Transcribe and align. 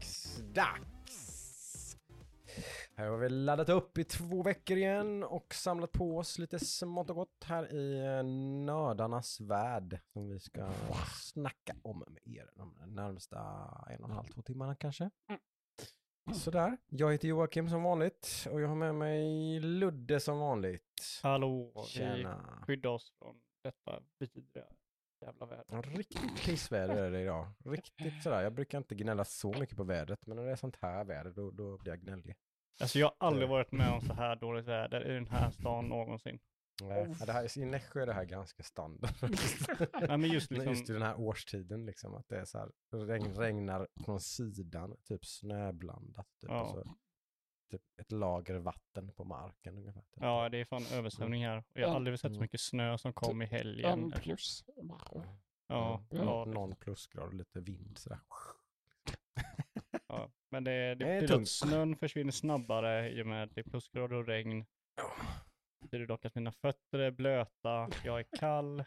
Till 0.00 0.54
Hacksdags! 0.54 1.96
Här 2.96 3.06
har 3.06 3.16
vi 3.16 3.28
laddat 3.28 3.68
upp 3.68 3.98
i 3.98 4.04
två 4.04 4.42
veckor 4.42 4.76
igen 4.76 5.22
och 5.22 5.54
samlat 5.54 5.92
på 5.92 6.18
oss 6.18 6.38
lite 6.38 6.58
smått 6.58 7.10
och 7.10 7.16
gott 7.16 7.44
här 7.44 7.74
i 7.74 7.98
eh, 7.98 8.24
nördarnas 8.64 9.40
värld 9.40 10.00
som 10.12 10.28
vi 10.28 10.40
ska 10.40 10.72
snacka 11.20 11.76
om 11.82 11.98
med 11.98 12.36
er 12.36 12.50
de 12.54 12.74
närmsta 12.86 13.38
en 13.90 14.02
och 14.02 14.08
en 14.08 14.16
halv, 14.16 14.26
två 14.26 14.42
timmarna 14.42 14.74
kanske. 14.76 15.10
Sådär, 16.34 16.76
jag 16.88 17.12
heter 17.12 17.28
Joakim 17.28 17.68
som 17.68 17.82
vanligt 17.82 18.46
och 18.50 18.60
jag 18.60 18.68
har 18.68 18.76
med 18.76 18.94
mig 18.94 19.60
Ludde 19.60 20.20
som 20.20 20.38
vanligt. 20.38 21.20
Hallå, 21.22 21.72
vi 21.74 21.82
Tjena! 21.82 22.62
skyddar 22.66 22.90
oss 22.90 23.12
från 23.18 23.40
detta 23.62 24.02
vidriga 24.18 24.66
jävla 25.24 25.46
väder. 25.46 25.64
Ja, 25.68 25.82
Riktigt 25.86 26.44
pissväder 26.44 26.96
är 26.96 27.10
det 27.10 27.20
idag. 27.20 27.46
Riktigt 27.64 28.22
sådär. 28.22 28.42
Jag 28.42 28.52
brukar 28.52 28.78
inte 28.78 28.94
gnälla 28.94 29.24
så 29.24 29.58
mycket 29.58 29.76
på 29.76 29.84
vädret, 29.84 30.26
men 30.26 30.36
när 30.36 30.44
det 30.44 30.50
är 30.52 30.56
sånt 30.56 30.76
här 30.82 31.04
väder 31.04 31.30
då, 31.30 31.50
då 31.50 31.78
blir 31.78 31.92
jag 31.92 32.00
gnällig. 32.00 32.36
Alltså 32.80 32.98
jag 32.98 33.06
har 33.06 33.26
aldrig 33.26 33.48
varit 33.48 33.72
med 33.72 33.92
om 33.92 34.00
så 34.00 34.12
här 34.12 34.36
dåligt 34.36 34.64
väder 34.66 35.10
i 35.10 35.14
den 35.14 35.26
här 35.26 35.50
stan 35.50 35.88
någonsin. 35.88 36.38
Nej, 36.82 37.14
ja, 37.20 37.26
det 37.26 37.32
här, 37.32 37.58
I 37.58 37.64
Nässjö 37.64 38.02
är 38.02 38.06
det 38.06 38.12
här 38.12 38.24
ganska 38.24 38.62
standard. 38.62 39.10
Nej 40.08 40.18
men 40.18 40.24
just 40.24 40.50
liksom, 40.50 40.70
Just 40.70 40.90
i 40.90 40.92
den 40.92 41.02
här 41.02 41.20
årstiden 41.20 41.86
liksom, 41.86 42.14
att 42.14 42.28
det 42.28 42.36
är 42.36 42.44
så 42.44 42.58
här, 42.58 42.70
regn, 43.06 43.34
regnar 43.34 43.88
från 44.04 44.20
sidan, 44.20 44.96
typ 45.08 45.24
snöblandat. 45.24 46.26
Typ, 46.40 46.50
Ja. 46.50 46.62
och 46.62 46.68
så, 46.70 46.96
typ 47.70 47.82
ett 48.00 48.12
lager 48.12 48.54
vatten 48.54 49.12
på 49.12 49.24
marken 49.24 49.78
ungefär. 49.78 50.00
Typ. 50.02 50.22
ja 50.22 50.48
det 50.48 50.58
är 50.60 50.64
fan 50.64 50.86
översvämning 50.92 51.44
här. 51.46 51.56
Och 51.58 51.80
jag 51.80 51.88
har 51.88 51.94
aldrig 51.96 52.18
sett 52.18 52.30
så 52.32 52.34
Mm. 52.36 52.40
mycket 52.42 52.60
snö 52.60 52.98
som 52.98 53.12
kom 53.12 53.42
i 53.42 53.46
helgen. 53.46 53.90
En 54.02 54.10
plus. 54.10 54.64
Ja, 55.68 56.04
Mm. 56.10 56.26
ja, 56.26 56.44
Någon 56.44 56.76
plusgrad 56.76 57.26
och 57.26 57.34
lite 57.34 57.60
vind 57.60 57.98
sådär. 57.98 58.18
ja. 60.08 60.30
Men 60.50 60.64
det, 60.64 60.94
det, 60.94 61.04
Det 61.04 61.10
är 61.12 61.26
tungt. 61.28 61.42
att 61.42 61.48
snön 61.48 61.96
försvinner 61.96 62.32
snabbare 62.32 63.10
i 63.10 63.22
och 63.22 63.26
med 63.26 63.42
att 63.44 63.54
det 63.54 63.60
är 63.60 63.70
plusgrader 63.70 64.16
och 64.16 64.26
regn. 64.26 64.66
Det 65.80 65.84
betyder 65.86 66.06
dock 66.06 66.24
att 66.24 66.34
mina 66.34 66.52
fötter 66.52 66.98
är 66.98 67.10
blöta, 67.10 67.88
jag 68.04 68.18
är 68.20 68.26
kall 68.38 68.84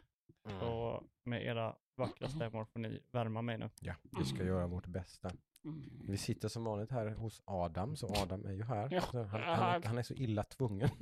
Mm. 0.50 0.62
och 0.64 1.04
med 1.24 1.46
era 1.46 1.76
vackra 1.96 2.30
stämmor 2.30 2.66
får 2.66 2.80
ni 2.80 3.04
värma 3.12 3.42
mig 3.42 3.58
nu. 3.58 3.70
Ja, 3.80 3.96
vi 4.20 4.26
ska 4.26 4.44
göra 4.44 4.68
vårt 4.68 4.88
bästa. 4.88 5.32
Mm. 5.66 5.84
Vi 6.08 6.18
sitter 6.18 6.48
som 6.48 6.64
vanligt 6.64 6.92
här 6.92 7.08
hos 7.10 7.42
Adam, 7.46 7.96
så 7.96 8.08
Adam 8.16 8.46
är 8.46 8.52
ju 8.54 8.64
här. 8.64 8.88
Ja, 8.92 9.02
Så 9.02 9.24
han, 9.24 9.42
han, 9.42 9.82
är, 9.82 9.88
han 9.88 9.98
är 9.98 10.04
så 10.04 10.14
illa 10.14 10.44
tvungen 10.44 10.90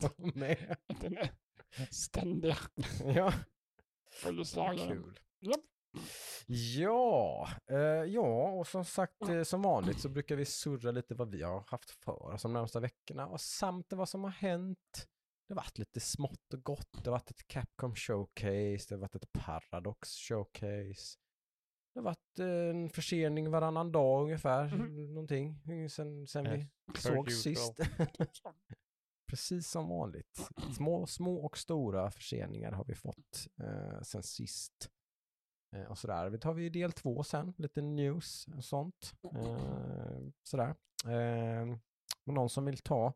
att 0.00 0.18
vara 0.18 0.30
med. 0.34 0.76
Den 1.00 1.16
är 1.18 1.30
ständig 1.90 2.54
Ja, 3.14 3.32
följeslagare. 4.10 4.88
kul. 4.88 5.20
Japp. 5.40 5.60
Ja, 6.46 7.48
eh, 7.70 7.78
ja, 7.78 8.50
och 8.50 8.66
som 8.66 8.84
sagt, 8.84 9.22
eh, 9.28 9.42
som 9.42 9.62
vanligt 9.62 10.00
så 10.00 10.08
brukar 10.08 10.36
vi 10.36 10.44
surra 10.44 10.90
lite 10.90 11.14
vad 11.14 11.30
vi 11.30 11.42
har 11.42 11.64
haft 11.66 11.90
för 11.90 12.22
oss 12.22 12.42
de 12.42 12.52
närmsta 12.52 12.80
veckorna 12.80 13.26
och 13.26 13.40
samt 13.40 13.92
vad 13.92 14.08
som 14.08 14.24
har 14.24 14.30
hänt. 14.30 15.08
Det 15.48 15.54
har 15.54 15.56
varit 15.56 15.78
lite 15.78 16.00
smått 16.00 16.54
och 16.54 16.62
gott. 16.62 16.92
Det 16.92 17.10
har 17.10 17.12
varit 17.12 17.30
ett 17.30 17.46
Capcom 17.48 17.94
showcase, 17.94 18.86
det 18.88 18.90
har 18.94 18.96
varit 18.98 19.14
ett 19.14 19.32
Paradox 19.32 20.08
showcase. 20.14 21.18
Det 21.94 22.00
har 22.00 22.02
varit 22.02 22.38
eh, 22.38 22.46
en 22.46 22.90
försening 22.90 23.50
varannan 23.50 23.92
dag 23.92 24.22
ungefär, 24.22 24.68
Mhm. 24.76 25.14
någonting, 25.14 25.60
sen, 25.90 26.26
sen 26.26 26.44
vi 26.44 26.56
Yes, 26.56 26.68
per 26.86 27.00
såg 27.00 27.32
sist. 27.32 27.74
Precis 29.30 29.68
som 29.70 29.88
vanligt. 29.88 30.48
Små, 30.76 31.06
små 31.06 31.36
och 31.46 31.58
stora 31.58 32.10
förseningar 32.10 32.72
har 32.72 32.84
vi 32.84 32.94
fått 32.94 33.46
eh, 33.60 34.00
sen 34.02 34.22
sist. 34.22 34.90
Eh, 35.76 35.82
och 35.84 35.98
sådär. 35.98 36.28
Vi 36.30 36.38
tar 36.38 36.54
vi 36.54 36.68
del 36.68 36.92
två 36.92 37.22
sen, 37.22 37.54
lite 37.58 37.82
news 37.82 38.46
och 38.56 38.64
sånt. 38.64 39.14
Eh, 39.34 40.18
sådär. 40.42 40.74
Eh, 41.06 41.76
någon 42.24 42.48
som 42.50 42.64
vill 42.64 42.78
ta 42.78 43.12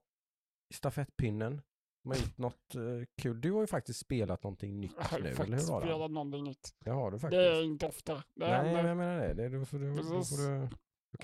stafettpinnen, 0.75 1.63
har 2.05 2.17
gjort 2.17 2.39
något 2.39 2.75
eh, 2.75 2.81
kul. 3.23 3.41
Du 3.41 3.53
har 3.53 3.61
ju 3.61 3.67
faktiskt 3.67 4.01
spelat 4.01 4.43
någonting 4.43 4.81
nytt 4.81 4.93
Jag 4.97 5.05
har 5.05 5.19
nu, 5.19 5.19
eller 5.19 5.29
hur 5.31 5.37
faktiskt 5.37 5.71
var 5.71 5.81
det? 5.81 5.87
spelat 5.87 6.11
någonting 6.11 6.45
nytt. 6.45 6.75
Det 6.85 6.91
har 6.91 7.11
du 7.11 7.17
Det 7.17 7.21
faktiskt. 7.21 7.41
är 7.41 7.63
inte 7.65 7.87
ofta. 7.87 8.15
Det 8.15 8.23
Nej, 8.35 8.49
men 8.51 8.65
händer. 8.75 8.89
jag 8.89 8.97
menar 8.97 9.21
det. 9.21 9.35
det 9.35 9.49
då 9.59 9.65
får 9.65 9.79
du, 9.79 9.97
då 9.97 10.03
får 10.03 10.37
du, 10.37 10.61
då 10.61 10.69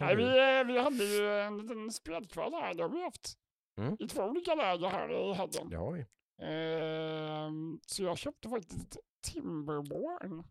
Nej, 0.01 0.17
du. 0.17 0.23
vi, 0.23 0.59
eh, 0.59 0.65
vi 0.67 0.79
hade 0.79 1.05
ju 1.05 1.41
en 1.41 1.59
liten 1.59 1.91
spelkväll 1.93 2.53
här. 2.53 2.75
Det 2.75 2.83
har 2.83 2.91
vi 2.91 3.03
haft. 3.03 3.39
Mm. 3.79 3.97
I 3.99 4.09
två 4.09 4.23
olika 4.23 4.55
läger 4.55 4.89
här 4.89 5.31
i 5.31 5.35
helgen. 5.35 5.69
Det 5.71 5.77
har 5.77 5.93
vi. 5.93 6.05
Ehm, 6.43 7.81
så 7.87 8.03
jag 8.03 8.19
köpte 8.19 8.49
faktiskt 8.49 8.97
Timberborn. 9.33 10.45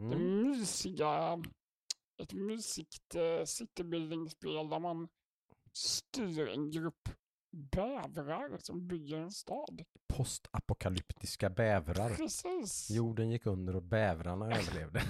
Det 0.00 0.02
Mm. 0.16 0.42
mysiga, 0.42 1.42
ett 2.22 2.32
mysigt 2.32 3.16
uh, 3.16 3.44
citybuilding-spel 3.44 4.68
där 4.70 4.78
man 4.78 5.08
styr 5.72 6.48
en 6.48 6.70
grupp 6.70 7.08
bävrar 7.56 8.58
som 8.58 8.86
bygger 8.86 9.18
en 9.18 9.30
stad. 9.30 9.84
Postapokalyptiska 10.16 11.50
bävrar. 11.50 12.10
Precis. 12.14 12.90
Jorden 12.90 13.30
gick 13.30 13.46
under 13.46 13.76
och 13.76 13.82
bävrarna 13.82 14.46
överlevde. 14.56 15.02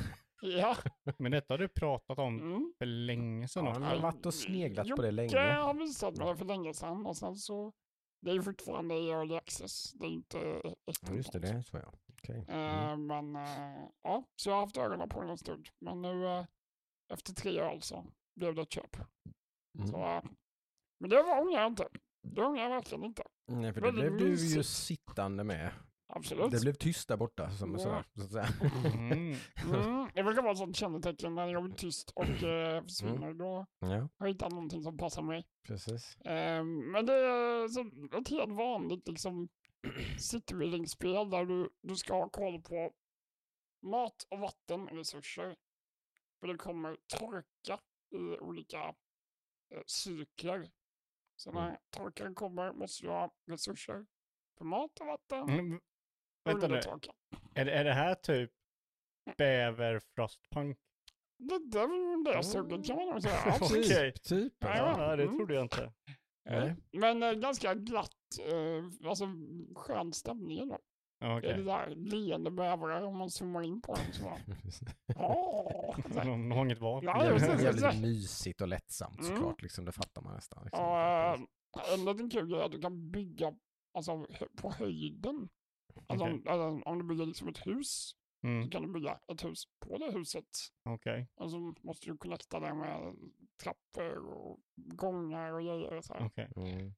Ja. 0.42 0.76
Men 1.18 1.32
detta 1.32 1.54
har 1.54 1.58
du 1.58 1.68
pratat 1.68 2.18
om 2.18 2.40
Mm. 2.40 2.72
för 2.78 2.86
länge 2.86 3.48
sedan 3.48 3.64
Ja, 3.64 3.72
han 3.72 3.82
har 3.82 3.98
varit 3.98 4.26
och 4.26 4.34
sneglat 4.34 4.88
på 4.88 5.02
det 5.02 5.08
Jocke 5.08 5.10
länge. 5.36 5.52
har 5.54 5.74
visat 5.74 6.16
mig 6.16 6.26
det 6.28 6.36
för 6.36 6.44
länge 6.44 6.74
sedan 6.74 7.06
och 7.06 7.16
sen 7.16 7.36
så, 7.36 7.72
det 8.20 8.30
är 8.30 8.34
ju 8.34 8.42
fortfarande 8.42 8.94
i 8.94 9.10
early 9.10 9.36
access. 9.36 9.92
Det 9.92 10.06
är 10.06 10.10
inte 10.10 10.38
ett 10.40 10.98
Ja, 11.02 11.14
Just 11.14 11.32
det, 11.32 11.38
det 11.38 11.48
är 11.48 11.62
så 11.62 11.76
ja. 11.76 11.92
Okej. 12.12 12.44
Mm. 12.48 12.88
Eh, 12.90 12.96
men 12.96 13.36
eh, 13.36 13.84
ja, 14.02 14.24
så 14.36 14.48
jag 14.50 14.54
har 14.54 14.60
haft 14.60 14.76
ögonen 14.76 15.08
på 15.08 15.20
den 15.20 15.30
en 15.30 15.38
stund. 15.38 15.68
Men 15.80 16.02
nu 16.02 16.26
eh, 16.26 16.44
efter 17.12 17.32
tre 17.32 17.60
öl 17.60 17.82
så 17.82 18.06
blev 18.36 18.54
det 18.54 18.62
ett 18.62 18.72
köp. 18.72 18.96
Mm. 19.78 19.86
Så, 19.88 19.96
eh, 20.04 20.22
men 21.00 21.10
det 21.10 21.22
var 21.22 21.40
ångrar 21.40 21.60
jag 21.60 21.66
inte. 21.66 21.88
Det 22.34 22.44
ångrar 22.44 22.62
jag 22.62 22.70
verkligen 22.70 23.04
inte. 23.04 23.22
Nej, 23.48 23.72
för 23.72 23.80
det 23.80 23.86
väldigt 23.86 24.04
blev 24.04 24.16
du 24.18 24.24
ju 24.24 24.30
mysigt. 24.30 24.66
sittande 24.68 25.44
med. 25.44 25.70
Absolut. 26.08 26.50
Det 26.50 26.60
blev 26.60 26.72
tyst 26.72 27.08
där 27.08 27.16
borta, 27.16 27.50
som 27.50 27.72
Ja. 27.72 27.78
sådär, 27.78 28.04
så 28.14 28.22
att 28.24 28.30
säga. 28.30 28.48
Mm. 28.94 29.36
Mm, 29.72 30.08
det 30.14 30.22
brukar 30.22 30.42
vara 30.42 30.52
ett 30.52 30.58
sånt 30.58 30.76
kännetecken 30.76 31.34
när 31.34 31.46
jag 31.48 31.62
blir 31.64 31.74
tyst 31.74 32.10
och 32.10 32.42
eh, 32.42 32.82
försvinner. 32.82 33.34
Då 33.34 33.66
Ja, 33.78 33.86
har 33.88 34.08
jag 34.18 34.28
hittat 34.28 34.50
någonting 34.52 34.82
som 34.82 34.96
passar 34.96 35.22
mig. 35.22 35.46
precis. 35.66 36.16
Eh, 36.20 36.64
men 36.64 37.06
det 37.06 37.12
är 37.14 37.68
så 37.68 37.80
ett 38.20 38.28
helt 38.28 38.52
vanligt 38.52 39.08
liksom 39.08 39.48
citybuilding-spel 40.18 41.30
där 41.30 41.44
du, 41.44 41.70
du 41.82 41.96
ska 41.96 42.14
ha 42.14 42.28
koll 42.28 42.62
på 42.62 42.92
mat 43.82 44.26
och 44.30 44.38
vattenresurser. 44.38 45.56
För 46.40 46.46
det 46.46 46.56
kommer 46.58 46.96
torka 47.18 47.80
i 48.10 48.38
olika 48.40 48.78
eh, 49.74 49.82
cykler. 49.86 50.70
Så 51.36 51.52
när 51.52 51.66
Mm. 51.68 51.76
torkan 51.90 52.34
kommer 52.34 52.72
måste 52.72 53.06
du 53.06 53.10
ha 53.10 53.34
resurser 53.46 54.06
för 54.58 54.64
mat 54.64 55.00
och 55.00 55.06
vatten 55.06 55.48
Mm. 55.48 55.80
Vänta 56.44 56.68
nu, 56.68 56.76
är, 57.54 57.64
det- 57.64 57.72
är 57.72 57.84
det 57.84 57.92
här 57.92 58.14
typ 58.14 58.50
bäver 59.36 59.98
frostpunk? 60.14 60.78
Det, 61.38 61.58
det 61.70 61.78
är 61.80 61.86
väl 62.14 62.24
det 62.36 62.42
suget 62.44 62.86
kan 62.86 62.96
man 62.96 63.08
nog 63.08 63.22
säga. 63.22 63.38
Okej. 63.60 64.12
Typ, 64.12 64.22
typ. 64.22 64.54
Ja, 64.58 64.68
alltså. 64.68 65.02
Ja, 65.02 65.16
det 65.16 65.22
Mm. 65.22 65.36
trodde 65.36 65.54
jag 65.54 65.64
inte. 65.64 65.92
Nej. 66.44 66.76
Men 66.92 67.22
eh, 67.22 67.32
ganska 67.32 67.74
glatt, 67.74 68.10
eh, 68.40 69.08
alltså 69.08 69.26
skön 69.76 70.12
stämning 70.12 70.58
ändå. 70.58 70.78
Ja, 71.18 71.26
Det 71.26 71.32
är 71.32 71.38
Okej. 71.38 71.52
det 71.56 71.62
där 71.64 71.94
leende 71.96 72.50
bävrar 72.50 73.02
om 73.02 73.16
man 73.18 73.30
zoomar 73.30 73.62
in 73.62 73.80
på 73.82 73.94
dem. 73.94 74.04
Så! 74.12 74.36
De 76.24 76.50
har 76.52 76.64
inget 76.64 76.80
val. 76.80 77.04
Ja, 77.04 77.24
Jävligt, 77.24 77.42
precis, 77.48 77.64
jävligt 77.64 78.00
mysigt 78.02 78.60
och 78.60 78.68
lättsamt 78.68 79.20
Mm. 79.20 79.36
såklart, 79.36 79.62
liksom, 79.62 79.84
det 79.84 79.92
fattar 79.92 80.22
man 80.22 80.34
nästan. 80.34 80.64
Liksom. 80.64 80.84
Eh, 80.84 81.94
en 81.94 82.04
liten 82.04 82.30
kul 82.30 82.48
grej 82.48 82.60
är 82.60 82.64
att 82.64 82.72
du 82.72 82.80
kan 82.80 83.10
bygga 83.10 83.54
alltså, 83.94 84.26
på 84.56 84.70
höjden. 84.72 85.48
Alltså, 86.06 86.24
Okej. 86.26 86.34
om, 86.34 86.46
eller, 86.52 86.88
om 86.88 86.98
du 86.98 87.04
bygger 87.04 87.26
liksom 87.26 87.48
ett 87.48 87.66
hus 87.66 87.88
så 88.40 88.46
Mm. 88.46 88.70
kan 88.70 88.82
du 88.82 88.92
bygga 88.92 89.18
ett 89.32 89.44
hus 89.44 89.64
på 89.80 89.98
det 89.98 90.10
huset. 90.12 90.44
Okej. 90.88 91.28
Och 91.34 91.50
så 91.50 91.74
måste 91.82 92.06
du 92.10 92.16
connecta 92.16 92.60
det 92.60 92.74
med 92.74 93.14
trappor 93.62 94.18
och 94.28 94.58
gångar 94.76 95.52
och 95.52 95.60
grejer. 95.60 95.96
Och 95.96 96.04
så 96.04 96.14
här. 96.14 96.26
Okej. 96.26 96.48
Mm. 96.56 96.94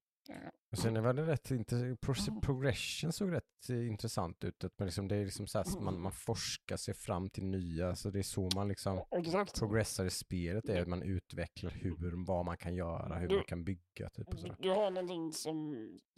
Och 0.73 0.79
sen 0.79 1.03
var 1.03 1.13
det 1.13 1.27
rätt 1.27 1.51
inte, 1.51 1.77
Mm. 1.77 1.97
progression 2.43 3.13
såg 3.13 3.33
rätt 3.33 3.71
eh, 3.71 3.89
intressant 3.89 4.45
ut. 4.45 4.65
man 4.79 4.87
liksom, 4.87 5.09
det 5.09 5.17
är 5.17 5.25
liksom 5.25 5.47
så 5.47 5.59
här, 5.59 5.65
att 5.65 5.81
man, 5.81 6.01
man 6.01 6.13
forskar 6.13 6.77
sig 6.77 6.95
fram 6.95 7.31
till 7.31 7.45
nya, 7.45 7.97
så 7.97 8.11
det 8.11 8.19
är 8.19 8.23
så 8.23 8.49
man 8.55 8.69
liksom 8.69 9.03
Exakt. 9.11 9.59
progressar 9.59 10.05
i 10.05 10.11
spelet, 10.11 10.65
det 10.67 10.79
är 10.79 10.83
att 10.83 10.89
man 10.89 11.03
utvecklar 11.03 11.71
hur, 11.71 12.25
vad 12.27 12.45
man 12.45 12.57
kan 12.57 12.75
göra, 12.75 13.19
hur 13.19 13.29
Du- 13.29 13.35
man 13.35 13.45
kan 13.45 13.65
bygga 13.65 14.11
typ 14.13 14.29
och 14.29 14.35
Du, 14.35 14.41
sådär. 14.41 14.57
du 14.59 14.71
har 14.71 14.91
någonting 14.91 15.33
som 15.33 15.75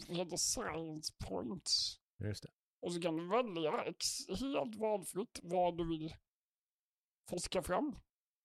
heter 0.09 0.37
science 0.37 1.12
points. 1.29 1.97
Just 2.19 2.43
det. 2.43 2.51
Och 2.83 2.93
så 2.93 3.01
kan 3.01 3.17
du 3.17 3.29
välja 3.29 3.85
ex- 3.85 4.29
helt 4.41 4.77
valfritt 4.77 5.41
vad 5.43 5.79
du 5.79 5.89
vill 5.89 6.15
forska 7.31 7.62
fram. 7.62 7.97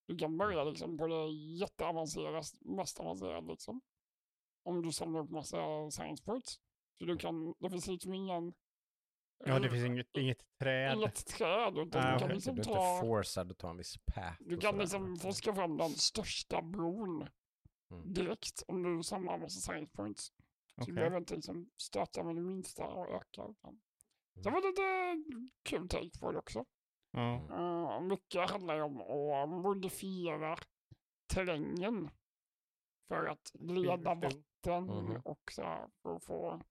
Du 0.07 0.17
kan 0.17 0.37
börja 0.37 0.63
liksom 0.63 0.97
på 0.97 1.07
det 1.07 1.31
jätteavancerade, 1.59 2.41
mest 2.61 2.99
avancerade 2.99 3.47
liksom. 3.51 3.81
Om 4.65 4.81
du 4.81 4.91
samlar 4.91 5.19
upp 5.19 5.29
massa 5.29 5.91
science 5.91 6.23
points. 6.23 6.59
Så 6.99 7.05
du 7.05 7.17
kan, 7.17 7.53
det 7.59 7.69
finns 7.69 7.87
liksom 7.87 8.13
ingen 8.13 8.53
Ja, 9.45 9.59
det 9.59 9.69
finns 9.69 9.85
inget, 9.85 10.17
inget 10.17 10.57
träd. 10.59 10.93
Inget 10.97 11.25
träd, 11.25 11.77
utan 11.77 12.03
Ah, 12.03 12.13
du 12.13 12.19
kan 12.19 12.27
Du 12.29 12.35
liksom 12.35 12.53
är 12.53 12.57
inte 12.57 12.69
ta... 12.69 12.99
forcad 13.01 13.51
att 13.51 13.57
ta 13.57 13.69
en 13.69 13.77
viss 13.77 13.97
path. 14.05 14.35
Du 14.39 14.57
kan 14.57 14.77
liksom 14.77 15.17
forska 15.17 15.55
fram 15.55 15.77
den 15.77 15.89
största 15.89 16.61
bron 16.61 17.27
Mm. 17.91 18.13
direkt 18.13 18.63
om 18.67 18.83
du 18.83 19.03
samlar 19.03 19.33
en 19.33 19.39
massa 19.41 19.59
science 19.59 19.91
points. 19.95 20.25
Så 20.25 20.33
du 20.75 20.81
Okej. 20.81 20.93
behöver 20.93 21.17
inte 21.17 21.35
liksom 21.35 21.69
stöta 21.77 22.23
med 22.23 22.35
det 22.35 22.41
minsta 22.41 22.87
och 22.87 23.09
öka. 23.09 23.45
Utan. 23.49 23.81
Det 24.33 24.49
var 24.49 24.61
lite 24.67 25.23
kul 25.63 25.89
take 25.89 26.19
på 26.19 26.31
det 26.31 26.37
också. 26.39 26.65
Mm. 27.17 27.51
Uh, 27.51 28.01
mycket 28.01 28.49
handlar 28.49 28.79
om 28.79 29.01
att 29.01 29.49
modifiera 29.49 30.57
terrängen 31.33 32.09
för 33.07 33.25
att 33.25 33.51
leda 33.53 34.15
förstår. 34.21 34.43
Vatten 34.69 35.05
Mhm. 35.05 35.21
och 35.25 35.51
så 35.51 35.61
här, 35.61 35.87
för 36.01 36.15
att 36.15 36.23
få 36.23 36.61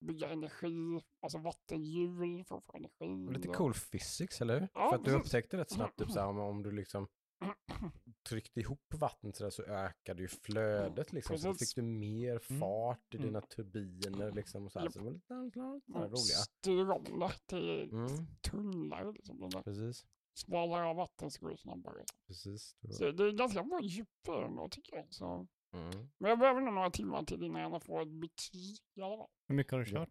bygga 0.00 0.28
energi, 0.30 1.00
alltså 1.20 1.38
vattenhjul 1.38 2.44
för 2.44 2.56
att 2.56 2.64
få 2.64 2.76
energi. 2.76 3.32
Lite 3.32 3.48
cool 3.48 3.72
physics, 3.74 4.40
eller 4.40 4.60
hur? 4.60 4.68
Ja, 4.74 4.90
För 4.90 4.96
att 4.98 5.04
du 5.04 5.12
upptäckte 5.14 5.56
rätt 5.56 5.70
snabbt, 5.70 5.98
typ, 5.98 6.10
såhär, 6.10 6.26
om, 6.26 6.38
om 6.38 6.62
du 6.62 6.70
liksom 6.72 7.08
tryckte 8.28 8.60
ihop 8.60 8.94
vattnet 8.94 9.36
sådär, 9.36 9.50
så 9.50 9.62
ökade 9.62 10.22
ju 10.22 10.28
flödet 10.28 11.12
liksom. 11.12 11.38
Så 11.38 11.48
Precis. 11.52 11.68
fick 11.74 11.76
du 11.76 11.82
mer 11.82 12.30
Mm. 12.50 12.60
fart 12.60 13.14
i 13.14 13.16
Mm. 13.16 13.26
dina 13.28 13.40
turbiner 13.40 14.32
liksom. 14.32 14.64
Och 14.66 14.72
så 14.72 14.78
här. 14.78 14.86
Japp. 14.86 14.92
Så 14.92 14.98
det 14.98 15.04
var 15.04 15.14
lite 15.14 15.50
sådär 15.52 15.74
och 16.04 16.10
roliga. 16.10 16.38
styr 16.38 16.90
om 16.90 17.04
det 17.20 17.32
till 17.46 17.90
Mm, 17.92 18.08
tunnlar. 18.50 19.12
Liksom, 19.12 19.40
där 19.40 19.62
precis. 19.62 20.06
smalare 20.34 20.84
av 20.86 20.96
vatten 20.96 21.30
så 21.30 21.40
går 21.40 21.50
det 21.50 21.56
snabbare. 21.56 22.04
Precis. 22.26 22.76
Det 22.80 22.92
Så 22.92 23.10
det 23.10 23.24
är 23.26 23.32
ganska 23.32 23.62
bra 23.62 23.80
djup 23.82 24.08
i 24.28 24.30
den 24.30 24.56
då 24.56 24.68
tycker 24.68 24.96
jag. 24.96 25.06
Så. 25.14 25.46
Mm. 25.72 26.08
Men 26.18 26.28
jag 26.28 26.38
behöver 26.38 26.60
nog 26.60 26.74
några 26.74 26.90
timmar 26.90 27.22
till 27.24 27.42
innan 27.42 27.62
jag 27.62 27.82
får 27.82 28.02
ett 28.02 28.08
betyg 28.20 28.78
i 28.94 29.02
alla 29.02 29.16
fall. 29.16 29.26
Hur 29.48 29.54
mycket 29.54 29.72
har 29.72 29.78
du 29.78 29.84
kört? 29.86 30.08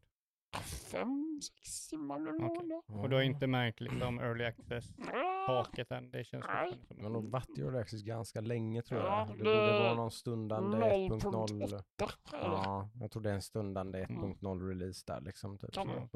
Fem, 0.91 1.39
sex 1.43 1.87
timmar 1.87 2.19
blir 2.19 2.31
det 2.31 2.61
ändå. 2.61 2.83
Och 3.01 3.09
du 3.09 3.15
har 3.15 3.23
inte 3.23 3.47
märkt 3.47 3.81
liksom 3.81 4.19
early 4.19 4.43
Ah, 4.43 4.47
access-taket 4.47 5.91
än? 5.91 6.11
Det 6.11 6.23
känns 6.23 6.45
Nej. 6.47 6.79
som 6.87 6.97
Men 6.97 7.13
de 7.13 7.29
varit 7.31 7.57
i 7.57 7.61
Early 7.61 7.77
Access 7.79 8.01
ganska 8.01 8.41
länge 8.41 8.81
tror 8.81 8.99
Ja, 9.01 9.27
jag. 9.27 9.37
Det, 9.37 9.43
det- 9.43 9.43
borde 9.43 9.79
vara 9.83 9.93
någon 9.93 10.11
stundande 10.11 10.77
1.0. 10.77 11.19
0.8 11.19 11.63
är 11.63 11.67
det. 11.67 11.83
Ja, 12.31 12.89
jag 12.99 13.11
tror 13.11 13.23
det 13.23 13.29
är 13.29 13.33
en 13.33 13.41
stundande 13.41 13.99
Mm. 14.03 14.21
1.0 14.33 14.67
release 14.69 15.03
där 15.07 15.21
liksom. 15.21 15.57
Typ. 15.57 15.73
Kan. 15.73 16.09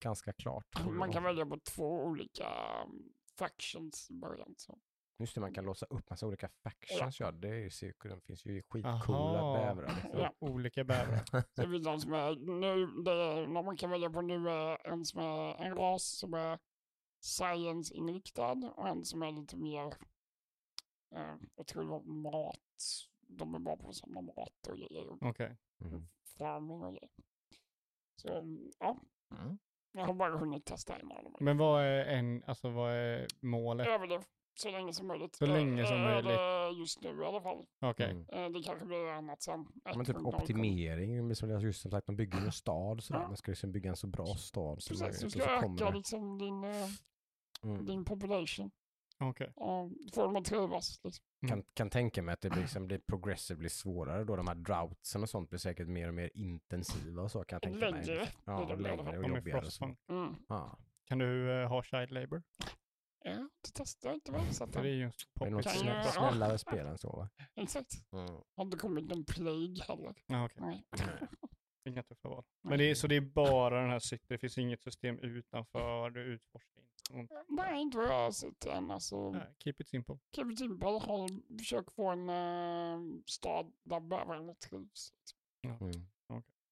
Ganska 0.00 0.32
klart. 0.32 0.66
Man 0.90 1.12
kan 1.12 1.22
välja 1.22 1.46
på 1.46 1.58
två 1.58 2.04
olika 2.04 2.48
um, 2.84 3.12
factions 3.38 4.10
i 4.10 4.14
början. 4.14 4.54
Så. 4.56 4.78
Just 5.20 5.34
det, 5.34 5.40
man 5.40 5.52
kan 5.54 5.64
låsa 5.64 5.86
upp 5.86 6.10
massa 6.10 6.26
olika 6.26 6.48
factions. 6.48 7.20
Ja, 7.20 7.30
det 7.32 7.48
är 7.48 7.54
ju 7.54 7.70
cirkeln. 7.70 8.14
Det 8.14 8.20
finns 8.20 8.46
ju 8.46 8.62
skitcoola 8.62 9.52
bävrar. 9.52 9.86
Liksom. 10.02 10.20
Ja. 10.20 10.34
Olika 10.38 10.84
bävrar. 10.84 11.20
Det 11.54 11.62
är 11.62 11.84
de 11.84 12.00
som 12.00 12.12
är 12.12 12.36
nu, 12.60 12.86
det 13.02 13.10
är, 13.10 13.46
när 13.46 13.62
man 13.62 13.76
kan 13.76 13.90
välja 13.90 14.10
på 14.10 14.20
nu 14.20 14.48
är 14.50 14.86
en 14.86 15.04
som 15.04 15.20
är 15.20 15.62
en 15.62 15.76
ras 15.76 16.04
som 16.04 16.34
är 16.34 16.58
science-inriktad 17.20 18.72
och 18.76 18.88
en 18.88 19.04
som 19.04 19.22
är 19.22 19.32
lite 19.32 19.56
mer, 19.56 19.86
eh, 21.14 21.34
jag 21.56 21.66
tror 21.66 21.82
det 21.82 21.88
var 21.88 22.02
mat, 22.02 22.58
de 23.26 23.54
är 23.54 23.58
bra 23.58 23.76
på 23.76 23.88
att 23.88 23.96
samla 23.96 24.20
mat 24.20 24.66
och 24.68 24.76
grejer, 24.76 25.18
Okej. 25.20 25.56
Mm. 25.80 26.08
farming 26.38 26.82
och 26.82 26.92
grejer. 26.94 27.10
Så 28.16 28.28
ja, 28.78 28.98
Mm. 29.40 29.58
jag 29.92 30.06
har 30.06 30.14
bara 30.14 30.38
hunnit 30.38 30.64
testa 30.64 30.96
en 30.96 31.12
av 31.12 31.22
dem. 31.24 31.34
Men 31.40 31.58
vad 31.58 31.82
är, 31.84 32.04
en, 32.04 32.44
alltså, 32.46 32.70
vad 32.70 32.92
är 32.92 33.26
målet? 33.40 33.88
Överlev 33.88 34.24
så 34.60 34.70
länge 34.70 34.92
som 34.92 35.06
möjligt. 35.06 35.34
Så 35.36 35.46
länge 35.46 35.82
Eh, 35.82 35.88
som 35.88 35.96
eh, 35.96 36.02
möjligt. 36.02 36.30
eller 36.30 36.70
Just 36.80 37.02
nu 37.02 37.22
i 37.22 37.26
alla 37.26 37.40
fall. 37.40 37.64
Okej. 37.80 38.10
Mm. 38.10 38.26
Eh, 38.32 38.50
Det 38.50 38.62
kanske 38.62 38.84
blir 38.86 39.10
annat 39.10 39.42
sen. 39.42 39.66
Men 39.84 40.04
typ 40.04 40.16
1.0 40.16 40.22
kommer. 40.22 40.28
optimering, 40.42 41.34
som 41.34 41.60
just 41.60 41.80
som 41.82 41.90
sagt, 41.90 42.06
de 42.06 42.16
bygger 42.16 42.38
en 42.38 42.52
stad 42.52 43.02
sådär. 43.02 43.20
Ja. 43.20 43.26
Man 43.28 43.36
ska 43.36 43.50
liksom 43.52 43.72
bygga 43.72 43.90
en 43.90 43.96
så 43.96 44.06
bra 44.06 44.26
stad 44.26 44.82
som 44.82 44.96
Precis, 44.96 45.00
möjligt. 45.00 45.20
du 45.20 45.26
och 45.26 45.32
ska 45.32 45.42
öka 45.82 45.84
det. 45.90 45.96
liksom 45.96 46.38
din, 46.38 46.64
eh, 46.64 46.88
Mm. 47.62 47.86
din 47.86 48.04
population. 48.04 48.70
Okej. 49.22 49.52
Och 49.56 49.90
få 50.14 50.22
dem 50.22 50.36
att 50.36 50.44
trivas. 50.44 51.00
Liksom. 51.04 51.24
Kan, 51.48 51.62
kan 51.74 51.90
tänka 51.90 52.22
mig 52.22 52.32
att 52.32 52.40
det 52.40 52.50
blir, 52.50 52.60
liksom, 52.60 52.88
det 52.88 52.98
progressivt 53.06 53.58
blir 53.58 53.68
svårare 53.68 54.24
då. 54.24 54.36
De 54.36 54.48
här 54.48 54.54
droughtsen 54.54 55.22
och 55.22 55.28
sånt 55.30 55.48
blir 55.50 55.58
säkert 55.58 55.88
mer 55.88 56.08
och 56.08 56.14
mer 56.14 56.30
intensiva 56.34 57.22
och 57.22 57.30
så 57.30 57.44
kan 57.44 57.56
jag 57.56 57.62
tänka 57.62 57.90
mig. 57.90 58.06
Längre. 58.06 58.28
Ja, 58.44 58.74
längre 58.74 59.18
och 59.18 59.28
jobbigare. 59.28 59.66
och 59.66 59.72
så. 59.72 59.84
Mm. 60.08 60.34
Ja. 60.48 60.78
Kan 61.04 61.18
du 61.18 61.62
eh, 61.62 61.68
ha 61.68 61.82
child 61.82 62.10
labor? 62.10 62.42
Ja, 63.24 63.32
det 63.62 63.70
testar 63.74 64.08
jag 64.08 64.16
inte 64.16 64.32
väl. 64.32 64.54
Så 64.54 64.64
att 64.64 64.72
det 64.72 64.78
är 64.78 64.84
ju 64.84 65.02
en 65.04 65.12
Det 65.34 65.44
är 65.46 65.50
något 65.50 65.64
Kan 65.64 65.72
poppis. 65.72 65.84
jag- 65.86 65.94
snä- 65.96 66.02
Ja. 66.04 66.12
snällare 66.30 66.58
spel 66.58 66.86
än 66.86 66.98
så 66.98 67.08
va? 67.10 67.28
exakt. 67.54 67.92
Mm. 68.12 68.26
Har 68.56 68.64
inte 68.64 68.76
kommit 68.76 69.04
någon 69.08 69.24
plague 69.24 69.82
heller. 69.88 70.14
Ja, 70.26 70.44
okej. 70.44 70.56
Nej. 70.60 70.86
Inga 71.84 72.02
tuffa 72.02 72.28
val. 72.28 72.44
Men 72.62 72.78
det 72.78 72.90
är, 72.90 72.94
så 72.94 73.06
det 73.06 73.16
är 73.16 73.20
bara 73.20 73.80
den 73.80 73.90
här 73.90 73.98
cykeln, 73.98 74.26
det 74.28 74.38
finns 74.38 74.58
inget 74.58 74.82
system 74.82 75.18
utanför, 75.18 76.10
du 76.10 76.20
utforskar 76.22 76.82
inte. 76.82 77.34
något. 77.34 77.46
Nej, 77.48 77.80
inte 77.82 77.96
vad 77.98 78.06
jag 78.06 78.12
har 78.24 78.30
sett 78.30 78.66
än. 78.66 78.90
Alltså, 78.90 79.30
Nej, 79.30 79.54
keep 79.64 79.74
it 79.78 79.88
simple. 79.88 80.18
Kevin 80.36 80.56
Timbal 80.56 81.00
har 81.00 81.56
försökt 81.58 81.92
få 81.92 82.08
en 82.08 82.28
uh, 82.30 83.20
stad 83.26 83.72
där 83.82 84.00
bävrarna 84.00 84.54
trivs. 84.54 85.12
Mm. 85.64 85.90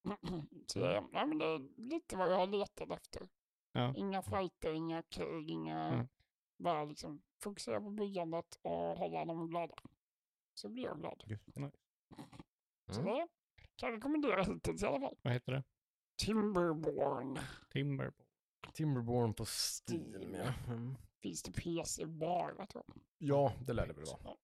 Så 0.67 0.79
det, 0.79 1.03
ja, 1.13 1.25
men 1.25 1.37
det 1.37 1.45
är 1.45 1.79
lite 1.89 2.15
vad 2.17 2.31
jag 2.31 2.37
har 2.37 2.47
letat 2.47 2.91
efter. 2.91 3.27
Ja. 3.71 3.93
Inga 3.95 4.21
fighter, 4.21 4.73
inga 4.73 5.03
krig, 5.03 5.49
inga... 5.49 5.83
Mm. 5.87 6.07
Bara 6.59 6.83
liksom 6.85 7.21
fokusera 7.43 7.81
på 7.81 7.89
byggandet 7.89 8.59
och 8.61 8.71
hålla 8.97 9.25
dem 9.25 9.47
glada. 9.49 9.75
Så 10.53 10.69
blir 10.69 10.83
jag 10.83 10.99
glad. 10.99 11.23
Just 11.27 11.45
det. 11.45 11.71
Så 12.89 13.01
Mm. 13.01 13.13
det 13.13 13.27
kan 13.75 13.89
jag 13.89 13.97
rekommendera 13.97 14.43
hittills 14.43 14.83
i 14.83 14.85
alla 14.85 14.99
fall. 14.99 15.17
Vad 15.21 15.33
heter 15.33 15.51
det? 15.51 15.63
Timberborn 16.25 17.39
Timberborn. 17.69 18.25
Timberborn 18.73 19.33
på 19.33 19.45
Steam 19.45 20.33
ja. 20.33 20.53
Mm. 20.67 20.95
finns 21.21 21.43
det 21.43 21.51
PC 21.51 22.05
bara 22.05 22.65
tror 22.65 22.83
jag. 22.87 22.97
Ja, 23.17 23.53
det 23.65 23.73
lär 23.73 23.87
det 23.87 23.93
väl 23.93 24.05
vara. 24.05 24.35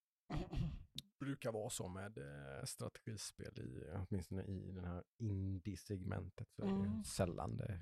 Brukar 1.20 1.52
vara 1.52 1.70
så 1.70 1.88
med 1.88 2.18
eh, 2.18 2.66
strategispel, 2.66 3.60
i, 3.60 3.84
åtminstone 4.10 4.44
i 4.44 4.72
den 4.72 4.86
här 4.86 5.04
indie-segmentet. 5.18 6.48
Så 6.56 6.62
är 6.62 6.66
det 6.66 6.72
Mm. 6.74 7.04
sällan 7.04 7.58
det, 7.58 7.80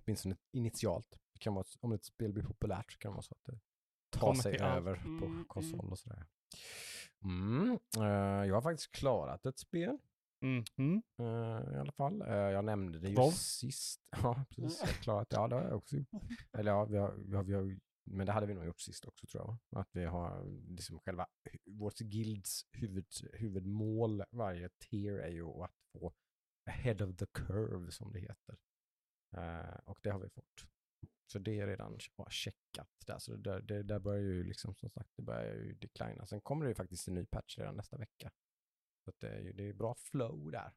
åtminstone 0.00 0.36
initialt, 0.52 1.18
det 1.38 1.42
kan 1.42 1.54
vara, 1.54 1.64
om 1.80 1.92
ett 1.92 2.04
spel 2.04 2.32
blir 2.32 2.42
populärt 2.44 2.92
så 2.92 2.98
kan 2.98 3.10
det 3.10 3.14
vara 3.14 3.22
så 3.22 3.34
att 3.34 3.44
det 3.44 3.60
tar 4.10 4.20
Kommer 4.20 4.42
sig 4.42 4.58
över 4.60 4.94
Mm, 4.96 5.20
på 5.20 5.26
mm. 5.26 5.44
konsol 5.44 5.90
och 5.90 5.98
sådär. 5.98 6.26
Mm. 7.24 7.78
eh, 7.96 8.46
jag 8.48 8.54
har 8.54 8.62
faktiskt 8.62 8.92
klarat 8.92 9.46
ett 9.46 9.58
spel 9.58 9.98
Mhm. 10.40 11.02
eh, 11.18 11.74
i 11.74 11.78
alla 11.78 11.92
fall. 11.92 12.22
Eh, 12.22 12.28
jag 12.36 12.64
nämnde 12.64 12.98
det 12.98 13.08
ju 13.08 13.14
Vov? 13.14 13.30
sist. 13.30 14.00
Ja, 14.22 14.44
precis. 14.50 14.80
Jag 14.80 14.86
har 14.86 14.92
klarat, 14.94 15.28
ja, 15.30 15.48
det 15.48 15.54
har 15.54 15.62
jag 15.62 15.76
också. 15.76 15.96
Eller 16.52 16.70
ja, 16.70 16.84
vi 16.84 16.96
har, 16.96 17.12
vi 17.18 17.36
har, 17.36 17.42
vi 17.42 17.54
har, 17.54 17.78
men 18.04 18.26
det 18.26 18.32
hade 18.32 18.46
vi 18.46 18.54
nog 18.54 18.64
gjort 18.66 18.80
sist 18.80 19.04
också 19.04 19.26
tror 19.26 19.58
jag. 19.70 19.80
Att 19.80 19.88
vi 19.92 20.04
har 20.04 20.44
liksom 20.68 20.98
själva, 20.98 21.26
vårt 21.66 21.98
guilds 21.98 22.66
huvud, 22.72 23.06
huvudmål 23.32 24.24
varje 24.30 24.68
tier 24.68 25.18
är 25.18 25.28
ju 25.30 25.44
att 25.46 25.70
få 25.92 26.12
ahead 26.70 27.04
of 27.04 27.16
the 27.16 27.26
curve 27.26 27.90
som 27.92 28.12
det 28.12 28.20
heter. 28.20 28.56
Eh, 29.36 29.78
och 29.84 29.98
det 30.02 30.10
har 30.10 30.20
vi 30.20 30.28
fått. 30.28 30.66
Så 31.32 31.38
det 31.38 31.60
är 31.60 31.66
redan 31.66 31.98
bara 32.16 32.30
checkat 32.30 32.90
där. 33.06 33.18
Så 33.18 33.36
det, 33.36 33.60
det 33.60 33.82
där 33.82 33.98
börjar 33.98 34.22
ju 34.22 34.44
liksom 34.44 34.74
som 34.74 34.90
sagt, 34.90 35.10
det 35.16 35.22
börjar 35.22 35.54
ju 35.54 35.74
declina. 35.74 36.26
Sen 36.26 36.40
kommer 36.40 36.64
det 36.64 36.68
ju 36.68 36.74
faktiskt 36.74 37.08
en 37.08 37.14
ny 37.14 37.26
patch 37.26 37.58
redan 37.58 37.76
nästa 37.76 37.96
vecka. 37.96 38.32
Så 39.04 39.10
att 39.10 39.20
det 39.20 39.28
är 39.28 39.40
ju 39.40 39.52
det 39.52 39.68
är 39.68 39.72
bra 39.72 39.94
flow 39.94 40.50
där 40.50 40.72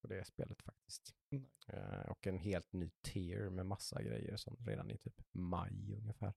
på 0.00 0.06
det 0.06 0.24
spelet 0.24 0.62
faktiskt. 0.62 1.14
Mm. 1.30 1.50
Eh, 1.66 2.10
och 2.10 2.26
en 2.26 2.38
helt 2.38 2.72
ny 2.72 2.90
tier 3.02 3.50
med 3.50 3.66
massa 3.66 4.02
grejer 4.02 4.36
som 4.36 4.56
redan 4.66 4.90
i 4.90 4.98
typ 4.98 5.22
maj 5.32 5.94
ungefär 5.96 6.34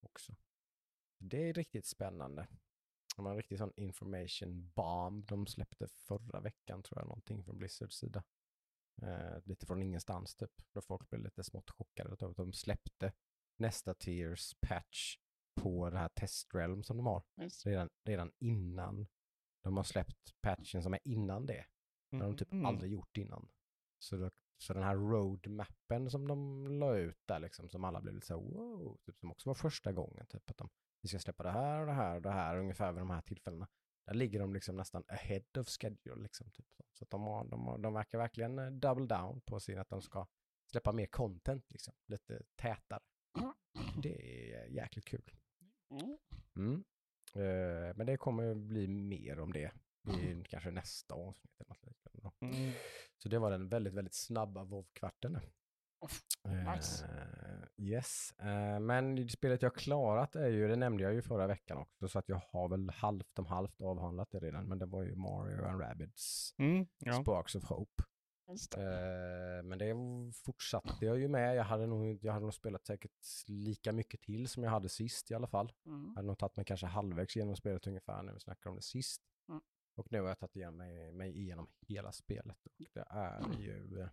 också. 0.00 0.36
Det 1.18 1.48
är 1.48 1.52
riktigt 1.52 1.86
spännande. 1.86 2.48
Det 3.16 3.22
var 3.22 3.30
en 3.30 3.36
riktig 3.36 3.58
sån 3.58 3.72
information 3.76 4.70
bomb 4.74 5.26
de 5.26 5.46
släppte 5.46 5.88
förra 5.88 6.40
veckan 6.40 6.82
tror 6.82 7.00
jag 7.00 7.06
någonting 7.06 7.44
från 7.44 7.58
Blizzards 7.58 7.96
sida. 7.96 8.24
Eh, 9.02 9.38
lite 9.44 9.66
från 9.66 9.82
ingenstans 9.82 10.34
typ. 10.34 10.50
Då 10.72 10.80
folk 10.80 11.10
blev 11.10 11.22
lite 11.22 11.44
smått 11.44 11.70
chockade 11.70 12.12
att 12.12 12.36
de 12.36 12.52
släppte 12.52 13.12
nästa 13.56 13.94
tiers 13.94 14.54
patch 14.60 15.16
på 15.60 15.90
det 15.90 15.98
här 15.98 16.08
testrealm 16.08 16.82
som 16.82 16.96
de 16.96 17.06
har 17.06 17.22
Nice. 17.36 17.70
redan, 17.70 17.90
redan 18.04 18.32
innan 18.38 19.06
de 19.62 19.76
har 19.76 19.84
släppt 19.84 20.40
patchen 20.40 20.82
som 20.82 20.94
är 20.94 21.00
innan 21.04 21.46
det. 21.46 21.66
Det 22.10 22.16
har 22.16 22.24
de 22.24 22.36
typ 22.36 22.52
Mhm. 22.52 22.66
aldrig 22.66 22.92
gjort 22.92 23.16
innan. 23.16 23.48
Så, 23.98 24.16
då, 24.16 24.30
så 24.56 24.72
den 24.74 24.82
här 24.82 24.94
roadmappen 24.96 26.10
som 26.10 26.28
de 26.28 26.66
la 26.78 26.96
ut 26.96 27.18
där 27.26 27.38
liksom, 27.40 27.68
som 27.68 27.84
alla 27.84 28.00
blev 28.00 28.14
lite 28.14 28.26
så 28.26 28.40
wow, 28.40 28.98
typ, 29.06 29.18
som 29.18 29.30
också 29.30 29.50
var 29.50 29.54
första 29.54 29.92
gången, 29.92 30.26
typ 30.26 30.50
att 30.50 30.56
de, 30.56 30.68
vi 31.02 31.08
ska 31.08 31.18
släppa 31.18 31.42
det 31.42 31.50
här 31.50 31.80
och 31.80 31.86
det 31.86 31.92
här 31.92 32.16
och 32.16 32.22
det 32.22 32.30
här 32.30 32.58
ungefär 32.58 32.92
vid 32.92 33.00
de 33.00 33.10
här 33.10 33.20
tillfällena. 33.22 33.68
Där 34.04 34.14
ligger 34.14 34.38
de 34.38 34.54
liksom 34.54 34.76
nästan 34.76 35.04
ahead 35.08 35.58
of 35.58 35.68
schedule 35.68 36.22
liksom. 36.22 36.50
Typ. 36.50 36.66
Så 36.92 37.04
de, 37.04 37.22
har, 37.22 37.44
de, 37.44 37.66
har, 37.66 37.78
de 37.78 37.94
verkar 37.94 38.18
verkligen 38.18 38.58
eh, 38.58 38.70
double 38.70 39.06
down 39.06 39.40
på 39.40 39.60
sin 39.60 39.78
att 39.78 39.88
de 39.88 40.02
ska 40.02 40.26
släppa 40.66 40.92
mer 40.92 41.06
content 41.06 41.72
liksom, 41.72 41.94
lite 42.06 42.42
tätare. 42.56 43.02
Det 44.02 44.52
är 44.52 44.66
jäkligt 44.66 45.04
kul. 45.04 45.30
Mm. 45.90 46.18
Mm. 46.56 46.84
Eh, 47.34 47.96
men 47.96 48.06
det 48.06 48.16
kommer 48.16 48.54
bli 48.54 48.88
mer 48.88 49.40
om 49.40 49.52
det 49.52 49.72
i 50.08 50.44
kanske 50.48 50.70
nästa 50.70 51.14
avsnitt. 51.14 51.60
Eller 51.60 51.68
något 51.68 51.86
liknande 51.86 52.20
då. 52.22 52.46
Mm. 52.46 52.72
Så 53.18 53.28
det 53.28 53.38
var 53.38 53.50
den 53.50 53.68
väldigt, 53.68 53.94
väldigt 53.94 54.14
snabba 54.14 54.64
vov-kvarten. 54.64 55.38
nice. 56.44 57.04
Eh, 57.04 57.41
yes, 57.82 58.34
Eh, 58.38 58.80
men 58.80 59.14
det 59.14 59.28
spelet 59.28 59.62
jag 59.62 59.74
klarat 59.74 60.36
är 60.36 60.48
ju, 60.48 60.68
det 60.68 60.76
nämnde 60.76 61.02
jag 61.02 61.14
ju 61.14 61.22
förra 61.22 61.46
veckan 61.46 61.78
också, 61.78 62.08
så 62.08 62.18
att 62.18 62.28
jag 62.28 62.42
har 62.52 62.68
väl 62.68 62.90
halvt 62.90 63.38
om 63.38 63.46
halvt 63.46 63.80
avhandlat 63.80 64.30
det 64.30 64.38
redan, 64.38 64.68
men 64.68 64.78
det 64.78 64.86
var 64.86 65.02
ju 65.02 65.14
Mario 65.14 65.64
and 65.64 65.80
Rabbids 65.80 66.54
Mm, 66.58 66.86
ja. 66.98 67.12
Sparks 67.12 67.54
of 67.54 67.64
Hope. 67.64 68.02
Eh, 68.76 69.62
men 69.62 69.78
det 69.78 69.94
fortsatte 70.44 71.06
jag 71.06 71.18
ju 71.18 71.28
med. 71.28 71.56
Jag 71.56 71.64
hade, 71.64 71.86
nog, 71.86 72.18
jag 72.24 72.32
hade 72.32 72.44
nog 72.44 72.54
spelat 72.54 72.86
säkert 72.86 73.12
lika 73.46 73.92
mycket 73.92 74.20
till 74.20 74.48
som 74.48 74.62
jag 74.62 74.70
hade 74.70 74.88
sist 74.88 75.30
i 75.30 75.34
alla 75.34 75.46
fall. 75.46 75.72
Mm. 75.86 76.04
Jag 76.04 76.14
hade 76.14 76.26
nog 76.26 76.38
tagit 76.38 76.56
mig 76.56 76.64
kanske 76.64 76.86
halvvägs 76.86 77.36
genom 77.36 77.56
spelet 77.56 77.86
ungefär 77.86 78.22
när 78.22 78.32
vi 78.32 78.40
snackade 78.40 78.70
om 78.70 78.76
det 78.76 78.82
sist. 78.82 79.22
Mm. 79.48 79.60
Och 79.94 80.06
nu 80.10 80.20
har 80.20 80.28
jag 80.28 80.38
tagit 80.38 80.56
igen 80.56 80.76
mig, 80.76 81.12
mig 81.12 81.38
igenom 81.38 81.68
hela 81.80 82.12
spelet. 82.12 82.66
Och 82.66 82.72
det 82.94 83.04
är 83.10 83.58
ju 83.58 84.00
eh, 84.00 84.08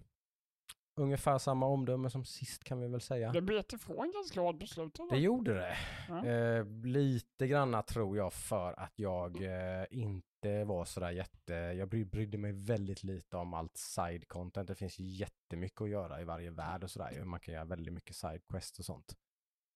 ungefär 0.95 1.37
samma 1.37 1.65
omdöme 1.65 2.09
som 2.09 2.25
sist 2.25 2.63
kan 2.63 2.79
vi 2.79 2.87
väl 2.87 3.01
säga. 3.01 3.31
Det 3.31 3.41
bet 3.41 3.73
ifrån 3.73 4.11
ganska 4.11 4.41
hårt 4.41 4.59
på 4.59 4.67
slutet. 4.67 4.99
va? 4.99 5.07
Det 5.09 5.19
gjorde 5.19 5.53
det. 5.53 5.77
Ja. 6.07 6.25
Eh, 6.25 6.65
lite 6.83 7.47
granna 7.47 7.81
tror 7.81 8.17
jag 8.17 8.33
för 8.33 8.79
att 8.79 8.93
jag 8.95 9.43
eh, 9.43 9.85
inte 9.91 10.63
var 10.65 10.85
sådär 10.85 11.11
jätte, 11.11 11.53
jag 11.53 11.89
bry, 11.89 12.05
brydde 12.05 12.37
mig 12.37 12.51
väldigt 12.51 13.03
lite 13.03 13.37
om 13.37 13.53
allt 13.53 13.77
side 13.77 14.27
content. 14.27 14.67
Det 14.67 14.75
finns 14.75 14.99
jättemycket 14.99 15.81
att 15.81 15.89
göra 15.89 16.21
i 16.21 16.23
varje 16.23 16.51
värld 16.51 16.83
och 16.83 16.91
sådär. 16.91 17.23
Man 17.23 17.39
kan 17.39 17.53
göra 17.53 17.65
väldigt 17.65 17.93
mycket 17.93 18.15
side 18.15 18.41
quest 18.47 18.79
och 18.79 18.85
sånt. 18.85 19.15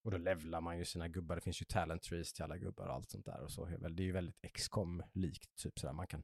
Och 0.03 0.12
då 0.12 0.17
levlar 0.17 0.62
man 0.62 0.77
ju 0.77 0.86
sina 0.86 1.08
gubbar. 1.08 1.36
Det 1.36 1.41
finns 1.41 1.62
ju 1.62 1.65
talent 1.65 2.03
trees 2.03 2.34
till 2.34 2.43
alla 2.43 2.58
gubbar 2.58 2.88
och 2.88 2.93
allt 2.93 3.10
sånt 3.10 3.25
där. 3.25 3.41
Och 3.41 3.51
så. 3.51 3.65
Det 3.65 4.03
är 4.03 4.05
ju 4.05 4.12
väldigt 4.12 4.41
XCOM 4.53 5.03
likt 5.13 5.55
typ 5.55 5.79
sådär. 5.79 5.93
Man 5.93 6.08
kan 6.08 6.24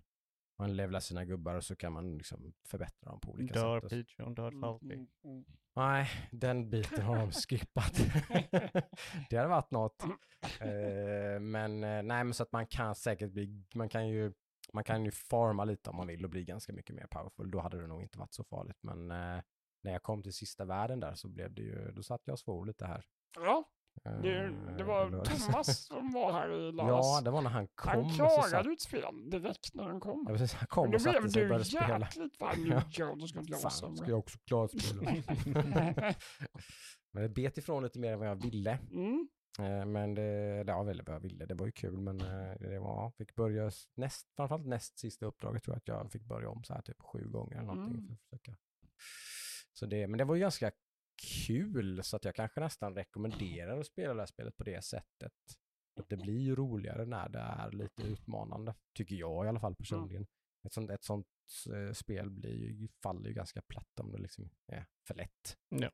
man 0.60 0.75
levlar 0.75 1.00
sina 1.00 1.25
gubbar 1.25 1.56
och 1.56 1.63
så 1.63 1.75
kan 1.75 1.94
man 1.94 2.18
liksom 2.18 2.54
förbättra 2.66 3.10
dem 3.12 3.20
på 3.20 3.32
olika 3.32 3.54
Dör 3.54 3.82
sätt. 3.82 4.36
dör 4.36 4.62
Falky. 4.62 4.94
mm, 4.94 5.08
mm. 5.24 5.46
Nej, 5.75 6.08
den 6.32 6.70
biten 6.70 7.01
har 7.01 7.16
de 7.18 7.32
skippat. 7.32 7.94
det 9.30 9.38
hade 9.38 9.50
varit 9.50 9.72
något. 9.72 10.04
Eh, 10.60 11.39
men 11.42 11.84
eh, 11.84 12.04
nej, 12.04 12.24
men 12.24 12.34
så 12.34 12.44
att 12.44 12.51
man 12.51 12.68
kan 12.68 12.96
säkert 12.96 13.32
bli, 13.32 13.66
man 13.75 13.89
kan 13.89 14.08
ju, 14.08 14.34
man 14.74 14.84
kan 14.84 15.06
ju 15.06 15.12
farma 15.12 15.63
lite 15.66 15.89
om 15.89 15.96
man 15.96 16.08
vill 16.08 16.24
och 16.24 16.30
bli 16.30 16.44
ganska 16.46 16.74
mycket 16.74 16.96
mer 16.96 17.08
powerful. 17.12 17.51
Då 17.51 17.60
hade 17.60 17.82
det 17.82 17.88
nog 17.88 18.01
inte 18.01 18.20
varit 18.20 18.34
så 18.34 18.44
farligt. 18.44 18.78
Men 18.82 19.12
eh, 19.12 19.42
när 19.84 19.92
jag 19.92 20.04
kom 20.04 20.24
till 20.24 20.34
sista 20.34 20.66
världen 20.66 21.00
där 21.00 21.13
så 21.13 21.28
blev 21.30 21.54
det 21.54 21.62
ju, 21.62 21.92
då 21.92 22.04
satt 22.04 22.22
jag 22.25 22.34
och 22.34 22.39
svor 22.39 22.66
lite 22.66 22.86
här. 22.86 23.06
Ja, 23.36 23.63
det, 24.03 24.50
det 24.77 24.79
i 24.79 24.84
var. 24.84 25.25
Thomas 25.25 25.86
som 25.86 26.12
var 26.12 26.31
här 26.34 26.51
i 26.51 26.72
lördags. 26.72 27.08
Ja, 27.08 27.22
det 27.24 27.31
var 27.31 27.41
när 27.41 27.50
han 27.50 27.67
kom. 27.67 28.03
han 28.03 28.10
så 28.10 28.29
satt- 28.29 28.50
klarade 28.50 28.72
ett 28.74 28.81
spel 28.81 29.29
direkt 29.29 29.74
när 29.75 29.84
han 29.84 30.00
kom. 30.00 30.25
Ja, 30.27 30.34
precis, 30.34 30.53
han 30.53 30.67
kom 30.67 30.91
då 30.91 30.96
och 30.96 31.01
satte 31.01 31.19
blev 31.19 31.29
sig 31.29 31.41
och 31.41 31.46
du 31.46 31.50
började 31.50 31.65
spela. 31.65 32.00
jäkligt 32.00 32.39
varm 32.41 32.65
Ja. 32.72 32.84
Joe, 32.91 33.15
då 33.15 33.27
ska 33.27 33.39
inte 33.39 33.51
jag 33.51 33.62
Fan, 33.62 33.72
sämre. 33.72 33.98
ska 33.98 34.10
jag 34.10 34.19
också 34.19 34.38
klara 34.46 34.67
spelet. 34.67 35.25
Men 37.12 37.24
det 37.24 37.29
bet 37.29 37.58
ifrån 37.58 37.84
lite 37.84 38.00
mer 38.00 38.13
än 38.13 38.19
vad 38.19 38.27
jag 38.27 38.36
ville. 38.43 38.79
Mm. 38.91 39.27
Eh, 39.60 39.86
Men 39.86 40.13
det, 40.15 40.63
det 40.63 40.74
var 40.74 40.84
väldigt 40.84 41.08
vad 41.08 41.15
jag 41.15 41.22
ville. 41.22 41.46
Det 41.46 41.53
var 41.53 41.65
ju 41.65 41.72
kul 41.72 41.98
men 41.98 42.22
eh, 42.22 42.53
det 42.60 42.79
var, 42.79 43.12
fick 43.17 43.36
börja 43.36 43.72
näst, 43.96 44.27
framförallt 44.36 44.65
näst 44.67 45.00
sista 45.00 45.25
uppdraget 45.25 45.63
tror 45.63 45.74
jag 45.75 45.77
att 45.77 45.88
jag 46.03 46.12
fick 46.12 46.24
börja 46.24 46.50
om 46.50 46.63
så 46.63 46.74
här 46.74 46.81
typ 46.81 47.01
sju 47.01 47.29
gånger 47.29 47.55
eller 47.58 47.65
någonting. 47.67 47.96
Mm. 47.96 48.08
För 48.08 48.13
att 48.13 48.19
försöka. 48.22 48.58
Så 49.74 49.86
det, 49.86 50.08
men 50.08 50.17
det 50.17 50.24
var 50.25 50.36
ju 50.36 50.41
ganska 50.41 50.72
kul 51.47 52.03
så 52.03 52.15
att 52.15 52.25
jag 52.25 52.35
kanske 52.35 52.59
nästan 52.59 52.95
rekommenderar 52.95 53.79
att 53.79 53.88
spela 53.88 54.13
det 54.13 54.21
här 54.21 54.25
spelet 54.25 54.57
på 54.57 54.63
det 54.63 54.81
sättet. 54.81 55.33
Att 55.99 56.09
det 56.09 56.17
blir 56.17 56.39
ju 56.39 56.55
roligare 56.55 57.05
när 57.05 57.29
det 57.29 57.39
är 57.39 57.71
lite 57.71 58.03
utmanande, 58.03 58.75
tycker 58.93 59.15
jag 59.15 59.45
i 59.45 59.49
alla 59.49 59.59
fall 59.59 59.75
personligen. 59.75 60.27
Ett 60.63 60.73
sånt, 60.73 60.89
ett 60.91 61.03
sånt 61.03 61.27
eh, 61.73 61.93
spel 61.93 62.29
blir 62.29 62.55
ju, 62.55 62.88
faller 63.03 63.27
ju 63.27 63.33
ganska 63.33 63.61
platt 63.61 63.99
om 63.99 64.11
det 64.11 64.17
liksom 64.17 64.49
är 64.67 64.85
för 65.07 65.15
lätt. 65.15 65.57
Ja. 65.69 65.91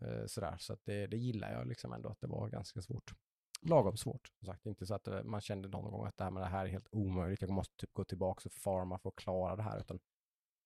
Eh, 0.00 0.26
sådär, 0.26 0.56
så 0.58 0.72
att 0.72 0.84
det, 0.84 1.06
det 1.06 1.16
gillar 1.16 1.52
jag 1.52 1.66
liksom 1.66 1.92
ändå 1.92 2.08
att 2.08 2.20
det 2.20 2.26
var 2.26 2.48
ganska 2.48 2.82
svårt. 2.82 3.12
Lagom 3.62 3.96
svårt, 3.96 4.28
som 4.38 4.46
sagt. 4.46 4.66
Inte 4.66 4.86
så 4.86 4.94
att 4.94 5.08
eh, 5.08 5.22
man 5.22 5.40
kände 5.40 5.68
någon 5.68 5.90
gång 5.90 6.06
att 6.06 6.16
det 6.16 6.24
här, 6.24 6.30
med 6.30 6.42
det 6.42 6.46
här 6.46 6.64
är 6.64 6.70
helt 6.70 6.88
omöjligt. 6.90 7.42
Jag 7.42 7.50
måste 7.50 7.76
typ 7.76 7.92
gå 7.92 8.04
tillbaka 8.04 8.48
och 8.48 8.52
farma 8.52 8.98
för 8.98 9.08
att 9.08 9.16
klara 9.16 9.56
det 9.56 9.62
här. 9.62 9.80
Utan 9.80 10.00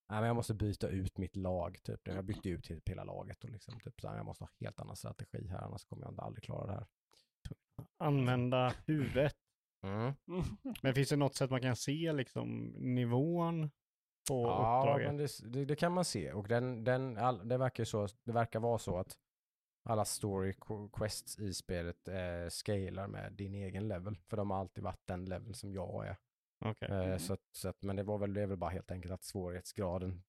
nej, 0.08 0.20
men 0.20 0.26
jag 0.26 0.36
måste 0.36 0.54
byta 0.54 0.88
ut 0.88 1.18
mitt 1.18 1.36
lag. 1.36 1.78
Typ. 1.82 2.00
Jag 2.08 2.24
bytte 2.24 2.48
ut 2.48 2.64
typ 2.64 2.88
hela 2.88 3.04
laget 3.04 3.44
och 3.44 3.50
liksom, 3.50 3.80
typ, 3.80 4.00
så 4.00 4.08
här, 4.08 4.16
jag 4.16 4.26
måste 4.26 4.44
ha 4.44 4.50
helt 4.60 4.80
annan 4.80 4.96
strategi 4.96 5.48
här, 5.48 5.58
annars 5.62 5.84
kommer 5.84 6.02
jag 6.02 6.12
inte 6.12 6.22
aldrig 6.22 6.44
klara 6.44 6.66
det 6.66 6.72
här. 6.72 6.86
Använda 7.98 8.74
huvudet. 8.86 9.36
Mm. 9.82 10.12
Men 10.82 10.94
finns 10.94 11.08
det 11.08 11.16
något 11.16 11.34
sätt 11.34 11.50
man 11.50 11.60
kan 11.60 11.76
se 11.76 12.12
liksom 12.12 12.74
nivån 12.76 13.70
på 14.28 14.42
Ja, 14.42 14.80
uppdraget? 14.82 15.06
men 15.06 15.16
det, 15.16 15.28
det, 15.52 15.64
det 15.64 15.76
kan 15.76 15.92
man 15.92 16.04
se. 16.04 16.32
Och 16.32 16.48
den, 16.48 16.84
den, 16.84 17.16
all, 17.16 17.48
det, 17.48 17.58
verkar 17.58 17.84
så, 17.84 18.08
det 18.24 18.32
verkar 18.32 18.60
vara 18.60 18.78
så 18.78 18.98
att 18.98 19.18
alla 19.88 20.04
story 20.04 20.52
qu- 20.52 20.90
quests 20.92 21.38
i 21.38 21.54
spelet 21.54 22.08
eh, 22.08 22.48
scalar 22.48 23.06
med 23.06 23.32
din 23.32 23.54
egen 23.54 23.88
level. 23.88 24.16
För 24.28 24.36
de 24.36 24.50
har 24.50 24.58
alltid 24.58 24.84
varit 24.84 25.06
den 25.06 25.24
level 25.24 25.54
som 25.54 25.72
jag 25.72 26.06
är. 26.06 26.16
Okej. 26.70 26.88
Eh, 26.88 27.18
så 27.18 27.32
att, 27.32 27.40
så 27.52 27.68
att, 27.68 27.82
men 27.82 27.96
det 27.96 28.02
var 28.02 28.18
väl, 28.18 28.34
det 28.34 28.42
är 28.42 28.46
väl 28.46 28.58
bara 28.58 28.70
helt 28.70 28.90
enkelt 28.90 29.12
att 29.14 29.24
svårighetsgraden 29.24 30.22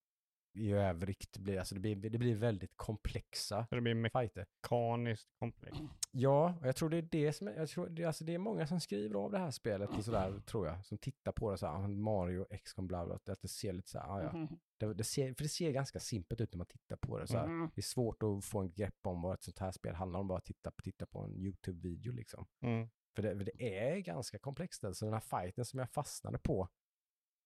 i 0.57 0.71
övrigt 0.71 1.37
blir, 1.37 1.59
alltså 1.59 1.75
det 1.75 1.81
blir, 1.81 1.95
det 1.95 2.17
blir 2.17 2.35
väldigt 2.35 2.71
komplexa 2.75 3.65
Så 3.69 3.75
det 3.75 3.81
blir 3.81 4.09
fighter. 4.09 4.45
mekaniskt 4.63 5.27
komplext. 5.39 5.81
Ja, 6.11 6.57
och 6.61 6.67
jag 6.67 6.75
tror 6.75 6.89
det 6.89 6.97
är 6.97 7.01
det 7.01 7.33
som, 7.33 7.47
jag 7.47 7.69
tror 7.69 7.89
det, 7.89 8.05
alltså 8.05 8.23
det 8.23 8.33
är 8.33 8.37
många 8.37 8.67
som 8.67 8.79
skriver 8.79 9.15
av 9.15 9.31
det 9.31 9.37
här 9.37 9.51
spelet 9.51 9.89
och 9.89 10.05
sådär, 10.05 10.39
tror 10.45 10.67
jag, 10.67 10.85
som 10.85 10.97
tittar 10.97 11.31
på 11.31 11.51
det 11.51 11.57
så 11.57 11.67
här, 11.67 11.73
ah, 11.73 11.87
Mario, 11.87 12.45
XCOM, 12.63 12.87
bla 12.87 13.05
bla, 13.05 13.15
att 13.15 13.41
det 13.41 13.47
ser 13.47 13.73
lite 13.73 13.89
så 13.89 13.99
här, 13.99 14.07
ah, 14.09 14.23
ja. 14.23 14.31
Mhm. 14.37 14.59
Det, 14.79 14.93
det 14.93 15.03
ser, 15.03 15.33
för 15.33 15.43
det 15.43 15.49
ser 15.49 15.71
ganska 15.71 15.99
simpelt 15.99 16.41
ut 16.41 16.53
när 16.53 16.57
man 16.57 16.67
tittar 16.67 16.95
på 16.95 17.19
det. 17.19 17.27
Så 17.27 17.37
här. 17.37 17.47
Mhm. 17.47 17.69
Det 17.75 17.79
är 17.79 17.83
svårt 17.83 18.23
att 18.23 18.45
få 18.45 18.59
en 18.59 18.71
grepp 18.71 19.07
om 19.07 19.21
vad 19.21 19.33
ett 19.33 19.43
sånt 19.43 19.59
här 19.59 19.71
spel 19.71 19.95
handlar 19.95 20.19
om, 20.19 20.27
bara 20.27 20.41
titta, 20.41 20.71
titta 20.83 21.05
på 21.05 21.19
en 21.19 21.35
YouTube-video 21.35 22.11
liksom. 22.11 22.45
Mm. 22.61 22.89
För 23.17 23.23
det, 23.23 23.37
för 23.37 23.43
det 23.43 23.77
är 23.79 23.99
ganska 23.99 24.39
komplext. 24.39 24.83
Alltså 24.83 25.05
den 25.05 25.13
här 25.13 25.41
fighten 25.41 25.65
som 25.65 25.79
jag 25.79 25.89
fastnade 25.89 26.37
på, 26.37 26.69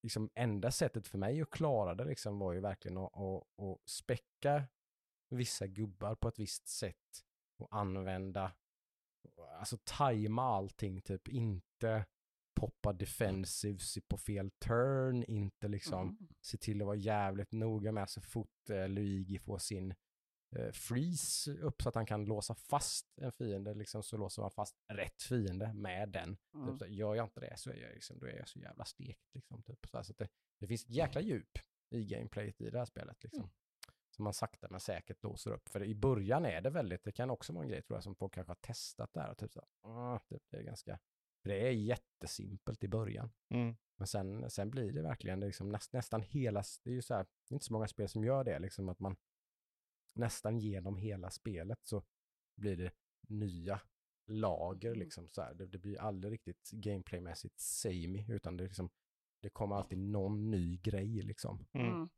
liksom 0.04 0.30
enda 0.36 0.72
sättet 0.72 1.08
för 1.08 1.18
mig 1.18 1.42
att 1.42 1.50
klara 1.50 1.96
det 1.96 2.06
liksom 2.06 2.40
var 2.40 2.54
ju 2.54 2.60
verkligen 2.60 2.98
att, 2.98 3.18
att, 3.18 3.60
att 3.60 3.78
späcka 3.90 4.64
vissa 5.30 5.68
gubbar 5.68 6.16
på 6.16 6.28
ett 6.28 6.40
visst 6.40 6.68
sätt 6.68 7.24
och 7.60 7.76
använda, 7.76 8.52
alltså 9.60 9.78
tajma 9.84 10.44
allting, 10.44 11.02
typ 11.02 11.28
inte 11.28 12.06
poppa 12.60 12.94
defensives 12.94 13.98
på 14.08 14.18
fel 14.18 14.52
turn, 14.52 15.24
inte 15.24 15.68
liksom 15.68 16.08
Mhm. 16.08 16.28
se 16.42 16.58
till 16.58 16.82
att 16.82 16.86
vara 16.86 16.96
jävligt 16.96 17.52
noga 17.52 17.92
med 17.92 18.10
så 18.10 18.22
fort 18.22 18.70
eh, 18.70 18.90
Luigi 18.90 19.40
får 19.40 19.58
sin 19.58 19.94
freeze 20.74 21.52
upp 21.52 21.82
så 21.82 21.90
att 21.90 21.96
han 21.96 22.06
kan 22.06 22.26
låsa 22.26 22.56
fast 22.56 23.18
en 23.18 23.32
fiende, 23.32 23.74
liksom, 23.74 24.04
så 24.04 24.18
låser 24.18 24.42
man 24.42 24.52
fast 24.52 24.76
rätt 24.88 25.22
fiende 25.22 25.74
med 25.74 26.10
den. 26.10 26.38
Mm. 26.54 26.68
Typ, 26.68 26.80
så, 26.80 26.86
gör 26.88 27.16
jag 27.16 27.26
inte 27.26 27.40
det 27.40 27.58
så 27.58 27.70
är 27.70 27.76
jag, 27.76 27.94
liksom, 27.94 28.20
då 28.20 28.26
är 28.26 28.38
jag 28.38 28.48
så 28.48 28.60
jävla 28.60 28.86
stekt. 28.86 29.34
Liksom, 29.34 29.64
typ, 29.64 29.88
så 29.88 29.98
här, 29.98 30.04
så 30.04 30.14
det, 30.14 30.30
det 30.60 30.68
finns 30.68 30.84
ett 30.84 30.90
jäkla 30.90 31.22
djup 31.22 31.58
i 31.90 32.06
gameplayet 32.06 32.62
i 32.62 32.70
det 32.70 32.78
här 32.78 32.86
spelet. 32.86 33.24
Liksom. 33.24 33.50
Som 34.10 34.24
man 34.24 34.34
sakta 34.34 34.68
men 34.70 34.80
säkert 34.80 35.24
låser 35.24 35.52
upp. 35.52 35.70
För 35.70 35.84
i 35.84 35.96
början 35.96 36.46
är 36.46 36.62
det 36.62 36.70
väldigt, 36.70 37.04
det 37.04 37.12
kan 37.12 37.30
också 37.30 37.54
vara 37.54 37.64
en 37.64 37.70
grej 37.70 37.82
tror 37.82 37.98
jag 37.98 38.04
som 38.04 38.16
folk 38.16 38.34
kanske 38.34 38.52
har 38.52 38.56
testat 38.62 39.14
där. 39.14 39.30
Och 39.30 39.38
typ 39.38 39.54
så, 39.54 39.66
"Ah", 39.82 40.20
typ, 40.20 40.44
det 40.50 40.58
är 40.58 40.62
ganska, 40.64 41.00
det 41.44 41.68
är 41.68 41.72
jättesimpelt 41.72 42.84
i 42.84 42.88
början. 42.88 43.32
Mm. 43.50 43.76
Men 43.98 44.08
sen, 44.08 44.50
sen 44.50 44.70
blir 44.72 44.92
det 44.92 45.02
verkligen 45.02 45.40
det 45.40 45.46
liksom 45.46 45.70
näst, 45.70 45.94
nästan 45.94 46.22
hela, 46.22 46.64
det 46.84 46.90
är 46.90 46.94
ju 46.94 47.02
så 47.02 47.14
här, 47.14 47.24
det 47.24 47.54
är 47.54 47.56
inte 47.56 47.66
så 47.66 47.74
många 47.74 47.88
spel 47.88 48.10
som 48.10 48.24
gör 48.24 48.44
det, 48.44 48.60
liksom 48.60 48.90
att 48.90 49.00
man 49.00 49.16
nästan 50.14 50.60
genom 50.60 50.98
hela 50.98 51.30
spelet 51.30 51.80
så 51.84 52.04
blir 52.58 52.78
det 52.78 52.92
nya 53.28 53.82
lager 54.28 54.90
Mm. 54.90 55.00
liksom 55.00 55.30
så 55.30 55.42
här. 55.42 55.54
Det, 55.54 55.68
det 55.68 55.78
blir 55.78 56.00
aldrig 56.02 56.34
riktigt 56.34 56.72
gameplaymässigt 56.72 57.60
samey, 57.60 58.26
utan 58.30 58.58
det, 58.58 58.64
liksom, 58.64 58.90
det 59.42 59.50
kommer 59.50 59.76
alltid 59.76 59.98
någon 59.98 60.52
ny 60.52 60.78
grej 60.78 61.22
liksom. 61.22 61.66
Mm. 61.74 61.88
Mm. 61.94 62.10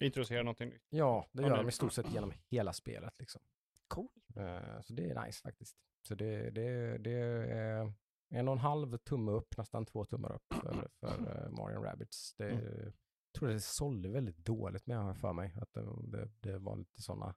Introducera 0.00 0.42
någonting 0.42 0.68
nytt. 0.68 0.86
Ja, 0.90 1.28
det 1.32 1.42
gör 1.42 1.56
de 1.56 1.68
i 1.68 1.72
stort 1.72 1.92
sett 1.92 2.12
genom 2.12 2.32
hela 2.50 2.72
spelet 2.72 3.14
liksom. 3.18 3.42
Cool. 3.88 4.08
Eh, 4.36 4.80
så 4.80 4.92
det 4.92 5.10
är 5.10 5.26
nice 5.26 5.40
faktiskt. 5.42 5.76
Så 6.08 6.14
det, 6.14 6.50
det, 6.50 6.98
det 6.98 7.12
är 7.12 7.92
en 8.28 8.48
och 8.48 8.52
en 8.52 8.58
halv 8.58 8.98
tumme 8.98 9.30
upp, 9.32 9.56
nästan 9.58 9.86
två 9.86 10.04
tummar 10.04 10.32
upp 10.32 10.54
för, 10.54 10.88
för 11.00 11.44
uh, 11.44 11.50
Mario 11.50 11.82
Rabbids. 11.82 12.34
Det, 12.38 12.50
Mm. 12.50 12.92
Tror 13.38 13.48
det 13.48 13.60
sålde 13.60 14.08
väldigt 14.08 14.36
dåligt 14.36 14.86
med, 14.86 14.98
har 14.98 15.06
jag 15.06 15.16
för 15.18 15.32
mig. 15.32 15.54
Att 15.60 15.72
det, 15.72 15.86
det, 16.02 16.30
det 16.40 16.58
var 16.58 16.76
lite 16.76 17.02
sådana 17.02 17.34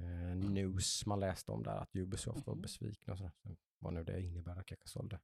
eh, 0.00 0.36
news 0.36 1.06
man 1.06 1.20
läste 1.20 1.52
om 1.52 1.62
där, 1.62 1.76
att 1.76 1.96
Ubisoft 1.96 2.46
var 2.46 2.54
Mhm. 2.54 2.62
besvikna 2.62 3.12
och 3.12 3.18
så. 3.18 3.30
så 3.42 3.56
vad 3.78 3.92
nu 3.92 4.04
det 4.04 4.22
innebär, 4.22 4.56
att 4.56 4.66
kanske 4.66 4.88
sålde 4.88 5.20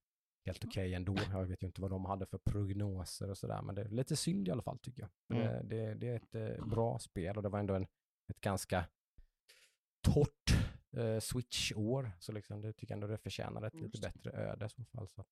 helt 0.47 0.64
okej 0.64 0.95
ändå. 0.95 1.16
Jag 1.31 1.45
vet 1.47 1.62
ju 1.62 1.66
inte 1.66 1.81
vad 1.81 1.90
de 1.90 2.04
hade 2.04 2.26
för 2.26 2.38
prognoser 2.38 3.31
och 3.31 3.38
sådär, 3.38 3.62
men 3.62 3.75
det 3.75 3.83
är 3.83 3.88
lite 3.88 4.16
synd 4.16 4.49
i 4.49 4.50
alla 4.50 4.62
fall 4.62 4.78
tycker 4.78 5.02
jag. 5.02 5.38
Mm. 5.38 5.69
Det, 5.69 5.76
det, 5.76 5.95
det 5.95 6.09
är 6.09 6.16
ett 6.16 6.59
eh, 6.59 6.66
bra 6.66 6.99
spel 6.99 7.37
och 7.37 7.43
det 7.43 7.49
var 7.49 7.59
ändå 7.59 7.75
en, 7.75 7.87
ett 8.28 8.40
ganska 8.40 8.87
torrt 10.00 10.50
eh, 10.97 11.21
Switch-år, 11.21 12.12
så 12.21 12.33
liksom 12.33 12.61
det 12.61 12.73
tycker 12.73 12.93
jag 12.95 12.97
ändå 12.97 13.07
det 13.07 13.19
förtjänar 13.19 13.62
ett 13.62 13.75
lite 13.75 13.87
Just 13.87 14.02
det. 14.02 14.12
bättre 14.12 14.31
öde 14.31 14.66
i 14.66 14.69
så 14.69 14.85
fall. 14.85 15.09
Så 15.09 15.21
att, 15.21 15.28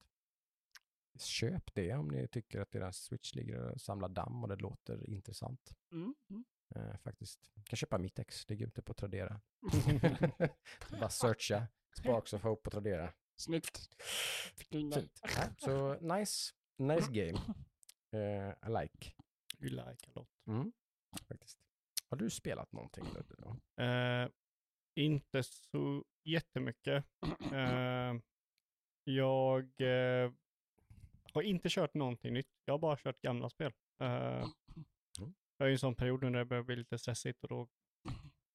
köp 1.19 1.75
det 1.75 1.95
om 1.95 2.09
ni 2.09 2.29
tycker 2.29 2.61
att 2.61 2.71
deras 2.71 2.97
Switch 2.97 3.35
ligger 3.35 3.59
och 3.59 3.81
samlar 3.81 4.09
damm 4.09 4.43
och 4.43 4.49
det 4.49 4.57
låter 4.57 5.11
intressant. 5.11 5.73
Mm. 5.93 6.15
Mm. 6.31 6.45
Eh, 6.75 6.97
faktiskt. 6.97 7.51
Jag 7.55 7.65
kan 7.65 7.77
köpa 7.77 7.99
mitt 7.99 8.19
ex, 8.19 8.49
ligger 8.49 8.67
ute 8.67 8.83
på 8.83 8.95
Tradera. 8.95 9.41
Bara 10.91 11.09
searcha 11.09 11.67
Sparks 11.99 12.33
of 12.33 12.43
Hope 12.43 12.63
på 12.63 12.71
Tradera. 12.71 13.13
Snyggt. 13.37 13.89
Fint. 14.57 14.97
Ja, 15.23 15.55
så 15.59 15.95
nice, 16.01 16.53
nice 16.79 17.13
game. 17.13 17.39
Eh, 18.13 18.51
I 18.51 18.83
like. 18.83 19.13
You 19.59 19.71
like 19.71 20.07
a 20.07 20.13
lot. 20.15 20.29
Mm, 20.47 20.73
faktiskt. 21.29 21.59
Har 22.09 22.17
du 22.17 22.31
spelat 22.31 22.73
någonting 22.73 23.05
då? 23.39 23.83
Eh, 23.83 24.29
inte 24.95 25.43
så 25.43 26.05
jättemycket. 26.25 27.05
Eh, 27.53 28.15
jag 29.05 29.81
eh, 29.81 30.33
har 31.35 31.43
inte 31.43 31.69
kört 31.69 31.95
någonting 31.95 32.33
nytt. 32.35 32.49
Jag 32.65 32.75
har 32.75 32.79
bara 32.79 32.97
kört 32.97 33.21
gamla 33.21 33.51
spel. 33.51 33.73
Mm. 34.01 34.49
jag 35.59 35.67
är 35.67 35.71
i 35.71 35.73
en 35.73 35.79
sån 35.79 35.95
period 35.95 36.23
nu 36.23 36.31
när 36.31 36.39
det 36.39 36.45
börjar 36.45 36.63
bli 36.63 36.77
lite 36.77 36.99
stressigt 36.99 37.43
och 37.43 37.49
då 37.49 37.69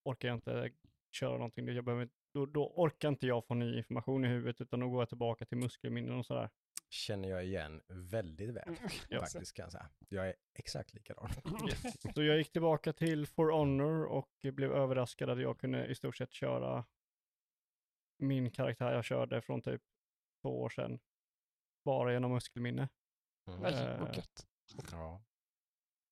orkar 0.03 0.27
jag 0.27 0.37
inte 0.37 0.71
köra 1.11 1.31
någonting. 1.31 1.65
nytt. 1.65 1.75
Jag 1.75 1.85
behöver, 1.85 2.09
då, 2.33 2.45
då 2.45 2.73
orkar 2.75 3.09
inte 3.09 3.27
jag 3.27 3.45
få 3.45 3.53
ny 3.53 3.77
information 3.77 4.25
i 4.25 4.27
huvudet 4.27 4.61
utan 4.61 4.79
då 4.79 4.89
går 4.89 5.01
jag 5.01 5.09
tillbaka 5.09 5.45
till 5.45 5.57
muskelminnen 5.57 6.19
och 6.19 6.25
sådär. 6.25 6.49
Känner 6.89 7.29
jag 7.29 7.45
igen 7.45 7.81
väldigt 7.87 8.49
väl. 8.49 8.75
Ja. 9.09 9.19
Faktiskt 9.19 9.53
kan 9.53 9.63
jag 9.63 9.71
säga. 9.71 9.89
Jag 10.09 10.27
är 10.27 10.35
exakt 10.53 10.93
likadan. 10.93 11.29
Så 12.15 12.23
jag 12.23 12.37
gick 12.37 12.51
tillbaka 12.51 12.93
till 12.93 13.27
For 13.27 13.51
Honor 13.51 14.03
och 14.05 14.29
blev 14.41 14.71
överraskad 14.71 15.29
att 15.29 15.41
jag 15.41 15.59
kunde 15.59 15.87
i 15.87 15.95
stort 15.95 16.15
sett 16.15 16.33
köra 16.33 16.85
min 18.19 18.51
karaktär 18.51 18.93
jag 18.93 19.05
körde 19.05 19.41
från 19.41 19.61
typ 19.61 19.81
två 20.41 20.61
år 20.61 20.69
sedan. 20.69 20.99
Bara 21.87 22.13
genom 22.13 22.31
muskelminne. 22.31 22.89
Mm. 23.49 23.65
Eh. 23.65 24.09
Ja. 24.91 25.21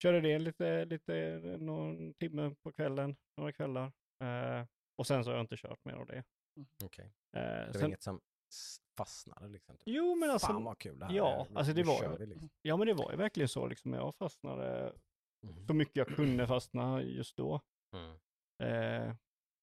Körde 0.03 0.21
det 0.21 0.39
lite, 0.39 0.85
lite 0.85 1.37
någon 1.59 2.13
timme 2.13 2.55
på 2.63 2.71
kvällen, 2.71 3.15
några 3.37 3.51
kvällar. 3.51 3.85
Eh, 4.23 4.65
och 4.97 5.07
sen 5.07 5.23
så 5.23 5.29
har 5.29 5.35
jag 5.35 5.43
inte 5.43 5.57
kört 5.57 5.85
mer 5.85 5.93
av 5.93 6.05
det. 6.05 6.23
Okej. 6.83 7.05
Eh, 7.35 7.41
Det 7.41 7.65
var 7.65 7.73
sen, 7.73 7.85
inget 7.87 8.03
som 8.03 8.21
fastnade 8.97 9.47
liksom? 9.47 9.77
Typ. 9.77 9.83
jo 9.85 10.15
men 10.15 10.29
alltså, 10.29 10.47
Fan 10.47 10.63
vad 10.63 10.77
kul 10.79 10.99
det 10.99 11.05
här 11.05 11.13
ja, 11.13 11.47
är. 11.51 11.57
alltså 11.57 11.73
det 11.73 11.83
var 11.83 12.17
vi, 12.17 12.25
liksom. 12.25 12.49
ja 12.61 12.77
men 12.77 12.87
det 12.87 12.93
var 12.93 13.11
ju 13.11 13.17
verkligen 13.17 13.49
så 13.49 13.67
liksom. 13.67 13.93
Jag 13.93 14.15
fastnade 14.15 14.93
Mm. 15.43 15.67
så 15.67 15.73
mycket 15.73 15.95
jag 15.95 16.07
kunde 16.07 16.47
fastna 16.47 17.01
just 17.01 17.37
då. 17.37 17.61
Mm. 17.95 18.17
Eh, 18.63 19.15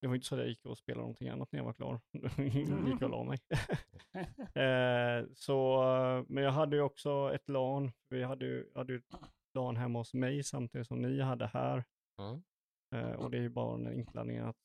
det 0.02 0.08
var 0.08 0.14
inte 0.14 0.26
så 0.26 0.34
att 0.34 0.40
jag 0.40 0.48
gick 0.48 0.66
och 0.66 0.78
spelade 0.78 1.00
någonting 1.00 1.28
annat 1.28 1.52
när 1.52 1.58
jag 1.58 1.64
var 1.64 1.72
klar. 1.72 2.00
gick 2.90 3.02
och 3.02 3.10
la 3.10 3.24
mig. 3.24 3.38
eh, 4.64 5.26
så, 5.34 5.84
men 6.28 6.44
jag 6.44 6.52
hade 6.52 6.76
ju 6.76 6.82
också 6.82 7.34
ett 7.34 7.48
LAN. 7.48 7.92
Vi 8.08 8.22
hade 8.22 8.44
ju, 8.44 8.70
hade 8.74 8.92
ju 8.92 8.98
ett 8.98 9.20
LAN 9.54 9.76
hemma 9.76 9.98
hos 9.98 10.14
mig 10.14 10.44
samtidigt 10.44 10.86
som 10.86 11.02
ni 11.02 11.20
hade 11.20 11.46
här. 11.46 11.84
Mm. 12.18 12.42
Eh, 12.94 13.12
och 13.12 13.30
det 13.30 13.36
är 13.36 13.42
ju 13.42 13.48
bara 13.48 13.76
den 13.76 13.86
enkla 13.86 14.20
anledningen 14.20 14.48
att 14.48 14.56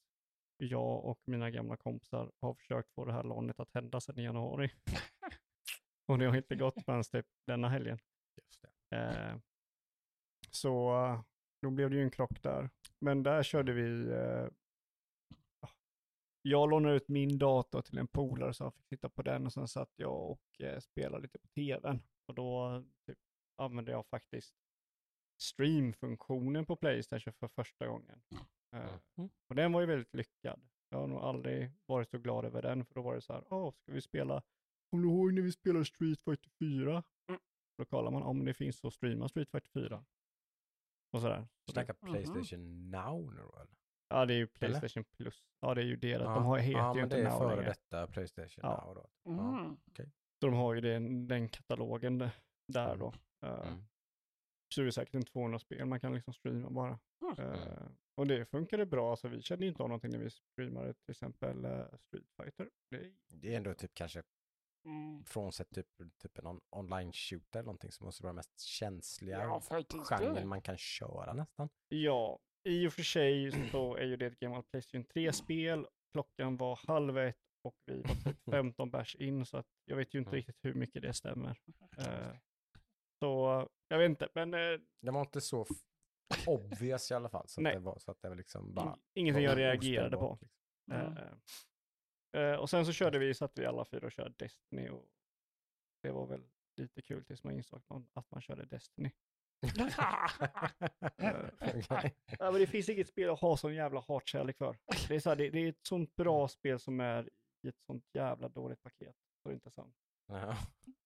jag 0.57 1.05
och 1.05 1.19
mina 1.25 1.51
gamla 1.51 1.77
kompisar 1.77 2.31
har 2.39 2.53
försökt 2.53 2.93
få 2.93 3.05
det 3.05 3.13
här 3.13 3.23
LANet 3.23 3.59
att 3.59 3.73
hända 3.73 4.01
sedan 4.01 4.19
i 4.19 4.23
januari. 4.23 4.71
och 6.07 6.17
det 6.19 6.25
har 6.25 6.37
inte 6.37 6.55
gått 6.55 6.85
förrän 6.85 7.03
typ 7.03 7.25
denna 7.47 7.69
helgen. 7.69 7.99
Just 8.37 8.61
det. 8.61 8.97
Eh, 8.97 9.37
så 10.51 10.93
då 11.61 11.69
blev 11.69 11.89
det 11.89 11.95
ju 11.95 12.03
en 12.03 12.11
krock 12.11 12.43
där. 12.43 12.69
Men 12.99 13.23
där 13.23 13.43
körde 13.43 13.73
vi, 13.73 14.11
eh. 14.11 14.47
Jag 16.49 16.69
lånade 16.69 16.95
ut 16.95 17.07
min 17.07 17.37
dator 17.37 17.81
till 17.81 17.97
en 17.97 18.07
polare 18.07 18.53
så 18.53 18.63
han 18.63 18.71
fick 18.71 18.87
titta 18.87 19.09
på 19.09 19.21
den 19.21 19.45
och 19.45 19.53
sen 19.53 19.67
satt 19.67 19.91
jag 19.95 20.29
och 20.31 20.61
eh, 20.61 20.79
spelade 20.79 21.21
lite 21.21 21.39
på 21.39 21.47
tvn. 21.47 22.01
Och 22.25 22.35
då 22.35 22.83
typ, 23.05 23.17
använde 23.55 23.91
jag 23.91 24.05
faktiskt 24.07 24.55
streamfunktionen 25.41 26.65
på 26.65 26.75
Playstation 26.75 27.33
för 27.33 27.47
första 27.47 27.87
gången. 27.87 28.21
Eh, 28.31 28.93
Mm. 29.17 29.29
och 29.49 29.55
den 29.55 29.71
var 29.71 29.81
ju 29.81 29.87
väldigt 29.87 30.13
lyckad. 30.13 30.61
Jag 30.89 30.97
har 30.99 31.07
nog 31.07 31.19
aldrig 31.19 31.71
varit 31.85 32.09
så 32.09 32.17
glad 32.17 32.45
över 32.45 32.61
den, 32.61 32.85
för 32.85 32.95
då 32.95 33.01
var 33.01 33.15
det 33.15 33.21
så 33.21 33.33
här, 33.33 33.43
åh, 33.53 33.73
ska 33.73 33.91
vi 33.91 34.01
spela, 34.01 34.43
kommer 34.89 35.03
du 35.03 35.09
ihåg 35.09 35.33
när 35.33 35.41
vi 35.41 35.51
spelade 35.51 35.85
Street 35.85 36.21
Fighter 36.23 36.49
4? 36.59 37.03
Mm. 37.29 37.41
Då 37.77 37.85
kollar 37.85 38.11
man 38.11 38.23
om 38.23 38.45
det 38.45 38.53
finns 38.53 38.85
att 38.85 38.93
streama 38.93 39.29
Street 39.29 39.49
Fighter 39.51 39.69
4. 39.69 40.05
Och 41.11 41.21
sådär. 41.21 41.47
Så 41.65 41.65
det, 41.65 41.71
Snacka. 41.71 41.93
Playstation 41.93 42.89
Now 42.91 43.33
nu 43.33 43.41
eller? 43.41 43.67
Ja, 44.09 44.25
det 44.25 44.33
är 44.33 44.37
ju 44.37 44.47
Playstation 44.47 45.03
Plus. 45.03 45.43
Ja, 45.59 45.73
det 45.73 45.81
är 45.81 45.85
ju 45.85 45.95
deras. 45.95 46.21
Ja, 46.25 46.33
De 46.33 46.45
har, 46.45 46.57
heter 46.57 46.79
ja, 46.79 46.89
ju 46.89 46.95
men 46.95 47.03
inte 47.03 47.15
det 47.15 47.21
är 47.21 47.29
Now 47.29 47.39
före 47.39 47.55
längre. 47.55 47.69
detta 47.69 48.07
Playstation 48.07 48.59
Ja. 48.63 48.83
Now 48.85 48.95
då. 48.95 49.09
Ja. 49.23 49.59
Mm. 49.59 49.77
Så 50.39 50.45
de 50.47 50.53
har 50.53 50.73
ju 50.73 50.81
den, 50.81 51.27
den 51.27 51.49
katalogen 51.49 52.17
där 52.67 52.85
Mm. 52.93 52.99
då. 52.99 53.07
Uh, 53.47 53.67
Mm. 53.67 53.83
Så 54.75 54.81
det 54.81 54.87
är 54.87 54.91
säkert 54.91 55.15
en 55.15 55.25
200 55.25 55.59
spel 55.59 55.85
man 55.85 55.99
kan 55.99 56.13
liksom 56.13 56.33
streama 56.33 56.69
bara. 56.69 56.99
Mm. 57.21 57.53
Eh, 57.53 57.87
och 58.15 58.27
det 58.27 58.45
funkade 58.45 58.85
bra, 58.85 59.15
så 59.15 59.27
vi 59.27 59.41
kände 59.41 59.65
inte 59.65 59.83
av 59.83 59.89
någonting 59.89 60.11
när 60.11 60.19
vi 60.19 60.29
streamade 60.29 60.93
till 60.93 61.11
exempel 61.11 61.65
eh, 61.65 61.85
Street 61.97 62.29
Fighter. 62.37 62.69
Det, 62.91 63.11
Det 63.27 63.53
är 63.53 63.57
ändå 63.57 63.73
typ 63.73 63.93
kanske, 63.93 64.23
Mm. 64.85 65.25
frånsett 65.25 65.69
typ, 65.69 65.87
typ 66.21 66.37
en 66.37 66.47
on- 66.47 66.61
online 66.69 67.11
shooter 67.13 67.59
eller 67.59 67.65
någonting 67.65 67.91
som 67.91 68.05
måste 68.05 68.23
vara 68.23 68.33
mest 68.33 68.59
känsliga 68.61 69.39
Ja, 69.41 69.61
genren 70.09 70.47
man 70.47 70.61
kan 70.61 70.77
köra 70.77 71.33
nästan. 71.33 71.69
ja, 71.87 72.39
i 72.67 72.87
och 72.87 72.93
för 72.93 73.03
sig 73.03 73.69
så 73.71 73.95
är 73.95 74.03
ju 74.05 74.15
det 74.17 74.25
ett 74.25 74.39
gammalt 74.39 74.71
Playstation 74.71 75.05
3-spel. 75.05 75.87
Klockan 76.13 76.57
var 76.57 76.79
halv 76.87 77.17
ett 77.17 77.37
och 77.61 77.75
vi 77.85 78.01
var 78.01 78.15
typ 78.23 78.37
15 78.51 78.89
bärs 78.91 79.15
in, 79.15 79.45
så 79.45 79.57
att 79.57 79.67
jag 79.85 79.95
vet 79.97 80.13
ju 80.13 80.19
inte 80.19 80.29
Mm. 80.29 80.37
riktigt 80.37 80.65
hur 80.65 80.73
mycket 80.73 81.01
det 81.01 81.13
stämmer. 81.13 81.59
Eh, 81.97 82.35
så 83.19 83.67
jag 83.87 83.97
vet 83.97 84.09
inte, 84.09 84.29
men 84.33 84.53
eh, 84.53 84.79
Det 85.01 85.11
var 85.11 85.21
inte 85.21 85.41
så 85.41 85.65
obvious 86.47 87.11
i 87.11 87.13
alla 87.13 87.29
fall. 87.29 87.47
Så 87.47 87.61
att 87.67 87.73
det 87.73 87.79
var 87.79 87.99
så 87.99 88.11
att 88.11 88.21
det 88.21 88.29
var 88.29 88.35
liksom 88.35 88.73
bara... 88.73 88.97
ingenting 89.13 89.43
jag 89.43 89.57
reagerade 89.57 90.17
på. 90.17 90.37
liksom. 90.41 90.59
Mm. 90.91 91.17
Eh, 92.33 92.41
eh, 92.41 92.55
och 92.59 92.69
sen 92.69 92.85
så 92.85 92.91
körde 92.93 93.19
vi, 93.19 93.33
satt 93.33 93.51
vi 93.59 93.65
alla 93.65 93.85
fyra 93.85 94.05
och 94.05 94.11
körde 94.11 94.33
Destiny 94.37 94.89
och 94.89 95.09
det 96.01 96.11
var 96.11 96.27
väl 96.27 96.43
lite 96.75 97.01
kul 97.01 97.25
tills 97.25 97.43
man 97.43 97.53
insåg 97.53 97.77
att 97.79 97.89
man, 97.89 98.07
att 98.13 98.31
man 98.31 98.41
körde 98.41 98.65
Destiny. 98.65 99.11
Okej. 101.61 102.15
Ja, 102.39 102.51
men 102.51 102.61
det 102.61 102.67
finns 102.67 102.89
inget 102.89 103.07
spel 103.07 103.29
att 103.29 103.39
ha 103.39 103.57
sån 103.57 103.73
jävla 103.75 103.99
hatkärlek 104.07 104.57
för. 104.57 104.77
Det 105.07 105.15
är, 105.15 105.19
så 105.19 105.29
här, 105.29 105.35
det, 105.35 105.49
det 105.49 105.59
är 105.59 105.69
ett 105.69 105.87
sånt 105.87 106.15
bra 106.15 106.47
spel 106.47 106.79
som 106.79 106.99
är 106.99 107.29
i 107.63 107.67
ett 107.67 107.81
sånt 107.85 108.03
jävla 108.13 108.49
dåligt 108.49 108.83
paket. 108.83 109.15
Så 109.43 109.49
det 109.49 109.53
är 109.53 109.55
inte 109.55 109.71
sant. 109.71 109.95
Ja. 110.27 110.49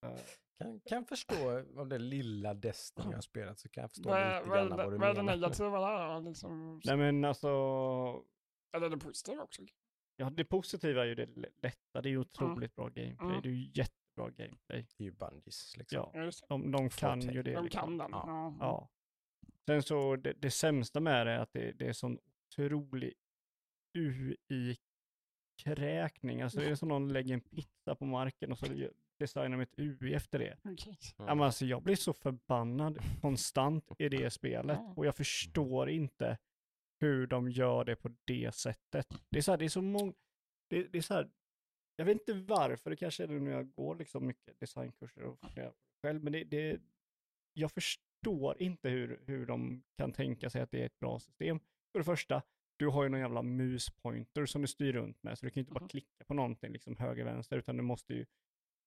Eh, 0.05 0.19
Kan, 0.57 0.79
kan 0.85 1.05
förstå 1.05 1.63
av 1.77 1.87
det 1.87 1.97
lilla 1.99 2.53
Destiny 2.53 3.07
jag 3.09 3.17
har 3.17 3.21
spelat 3.21 3.59
så 3.59 3.69
kan 3.69 3.81
jag 3.81 3.91
förstå 3.91 4.09
Vad 4.09 4.19
är 4.19 4.39
lite 4.39 4.49
grann 4.55 4.69
det- 4.69 4.75
vad 4.75 4.91
du 4.93 4.97
vad 4.97 5.09
är 5.09 5.13
det 5.13 5.23
menar. 5.23 5.35
negativa 5.37 5.79
där? 5.79 6.21
Liksom, 6.29 6.81
nej 6.85 6.97
men 6.97 7.25
alltså, 7.25 7.47
Eller 8.75 8.89
det 8.89 8.97
positiva 8.97 9.43
också? 9.43 9.61
ja, 10.15 10.29
det 10.29 10.45
positiva 10.45 11.01
är 11.01 11.05
ju 11.05 11.15
det 11.15 11.25
lätta. 11.25 12.01
Det 12.01 12.09
är 12.09 12.11
ju 12.11 12.17
otroligt 12.17 12.75
bra 12.75 12.87
gameplay. 12.89 13.29
Mm. 13.29 13.41
Det 13.41 13.49
är 13.49 13.53
ju 13.53 13.65
jättebra 14.11 14.45
gameplay. 14.45 14.85
Det 14.97 15.03
är 15.03 15.05
ju 15.05 15.11
Bungies 15.11 15.77
liksom. 15.77 16.09
Ja, 16.13 16.31
de, 16.47 16.71
de 16.71 16.89
kan 16.89 17.21
ju 17.21 17.43
det. 17.43 17.53
De 17.53 17.63
liksom. 17.63 17.81
kan 17.81 17.97
den. 17.97 18.11
Ja. 18.11 18.23
Ja. 18.27 18.55
Ja. 18.59 18.89
Sen 19.65 19.83
så, 19.83 20.15
det, 20.15 20.33
det 20.33 20.51
sämsta 20.51 20.99
med 20.99 21.27
det 21.27 21.31
är 21.31 21.39
att 21.39 21.53
det, 21.53 21.71
det 21.71 21.87
är 21.87 21.93
sån 21.93 22.19
otrolig 22.49 23.13
UI-kräkning. 23.97 26.41
Alltså 26.41 26.59
det 26.59 26.69
är 26.69 26.75
som 26.75 26.89
någon 26.89 27.13
lägger 27.13 27.33
en 27.33 27.41
pizza 27.41 27.95
på 27.95 28.05
marken 28.05 28.51
och 28.51 28.57
så 28.57 28.65
designar 29.19 29.57
de 29.57 29.63
ett 29.63 29.79
UI 29.79 30.13
efter 30.13 30.39
det. 30.39 30.57
Ja, 31.17 31.35
men 31.35 31.41
alltså, 31.41 31.65
jag 31.65 31.83
blir 31.83 31.95
så 31.95 32.13
förbannad 32.13 32.99
konstant 33.21 33.91
i 33.99 34.09
det 34.09 34.29
spelet 34.29 34.79
och 34.95 35.05
jag 35.05 35.15
förstår 35.15 35.89
inte 35.89 36.37
hur 36.99 37.27
de 37.27 37.49
gör 37.49 37.85
det 37.85 37.95
på 37.95 38.09
det 38.25 38.55
sättet. 38.55 39.07
Det 39.29 39.37
är 39.37 39.41
så 39.41 39.51
här, 39.51 39.57
det 39.57 39.65
är 39.65 39.69
så 39.69 39.81
många, 39.81 40.13
det, 40.69 40.83
det 40.83 40.97
är 40.97 41.01
så 41.01 41.13
här, 41.13 41.29
jag 42.01 42.05
vet 42.05 42.13
inte 42.29 42.33
varför, 42.33 42.89
det 42.89 42.95
kanske 42.95 43.23
är 43.23 43.27
det 43.27 43.39
när 43.39 43.51
jag 43.51 43.71
går 43.73 43.95
liksom 43.95 44.27
mycket 44.27 44.59
designkurser 44.59 45.23
och 45.23 45.39
själv, 46.01 46.23
men 46.23 46.33
det, 46.33 46.43
det, 46.43 46.81
jag 47.53 47.71
förstår 47.71 48.61
inte 48.61 48.89
hur, 48.89 49.21
hur 49.25 49.45
de 49.45 49.83
kan 49.97 50.11
tänka 50.13 50.49
sig 50.49 50.61
att 50.61 50.71
det 50.71 50.81
är 50.81 50.85
ett 50.85 50.99
bra 50.99 51.19
system. 51.19 51.59
För 51.91 51.99
det 51.99 52.03
första, 52.05 52.41
du 52.77 52.87
har 52.87 53.03
ju 53.03 53.09
någon 53.09 53.19
jävla 53.19 53.41
muspointer 53.41 54.45
som 54.45 54.61
du 54.61 54.67
styr 54.67 54.93
runt 54.93 55.23
med, 55.23 55.37
så 55.39 55.45
du 55.45 55.49
kan 55.49 55.59
ju 55.59 55.61
inte 55.61 55.73
bara 55.73 55.79
Mhm. 55.83 55.89
klicka 55.89 56.25
på 56.27 56.33
någonting 56.33 56.71
liksom 56.71 56.97
höger, 56.97 57.23
vänster, 57.25 57.57
utan 57.57 57.77
du 57.77 57.83
måste 57.83 58.13
ju 58.13 58.25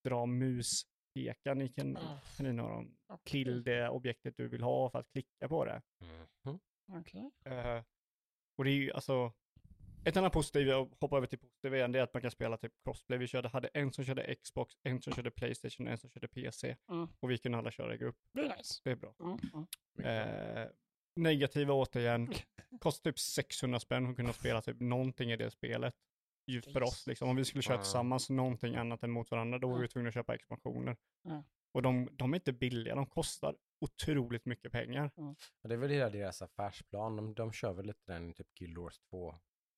dra 0.04 0.26
muspekaren 0.26 1.62
i 1.62 1.68
kan, 1.68 1.96
Ah, 1.96 2.20
kaninöron 2.36 2.96
okej. 3.06 3.30
till 3.44 3.64
det 3.64 3.88
objektet 3.88 4.36
du 4.36 4.48
vill 4.48 4.62
ha 4.62 4.90
för 4.90 4.98
att 4.98 5.10
klicka 5.10 5.48
på 5.48 5.64
det. 5.64 5.82
Mhm. 6.44 6.58
Okej. 7.00 7.30
Eh, 7.44 7.82
och 8.58 8.64
det 8.64 8.70
är 8.70 8.74
ju 8.74 8.92
alltså, 8.92 9.32
ett 10.04 10.16
annat 10.16 10.32
positivt, 10.32 10.68
jag 10.68 10.94
hoppar 11.00 11.16
över 11.16 11.26
till 11.26 11.38
positivt 11.38 11.72
igen, 11.74 11.92
det 11.92 11.98
är 11.98 12.02
att 12.02 12.14
man 12.14 12.20
kan 12.22 12.30
spela 12.30 12.56
typ 12.56 12.72
crossplay. 12.84 13.18
Vi 13.18 13.26
körde, 13.26 13.48
hade 13.48 13.68
en 13.68 13.92
som 13.92 14.04
körde 14.04 14.34
Xbox, 14.34 14.74
en 14.82 15.02
som 15.02 15.12
körde 15.12 15.30
Playstation, 15.30 15.88
en 15.88 15.98
som 15.98 16.10
körde 16.10 16.28
PC. 16.28 16.76
Mm. 16.90 17.08
Och 17.20 17.30
vi 17.30 17.38
kunde 17.38 17.58
alla 17.58 17.70
köra 17.70 17.94
i 17.94 17.98
grupp. 17.98 18.16
Det 18.32 18.40
är 18.40 18.56
nice. 18.56 18.80
Det 18.84 18.90
är 18.90 18.96
bra. 18.96 19.14
Mm. 19.20 19.38
Mm. 19.98 20.62
Eh, 20.62 20.68
negativa 21.16 21.74
återigen, 21.74 22.32
kostar 22.80 23.10
typ 23.10 23.18
600 23.18 23.80
spänn 23.80 24.04
för 24.04 24.10
att 24.10 24.16
kunna 24.16 24.32
spela 24.32 24.62
typ 24.62 24.80
någonting 24.80 25.30
i 25.32 25.36
det 25.36 25.50
spelet. 25.50 25.94
ju 26.46 26.62
för 26.62 26.82
oss 26.82 27.06
liksom. 27.06 27.28
Om 27.28 27.36
vi 27.36 27.44
skulle 27.44 27.62
köra 27.62 27.76
Ja. 27.76 27.82
tillsammans 27.82 28.30
någonting 28.30 28.76
annat 28.76 29.02
än 29.02 29.10
mot 29.10 29.30
varandra, 29.30 29.58
då 29.58 29.68
var 29.68 29.76
Ja. 29.76 29.82
vi 29.82 29.88
tvungna 29.88 30.08
att 30.08 30.14
köpa 30.14 30.34
expansioner. 30.34 30.96
Ja. 31.22 31.44
Och 31.72 31.82
de, 31.82 32.08
de 32.12 32.32
är 32.32 32.36
inte 32.36 32.52
billiga, 32.52 32.94
de 32.94 33.06
kostar 33.06 33.56
otroligt 33.80 34.44
mycket 34.44 34.72
pengar. 34.72 35.10
Och 35.62 35.68
det 35.68 35.74
är 35.74 35.78
väl 35.78 35.90
hela 35.90 36.10
deras 36.10 36.42
affärsplan. 36.42 37.16
De, 37.16 37.34
de 37.34 37.52
kör 37.52 37.72
väl 37.72 37.86
lite 37.86 38.02
den 38.12 38.32
typ 38.34 38.54
Guild 38.54 38.78
Wars 38.78 39.00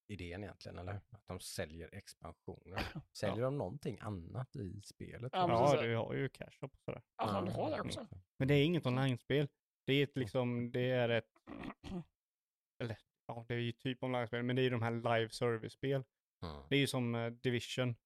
2-idén 0.08 0.44
egentligen, 0.44 0.78
eller? 0.78 1.00
Att 1.10 1.26
de 1.26 1.40
säljer 1.40 1.94
expansioner. 1.94 2.82
Säljer 3.12 3.44
de 3.44 3.58
någonting 3.58 3.98
annat 4.00 4.56
i 4.56 4.82
spelet? 4.82 5.30
Ja, 5.32 5.74
Ja, 5.76 5.82
du 5.82 5.96
har 5.96 6.14
ju 6.14 6.28
cash 6.28 6.58
och 6.60 6.72
sådär. 6.84 7.02
Jaha, 7.16 7.44
du 7.44 7.50
har 7.50 7.70
det 7.70 7.80
också? 7.80 8.06
Men 8.38 8.48
det 8.48 8.54
är 8.54 8.64
inget 8.64 8.86
online-spel. 8.86 9.48
Det 9.86 9.92
är 9.92 10.02
ett 10.04 10.16
liksom, 10.16 10.70
det 10.70 10.90
är 10.90 11.08
ett, 11.08 11.30
eller 12.82 12.98
ja, 13.26 13.44
det 13.48 13.54
är 13.54 13.58
ju 13.58 13.72
typ 13.72 14.02
online-spel, 14.02 14.42
men 14.42 14.56
det 14.56 14.62
är 14.62 14.64
ju 14.64 14.70
de 14.70 14.82
här 14.82 14.90
live 14.90 15.30
service-spel. 15.30 16.04
Mm. 16.42 16.62
Det 16.68 16.76
är 16.76 16.80
ju 16.80 16.86
som 16.86 17.14
eh, 17.14 17.30
Division. 17.30 17.96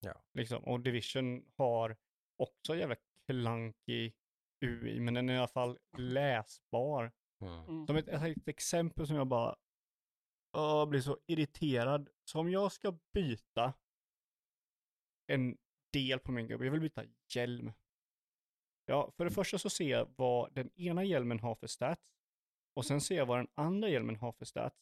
Ja. 0.00 0.24
Liksom. 0.34 0.64
Och 0.64 0.80
Division 0.80 1.52
har 1.56 1.96
också 2.36 2.76
jävla 2.76 2.96
klankig 3.26 4.14
UI, 4.64 5.00
men 5.00 5.14
den 5.14 5.28
är 5.28 5.34
i 5.34 5.38
alla 5.38 5.48
fall 5.48 5.78
läsbar. 5.98 7.12
Mm. 7.40 7.64
Mm. 7.64 7.86
Som 7.86 7.96
ett, 7.96 8.08
ett 8.08 8.48
exempel 8.48 9.06
som 9.06 9.16
jag 9.16 9.26
bara 9.26 9.56
jag 10.54 10.88
blir 10.88 11.00
så 11.00 11.18
irriterad. 11.26 12.08
Så 12.24 12.40
om 12.40 12.50
jag 12.50 12.72
ska 12.72 12.98
byta 13.12 13.74
en 15.26 15.56
del 15.92 16.18
på 16.18 16.32
min 16.32 16.46
gubbe, 16.46 16.64
jag 16.64 16.72
vill 16.72 16.80
byta 16.80 17.04
hjälm. 17.34 17.72
Ja, 18.86 19.12
för 19.16 19.24
det 19.24 19.30
första 19.30 19.58
så 19.58 19.70
ser 19.70 19.90
jag 19.90 20.08
vad 20.16 20.54
den 20.54 20.70
ena 20.80 21.04
hjälmen 21.04 21.40
har 21.40 21.54
för 21.54 21.66
stats. 21.66 22.14
Och 22.74 22.86
sen 22.86 23.00
ser 23.00 23.16
jag 23.16 23.26
vad 23.26 23.38
den 23.38 23.48
andra 23.54 23.88
hjälmen 23.88 24.16
har 24.16 24.32
för 24.32 24.44
stats. 24.44 24.76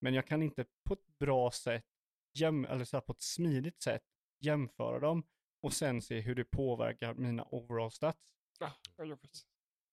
Men 0.00 0.14
jag 0.14 0.26
kan 0.26 0.42
inte 0.42 0.64
på 0.84 0.94
ett 0.94 1.06
bra 1.06 1.50
sätt, 1.50 1.86
jäm, 2.32 2.64
eller 2.64 2.84
så 2.84 2.96
här 2.96 3.02
på 3.02 3.12
ett 3.12 3.22
smidigt 3.22 3.82
sätt, 3.82 4.04
jämföra 4.38 5.00
dem 5.00 5.26
och 5.62 5.72
sen 5.72 6.02
se 6.02 6.20
hur 6.20 6.34
det 6.34 6.44
påverkar 6.44 7.14
mina 7.14 7.44
overall 7.50 7.90
stats. 7.90 8.18
Ja, 8.58 8.72
vad 8.96 9.06
jobbigt. 9.06 9.46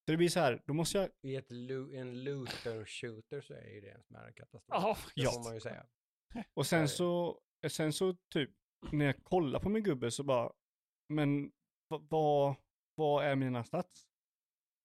Så 0.08 0.12
det 0.12 0.16
blir 0.18 0.28
så 0.28 0.40
här, 0.40 0.62
då 0.66 0.74
måste 0.74 0.98
jag 0.98 1.08
I 1.22 1.36
ett 1.36 1.50
lo- 1.50 1.94
en 1.94 2.24
looter 2.24 2.84
shooter 2.84 3.40
så 3.40 3.54
är 3.54 3.68
ju 3.68 3.80
det 3.80 3.90
en 3.90 4.02
smärre 4.02 4.32
katastrof. 4.32 4.82
Jaha, 4.82 4.96
Det 5.14 5.22
Ja. 5.22 5.30
får 5.30 5.44
man 5.44 5.54
ju 5.54 5.60
säga. 5.60 5.86
Och 6.54 6.66
sen 6.66 6.88
så, 6.88 7.40
sen 7.68 7.92
så 7.92 8.16
typ, 8.32 8.50
när 8.92 9.04
jag 9.04 9.24
kollar 9.24 9.60
på 9.60 9.68
min 9.68 9.82
gubbe 9.82 10.10
så 10.10 10.22
bara, 10.24 10.52
men 11.08 11.52
va- 11.88 12.06
vad, 12.10 12.54
vad 12.94 13.24
är 13.24 13.36
mina 13.36 13.64
stats? 13.64 14.06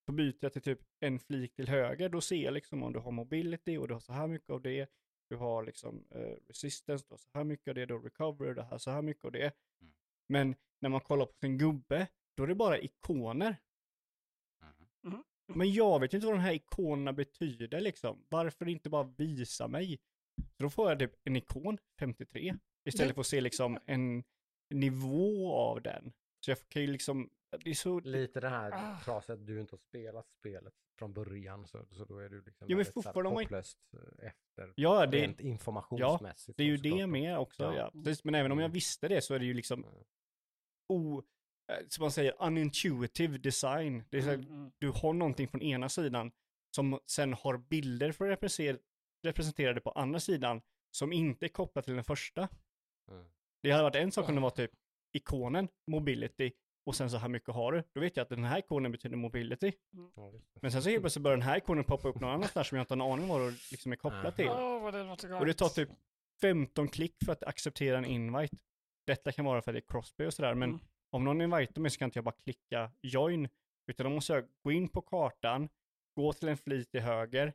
Så 0.06 0.12
byter 0.12 0.38
jag 0.40 0.54
till 0.54 0.62
typ 0.62 0.80
en 1.00 1.20
flik 1.20 1.56
till 1.56 1.68
höger, 1.68 2.10
då 2.10 2.22
ser 2.22 2.44
jag 2.44 2.54
liksom 2.54 2.84
om 2.84 2.94
du 2.94 3.00
har 3.00 3.12
mobility 3.12 3.78
och 3.78 3.88
du 3.88 3.94
har 3.94 4.02
så 4.02 4.14
här 4.14 4.28
mycket 4.28 4.50
av 4.50 4.62
det. 4.62 4.90
Du 5.30 5.36
har 5.36 5.64
liksom 5.64 6.08
eh, 6.12 6.36
resistance, 6.48 7.06
du 7.10 7.14
har 7.14 7.18
så 7.18 7.30
här 7.34 7.44
mycket 7.44 7.68
av 7.68 7.76
det, 7.76 7.86
du 7.86 7.94
har 7.94 8.02
recovery, 8.02 8.54
det 8.54 8.64
här 8.64 8.78
så 8.78 8.92
här 8.92 9.02
mycket 9.02 9.26
av 9.26 9.32
det. 9.32 9.52
Mm. 9.82 9.94
Men 10.30 10.56
när 10.82 10.90
man 10.90 11.02
kollar 11.02 11.26
på 11.26 11.34
sin 11.42 11.58
gubbe, 11.58 12.08
då 12.38 12.44
är 12.44 12.48
det 12.48 12.56
bara 12.56 12.80
ikoner. 12.80 13.58
Mm. 15.04 15.24
Men 15.48 15.74
jag 15.74 16.00
vet 16.00 16.13
inte 16.13 16.26
vad 16.28 16.36
de 16.36 16.39
här 16.42 16.54
ikonerna 16.54 17.13
betyder 17.13 17.82
liksom. 17.82 18.26
Varför 18.30 18.68
inte 18.68 18.89
bara 18.89 19.04
visa 19.18 19.68
mig? 19.68 20.00
Så 20.58 20.63
då 20.63 20.70
får 20.70 20.89
jag 20.89 21.00
typ 21.00 21.12
en 21.24 21.36
ikon, 21.36 21.78
53, 22.00 22.56
istället 22.86 23.13
för 23.13 23.22
att 23.22 23.28
se 23.28 23.42
liksom 23.42 23.80
en 23.86 24.24
nivå 24.70 25.54
av 25.54 25.82
den. 25.82 26.13
Så 26.46 26.52
jag 26.52 26.58
kan 26.70 26.82
ju 26.82 26.88
liksom, 26.88 27.30
det 27.63 27.70
är 27.70 27.74
så... 27.74 28.00
Lite 28.00 28.39
det 28.39 28.50
här 28.50 28.72
Ah. 28.74 28.98
fraset 28.98 29.30
att 29.39 29.48
du 29.48 29.60
inte 29.62 29.74
har 29.74 29.78
spelat 29.78 30.30
spelet 30.39 30.74
från 31.00 31.13
början 31.13 31.68
så, 31.68 31.86
så 31.92 32.06
då 32.06 32.18
är 32.18 32.30
du 32.30 32.42
liksom 32.42 32.70
Ja, 32.70 32.76
men 32.76 32.86
fortfarande 32.86 33.24
man 33.24 33.44
hopplöst 33.44 33.78
eh, 33.94 34.28
efter 34.28 34.74
Ja, 34.76 35.06
det, 35.06 35.18
rent 35.22 35.39
informationsmässigt. 35.39 36.58
det 36.58 36.63
är 36.63 36.68
ju 36.68 36.78
det 36.78 37.08
med 37.08 37.38
också. 37.39 37.63
Ja. 37.63 37.76
Ja. 37.76 37.92
Precis, 38.04 38.24
Men 38.24 38.36
även 38.36 38.52
om 38.52 38.60
jag 38.60 38.66
Mm. 38.66 38.74
visste 38.74 39.08
det 39.08 39.22
så 39.22 39.34
är 39.34 39.39
det 39.39 39.46
ju 39.46 39.54
liksom 39.54 39.84
Mm. 39.84 39.96
o... 40.89 41.24
eh, 41.71 41.78
Som 41.88 42.02
man 42.02 42.12
säger, 42.12 42.34
unintuitive 42.39 43.38
design. 43.38 44.04
Det 44.10 44.17
är 44.17 44.21
så 44.21 44.28
här, 44.28 44.36
Mm, 44.36 44.47
mm. 44.54 44.71
du 44.80 44.89
har 44.89 45.13
någonting 45.13 45.47
från 45.47 45.62
ena 45.62 45.89
sidan 45.89 46.32
som 46.76 46.99
sen 47.06 47.34
har 47.34 47.58
bilder 47.58 48.12
för 48.12 48.26
representer- 48.36 48.80
representerade 49.23 49.82
på 49.82 49.91
andra 49.91 50.19
sidan 50.19 50.62
som 50.91 51.13
inte 51.13 51.45
är 51.45 51.49
kopplat 51.49 51.86
till 51.86 51.95
den 51.95 52.04
första. 52.04 52.47
Mm. 53.12 53.26
Det 53.63 53.71
hade 53.71 53.84
varit 53.84 53.95
en 53.95 54.12
sak 54.12 54.30
om 54.30 54.36
det 54.36 54.41
var 54.41 54.49
typ 54.49 54.71
ikonen, 55.13 55.67
mobility, 55.88 56.52
och 56.86 56.95
sen 56.95 57.10
så 57.10 57.17
här 57.17 57.28
mycket 57.30 57.54
har 57.56 57.71
du. 57.71 57.84
Då 57.93 57.99
vet 58.02 58.17
jag 58.17 58.23
att 58.23 58.30
den 58.30 58.43
här 58.43 58.60
ikonen 58.60 58.91
betyder 58.91 59.15
mobility. 59.17 59.71
Det. 60.32 60.62
Men 60.62 60.71
sen 60.71 60.84
så 60.84 60.89
helt 60.89 61.02
plötsligt 61.02 61.23
börjar 61.23 61.38
den 61.38 61.47
här 61.47 61.58
ikonen 61.58 61.84
poppa 61.84 62.08
upp 62.08 62.19
någon 62.19 62.30
annanstans 62.30 62.67
som 62.67 62.76
jag 62.78 62.84
inte 62.84 62.93
har 62.93 62.97
en 63.06 63.12
aning 63.13 63.28
vad 63.28 63.41
det 63.41 63.58
liksom 63.71 63.91
är 63.91 63.95
kopplat 63.95 64.36
till. 64.36 64.45
Gott. 64.47 65.39
Och 65.39 65.45
det 65.45 65.54
tar 65.54 65.69
typ 65.69 65.89
15 66.41 66.88
klick 66.88 67.15
för 67.26 67.32
att 67.32 67.43
acceptera 67.43 67.97
en 67.97 68.06
invite. 68.06 68.58
Detta 69.06 69.32
kan 69.32 69.45
vara 69.45 69.62
för 69.62 69.71
att 69.71 69.76
det 69.76 69.80
är 69.80 69.91
crossplay 69.91 70.28
och 70.28 70.34
sådär, 70.34 70.54
men 70.56 70.69
Mm. 70.69 70.82
Om 71.13 71.23
någon 71.23 71.41
invitear 71.41 71.82
mig 71.82 71.91
så 71.91 71.97
kan 71.97 72.06
inte 72.06 72.17
jag 72.17 72.23
bara 72.26 72.36
klicka 72.43 72.91
join, 73.02 73.49
utan 73.88 74.04
då 74.04 74.10
måste 74.10 74.34
jag 74.34 74.47
gå 74.63 74.71
in 74.71 74.89
på 74.89 75.02
kartan, 75.02 75.69
gå 76.15 76.34
till 76.34 76.47
en 76.47 76.58
flit 76.58 76.91
till 76.91 77.02
höger, 77.02 77.54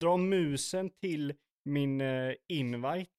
dra 0.00 0.16
musen 0.16 0.90
till 0.90 1.34
min 1.64 2.00
eh, 2.00 2.34
invite, 2.48 3.10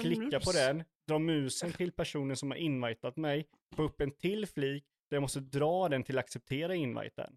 klicka 0.00 0.36
mus? 0.36 0.44
på 0.44 0.52
den, 0.52 0.84
dra 1.08 1.18
musen 1.18 1.72
till 1.72 1.92
personen 1.92 2.36
som 2.36 2.50
har 2.50 2.58
invitat 2.58 3.16
mig, 3.16 3.48
få 3.76 3.82
upp 3.82 4.00
en 4.00 4.10
till 4.10 4.46
flik 4.46 4.84
där 5.10 5.16
jag 5.16 5.22
måste 5.22 5.40
dra 5.40 5.88
den 5.88 6.04
till 6.04 6.18
acceptera 6.18 6.74
inviten. 6.74 7.36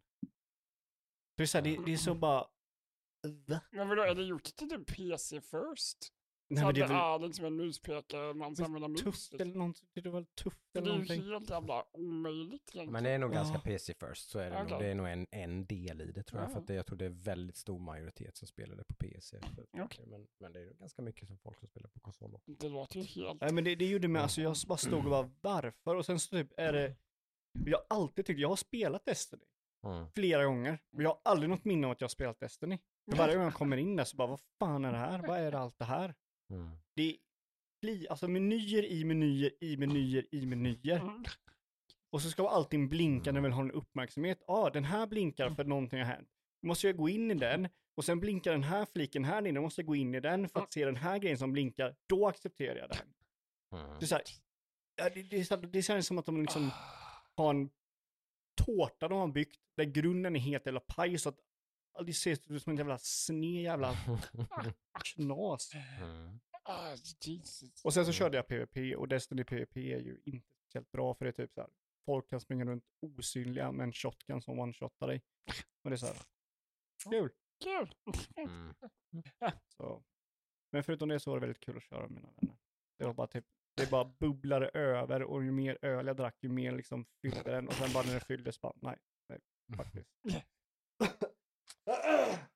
Det 1.37 1.43
är, 1.43 1.47
så 1.47 1.57
här, 1.57 1.63
det, 1.63 1.85
det 1.85 1.93
är 1.93 1.97
så 1.97 2.15
bara... 2.15 2.47
Va? 3.47 3.61
Men 3.71 3.89
vadå, 3.89 4.01
är 4.01 4.15
det 4.15 4.23
gjort 4.23 4.43
till 4.43 4.69
typ 4.69 4.87
PC 4.87 5.41
first? 5.41 6.13
Nej, 6.53 6.63
men 6.65 6.73
det 6.73 6.81
är 6.81 6.87
väl 6.87 7.23
är 7.23 7.27
liksom 7.27 7.45
en 7.45 7.55
muspekare 7.55 8.33
man 8.33 8.53
Men 8.57 8.65
använder 8.65 8.87
mus? 8.87 9.01
tufft 9.03 9.33
eller 9.33 9.55
någonting. 9.55 9.87
Det 9.93 10.05
är 10.05 10.11
väl 10.11 10.25
tufft 10.25 10.75
eller 10.75 10.85
det 10.85 10.89
är 10.89 10.93
ju 10.93 10.99
någonting. 10.99 11.31
helt 11.31 11.49
jävla 11.49 11.85
omöjligt 11.93 12.61
egentligen. 12.61 12.91
Men 12.91 13.03
det 13.03 13.09
är 13.09 13.17
nog 13.19 13.31
ganska. 13.31 13.59
PC 13.59 13.93
first, 13.93 14.29
så 14.29 14.39
är 14.39 14.49
det 14.51 14.57
nog. 14.57 14.65
Okej. 14.65 14.77
Det 14.79 14.87
är 14.87 14.95
nog 14.95 15.07
en, 15.07 15.27
en 15.31 15.65
del 15.65 16.01
i 16.01 16.11
det 16.11 16.23
tror 16.23 16.41
jag. 16.41 16.51
För 16.51 16.59
att 16.59 16.67
det, 16.67 16.73
jag 16.73 16.85
tror 16.85 16.97
det 16.97 17.05
är 17.05 17.09
väldigt 17.09 17.57
stor 17.57 17.79
majoritet 17.79 18.37
som 18.37 18.47
spelar 18.47 18.75
det 18.75 18.83
på 18.83 18.93
PC. 18.93 19.39
Okej. 19.79 20.05
Men, 20.07 20.27
men 20.39 20.53
det 20.53 20.61
är 20.61 20.65
nog 20.65 20.77
ganska 20.77 21.01
mycket 21.01 21.27
som 21.27 21.37
folk 21.37 21.59
som 21.59 21.67
spelar 21.67 21.89
på 21.89 21.99
konsol 21.99 22.35
också. 22.35 22.51
Det 22.51 22.69
låter 22.69 22.99
ju 22.99 23.03
helt... 23.03 23.41
Nej 23.41 23.53
men 23.53 23.63
det, 23.63 23.75
det 23.75 23.85
gjorde 23.85 24.07
mig, 24.07 24.21
alltså 24.21 24.41
jag 24.41 24.55
bara 24.67 24.77
stod 24.77 25.03
och 25.05 25.09
bara 25.11 25.31
varför? 25.41 25.95
Och 25.95 26.05
sen 26.05 26.19
så 26.19 26.29
typ 26.29 26.51
är 26.57 26.73
det, 26.73 26.95
jag 27.65 27.77
har 27.77 27.85
alltid 27.97 28.25
tyckt, 28.25 28.39
jag 28.39 28.49
har 28.49 28.55
spelat 28.55 29.05
Destiny 29.05 29.43
Mm. 29.85 30.07
flera 30.11 30.45
gånger. 30.45 30.79
Men 30.91 31.03
jag 31.03 31.09
har 31.09 31.19
aldrig 31.23 31.49
något 31.49 31.65
minne 31.65 31.87
av 31.87 31.91
att 31.91 32.01
jag 32.01 32.05
har 32.05 32.09
spelat 32.09 32.39
Destiny. 32.39 32.79
För 33.11 33.17
varje 33.17 33.35
gång 33.35 33.43
jag 33.43 33.53
kommer 33.53 33.77
in 33.77 33.95
där 33.95 34.03
så 34.03 34.17
bara, 34.17 34.27
vad 34.27 34.39
fan 34.59 34.85
är 34.85 34.91
det 34.91 34.97
här? 34.97 35.27
Vad 35.27 35.39
är 35.39 35.51
det 35.51 35.59
allt 35.59 35.79
det 35.79 35.85
här? 35.85 36.15
Mm. 36.53 36.69
Det 36.95 37.17
är 37.81 38.09
alltså 38.09 38.27
menyer 38.27 38.85
i 38.85 39.03
menyer 39.03 39.51
i 39.63 39.77
menyer 39.77 40.25
i 40.31 40.45
menyer. 40.45 40.99
Mm. 40.99 41.23
Och 42.09 42.21
så 42.21 42.29
ska 42.29 42.49
allting 42.49 42.89
blinka 42.89 43.31
när 43.31 43.41
man 43.41 43.43
vill 43.43 43.53
ha 43.53 43.61
en 43.61 43.71
uppmärksamhet. 43.71 44.43
Ja, 44.47 44.53
ah, 44.53 44.69
den 44.69 44.83
här 44.83 45.07
blinkar 45.07 45.49
för 45.49 45.63
någonting 45.63 45.99
har 45.99 46.05
hänt. 46.05 46.29
Då 46.61 46.67
måste 46.67 46.87
jag 46.87 46.97
gå 46.97 47.09
in 47.09 47.31
i 47.31 47.33
den 47.33 47.69
och 47.95 48.05
sen 48.05 48.19
blinkar 48.19 48.51
den 48.51 48.63
här 48.63 48.85
fliken 48.85 49.23
här 49.23 49.47
inne. 49.47 49.59
Då 49.59 49.61
måste 49.61 49.81
jag 49.81 49.87
gå 49.87 49.95
in 49.95 50.15
i 50.15 50.19
den 50.19 50.49
för 50.49 50.59
att 50.59 50.73
se 50.73 50.85
den 50.85 50.95
här 50.95 51.17
grejen 51.17 51.37
som 51.37 51.51
blinkar. 51.51 51.95
Då 52.07 52.27
accepterar 52.27 52.75
jag 52.75 52.89
den. 52.89 53.07
Mm. 53.79 53.99
Det 53.99 54.05
är 54.05 54.07
så 54.07 54.15
här, 54.15 54.23
ja, 54.95 55.09
det, 55.09 55.23
det, 55.23 55.39
är 55.39 55.43
så 55.43 55.55
här, 55.55 55.61
det 55.61 55.81
känns 55.81 56.07
som 56.07 56.17
att 56.17 56.25
de 56.25 56.41
liksom 56.41 56.71
har 57.35 57.49
en 57.49 57.69
tårta 58.65 59.07
de 59.07 59.19
har 59.19 59.27
byggt 59.27 59.59
där 59.77 59.83
grunden 59.83 60.35
är 60.35 60.39
helt 60.39 60.65
jävla 60.65 60.79
paj 60.79 61.17
så 61.17 61.29
att 61.29 61.39
det 62.05 62.13
ser 62.13 62.31
ut 62.53 62.63
som 62.63 62.71
en 62.71 62.77
jävla 62.77 62.97
sned 62.97 63.63
jävla 63.63 63.95
knas. 65.15 65.71
Mm. 66.01 66.39
Ah. 66.65 66.95
Och 67.83 67.93
sen 67.93 68.05
så 68.05 68.11
körde 68.11 68.37
jag 68.37 68.47
PVP 68.47 68.97
och 68.97 69.07
Destiny 69.07 69.43
PVP 69.43 69.77
är 69.77 69.99
ju 69.99 70.21
inte 70.25 70.47
speciellt 70.65 70.91
bra 70.91 71.13
för 71.15 71.25
det 71.25 71.29
är 71.29 71.45
typ 71.45 71.53
så 71.53 71.61
här. 71.61 71.69
Folk 72.05 72.29
kan 72.29 72.39
springa 72.41 72.65
runt 72.65 72.83
osynliga 72.99 73.71
med 73.71 73.83
en 73.83 73.93
shotgun 73.93 74.41
som 74.41 74.59
one-shotar 74.59 75.07
dig. 75.07 75.21
Och 75.83 75.89
det 75.89 75.95
är 75.95 75.97
så 75.97 76.05
här. 76.05 76.15
Kul. 77.09 77.29
Kul! 77.63 77.95
Mm. 78.35 78.73
Så. 79.67 80.03
Men 80.71 80.83
förutom 80.83 81.09
det 81.09 81.19
så 81.19 81.29
var 81.31 81.37
det 81.37 81.41
väldigt 81.47 81.63
kul 81.63 81.77
att 81.77 81.83
köra 81.83 82.01
med 82.01 82.11
mina 82.11 82.29
vänner. 82.41 82.57
Det 82.97 83.05
var 83.05 83.13
bara 83.13 83.27
typ, 83.27 83.45
det 83.75 83.89
bara 83.89 84.05
bubblade 84.05 84.69
över 84.69 85.23
och 85.23 85.43
ju 85.43 85.51
mer 85.51 85.77
öl 85.81 86.07
jag 86.07 86.17
drack 86.17 86.43
ju 86.43 86.49
mer 86.49 86.71
liksom 86.71 87.05
fyllde 87.21 87.51
den 87.51 87.67
och 87.67 87.73
sen 87.73 87.93
bara 87.93 88.03
när 88.03 88.13
det 88.13 88.25
fylldes 88.25 88.61
bara 88.61 88.73
nej, 88.75 88.97
nej 89.29 89.39
faktiskt. 89.77 90.09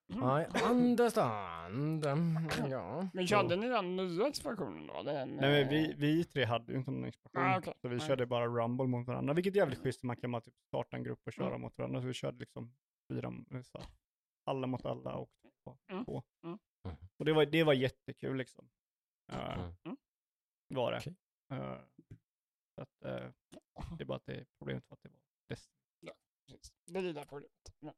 I 0.09 0.45
understand. 0.71 2.05
Ja. 2.69 3.09
Men 3.13 3.27
körde 3.27 3.55
ni 3.55 3.67
den 3.67 3.95
nya 3.95 4.27
expansionen 4.27 4.87
då? 4.87 5.03
Den, 5.03 5.29
Nej 5.35 5.49
men 5.51 5.61
eh, 5.63 5.69
vi, 5.69 5.93
vi 5.97 6.23
tre 6.23 6.45
hade 6.45 6.71
ju 6.71 6.77
inte 6.77 6.91
någon 6.91 7.03
expansion. 7.05 7.41
Ah, 7.41 7.57
okej. 7.57 7.73
Så 7.81 7.87
vi 7.87 7.99
körde 7.99 8.25
bara 8.25 8.47
rumble 8.47 8.87
mot 8.87 9.07
varandra. 9.07 9.33
Vilket 9.33 9.53
är 9.53 9.57
jävligt 9.57 9.79
schysst. 9.83 10.03
Man 10.03 10.15
kan 10.17 10.31
bara 10.31 10.41
typ 10.41 10.53
starta 10.67 10.97
en 10.97 11.03
grupp 11.03 11.19
och 11.25 11.33
köra 11.33 11.47
Mm. 11.47 11.61
mot 11.61 11.77
varandra. 11.77 12.01
Så 12.01 12.07
vi 12.07 12.13
körde 12.13 12.37
liksom 12.39 12.75
fyra, 13.09 13.33
eh, 13.51 13.61
så 13.61 13.81
alla 14.45 14.67
mot 14.67 14.85
alla 14.85 15.13
och 15.15 15.29
två. 15.63 15.77
Mm. 15.91 16.05
två. 16.05 16.23
Mm. 16.43 16.59
Mm. 16.85 16.97
Och 17.17 17.25
det 17.25 17.33
var, 17.33 17.45
det 17.45 17.63
var 17.63 17.73
jättekul 17.73 18.37
liksom. 18.37 18.69
Uh, 19.33 19.69
Mm. 19.85 19.97
Var 20.69 20.91
det. 20.91 20.97
Okej. 20.97 21.15
Eh, 21.51 21.77
så 22.75 22.81
att, 22.81 23.03
eh, 23.05 23.29
det 23.97 24.03
är 24.03 24.05
bara 24.05 24.15
att 24.15 24.25
det 24.25 24.45
problemet 24.59 24.83
var 24.89 24.95
att 24.95 25.01
det 25.01 25.09
var 25.09 25.19
Destiny. 25.49 25.77
precis. 26.47 26.73
Det 26.85 26.99
är 26.99 27.03
det 27.03 27.13
där 27.13 27.25
problemet. 27.25 27.53
Ja. 27.79 27.93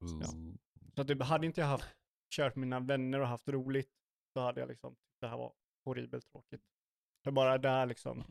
Så 0.95 1.01
att 1.01 1.07
det, 1.07 1.23
hade 1.23 1.45
inte 1.45 1.61
jag 1.61 1.67
haft 1.67 1.95
kört 2.35 2.55
med 2.55 2.67
mina 2.67 2.79
vänner 2.79 3.19
och 3.19 3.27
haft 3.27 3.49
roligt 3.49 3.91
så 4.33 4.39
hade 4.39 4.59
jag 4.59 4.69
liksom, 4.69 4.95
det 5.21 5.27
här 5.27 5.37
var 5.37 5.53
horribelt 5.85 6.31
tråkigt. 6.31 6.61
För 7.23 7.31
bara 7.31 7.57
där 7.57 7.85
liksom, 7.85 8.23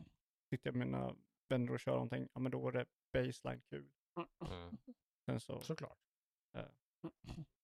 sitter 0.49 0.67
jag 0.67 0.75
med 0.75 0.87
mina 0.87 1.15
vänner 1.49 1.73
och 1.73 1.79
kör 1.79 1.91
någonting, 1.91 2.27
ja 2.33 2.39
men 2.39 2.51
då 2.51 2.67
är 2.67 2.71
det 2.71 2.85
baseline 3.13 3.61
kul. 3.69 3.91
Mm. 4.45 4.77
Sen 5.25 5.39
så, 5.39 5.61
Såklart. 5.61 5.97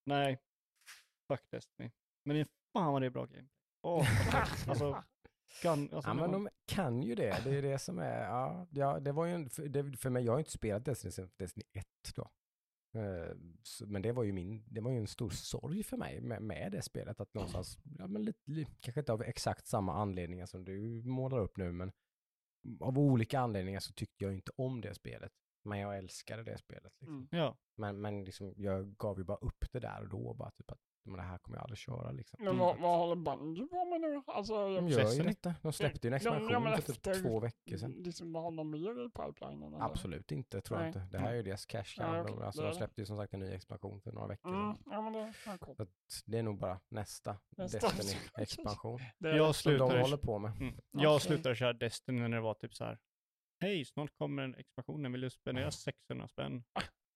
nej, 0.04 0.42
fuck 1.28 1.52
Destiny. 1.52 1.92
Men 2.24 2.46
fan 2.74 2.94
vad 2.94 3.02
det 3.02 3.06
är 3.06 3.10
bra 3.10 3.26
game. 3.26 3.48
Åh, 3.82 4.08
alltså, 4.68 5.04
gun, 5.64 5.90
alltså 5.94 6.10
Ja, 6.10 6.14
men 6.14 6.32
de 6.32 6.50
kan 6.66 7.04
ju 7.04 7.16
det. 7.16 7.42
Det 7.44 7.58
är 7.58 7.62
det 7.62 7.80
som 7.80 8.00
är, 8.00 8.24
ja, 8.24 8.68
ja 8.70 9.00
det 9.00 9.12
var 9.12 9.26
ju 9.26 9.34
en, 9.34 9.50
för, 9.50 9.68
det, 9.68 9.98
för 9.98 10.10
mig, 10.10 10.26
jag 10.26 10.32
har 10.32 10.38
ju 10.38 10.42
inte 10.42 10.52
spelat 10.52 10.86
Destiny 10.86 11.12
sedan 11.12 11.32
Destiny 11.38 11.64
1 11.74 11.86
då. 12.16 12.30
Eh, 12.96 13.36
så- 13.64 13.88
Men 13.88 14.02
det 14.02 14.12
var 14.12 14.24
ju 14.24 14.32
min, 14.32 14.64
det 14.68 14.82
var 14.82 14.92
ju 14.92 14.98
en 14.98 15.08
stor 15.08 15.30
sorg 15.30 15.84
för 15.84 15.98
mig 15.98 16.22
med, 16.22 16.42
med 16.42 16.72
det 16.72 16.82
spelet. 16.82 17.20
Att 17.20 17.34
någonstans, 17.34 17.78
ja 17.98 18.08
men 18.08 18.24
lite, 18.26 18.52
li- 18.52 18.68
kanske 18.80 19.00
inte 19.02 19.14
av 19.14 19.22
exakt 19.24 19.68
samma 19.68 19.94
anledningar 19.94 20.46
som 20.46 20.64
du 20.66 21.04
målar 21.04 21.40
upp 21.40 21.58
nu, 21.58 21.72
men 21.72 21.92
av 22.80 23.00
olika 23.00 23.40
anledningar 23.40 23.80
så 23.80 23.94
tyckte 23.94 24.24
jag 24.24 24.34
inte 24.34 24.52
om 24.56 24.82
det 24.82 24.94
spelet. 24.94 25.32
Men 25.64 25.80
jag 25.80 25.98
älskade 25.98 26.44
det 26.44 26.58
spelet. 26.58 26.94
Liksom. 27.00 27.08
Mm. 27.16 27.28
ja, 27.32 27.58
Men, 27.76 28.02
men 28.02 28.24
liksom, 28.26 28.54
jag 28.58 28.96
gav 28.98 29.18
ju 29.18 29.24
bara 29.24 29.38
upp 29.38 29.66
det 29.72 29.80
där 29.80 30.02
och 30.02 30.10
då, 30.10 30.34
bara 30.34 30.52
typ 30.52 30.72
att 30.72 30.80
men 31.06 31.18
det 31.18 31.22
här 31.24 31.38
kommer 31.38 31.58
jag 31.58 31.64
aldrig 31.64 31.78
köra 31.78 32.12
liksom. 32.12 32.40
Men 32.44 32.58
vad, 32.58 32.80
vad 32.80 32.98
håller 33.00 33.16
Bungie 33.16 33.68
på 33.68 33.86
med 33.86 34.02
nu? 34.02 34.22
Alltså, 34.28 34.54
De 34.76 34.88
jag, 34.90 34.90
gör 35.04 35.12
ju 35.14 35.24
detta. 35.24 35.54
De 35.62 35.74
släppte 35.74 36.08
ju 36.08 36.14
en 36.14 36.20
Ja, 36.24 36.30
ja, 36.32 36.36
expansion 36.38 36.64
för 36.76 36.82
typ 36.82 36.90
efter- 37.08 37.22
två 37.24 37.40
veckor 37.40 37.78
sedan. 37.78 37.92
liksom, 37.92 38.34
vad 38.34 38.44
har 38.44 38.52
de 38.52 38.70
mer 38.70 39.06
i 39.06 39.10
pipelinen? 39.10 39.74
eller? 39.74 39.86
Absolut 39.86 40.32
inte, 40.32 40.62
tror 40.62 40.80
jag 40.80 40.84
Nej. 40.84 41.04
inte. 41.04 41.18
Det 41.18 41.24
här 41.24 41.32
är 41.32 41.36
ju 41.36 41.44
deras 41.44 41.66
cash 41.66 41.84
Ja, 41.98 42.24
cow. 42.28 42.36
De- 42.40 42.46
Alltså, 42.46 42.62
de 42.62 42.74
släppte 42.74 43.02
ju 43.02 43.06
som 43.06 43.18
sagt 43.18 43.34
en 43.34 43.40
ny 43.40 43.52
expansion 43.52 44.02
för 44.02 44.12
några 44.12 44.28
veckor 44.28 44.50
Mm, 44.50 44.76
sedan. 44.76 44.84
ja, 44.92 45.02
men 45.02 45.14
det. 45.14 45.34
Så 45.76 45.84
att 45.84 45.90
det 46.26 46.38
är 46.38 46.44
nog 46.44 46.60
bara 46.60 46.80
nästa, 46.90 47.38
Nästa. 47.58 47.80
Destiny-expansion 47.80 49.00
jag 49.20 49.56
som 49.56 49.78
de 49.78 50.02
håller 50.02 50.18
på 50.18 50.40
med. 50.40 50.52
mm. 50.62 50.76
jag 50.92 51.16
Okej. 51.16 51.28
slutade 51.28 51.56
köra 51.56 51.74
Destiny 51.74 52.20
när 52.22 52.30
det 52.30 52.42
var 52.42 52.54
typ 52.54 52.74
så 52.76 52.84
här. 52.86 52.98
hej 53.62 53.86
snart 53.86 54.18
kommer 54.18 54.44
en 54.44 54.56
expansion, 54.56 55.12
vill 55.12 55.22
du 55.22 55.30
spendera 55.30 55.72
600 55.72 56.28
spänn 56.28 56.64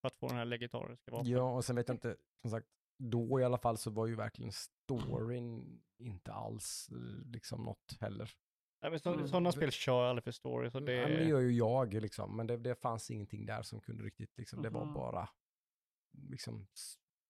för 0.02 0.08
att 0.08 0.16
få 0.16 0.28
den 0.28 0.38
här 0.38 0.46
legendariska 0.46 1.12
vapnet? 1.12 1.28
Ja, 1.32 1.56
och 1.56 1.66
sen 1.66 1.76
vet 1.76 1.88
jag 1.88 1.96
inte, 1.96 2.16
som 2.42 2.52
sagt, 2.52 2.68
då 3.00 3.40
i 3.40 3.44
alla 3.44 3.58
fall 3.58 3.78
så 3.78 3.92
var 3.92 4.08
ju 4.08 4.16
verkligen 4.16 4.52
storyn 4.52 5.80
inte 5.98 6.34
alls 6.34 6.90
eh, 6.92 7.32
liksom 7.32 7.64
något 7.64 7.98
heller. 8.00 8.32
Nej, 8.82 8.92
men 8.92 9.00
så, 9.00 9.14
Mm. 9.14 9.28
sådana 9.28 9.52
spel 9.52 9.72
kör 9.72 10.02
jag 10.02 10.10
aldrig 10.10 10.24
för 10.24 10.32
story, 10.32 10.72
så 10.72 10.80
det, 10.80 10.94
Ja, 10.94 11.08
men 11.08 11.18
det 11.18 11.24
gör 11.26 11.40
ju 11.40 11.52
jag 11.52 11.94
liksom, 11.94 12.36
men 12.38 12.48
det, 12.48 12.58
det 12.58 12.76
fanns 12.76 13.12
ingenting 13.12 13.46
där 13.46 13.62
som 13.62 13.80
kunde 13.82 14.04
riktigt, 14.04 14.38
liksom, 14.38 14.62
det 14.62 14.70
var 14.70 14.86
Mhm. 14.86 14.94
bara 14.94 15.30
liksom 16.30 16.68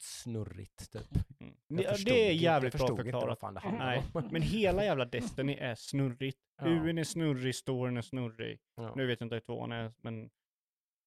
snurrigt 0.01 0.91
typ. 0.91 1.12
mm. 1.39 1.53
Jag 1.67 1.95
det, 2.05 2.29
är 2.29 2.32
jävligt 2.34 2.73
bra 2.73 2.79
förstod 2.88 2.99
inte 2.99 3.12
vad 3.12 3.21
förklarat. 3.21 3.39
fan 3.39 3.53
det 3.53 3.60
Nej, 3.77 4.03
men 4.32 4.41
hela 4.41 4.84
jävla 4.84 5.05
Destiny 5.45 5.53
är 5.53 5.75
snurrigt. 5.75 6.39
Ja. 6.58 6.67
Är 6.67 7.03
snurrig, 7.03 7.55
storyn 7.55 7.97
är 7.97 8.01
snurrig. 8.01 8.60
Ja. 8.75 8.93
Nu 8.95 9.05
vet 9.08 9.19
jag 9.19 9.25
inte 9.25 9.36
hur 9.36 9.39
tvåan 9.41 9.71
är, 9.71 9.93
men... 10.01 10.29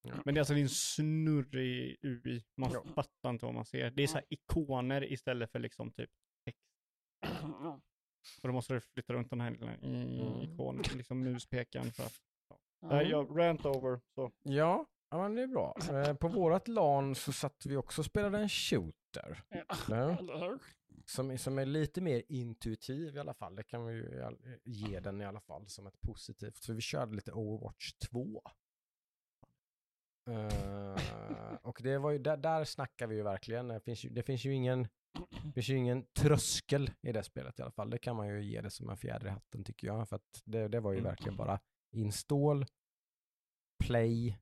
Ja. 0.02 0.14
Men 0.24 0.34
det 0.34 0.38
är 0.38 0.40
alltså 0.40 0.54
en 0.54 0.68
snurrig 0.68 1.96
UI. 2.02 2.44
Man 2.56 2.70
Ja. 2.72 2.84
fattar 2.94 3.30
inte 3.30 3.44
vad 3.44 3.54
man 3.54 3.64
ser. 3.64 3.90
Det 3.90 4.02
är 4.02 4.06
så 4.06 4.14
här 4.14 4.24
ikoner 4.28 5.12
istället 5.12 5.52
för 5.52 5.58
liksom 5.58 5.92
typ 5.92 6.10
text. 6.44 6.62
ja. 7.42 7.80
Och 8.42 8.48
då 8.48 8.52
måste 8.52 8.74
du 8.74 8.80
flytta 8.80 9.12
runt 9.12 9.30
den 9.30 9.40
här 9.40 9.50
lilla 9.50 9.76
i- 9.76 9.78
Mm. 10.20 10.42
ikonen, 10.42 10.84
liksom 10.96 11.20
muspekaren 11.22 11.92
för 11.92 12.02
att... 12.02 12.14
Ja. 12.80 13.02
Jag 13.02 13.38
rant 13.38 13.66
over, 13.66 14.00
så. 14.14 14.32
Ja, 14.42 14.86
ja 15.10 15.22
men 15.22 15.34
det 15.34 15.42
är 15.42 15.46
bra. 15.46 15.76
Eh, 15.90 16.14
på 16.14 16.28
vårat 16.28 16.68
LAN 16.68 17.14
så 17.14 17.32
satt 17.32 17.66
vi 17.66 17.76
också 17.76 18.00
och 18.00 18.06
spelade 18.06 18.38
en 18.38 18.48
shooter. 18.48 19.42
Ja. 19.48 19.64
Ja, 19.88 20.58
som, 21.06 21.30
är- 21.30 21.36
som 21.36 21.58
är 21.58 21.66
lite 21.66 22.00
mer 22.00 22.22
intuitiv 22.28 23.16
i 23.16 23.18
alla 23.18 23.34
fall. 23.34 23.56
Det 23.56 23.62
kan 23.62 23.86
vi 23.86 23.94
ju 23.94 24.30
ge 24.64 25.00
den 25.00 25.20
i 25.20 25.24
alla 25.24 25.40
fall 25.40 25.68
som 25.68 25.86
ett 25.86 26.00
positivt. 26.00 26.64
För 26.64 26.72
vi 26.72 26.80
körde 26.80 27.14
lite 27.14 27.32
Overwatch 27.32 27.92
2. 27.92 28.42
Eh, 30.30 31.54
och 31.62 31.80
det 31.82 31.98
var 31.98 32.10
ju, 32.10 32.18
där, 32.18 32.36
där 32.36 32.64
snackar 32.64 33.06
vi 33.06 33.14
ju 33.16 33.22
verkligen. 33.22 33.68
Det 33.68 33.80
finns 33.80 34.04
ju, 34.04 34.08
det 34.08 34.22
finns 34.22 34.44
ju 34.44 34.54
ingen 34.54 34.88
finns 35.54 35.68
ju 35.68 35.76
ingen 35.76 36.04
tröskel 36.12 36.90
i 37.02 37.12
det 37.12 37.22
spelet 37.22 37.58
i 37.58 37.62
alla 37.62 37.70
fall. 37.72 37.90
Det 37.90 37.98
kan 37.98 38.16
man 38.16 38.28
ju 38.28 38.44
ge 38.44 38.60
det 38.60 38.70
som 38.70 38.90
en 38.90 38.96
fjäder 38.96 39.26
i 39.26 39.30
hatten 39.30 39.64
tycker 39.64 39.86
jag. 39.86 40.08
För 40.08 40.16
att 40.16 40.42
det, 40.44 40.68
det 40.68 40.80
var 40.80 40.92
ju 40.92 40.98
Mm. 40.98 41.10
verkligen 41.10 41.36
bara 41.36 41.60
install, 41.90 42.66
play, 43.84 44.38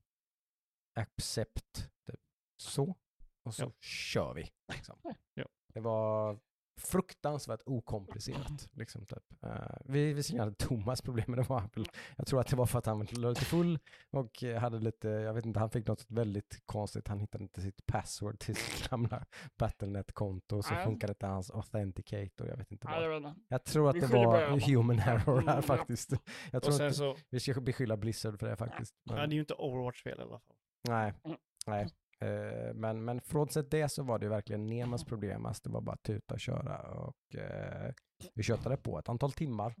accept, 0.93 1.89
typ. 2.07 2.19
så. 2.57 2.95
Och 3.43 3.55
så 3.55 3.63
Ja. 3.63 3.71
kör 3.79 4.33
vi. 4.33 4.49
Liksom. 4.73 4.99
Ja. 5.33 5.45
Det 5.73 5.79
var 5.79 6.39
fruktansvärt 6.81 7.61
okomplicerat. 7.65 8.69
Liksom, 8.73 9.05
typ. 9.05 9.43
Eh, 9.43 9.51
vi 9.85 10.13
visserligen 10.13 10.43
hade 10.43 10.55
Thomas 10.55 11.01
problem 11.01 11.25
med 11.27 11.37
det 11.39 11.49
var 11.49 11.69
väl, 11.75 11.85
jag 12.17 12.27
tror 12.27 12.39
att 12.41 12.47
det 12.47 12.55
var 12.55 12.65
för 12.65 12.79
att 12.79 12.85
han 12.85 12.97
var 12.99 13.29
lite 13.29 13.45
full 13.45 13.79
och 14.11 14.43
hade 14.59 14.79
lite, 14.79 15.07
jag 15.09 15.33
vet 15.33 15.45
inte, 15.45 15.59
han 15.59 15.69
fick 15.69 15.87
något 15.87 16.05
väldigt 16.07 16.61
konstigt, 16.65 17.07
han 17.07 17.19
hittade 17.19 17.43
inte 17.43 17.61
sitt 17.61 17.85
password 17.85 18.39
till 18.39 18.55
sitt 18.55 18.89
gamla 18.89 19.25
Battlenet-konto 19.57 20.57
och 20.57 20.65
så 20.65 20.73
Nej. 20.73 20.85
funkade 20.85 21.11
inte 21.11 21.27
hans 21.27 21.51
authenticator, 21.51 22.47
jag 22.47 22.57
vet 22.57 22.71
inte 22.71 22.87
Nej, 22.87 23.01
jag 23.01 23.09
vad. 23.09 23.21
vet 23.21 23.29
inte. 23.29 23.41
Jag 23.47 23.63
tror 23.63 23.89
att 23.89 23.95
Vi 23.95 23.99
det 23.99 24.07
var 24.07 24.59
human 24.59 24.99
error 24.99 25.33
Mm, 25.37 25.47
här 25.47 25.55
ja. 25.55 25.61
faktiskt. 25.61 26.11
Jag 26.51 26.65
Och 26.67 26.73
tror 26.73 26.89
så, 26.89 27.15
vi 27.29 27.39
ska 27.39 27.61
beskylla 27.61 27.97
Blizzard 27.97 28.39
för 28.39 28.47
det 28.49 28.55
faktiskt. 28.55 28.95
Men, 29.03 29.15
det 29.15 29.21
är 29.21 29.27
ju 29.27 29.39
inte 29.39 29.53
Overwatch-spel 29.53 30.19
i 30.19 30.21
alla 30.21 30.29
fall. 30.29 30.41
Nej, 30.87 31.13
Mm. 31.23 31.37
nej. 31.67 31.87
Eh, 32.21 32.73
men, 32.73 33.05
men 33.05 33.21
frånsett 33.21 33.71
det 33.71 33.89
så 33.89 34.03
var 34.03 34.19
det 34.19 34.29
verkligen 34.29 34.67
Nemas 34.67 35.03
problem. 35.03 35.45
Alltså 35.45 35.63
det 35.63 35.73
var 35.73 35.81
bara 35.81 35.97
tuta 35.97 36.33
och 36.33 36.39
köra 36.39 36.77
och 36.81 37.35
eh, 37.35 37.93
vi 38.33 38.43
köttade 38.43 38.77
på 38.77 38.99
ett 38.99 39.09
antal 39.09 39.31
timmar. 39.31 39.75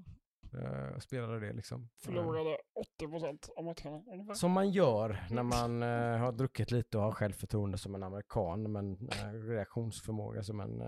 Och 0.95 1.03
spelade 1.03 1.39
det 1.39 1.53
liksom. 1.53 1.89
Förlorade 1.97 2.57
80% 3.01 3.49
av 3.57 3.63
matcherna 3.63 4.03
ungefär. 4.13 4.33
som 4.33 4.51
man 4.51 4.71
gör 4.71 5.23
när 5.29 5.43
man 5.43 5.81
har 6.21 6.31
druckit 6.31 6.71
lite 6.71 6.97
och 6.97 7.03
har 7.03 7.11
självförtroende 7.11 7.77
som 7.77 7.95
en 7.95 8.03
amerikan 8.03 8.71
men 8.71 9.09
reaktionsförmåga 9.47 10.43
som 10.43 10.59
en 10.59 10.83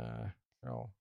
ja, 0.61 0.93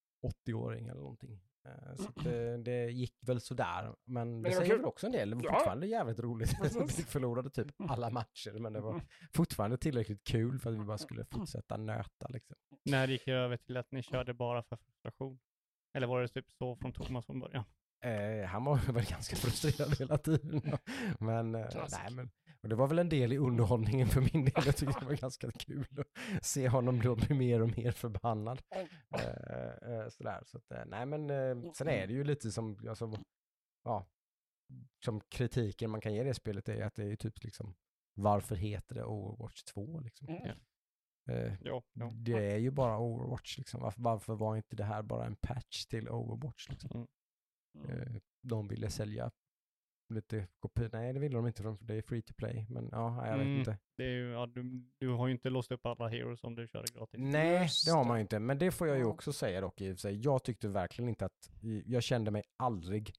80-åring 0.47 0.89
eller 0.89 1.01
någonting. 1.01 1.41
Eh, 1.65 1.95
så 1.97 2.09
att 2.09 2.25
det, 2.25 2.57
det 2.63 2.91
gick 2.91 3.15
väl 3.21 3.41
sådär. 3.41 3.95
Men 4.05 4.43
det, 4.43 4.53
säger 4.53 4.77
väl 4.77 4.85
också 4.85 5.07
en 5.07 5.13
del. 5.13 5.31
Det 5.31 5.37
var 5.37 5.45
Ja. 5.45 5.53
fortfarande 5.53 5.87
jävligt 5.87 6.19
roligt. 6.19 6.55
Vi 6.99 7.05
förlorade 7.05 7.51
typ 7.51 7.67
alla 7.79 8.11
matcher 8.11 8.53
men 8.59 8.73
det 8.73 8.81
var 8.81 9.03
fortfarande 9.35 9.77
tillräckligt 9.77 10.25
kul 10.25 10.59
för 10.59 10.71
att 10.73 10.77
vi 10.81 10.85
bara 10.85 10.99
skulle 10.99 11.25
fortsätta 11.25 11.77
nöta 11.77 12.29
liksom. 12.29 12.57
När 12.85 13.09
gick 13.09 13.25
det 13.25 13.33
över 13.33 13.57
till 13.57 13.77
att 13.77 13.93
ni 13.93 14.03
körde 14.03 14.35
bara 14.35 14.63
för 14.63 14.77
frustration? 14.77 15.39
Eller 15.95 16.07
var 16.07 16.21
det 16.23 16.29
typ 16.29 16.47
så 16.59 16.77
från 16.77 16.93
Thomas 16.93 17.27
från 17.27 17.41
början? 17.41 17.65
Eh, 18.05 18.47
han 18.49 18.65
var 18.65 18.93
väl 18.93 19.05
ganska 19.11 19.37
frustrerad 19.37 19.99
hela 19.99 20.19
tiden. 20.19 20.63
Men, 21.21 21.55
eh, 21.55 21.67
nej, 21.75 22.11
men 22.11 22.31
och 22.63 22.69
det 22.69 22.75
var 22.75 22.89
väl 22.89 22.99
en 22.99 23.09
del 23.09 23.33
i 23.33 23.39
underhållningen 23.39 24.09
för 24.09 24.21
min 24.21 24.45
del. 24.45 24.63
Jag 24.67 24.77
tyckte 24.77 25.01
det 25.01 25.07
var 25.07 25.17
ganska 25.17 25.51
kul 25.51 25.87
att 25.99 26.45
se 26.45 26.69
honom 26.69 27.01
då 27.01 27.15
bli 27.17 27.35
mer 27.35 27.63
och 27.63 27.77
mer 27.77 27.91
förbannad. 27.93 28.63
Eh, 29.15 29.93
eh, 29.93 30.09
sådär. 30.09 30.43
Så 30.47 30.57
att, 30.59 30.71
eh, 30.71 30.85
nej 30.87 31.07
men 31.07 31.31
eh, 31.31 31.73
sen 31.73 31.89
är 31.89 32.07
det 32.07 32.13
ju 32.13 32.25
lite 32.25 32.53
som, 32.53 32.89
alltså, 32.89 33.13
ja, 33.85 34.07
som 35.05 35.21
kritiken 35.21 35.91
man 35.91 36.01
kan 36.01 36.15
ge 36.15 36.23
det 36.23 36.35
spelet 36.35 36.69
är 36.69 36.85
att 36.85 36.95
det 36.95 37.05
är 37.05 37.17
typ 37.17 37.45
liksom, 37.45 37.75
varför 38.15 38.57
heter 38.57 38.95
det 38.95 39.05
Overwatch 39.05 39.63
2 39.63 40.01
liksom? 40.01 40.29
Mm. 40.29 40.49
Eh, 41.31 41.55
Ja, 41.61 41.83
ja. 41.93 42.11
det 42.15 42.53
är 42.53 42.59
ju 42.59 42.71
bara 42.71 42.99
Overwatch 42.99 43.59
liksom. 43.59 43.81
Varför, 43.81 44.03
varför 44.03 44.35
var 44.35 44.57
inte 44.57 44.77
det 44.77 44.85
här 44.85 45.03
bara 45.03 45.27
en 45.27 45.37
patch 45.37 45.87
till 45.87 46.09
Overwatch 46.09 46.69
liksom? 46.69 47.07
Mm. 47.75 47.91
Eh, 47.91 48.17
de 48.43 48.69
ville 48.69 48.91
sälja 48.91 49.31
lite 50.13 50.47
kopior. 50.59 50.91
Nej, 50.93 51.13
det 51.13 51.21
ville 51.21 51.37
de 51.37 51.47
inte, 51.47 51.63
för 51.63 51.77
det 51.81 51.95
är 51.95 52.03
free 52.03 52.23
to 52.23 52.35
play. 52.35 52.67
Men 52.71 52.89
ja, 52.93 53.27
jag 53.27 53.39
vet 53.39 53.47
Mm. 53.47 53.59
inte. 53.59 53.79
Det 53.97 54.05
är 54.05 54.09
ju, 54.11 54.31
ja, 54.33 54.47
du, 54.47 54.63
du 54.99 55.09
har 55.09 55.27
ju 55.27 55.33
inte 55.33 55.51
låst 55.51 55.73
upp 55.73 55.87
alla 55.87 56.09
heroes 56.09 56.45
om 56.45 56.55
du 56.55 56.69
kör 56.69 56.85
gratis. 56.95 57.21
Nej, 57.21 57.63
Just 57.63 57.87
det 57.87 57.93
har 57.93 58.05
man 58.05 58.17
ju 58.17 58.21
inte. 58.23 58.39
Men 58.39 58.59
det 58.59 58.71
får 58.71 58.89
jag 58.89 58.99
ju 58.99 59.05
också 59.05 59.33
säga 59.33 59.61
dock 59.61 59.81
i 59.81 59.91
och 59.93 59.97
för 59.97 60.01
sig. 60.01 60.21
Jag 60.25 60.43
tyckte 60.45 60.69
verkligen 60.69 61.09
inte 61.09 61.25
att, 61.27 61.51
jag 61.87 62.03
kände 62.03 62.31
mig 62.31 62.43
aldrig 62.57 63.13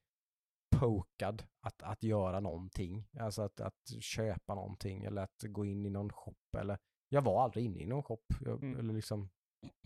pokad 0.76 1.44
att, 1.62 1.84
att 1.84 2.04
göra 2.04 2.40
någonting. 2.40 3.08
Alltså 3.20 3.42
att, 3.42 3.62
att 3.62 4.04
köpa 4.04 4.56
någonting 4.56 5.04
eller 5.04 5.22
att 5.22 5.44
gå 5.44 5.66
in 5.66 5.86
i 5.86 5.90
någon 5.90 6.10
shop 6.14 6.36
eller 6.58 6.78
jag 7.10 7.22
var 7.22 7.44
aldrig 7.44 7.66
inne 7.66 7.80
i 7.80 7.86
någon 7.86 8.04
shop. 8.04 8.22
Jag, 8.42 8.64
Mm. 8.64 8.80
eller 8.80 8.94
liksom, 8.94 9.30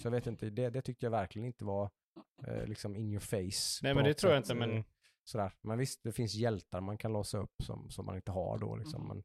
så 0.02 0.08
jag 0.08 0.12
vet 0.12 0.28
inte, 0.28 0.50
det, 0.50 0.70
det 0.70 0.82
tyckte 0.82 1.06
jag 1.06 1.12
verkligen 1.12 1.46
inte 1.46 1.66
var 1.66 1.90
eh, 2.48 2.66
liksom 2.66 2.96
in 2.96 3.12
your 3.12 3.20
face. 3.20 3.80
Nej 3.84 3.96
men 3.96 4.04
det 4.04 4.14
tror 4.14 4.34
jag 4.34 4.40
inte, 4.40 4.56
men 4.56 4.84
Sådär. 5.28 5.54
Men 5.62 5.78
visst, 5.78 6.04
det 6.04 6.12
finns 6.12 6.34
hjältar 6.34 6.82
man 6.82 6.98
kan 6.98 7.14
låsa 7.14 7.38
upp 7.38 7.54
som, 7.64 7.90
som 7.90 8.06
man 8.06 8.16
inte 8.16 8.32
har 8.32 8.58
då 8.58 8.76
liksom. 8.76 9.02
Mm. 9.06 9.08
Men 9.18 9.24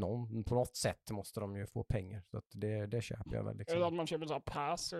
någon, 0.00 0.44
på 0.44 0.54
något 0.54 0.76
sätt 0.76 1.10
måste 1.10 1.40
de 1.40 1.56
ju 1.56 1.66
få 1.66 1.84
pengar. 1.84 2.22
Så 2.30 2.36
att 2.38 2.44
det, 2.52 2.86
det 2.86 3.02
köper 3.02 3.34
jag 3.36 3.44
väl 3.44 3.56
liksom. 3.56 3.76
Eller 3.76 3.86
att 3.86 3.92
man 3.94 4.06
köper 4.06 4.26
så 4.26 4.32
här 4.32 4.40
pass 4.40 4.92
och. 4.92 4.98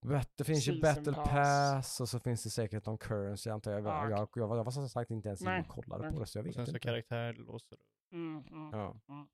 Det- 0.00 0.24
Det 0.36 0.44
finns 0.44 0.68
ju 0.68 0.80
battle 0.80 1.12
pass. 1.12 1.28
pass. 1.28 2.00
och 2.00 2.08
så 2.08 2.20
finns 2.20 2.42
det 2.42 2.50
säkert 2.50 2.86
någon 2.86 2.98
currency 2.98 3.50
antar 3.50 3.72
jag. 3.72 3.86
Ah, 3.86 4.02
Jag, 4.02 4.10
jag, 4.10 4.28
jag, 4.34 4.48
var- 4.48 4.56
jag 4.56 4.64
var 4.64 4.72
som 4.72 4.88
sagt 4.88 5.10
inte 5.10 5.28
ens 5.28 5.42
inne 5.42 5.60
och 5.60 5.68
kollade 5.68 6.02
nej. 6.04 6.12
på 6.12 6.20
det 6.20 6.26
så 6.26 6.38
jag 6.38 6.42
och 6.42 6.46
vet 6.46 6.54
sen 6.54 6.66
så 6.66 6.70
inte. 6.70 6.78
karaktär 6.78 7.32
låser 7.32 7.76
du. 7.76 8.16
Mm, 8.16 8.44
mm. 8.50 8.70
Ja. 8.80 9.00
Mm. 9.08 9.28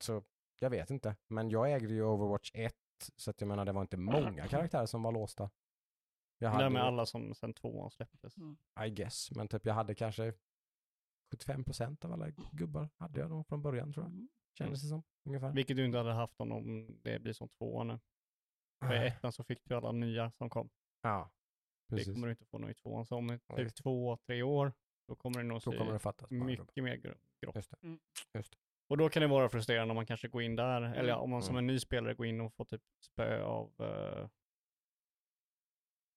Så 0.00 0.22
jag 0.58 0.70
vet 0.70 0.90
inte. 0.90 1.16
Men 1.28 1.50
jag 1.50 1.72
ägde 1.72 1.94
ju 1.94 2.02
Overwatch 2.04 2.50
1 2.54 2.74
så 3.16 3.30
att 3.30 3.40
jag 3.40 3.48
menar 3.48 3.64
det 3.64 3.72
var 3.72 3.82
inte 3.82 3.96
många 3.96 4.46
karaktärer 4.48 4.86
som 4.86 5.02
var 5.02 5.12
låsta. 5.12 5.50
Jag 6.38 6.48
Nej 6.50 6.56
hade, 6.56 6.70
med 6.70 6.82
alla 6.82 7.06
som 7.06 7.34
sen 7.34 7.54
tvåan 7.54 7.90
släpptes. 7.90 8.36
I 8.86 8.90
guess, 8.90 9.30
men 9.30 9.48
typ 9.48 9.66
jag 9.66 9.74
hade 9.74 9.94
kanske 9.94 10.32
75% 11.34 12.04
av 12.04 12.12
alla 12.12 12.30
gubbar 12.52 12.88
hade 12.96 13.20
jag 13.20 13.30
nog 13.30 13.46
från 13.46 13.62
början 13.62 13.92
tror 13.92 14.04
jag. 14.04 14.12
Mm. 14.12 14.28
Kändes 14.58 14.82
det 14.82 14.88
som 14.88 15.02
ungefär. 15.24 15.52
Vilket 15.52 15.76
du 15.76 15.84
inte 15.84 15.98
hade 15.98 16.12
haft 16.12 16.40
om 16.40 16.48
de- 16.48 16.98
det 17.02 17.18
blir 17.18 17.32
som 17.32 17.48
tvåan 17.48 17.86
nu. 17.88 17.98
För 18.84 18.94
i 19.04 19.06
ettan 19.06 19.32
så 19.32 19.44
fick 19.44 19.64
du 19.64 19.74
alla 19.74 19.92
nya 19.92 20.30
som 20.30 20.50
kom. 20.50 20.70
Ja, 21.02 21.30
Det 21.88 21.96
precis. 21.96 22.14
kommer 22.14 22.26
du 22.26 22.30
inte 22.30 22.44
få 22.44 22.58
något 22.58 22.70
i 22.70 22.74
tvåan. 22.74 23.06
Så 23.06 23.16
om 23.16 23.38
typ 23.56 23.74
två, 23.74 24.16
tre 24.16 24.42
år, 24.42 24.72
då 25.08 25.14
kommer 25.14 25.38
det 25.38 25.44
nog 25.44 25.56
Då 25.56 25.60
se 25.72 25.78
kommer 25.78 25.92
det 25.92 25.98
fattas 25.98 26.30
bara 26.30 26.44
mycket 26.44 26.84
mer 26.84 26.96
gr- 26.96 27.16
grått. 27.42 27.54
Just 27.56 27.70
det. 27.70 27.76
Mm. 27.82 27.98
Just 28.34 28.52
det. 28.52 28.58
Och 28.88 28.96
då 28.96 29.08
kan 29.08 29.20
det 29.22 29.28
vara 29.28 29.48
frustrerande 29.48 29.92
om 29.92 29.96
man 29.96 30.06
kanske 30.06 30.28
går 30.28 30.42
in 30.42 30.56
där, 30.56 30.82
eller 30.82 31.08
ja, 31.08 31.16
om 31.16 31.30
man 31.30 31.42
som 31.42 31.54
Mm. 31.54 31.58
en 31.58 31.66
ny 31.66 31.78
spelare 31.80 32.14
går 32.14 32.26
in 32.26 32.40
och 32.40 32.54
får 32.54 32.64
typ 32.64 32.82
spö 33.04 33.42
av 33.42 33.72
eh, 33.80 34.28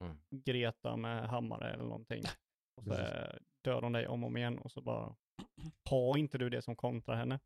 Mm. 0.03 0.17
Greta 0.29 0.95
med 0.97 1.29
hammare 1.29 1.73
eller 1.73 1.83
någonting. 1.83 2.23
Och 2.77 2.83
så 2.83 2.89
Precis. 2.89 3.39
dör 3.63 3.81
de 3.81 3.91
dig 3.93 4.07
om 4.07 4.23
och 4.23 4.27
om 4.27 4.37
igen 4.37 4.59
och 4.59 4.71
så 4.71 4.81
bara 4.81 5.15
har 5.89 6.17
inte 6.17 6.37
du 6.37 6.49
det 6.49 6.61
som 6.61 6.75
kontrar 6.75 7.15
henne. 7.15 7.39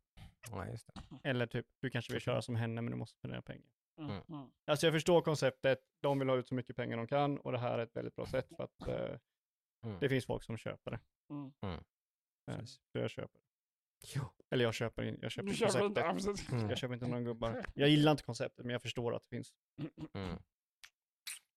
Ja, 0.50 0.66
just 0.66 0.86
det. 0.94 1.28
Eller 1.28 1.46
typ, 1.46 1.66
du 1.80 1.90
kanske 1.90 2.12
vill 2.12 2.22
köra 2.22 2.42
som 2.42 2.56
henne 2.56 2.82
men 2.82 2.90
du 2.90 2.96
måste 2.96 3.18
spendera 3.18 3.42
pengar. 3.42 3.68
Mm. 3.98 4.10
Mm. 4.10 4.22
Mm. 4.28 4.50
Alltså 4.66 4.86
jag 4.86 4.92
förstår 4.94 5.22
konceptet, 5.22 5.78
de 6.02 6.18
vill 6.18 6.28
ha 6.28 6.36
ut 6.36 6.48
så 6.48 6.54
mycket 6.54 6.76
pengar 6.76 6.96
de 6.96 7.06
kan 7.06 7.38
och 7.38 7.52
det 7.52 7.58
här 7.58 7.78
är 7.78 7.82
ett 7.82 7.96
väldigt 7.96 8.16
bra 8.16 8.26
sätt 8.26 8.48
för 8.56 8.64
att 8.64 8.88
eh, 8.88 9.18
Mm. 9.84 9.98
det 10.00 10.08
finns 10.08 10.26
folk 10.26 10.42
som 10.42 10.56
köper 10.56 10.90
det. 10.90 11.00
Mm. 11.30 11.52
Eh, 12.50 12.64
så 12.64 12.98
jag 12.98 13.10
köper 13.10 13.38
det. 13.38 13.44
Jo. 14.14 14.22
Eller 14.50 14.64
jag 14.64 14.74
köper, 14.74 15.02
in, 15.02 15.18
jag 15.22 15.30
köper 15.30 15.48
Du 15.48 15.54
köper 15.54 15.86
inte 15.86 16.02
konceptet. 16.02 16.52
Mm. 16.52 16.68
Jag 16.68 16.78
köper 16.78 16.94
inte 16.94 17.06
några 17.06 17.22
gubbar. 17.22 17.64
Jag 17.74 17.88
gillar 17.88 18.12
inte 18.12 18.22
konceptet 18.24 18.64
men 18.64 18.72
jag 18.72 18.82
förstår 18.82 19.14
att 19.14 19.22
det 19.22 19.28
finns. 19.28 19.54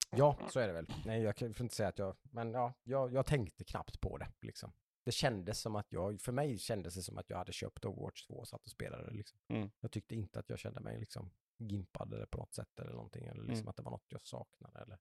Ja, 0.10 0.39
så 0.50 0.60
är 0.60 0.67
det 0.67 0.74
väl. 0.74 0.88
Nej, 1.06 1.22
jag 1.22 1.36
kan 1.36 1.48
inte 1.48 1.76
säga 1.76 1.89
att 1.89 2.00
jag, 2.00 2.15
men 2.22 2.52
ja, 2.54 2.74
jag, 2.84 3.13
jag 3.13 3.26
tänkte 3.26 3.63
knappt 3.63 4.02
på 4.02 4.17
det 4.17 4.28
liksom. 4.41 4.74
Det 5.04 5.12
kändes 5.12 5.60
som 5.60 5.76
att 5.76 5.91
jag, 5.91 6.22
för 6.22 6.32
mig 6.32 6.58
kändes 6.58 6.96
det 6.96 7.02
som 7.02 7.17
att 7.17 7.30
jag 7.30 7.38
hade 7.38 7.52
köpt 7.54 7.86
Overwatch 7.86 8.24
2 8.26 8.34
och 8.34 8.48
satt 8.48 8.65
och 8.65 8.72
spelade 8.72 9.06
det 9.06 9.13
liksom. 9.13 9.39
Mm. 9.48 9.70
Jag 9.80 9.91
tyckte 9.91 10.15
inte 10.15 10.39
att 10.39 10.50
jag 10.50 10.60
kände 10.60 10.80
mig 10.80 11.00
liksom 11.00 11.32
gimpad 11.58 12.13
eller 12.13 12.26
på 12.26 12.38
något 12.38 12.54
sätt 12.54 12.80
eller 12.80 12.91
någonting, 12.91 13.26
eller 13.26 13.41
liksom 13.43 13.56
Mm. 13.56 13.67
att 13.67 13.76
det 13.76 13.84
var 13.84 13.91
något 13.91 14.06
jag 14.10 14.22
saknade 14.22 14.80
eller 14.80 15.00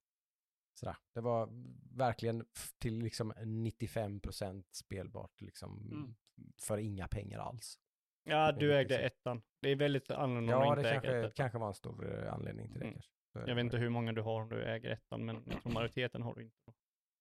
sådär. 0.73 0.97
Det 1.13 1.21
var 1.21 1.49
verkligen 1.97 2.45
till 2.77 2.99
liksom 2.99 3.33
95% 3.33 4.63
spelbart 4.71 5.41
liksom 5.41 5.91
Mm. 5.91 6.15
för 6.61 6.77
inga 6.77 7.07
pengar 7.07 7.39
alls. 7.39 7.79
Ja, 8.23 8.51
Det 8.51 8.59
du 8.59 8.75
ägde 8.77 8.99
ettan. 8.99 9.41
Det 9.61 9.69
är 9.69 9.75
väldigt 9.75 10.11
annorlunda 10.11 10.51
Ja, 10.53 10.75
det 10.75 10.79
inte 10.81 10.89
äger 10.89 11.01
kanske, 11.01 11.17
ettan. 11.19 11.31
kanske 11.35 11.57
var 11.57 11.67
en 11.67 11.73
stor 11.73 12.23
eh, 12.25 12.33
anledning 12.33 12.69
till 12.71 12.79
det 12.79 12.85
Mm. 12.85 12.93
kanske. 12.93 13.11
Jag 13.47 13.55
vet 13.55 13.63
inte 13.63 13.77
hur 13.77 13.89
många 13.89 14.13
du 14.13 14.21
har 14.21 14.41
om 14.41 14.49
du 14.49 14.63
äger 14.63 14.89
ettan, 14.89 15.25
men 15.25 15.43
jag 15.47 15.61
tror 15.61 15.73
majoriteten 15.73 16.21
har 16.21 16.35
du 16.35 16.41
inte. 16.43 16.73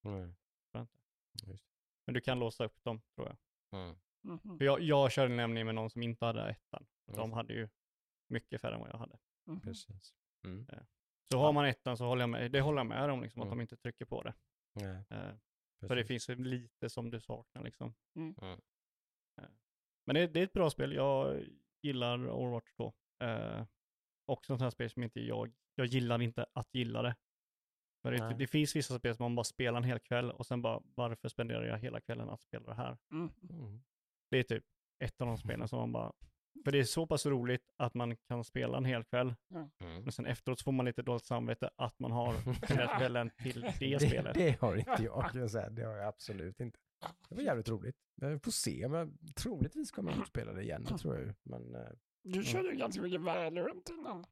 Mm. 0.04 0.34
Inte. 0.74 0.86
Just 1.46 1.64
Men 2.06 2.14
du 2.14 2.20
kan 2.20 2.38
låsa 2.38 2.64
upp 2.64 2.82
dem, 2.84 3.02
tror 3.14 3.26
jag. 3.28 3.36
Mm. 3.80 3.96
Mhm. 4.22 4.58
För 4.58 4.64
jag, 4.64 4.80
jag 4.80 5.12
körde 5.12 5.34
nämligen 5.34 5.66
med 5.66 5.74
någon 5.74 5.90
som 5.90 6.02
inte 6.02 6.24
hade 6.24 6.48
ettan. 6.50 6.86
Just 7.06 7.16
De 7.18 7.32
hade 7.32 7.52
ju 7.54 7.68
mycket 8.28 8.60
färre 8.60 8.74
än 8.74 8.80
vad 8.80 8.90
jag 8.90 8.98
hade. 8.98 9.18
Mhm. 9.44 9.60
Precis. 9.60 10.14
Mm. 10.44 10.66
Så 11.32 11.38
har 11.38 11.52
man 11.52 11.64
ettan 11.64 11.96
så 11.96 12.04
håller 12.04 12.22
jag 12.22 12.28
med, 12.30 12.52
det 12.52 12.60
håller 12.60 12.78
jag 12.78 12.86
med 12.86 13.10
om, 13.10 13.22
liksom, 13.22 13.42
att 13.42 13.46
Mm. 13.46 13.58
de 13.58 13.62
inte 13.62 13.76
trycker 13.76 14.04
på 14.04 14.22
det. 14.22 14.34
Nej, 14.72 15.04
Eh, 15.10 15.34
för 15.88 15.96
det 15.96 16.04
finns 16.04 16.28
ju 16.30 16.34
lite 16.34 16.90
som 16.90 17.10
du 17.10 17.20
saknar 17.20 17.62
liksom. 17.62 17.94
Mm. 18.14 18.34
Mm. 18.42 18.60
Eh, 19.40 19.48
men 20.06 20.14
det, 20.14 20.26
det 20.26 20.40
är 20.40 20.44
ett 20.44 20.52
bra 20.52 20.70
spel, 20.70 20.92
jag 20.92 21.44
gillar 21.82 22.28
Overwatch 22.30 22.72
2. 22.72 22.94
Eh, 23.20 23.66
och 24.26 24.46
sånt 24.46 24.60
här 24.60 24.70
spel 24.70 24.90
som 24.90 25.02
inte 25.02 25.20
jag, 25.20 25.54
jag 25.76 25.86
gillar 25.86 26.22
inte 26.22 26.46
att 26.52 26.68
gilla 26.74 27.02
det. 27.02 27.16
För 28.02 28.12
det, 28.12 28.34
det 28.38 28.46
finns 28.46 28.76
vissa 28.76 28.98
spel 28.98 29.16
som 29.16 29.24
man 29.24 29.34
bara 29.34 29.44
spelar 29.44 29.78
en 29.78 29.84
hel 29.84 29.98
kväll 29.98 30.30
och 30.30 30.46
sen 30.46 30.62
bara, 30.62 30.82
varför 30.94 31.28
spenderar 31.28 31.64
jag 31.64 31.78
hela 31.78 32.00
kvällen 32.00 32.28
att 32.28 32.42
spela 32.42 32.66
det 32.66 32.74
här? 32.74 32.96
Mm. 33.12 33.30
Mm. 33.50 33.80
Det 34.30 34.38
är 34.38 34.42
typ 34.42 34.64
ett 35.04 35.20
av 35.20 35.26
de 35.26 35.38
spelen 35.38 35.68
som 35.68 35.78
man 35.78 35.92
bara, 35.92 36.12
för 36.64 36.72
det 36.72 36.78
är 36.78 36.84
så 36.84 37.06
pass 37.06 37.26
roligt 37.26 37.70
att 37.76 37.94
man 37.94 38.16
kan 38.16 38.44
spela 38.44 38.76
en 38.78 38.84
hel 38.84 39.04
kväll, 39.04 39.34
Mm. 39.54 39.70
men 40.02 40.12
sen 40.12 40.26
efteråt 40.26 40.58
så 40.58 40.64
får 40.64 40.72
man 40.72 40.86
lite 40.86 41.02
dåligt 41.02 41.24
samvete 41.24 41.70
att 41.76 41.98
man 41.98 42.12
har 42.12 42.54
spenderat 42.54 42.90
kvällen 42.98 43.30
till 43.42 43.60
det, 43.80 44.00
spelet. 44.00 44.34
Det 44.34 44.60
har 44.60 44.76
inte 44.76 45.02
jag, 45.04 45.30
kan 45.30 45.40
jag 45.40 45.50
säga. 45.50 45.70
Det 45.70 45.82
har 45.82 45.92
jag 45.96 46.08
absolut 46.08 46.60
inte. 46.60 46.78
Det 47.28 47.34
var 47.34 47.42
jävligt 47.42 47.68
roligt. 47.68 47.96
Vi 48.20 48.38
får 48.38 48.50
se, 48.50 48.88
men 48.88 49.18
troligtvis 49.36 49.90
kommer 49.90 50.12
jag 50.12 50.20
att 50.20 50.28
spela 50.28 50.52
det 50.52 50.62
igen, 50.62 50.84
det 50.84 50.98
tror 50.98 51.16
jag. 51.18 51.34
Men 51.42 51.74
eh, 51.74 51.88
Du 52.22 52.44
körde 52.44 52.68
ju 52.68 52.76
ganska 52.76 53.02
mycket 53.02 53.20
Valorant 53.20 53.88
innan. 53.88 54.24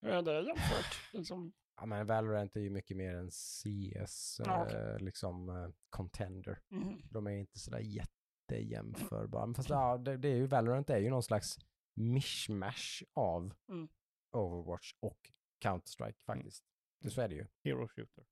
Hur 0.00 0.10
är 0.10 0.22
det 0.22 0.40
jämfört? 0.46 1.12
Liksom, 1.12 1.52
Ja, 1.76 1.86
men 1.86 2.06
Valorant 2.06 2.56
är 2.56 2.60
ju 2.60 2.70
mycket 2.70 2.96
mer 2.96 3.14
en 3.14 3.30
CS, 3.30 4.40
Ja, 4.44 4.64
okej. 4.64 4.76
eh, 4.80 4.98
liksom 4.98 5.48
eh, 5.48 5.68
contender. 5.90 6.58
mhm. 6.68 7.02
De 7.10 7.26
är 7.26 7.30
inte 7.30 7.58
sådär 7.58 7.78
jättejämförbara. 7.80 9.46
Men 9.46 9.54
fast 9.54 9.68
ja, 9.68 9.98
det, 9.98 10.16
det 10.16 10.28
är 10.28 10.36
ju, 10.36 10.46
Valorant 10.46 10.90
är 10.90 10.98
ju 10.98 11.10
någon 11.10 11.22
slags 11.22 11.58
mishmash 11.94 13.02
av 13.14 13.54
Mm. 13.68 13.88
Overwatch 14.32 14.92
och 15.00 15.30
Counter-Strike 15.64 16.22
faktiskt. 16.24 16.64
Det, 17.00 17.10
så 17.10 17.20
är 17.20 17.28
det 17.28 17.34
ju. 17.34 17.46
Hero 17.64 17.88
shooter. 17.88 18.24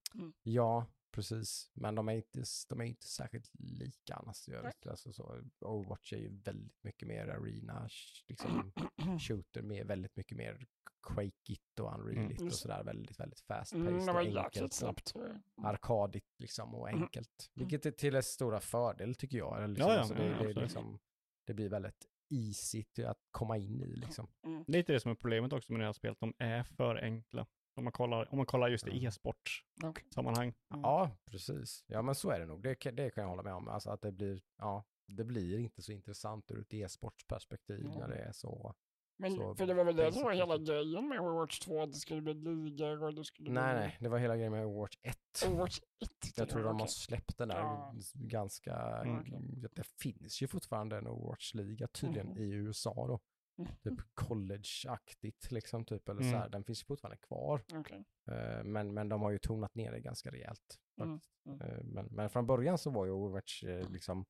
Ja, 0.43 0.87
precis. 1.11 1.71
Men 1.75 1.95
de 1.95 2.09
är 2.09 2.13
inte, 2.13 2.43
de 2.69 2.81
är 2.81 2.85
inte 2.85 3.07
särskilt 3.07 3.51
lika 3.59 4.15
annars. 4.15 4.49
Alltså, 4.87 5.13
så, 5.13 5.43
Overwatch 5.61 6.13
är 6.13 6.17
ju 6.19 6.29
väldigt 6.43 6.83
mycket 6.85 7.09
mer 7.09 7.29
arena, 7.29 7.89
liksom 8.27 8.73
shooter, 9.21 9.63
med 9.63 9.87
väldigt 9.87 10.17
mycket 10.17 10.37
mer 10.37 10.67
quakeigt 11.03 11.81
och 11.81 11.95
unrealigt 11.95 12.41
och 12.41 12.47
Just. 12.47 12.61
sådär. 12.61 12.85
Väldigt, 12.85 13.21
väldigt 13.21 13.41
fast 13.41 13.73
Mm, 13.73 13.87
paced 13.87 14.07
det 14.09 14.13
var 14.13 14.21
och 14.21 14.27
enkelt. 14.45 14.65
Och 14.65 14.73
snabbt. 14.75 15.15
arkadigt 15.63 16.27
liksom 16.39 16.75
och 16.75 16.89
Mm. 16.89 17.03
enkelt. 17.03 17.51
Vilket 17.55 17.87
är 17.87 17.91
till 17.91 18.13
dess 18.13 18.27
stora 18.27 18.61
fördel 18.61 19.15
tycker 19.15 19.39
jag. 19.39 19.69
Liksom, 19.71 19.89
Ja, 19.89 19.95
ja, 19.95 19.99
alltså, 20.01 20.15
det, 20.15 20.23
ja, 20.25 20.29
det, 20.29 20.35
är 20.35 20.37
absolut. 20.39 20.57
liksom, 20.57 20.99
det 21.47 21.55
blir 21.55 21.69
väldigt 21.69 22.07
easy 22.31 22.85
att 23.07 23.19
komma 23.31 23.57
in 23.57 23.83
i 23.83 23.97
liksom. 23.97 24.29
Lite 24.67 24.93
det 24.93 25.01
som 25.01 25.11
är 25.11 25.15
problemet 25.15 25.53
också 25.53 25.73
med 25.73 25.81
det 25.81 25.87
här 25.87 25.93
spelet, 25.93 26.21
de 26.21 26.35
är 26.39 26.63
för 26.63 26.97
enkla. 26.97 27.47
Om 27.77 27.85
man 27.85 27.93
kollar, 27.93 28.33
om 28.33 28.37
man 28.37 28.47
kollar 28.47 28.69
just 28.69 28.87
i 28.87 28.91
Mm. 28.91 29.07
e-sportsammanhang. 29.07 30.55
Mm. 30.71 30.81
Ja, 30.83 31.11
precis. 31.25 31.85
Ja, 31.87 32.03
men 32.03 32.15
så 32.15 32.31
är 32.31 32.41
det 32.41 32.47
nog. 32.47 32.63
Det, 32.63 32.75
kan- 32.75 32.97
det 32.97 33.11
kan 33.11 33.23
jag 33.23 33.29
hålla 33.29 33.43
med 33.43 33.55
om. 33.55 33.69
Alltså 33.69 33.91
att 33.91 34.03
det 34.03 34.13
blir, 34.13 34.41
ja, 34.59 34.85
det 35.07 35.25
blir 35.25 35.59
inte 35.59 35.83
så 35.83 35.93
intressant 35.93 36.51
ur 36.51 36.61
ett 36.61 36.75
e-sportsperspektiv 36.75 37.85
när 37.89 37.97
Mm. 37.97 38.11
det 38.11 38.17
är 38.17 38.33
så. 38.33 38.75
Men 39.21 39.31
Så 39.37 39.55
för 39.55 39.67
det 39.67 39.75
var 39.75 39.85
väl 39.85 39.97
det 39.97 40.13
som 40.13 40.23
var 40.23 40.33
hela 40.33 40.59
grejen 40.59 41.09
med 41.09 41.21
Overwatch 41.21 41.59
2, 41.59 41.83
att 41.83 41.93
det 41.93 41.99
skulle 41.99 42.21
bli 42.23 42.35
ligor 42.35 43.03
och 43.05 43.15
det 43.15 43.25
skulle 43.25 43.51
Nej, 43.51 43.75
bli... 43.75 43.81
nej, 43.81 43.97
det 44.01 44.09
var 44.09 44.19
hela 44.19 44.37
grejen 44.37 44.53
med 44.53 44.67
Overwatch 44.67 44.97
1. 45.03 45.17
Overwatch 45.49 45.79
1. 46.03 46.11
Jag 46.37 46.49
tror 46.49 46.63
de 46.65 46.81
har 46.81 46.87
släppt 46.87 47.39
den 47.39 47.49
där 47.49 47.59
Ja. 47.59 47.95
ganska, 48.15 48.75
Mm. 48.77 49.25
det 49.73 49.87
finns 49.87 50.43
ju 50.43 50.47
fortfarande 50.47 50.97
en 50.99 51.07
Overwatch-liga 51.07 51.89
tydligen 51.89 52.27
Mhm. 52.29 52.39
i 52.39 52.51
USA 52.53 52.95
då. 53.07 53.21
Mm. 53.59 53.71
Typ 53.83 54.01
college-aktigt 54.15 55.51
liksom 55.51 55.85
typ, 55.85 56.09
eller 56.09 56.21
Mm. 56.21 56.33
så 56.33 56.39
här. 56.39 56.49
Den 56.49 56.65
finns 56.65 56.83
ju 56.83 56.85
fortfarande 56.85 57.17
kvar. 57.17 57.65
Okej. 57.75 58.05
Eh, 58.31 58.65
men, 58.65 58.95
men 58.95 59.09
de 59.09 59.23
har 59.23 59.31
ju 59.31 59.39
tonat 59.39 59.75
ner 59.75 59.93
det 59.93 60.01
ganska 60.01 60.31
rejält. 60.31 60.79
Mm, 61.01 61.21
mm. 61.47 61.61
Eh, 61.61 61.79
men, 61.85 62.07
men 62.07 62.31
från 62.31 62.47
början 62.47 62.79
så 62.79 62.91
var 62.91 63.05
ju 63.07 63.11
Overwatch 63.13 63.65
eh, 63.65 63.91
liksom, 63.91 64.25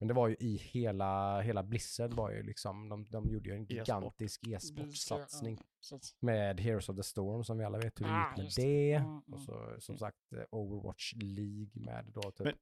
men 0.00 0.08
det 0.08 0.14
var 0.14 0.28
ju 0.28 0.36
i 0.40 0.56
hela, 0.56 1.40
hela 1.40 1.62
Blizzard 1.62 2.12
var 2.12 2.30
ju 2.30 2.42
liksom, 2.42 2.88
de, 2.88 3.04
de 3.10 3.30
gjorde 3.30 3.48
ju 3.48 3.54
en 3.54 3.64
gigantisk 3.64 4.46
e-sportsatsning 4.48 5.56
Ja, 5.60 5.64
så 5.80 5.98
med 6.20 6.60
Heroes 6.60 6.88
of 6.88 6.96
the 6.96 7.02
Storm 7.02 7.44
som 7.44 7.58
vi 7.58 7.64
alla 7.64 7.78
vet 7.78 8.00
hur 8.00 8.04
det 8.06 8.12
Ah, 8.12 8.28
gick 8.28 8.36
med 8.36 8.44
just 8.44 8.56
det. 8.56 8.62
det. 8.64 8.92
Mm, 8.94 9.18
Och 9.18 9.28
mm, 9.28 9.40
så 9.40 9.80
som 9.80 9.92
mm. 9.92 9.98
sagt 9.98 10.32
eh, 10.32 10.44
Overwatch 10.50 11.12
League 11.16 11.70
med 11.74 12.04
då 12.14 12.22
typ 12.30 12.44
Men- 12.44 12.54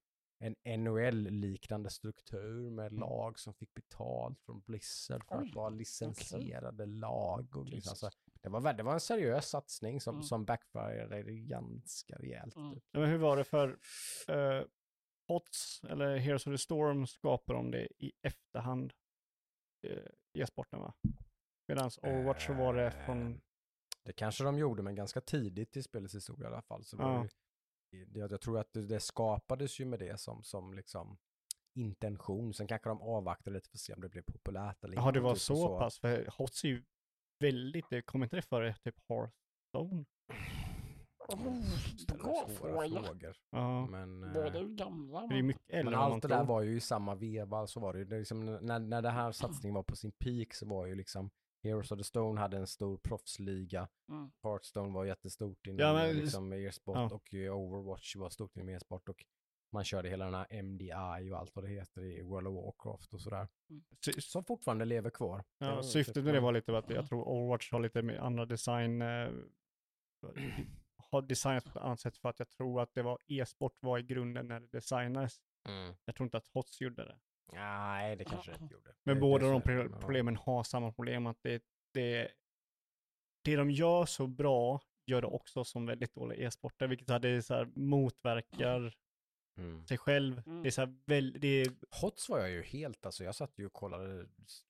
en 0.45 0.55
NHL-liknande 0.85 1.91
struktur 1.91 2.71
med 2.71 2.93
lag 2.93 3.39
som 3.39 3.55
fick 3.55 3.75
betalt 3.75 4.41
från 4.41 4.61
Blizzard 4.61 5.25
för 5.29 5.35
Mm. 5.35 5.45
Oj, 5.45 5.49
att 5.51 5.57
vara 5.57 5.69
licensierade 5.69 6.87
lag. 6.87 7.57
Och 7.57 7.67
liksom, 7.67 7.91
alltså, 7.91 8.11
det, 8.43 8.49
var, 8.49 8.73
det 8.73 8.83
var 8.83 8.93
en 8.95 9.01
seriös 9.01 9.49
satsning 9.49 10.01
som, 10.01 10.15
Mm. 10.15 10.23
som 10.25 10.45
backfirade 10.45 11.23
ganska 11.33 12.15
rejält. 12.17 12.57
Mm. 12.57 12.75
Typ. 12.75 12.85
Men 12.93 13.09
hur 13.11 13.19
var 13.19 13.37
det 13.37 13.45
för 13.45 13.69
uh, 14.31 14.65
HOTS 15.29 15.85
eller 15.85 16.17
Heroes 16.17 16.47
of 16.47 16.53
the 16.53 16.59
Storm 16.59 17.07
skapade 17.07 17.59
de 17.59 17.71
det 17.71 17.89
i 17.99 18.13
efterhand 18.23 18.93
uh, 19.87 20.07
e-sporten 20.39 20.81
va? 20.81 20.95
Medan 21.69 21.91
Overwatch 22.03 22.47
så 22.47 22.53
var 22.53 22.75
det 22.75 22.87
Eh, 22.87 23.05
från, 23.05 23.41
Det 24.05 24.13
kanske 24.13 24.45
de 24.45 24.59
gjorde, 24.59 24.83
men 24.83 24.95
ganska 24.95 25.21
tidigt 25.21 25.77
i 25.77 25.83
spelets 25.83 26.15
historia 26.15 26.49
i 26.49 26.53
alla 26.53 26.63
fall. 26.63 26.85
Så 26.85 26.97
det 26.97 27.03
Ja. 27.03 27.29
ju, 27.93 28.07
jag, 28.15 28.33
jag 28.33 28.41
tror 28.41 28.59
att 28.59 28.73
det, 28.73 28.87
det 28.87 29.01
skapades 29.01 29.81
ju 29.81 29.85
med 29.85 29.99
det 29.99 30.21
som, 30.21 30.43
som 30.43 30.75
liksom 30.75 31.19
intention. 31.75 32.55
Sen 32.55 32.67
kanske 32.67 32.89
de 32.89 33.03
avvaktade 33.03 33.55
lite 33.55 33.69
för 33.69 33.77
att 33.77 33.81
se 33.81 33.95
om 33.95 34.01
det 34.01 34.09
blev 34.09 34.23
populärt 34.23 34.85
eller 34.85 34.99
inte, 34.99 35.13
det 35.13 35.21
var 35.21 35.35
typ, 35.35 35.43
så, 35.43 35.73
och 35.73 35.79
pass, 35.79 35.99
för 35.99 36.27
HOTS 36.39 36.65
är 36.65 36.69
ju 36.69 36.85
väldigt, 37.41 37.91
det 37.91 38.03
kommer 38.03 38.27
inte 38.27 38.37
det 38.37 38.43
före 38.43 38.75
typ 38.75 38.97
Hearthstone? 39.09 40.05
Bra 41.37 42.47
fråga. 42.49 43.03
frågor. 43.03 43.37
Ja, 43.51 43.87
Men, 43.87 44.25
eh, 44.25 44.37
är 44.37 44.61
ju 44.61 44.75
gamla. 44.75 45.21
det 45.21 45.25
är 45.27 45.29
men- 45.29 45.47
mycket 45.47 45.63
äldre 45.71 45.85
men 45.85 45.95
än 45.95 45.99
vad 46.01 46.09
man 46.09 46.13
allt 46.13 46.23
det 46.23 46.29
där 46.29 46.37
tror. 46.37 46.47
var 46.47 46.63
ju 46.63 46.77
i 46.77 46.81
samma 46.81 47.15
veva, 47.15 47.67
så 47.67 47.81
var 47.81 47.93
det 47.93 47.99
ju. 47.99 48.05
Det 48.05 48.15
är 48.17 48.19
liksom, 48.19 48.45
när, 48.61 48.79
när 48.79 49.03
det 49.03 49.11
här 49.11 49.33
satsningen 49.33 49.75
var 49.75 49.83
på 49.83 49.97
sin 49.97 50.13
peak 50.13 50.55
så 50.55 50.67
var 50.67 50.87
ju 50.87 50.95
liksom 50.95 51.31
Heroes 51.65 51.93
of 51.93 51.99
the 51.99 52.05
Stone 52.05 52.41
hade 52.41 52.57
en 52.57 52.67
stor 52.67 52.97
proffsliga. 52.97 53.89
Mm. 54.09 54.31
Hearthstone 54.43 54.93
var 54.95 55.05
jättestort 55.05 55.67
inom 55.67 55.79
Ja, 55.79 55.93
men- 55.93 56.17
liksom, 56.17 56.53
e-sport 56.53 56.97
ja. 56.97 57.11
och 57.15 57.35
eh, 57.35 57.57
Overwatch 57.57 58.17
var 58.17 58.31
stort 58.31 58.57
inom 58.57 58.69
e-sport. 58.69 59.09
Och 59.09 59.25
man 59.73 59.85
körde 59.85 60.09
hela 60.09 60.25
den 60.25 60.35
här 60.35 60.47
MDI 60.63 61.31
och 61.33 61.39
allt 61.39 61.55
vad 61.55 61.65
det 61.65 61.71
heter 61.71 62.03
i 62.05 62.23
World 62.23 62.47
of 62.49 62.55
Warcraft 62.65 63.15
och 63.15 63.21
sådär. 63.21 63.49
Sy- 64.05 64.21
Som 64.21 64.45
fortfarande 64.45 64.85
lever 64.85 65.11
kvar. 65.11 65.45
Ja, 65.59 65.83
syftet 65.83 66.25
med 66.25 66.35
det 66.35 66.41
var 66.41 66.53
lite 66.53 66.79
att 66.79 66.91
jag 66.91 67.09
tror 67.09 67.29
Overwatch 67.29 67.73
har 67.73 67.81
lite 67.81 68.03
mer 68.03 68.19
andra 68.19 68.47
design, 68.47 69.03
eh, 69.03 69.29
har 71.11 71.23
designats 71.23 71.65
på 71.65 71.79
ett 71.79 71.85
annat 71.85 72.01
sätt 72.01 72.17
för 72.17 72.29
att 72.29 72.39
jag 72.39 72.51
tror 72.51 72.81
att 72.83 72.95
det 72.95 73.03
var 73.03 73.19
e-sport 73.27 73.77
var 73.81 73.99
i 73.99 74.03
grunden 74.03 74.47
när 74.49 74.61
det 74.61 74.67
designades. 74.67 75.41
Mm. 75.69 75.95
Jag 76.05 76.15
tror 76.15 76.25
inte 76.25 76.37
att 76.37 76.47
HOTS 76.47 76.81
gjorde 76.81 77.05
det. 77.05 77.19
Nej, 77.53 78.17
det 78.17 78.25
kanske 78.25 78.53
det 78.53 78.59
inte 78.63 78.75
gjorde. 78.75 78.95
Men 79.03 79.15
Det- 79.15 79.21
båda 79.21 79.47
det 79.47 79.53
de 79.53 80.01
problemen 80.01 80.37
har 80.37 80.63
samma 80.63 80.93
problem, 80.93 81.27
att 81.27 81.43
det, 81.43 81.63
det, 81.95 82.29
det 83.45 83.57
de 83.57 83.71
gör 83.71 84.07
så 84.07 84.27
bra 84.27 84.81
gör 85.07 85.21
det 85.21 85.27
också 85.27 85.65
som 85.65 85.87
väldigt 85.87 86.15
dåliga 86.15 86.47
e-sporter, 86.47 86.87
vilket 86.89 87.07
så 87.07 87.13
här, 87.13 87.21
det 87.21 87.29
är 87.29 87.41
så 87.41 87.55
här, 87.55 87.69
motverkar 87.75 88.95
Mm. 89.57 89.87
sig 89.87 89.99
själv. 89.99 90.43
Mm. 90.47 90.63
Det 90.63 90.69
är 90.69 90.71
så 90.71 90.81
här, 90.81 90.95
väl, 91.07 91.37
det 91.41 91.49
är, 91.49 91.69
Hots 92.03 92.29
var 92.29 92.39
jag 92.39 92.51
ju 92.51 92.63
helt, 92.63 93.07
alltså 93.07 93.25
jag 93.25 93.35
satt 93.35 93.59
ju 93.59 93.67
och 93.67 93.73
kollade 93.73 94.27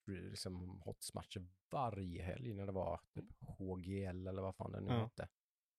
liksom 0.07 0.81
Hots-matcher 0.85 1.47
varje 1.71 2.23
helg 2.23 2.55
när 2.55 2.67
det 2.67 2.73
var 2.73 3.01
typ 3.15 3.25
HGL 3.41 4.27
eller 4.27 4.43
vad 4.43 4.57
fan 4.57 4.73
det 4.73 4.81
nu 4.81 4.91
Ja. 4.93 5.03
hette. 5.03 5.29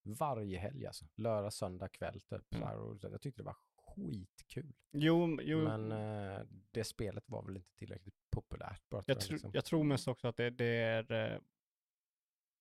Varje 0.03 0.57
helg 0.59 0.85
alltså. 0.85 1.05
Lördag, 1.15 1.53
söndag 1.53 1.89
kväll 1.89 2.21
typ. 2.21 2.45
Så 2.49 2.55
Mm. 2.55 2.67
här, 2.67 2.77
och 2.77 2.97
jag 3.01 3.21
tyckte 3.21 3.41
det 3.41 3.45
var 3.45 3.55
skitkul. 3.77 4.73
jo, 4.91 5.39
jo 5.41 5.63
Men 5.63 5.91
eh, 5.91 6.39
det 6.71 6.83
spelet 6.83 7.23
var 7.29 7.43
väl 7.43 7.57
inte 7.57 7.73
tillräckligt 7.75 8.15
populärt 8.31 8.89
bara. 8.89 9.03
jag, 9.07 9.19
tror 9.19 9.29
tr- 9.29 9.31
liksom. 9.33 9.51
jag 9.53 9.65
tror 9.65 9.83
mest 9.83 10.07
också 10.07 10.27
att 10.27 10.37
det, 10.37 10.49
det 10.49 10.65
är 10.65 11.11
eh, 11.33 11.39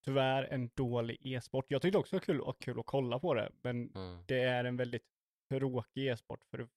tyvärr 0.05 0.45
en 0.45 0.70
dålig 0.74 1.18
e-sport. 1.20 1.64
Jag 1.68 1.82
tyckte 1.82 1.99
också 1.99 2.16
det 2.16 2.20
var 2.20 2.24
kul, 2.24 2.40
och 2.40 2.61
kul 2.61 2.80
att 2.80 2.86
kolla 2.86 3.18
på 3.18 3.34
det, 3.34 3.53
men 3.62 3.90
Mm. 3.95 4.24
det 4.26 4.43
är 4.43 4.64
en 4.64 4.76
väldigt 4.76 5.07
tråkig 5.49 6.07
e-sport. 6.07 6.45
För 6.45 6.68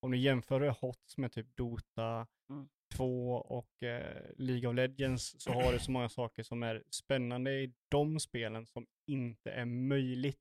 om 0.00 0.10
du 0.10 0.18
jämför 0.18 0.60
HOTS 0.80 1.16
med 1.18 1.32
typ 1.32 1.56
Dota 1.56 2.26
Mm. 2.50 2.68
2 2.96 3.32
och 3.34 3.82
eh, 3.82 4.22
League 4.36 4.68
of 4.70 4.74
Legends 4.76 5.40
så 5.42 5.52
har 5.52 5.72
du 5.72 5.78
så 5.78 5.90
många 5.90 6.08
saker 6.08 6.42
som 6.42 6.62
är 6.62 6.82
spännande 6.90 7.52
i 7.52 7.72
de 7.88 8.20
spelen 8.20 8.66
som 8.66 8.86
inte 9.06 9.50
är 9.50 9.64
möjligt 9.64 10.40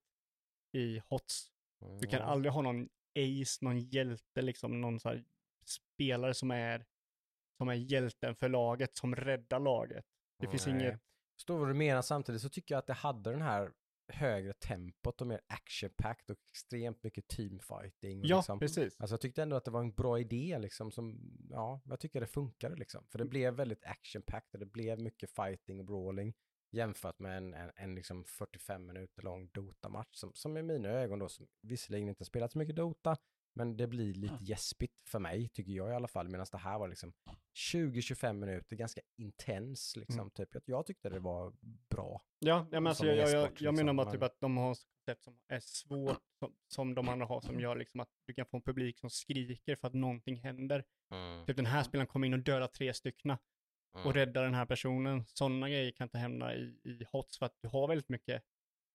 i 0.71 1.01
HOTS. 1.07 1.51
Du 1.99 2.07
kan 2.07 2.19
Ja. 2.19 2.25
aldrig 2.25 2.51
ha 2.53 2.61
någon 2.61 2.89
ace, 3.15 3.65
någon 3.65 3.79
hjälte, 3.79 4.41
liksom 4.41 4.81
någon 4.81 4.99
så 4.99 5.19
spelare 5.65 6.33
som 6.33 6.51
är, 6.51 6.85
som 7.57 7.69
är 7.69 7.73
hjälten 7.73 8.35
för 8.35 8.49
laget, 8.49 8.95
som 8.95 9.15
räddar 9.15 9.59
laget. 9.59 10.05
Det 10.39 10.47
finns 10.47 10.65
Nej. 10.67 10.75
inget, 10.75 10.99
Förstår 11.35 11.59
vad 11.59 11.67
du 11.67 11.73
menar 11.73 12.01
samtidigt 12.01 12.41
så 12.41 12.49
tycker 12.49 12.75
jag 12.75 12.79
att 12.79 12.87
det 12.87 12.93
hade 12.93 13.31
den 13.31 13.41
här 13.41 13.71
högre 14.13 14.53
tempot 14.53 15.21
och 15.21 15.27
mer 15.27 15.41
action-packed 15.47 16.31
och 16.31 16.37
extremt 16.51 17.03
mycket 17.03 17.27
teamfighting. 17.27 18.19
och 18.19 18.25
ja 18.25 18.37
liksom. 18.37 18.59
precis. 18.59 18.99
Alltså 18.99 19.13
jag 19.13 19.21
tyckte 19.21 19.41
ändå 19.41 19.55
att 19.55 19.65
det 19.65 19.71
var 19.71 19.79
en 19.79 19.91
bra 19.91 20.19
idé 20.19 20.57
liksom 20.59 20.91
som, 20.91 21.19
ja, 21.49 21.81
jag 21.85 21.99
tycker 21.99 22.21
det 22.21 22.27
funkade 22.27 22.75
liksom. 22.75 23.05
För 23.07 23.19
det 23.19 23.25
blev 23.25 23.53
väldigt 23.53 23.85
action-packed 23.85 24.53
och 24.53 24.59
det 24.59 24.65
blev 24.65 24.99
mycket 24.99 25.29
fighting 25.31 25.79
och 25.79 25.85
brawling 25.85 26.33
jämfört 26.71 27.19
med 27.19 27.37
en, 27.37 27.53
en, 27.53 27.71
en 27.75 27.95
liksom 27.95 28.23
45 28.23 28.85
minuter 28.85 29.21
lång 29.21 29.49
Dota-match 29.53 30.15
som, 30.15 30.31
som 30.33 30.57
i 30.57 30.63
mina 30.63 30.89
ögon 30.89 31.19
då, 31.19 31.29
som 31.29 31.47
visserligen 31.61 32.09
inte 32.09 32.25
spelat 32.25 32.51
så 32.51 32.57
mycket 32.57 32.75
Dota, 32.75 33.17
men 33.53 33.77
det 33.77 33.87
blir 33.87 34.13
lite 34.13 34.37
gäspigt 34.43 35.09
för 35.09 35.19
mig, 35.19 35.49
tycker 35.49 35.71
jag 35.71 35.89
i 35.91 35.93
alla 35.93 36.07
fall, 36.07 36.27
medan 36.29 36.45
det 36.51 36.57
här 36.57 36.79
var 36.79 36.87
liksom 36.87 37.13
20-25 37.73 38.33
minuter, 38.33 38.75
ganska 38.75 39.01
intens 39.17 39.95
liksom, 39.95 40.19
Mm. 40.19 40.29
typ. 40.31 40.49
Jag, 40.53 40.63
jag 40.65 40.85
tyckte 40.85 41.09
det 41.09 41.19
var 41.19 41.53
bra. 41.89 42.21
Ja, 42.39 42.67
ja 42.71 42.79
men 42.79 42.87
alltså, 42.87 43.05
jag, 43.05 43.17
jag, 43.17 43.29
jag, 43.29 43.51
jag 43.61 43.73
menar 43.73 43.83
liksom, 43.93 43.95
bara 43.97 44.11
typ 44.11 44.19
men- 44.19 44.25
att 44.25 44.39
de 44.39 44.57
har 44.57 44.71
ett 44.71 44.77
koncept 45.05 45.23
som 45.23 45.39
är 45.47 45.59
svårt, 45.59 46.19
som, 46.39 46.55
som 46.67 46.95
de 46.95 47.09
andra 47.09 47.25
har, 47.25 47.41
som 47.41 47.59
gör 47.59 47.75
liksom 47.75 47.99
att 47.99 48.09
du 48.27 48.33
kan 48.33 48.45
få 48.45 48.57
en 48.57 48.63
publik 48.63 48.99
som 48.99 49.09
skriker 49.09 49.75
för 49.75 49.87
att 49.87 49.93
någonting 49.93 50.35
händer. 50.41 50.85
Typ 51.47 51.55
den 51.55 51.65
här 51.65 51.83
spelaren 51.83 52.07
kommer 52.07 52.27
in 52.27 52.33
och 52.33 52.39
dödar 52.39 52.67
tre 52.67 52.93
stycken 52.93 53.37
Mm. 53.95 54.07
och 54.07 54.13
räddar 54.13 54.43
den 54.43 54.53
här 54.53 54.65
personen. 54.65 55.25
Sådana 55.27 55.69
grejer 55.69 55.91
kan 55.91 56.05
inte 56.05 56.17
hända 56.17 56.55
i, 56.55 56.79
i 56.83 57.05
HOTS 57.11 57.37
för 57.37 57.45
att 57.45 57.55
du 57.61 57.67
har 57.67 57.87
väldigt 57.87 58.09
mycket 58.09 58.43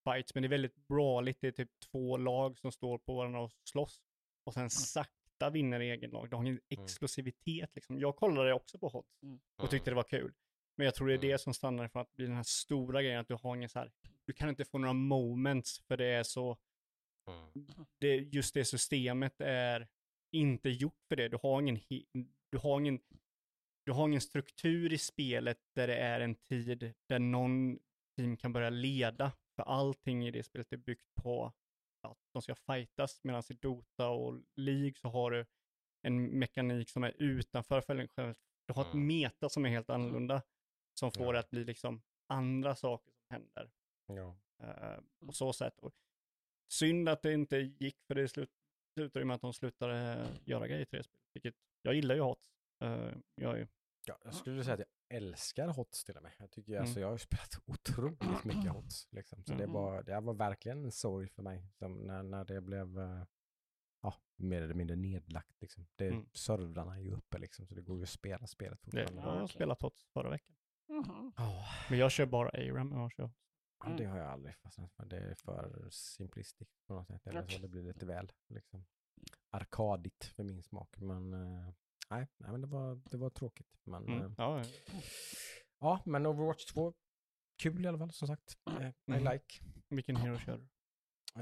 fights, 0.03 0.33
men 0.35 0.41
det 0.43 0.47
är 0.47 0.49
väldigt 0.49 0.87
brawligt. 0.87 1.41
Det 1.41 1.47
är 1.47 1.51
typ 1.51 1.69
två 1.91 2.17
lag 2.17 2.57
som 2.59 2.71
står 2.71 2.97
på 2.97 3.15
varandra 3.15 3.41
och 3.41 3.51
slåss 3.63 4.01
och 4.47 4.53
sen 4.53 4.69
sakta 4.69 5.49
vinner 5.49 5.79
egen 5.79 6.11
lag. 6.11 6.29
Du 6.29 6.35
har 6.35 6.43
ingen 6.43 6.59
exklusivitet 6.69 7.75
liksom. 7.75 7.99
Jag 7.99 8.15
kollade 8.15 8.53
också 8.53 8.79
på 8.79 8.87
HOTS 8.89 9.23
Mm. 9.23 9.39
och 9.57 9.69
tyckte 9.69 9.91
det 9.91 9.95
var 9.95 10.03
kul. 10.03 10.33
Men 10.77 10.85
jag 10.85 10.95
tror 10.95 11.07
det 11.07 11.13
är 11.13 11.17
Mm. 11.17 11.29
det 11.29 11.37
som 11.37 11.53
stannar 11.53 11.87
för 11.87 11.99
att 11.99 12.13
bli 12.13 12.25
den 12.25 12.35
här 12.35 12.43
stora 12.43 13.01
grejen, 13.01 13.19
att 13.19 13.27
du 13.27 13.33
har 13.33 13.55
ingen 13.55 13.69
så 13.69 13.79
här, 13.79 13.91
du 14.25 14.33
kan 14.33 14.49
inte 14.49 14.65
få 14.65 14.77
några 14.77 14.93
moments 14.93 15.79
för 15.87 15.97
det 15.97 16.05
är 16.05 16.23
så, 16.23 16.57
Mm. 17.27 17.67
det, 17.99 18.15
just 18.15 18.53
det 18.53 18.65
systemet 18.65 19.41
är 19.41 19.87
inte 20.31 20.69
gjort 20.69 21.01
för 21.07 21.15
det. 21.15 21.27
Du 21.29 21.37
har 21.43 21.61
ingen, 21.61 21.79
du 22.49 22.57
har 22.57 22.79
ingen, 22.79 22.99
du 23.85 23.91
har 23.91 24.07
ingen 24.07 24.21
struktur 24.21 24.93
i 24.93 24.97
spelet 24.97 25.57
där 25.75 25.87
det 25.87 25.95
är 25.97 26.19
en 26.19 26.35
tid 26.35 26.93
där 27.09 27.19
någon 27.19 27.79
team 28.15 28.37
kan 28.37 28.53
börja 28.53 28.69
leda. 28.69 29.31
För 29.55 29.63
allting 29.63 30.27
i 30.27 30.31
det 30.31 30.43
spelet 30.43 30.73
är 30.73 30.77
byggt 30.77 31.13
på 31.15 31.53
att 32.11 32.17
de 32.33 32.41
ska 32.41 32.55
fightas. 32.55 33.23
Medan 33.23 33.43
i 33.49 33.53
Dota 33.53 34.09
och 34.09 34.41
League 34.55 34.93
så 34.95 35.07
har 35.09 35.31
du 35.31 35.45
en 36.01 36.39
mekanik 36.39 36.89
som 36.89 37.03
är 37.03 37.13
utanför 37.17 37.81
för 37.81 37.95
en 37.95 38.07
själv. 38.07 38.35
Du 38.65 38.73
har 38.73 38.81
ett 38.85 38.93
Mm. 38.93 39.07
meta 39.07 39.49
som 39.49 39.65
är 39.65 39.69
helt 39.69 39.89
annorlunda. 39.89 40.41
Som 40.93 41.11
får 41.11 41.25
Ja. 41.25 41.31
det 41.31 41.39
att 41.39 41.49
bli 41.49 41.63
liksom 41.63 42.01
andra 42.27 42.75
saker 42.75 43.11
som 43.11 43.25
händer. 43.29 43.71
Ja. 44.07 44.37
Uh, 44.63 45.25
på 45.25 45.33
så 45.33 45.53
sätt. 45.53 45.79
Och 45.79 45.93
synd 46.71 47.09
att 47.09 47.21
det 47.21 47.33
inte 47.33 47.57
gick, 47.57 48.03
för 48.07 48.15
det 48.15 48.27
slut, 48.27 48.51
slutade 48.93 49.25
med 49.25 49.35
att 49.35 49.41
de 49.41 49.53
slutade 49.53 50.13
eh, 50.13 50.27
göra 50.45 50.67
grejer 50.67 50.79
det 50.91 51.03
spelet. 51.03 51.09
Vilket, 51.33 51.55
jag 51.81 51.93
gillar 51.95 52.15
ju 52.15 52.21
HOTS. 52.21 52.49
Uh, 52.83 53.13
jag 53.35 53.59
är, 53.59 53.67
Ja, 54.07 54.17
jag 54.23 54.33
skulle 54.33 54.63
säga 54.63 54.73
att 54.73 54.79
jag 54.79 55.17
älskar 55.17 55.67
HOTS 55.67 56.03
till 56.03 56.17
och 56.17 56.23
med. 56.23 56.31
Jag 56.39 56.51
tycker 56.51 56.71
Mm. 56.71 56.83
alltså, 56.83 56.99
jag 56.99 57.07
har 57.09 57.17
spelat 57.17 57.59
otroligt 57.65 58.43
mycket 58.43 58.71
HOTS. 58.71 59.07
Liksom. 59.11 59.43
Så 59.43 59.51
det, 59.53 59.63
Mm. 59.63 59.73
var, 59.73 60.03
det 60.03 60.19
var 60.19 60.33
verkligen 60.33 60.85
en 60.85 60.91
sorg 60.91 61.27
för 61.27 61.43
mig 61.43 61.67
som 61.73 61.93
när, 61.97 62.23
när 62.23 62.45
det 62.45 62.61
blev 62.61 62.99
eh, 62.99 63.23
ja, 64.01 64.13
mer 64.35 64.61
eller 64.61 64.73
mindre 64.73 64.95
nedlagt. 64.95 65.61
Liksom. 65.61 65.87
Det, 65.95 66.07
Mm. 66.07 66.29
Servrarna 66.33 66.95
är 66.95 67.01
ju 67.01 67.11
uppe 67.11 67.37
liksom, 67.37 67.67
så 67.67 67.75
det 67.75 67.81
går 67.81 67.97
ju 67.97 68.03
att 68.03 68.09
spela 68.09 68.47
spelet 68.47 68.79
det, 68.83 68.91
fortfarande. 69.07 69.21
jag 69.33 69.39
har 69.39 69.47
spelat 69.47 69.81
HOTS 69.81 70.03
förra 70.13 70.29
veckan. 70.29 70.55
Mhm. 70.89 71.33
Ja, 71.37 71.65
Men 71.89 71.99
jag 71.99 72.11
kör 72.11 72.25
bara 72.25 72.49
ARAM. 72.49 72.91
Jag 72.91 73.11
kör. 73.11 73.29
ja, 73.83 73.89
det 73.97 74.05
har 74.05 74.17
jag 74.17 74.27
aldrig 74.31 74.55
fastnat 74.55 74.91
för. 74.93 75.05
Det 75.05 75.17
är 75.17 75.35
för 75.35 75.87
simplistiskt 75.91 76.85
på 76.87 76.93
något 76.93 77.07
sätt. 77.07 77.27
Eller 77.27 77.47
så 77.47 77.61
det 77.61 77.67
blir 77.67 77.83
lite 77.83 78.05
väl 78.05 78.31
liksom, 78.49 78.85
arkadigt 79.49 80.25
för 80.35 80.43
min 80.43 80.63
smak. 80.63 80.97
Men 80.99 81.33
eh, 81.33 81.73
nej, 82.09 82.27
nej 82.37 82.51
men 82.51 82.61
det, 82.61 82.67
var, 82.67 83.01
det 83.11 83.17
var 83.17 83.29
tråkigt. 83.29 83.79
Men, 83.83 84.03
Mm. 84.03 84.25
eh, 84.25 84.31
Ja, 84.37 84.59
ja. 84.59 84.65
ja, 85.79 86.01
men 86.05 86.25
Overwatch 86.25 86.65
2, 86.65 86.93
kul 87.57 87.85
i 87.85 87.87
alla 87.87 87.97
fall 87.97 88.11
som 88.11 88.27
sagt. 88.27 88.57
Eh, 88.65 88.87
I 88.87 88.93
Mhm. 89.05 89.31
like. 89.31 89.63
Vilken 89.89 90.15
hero 90.15 90.37
kör 90.37 90.57
du? 90.57 90.67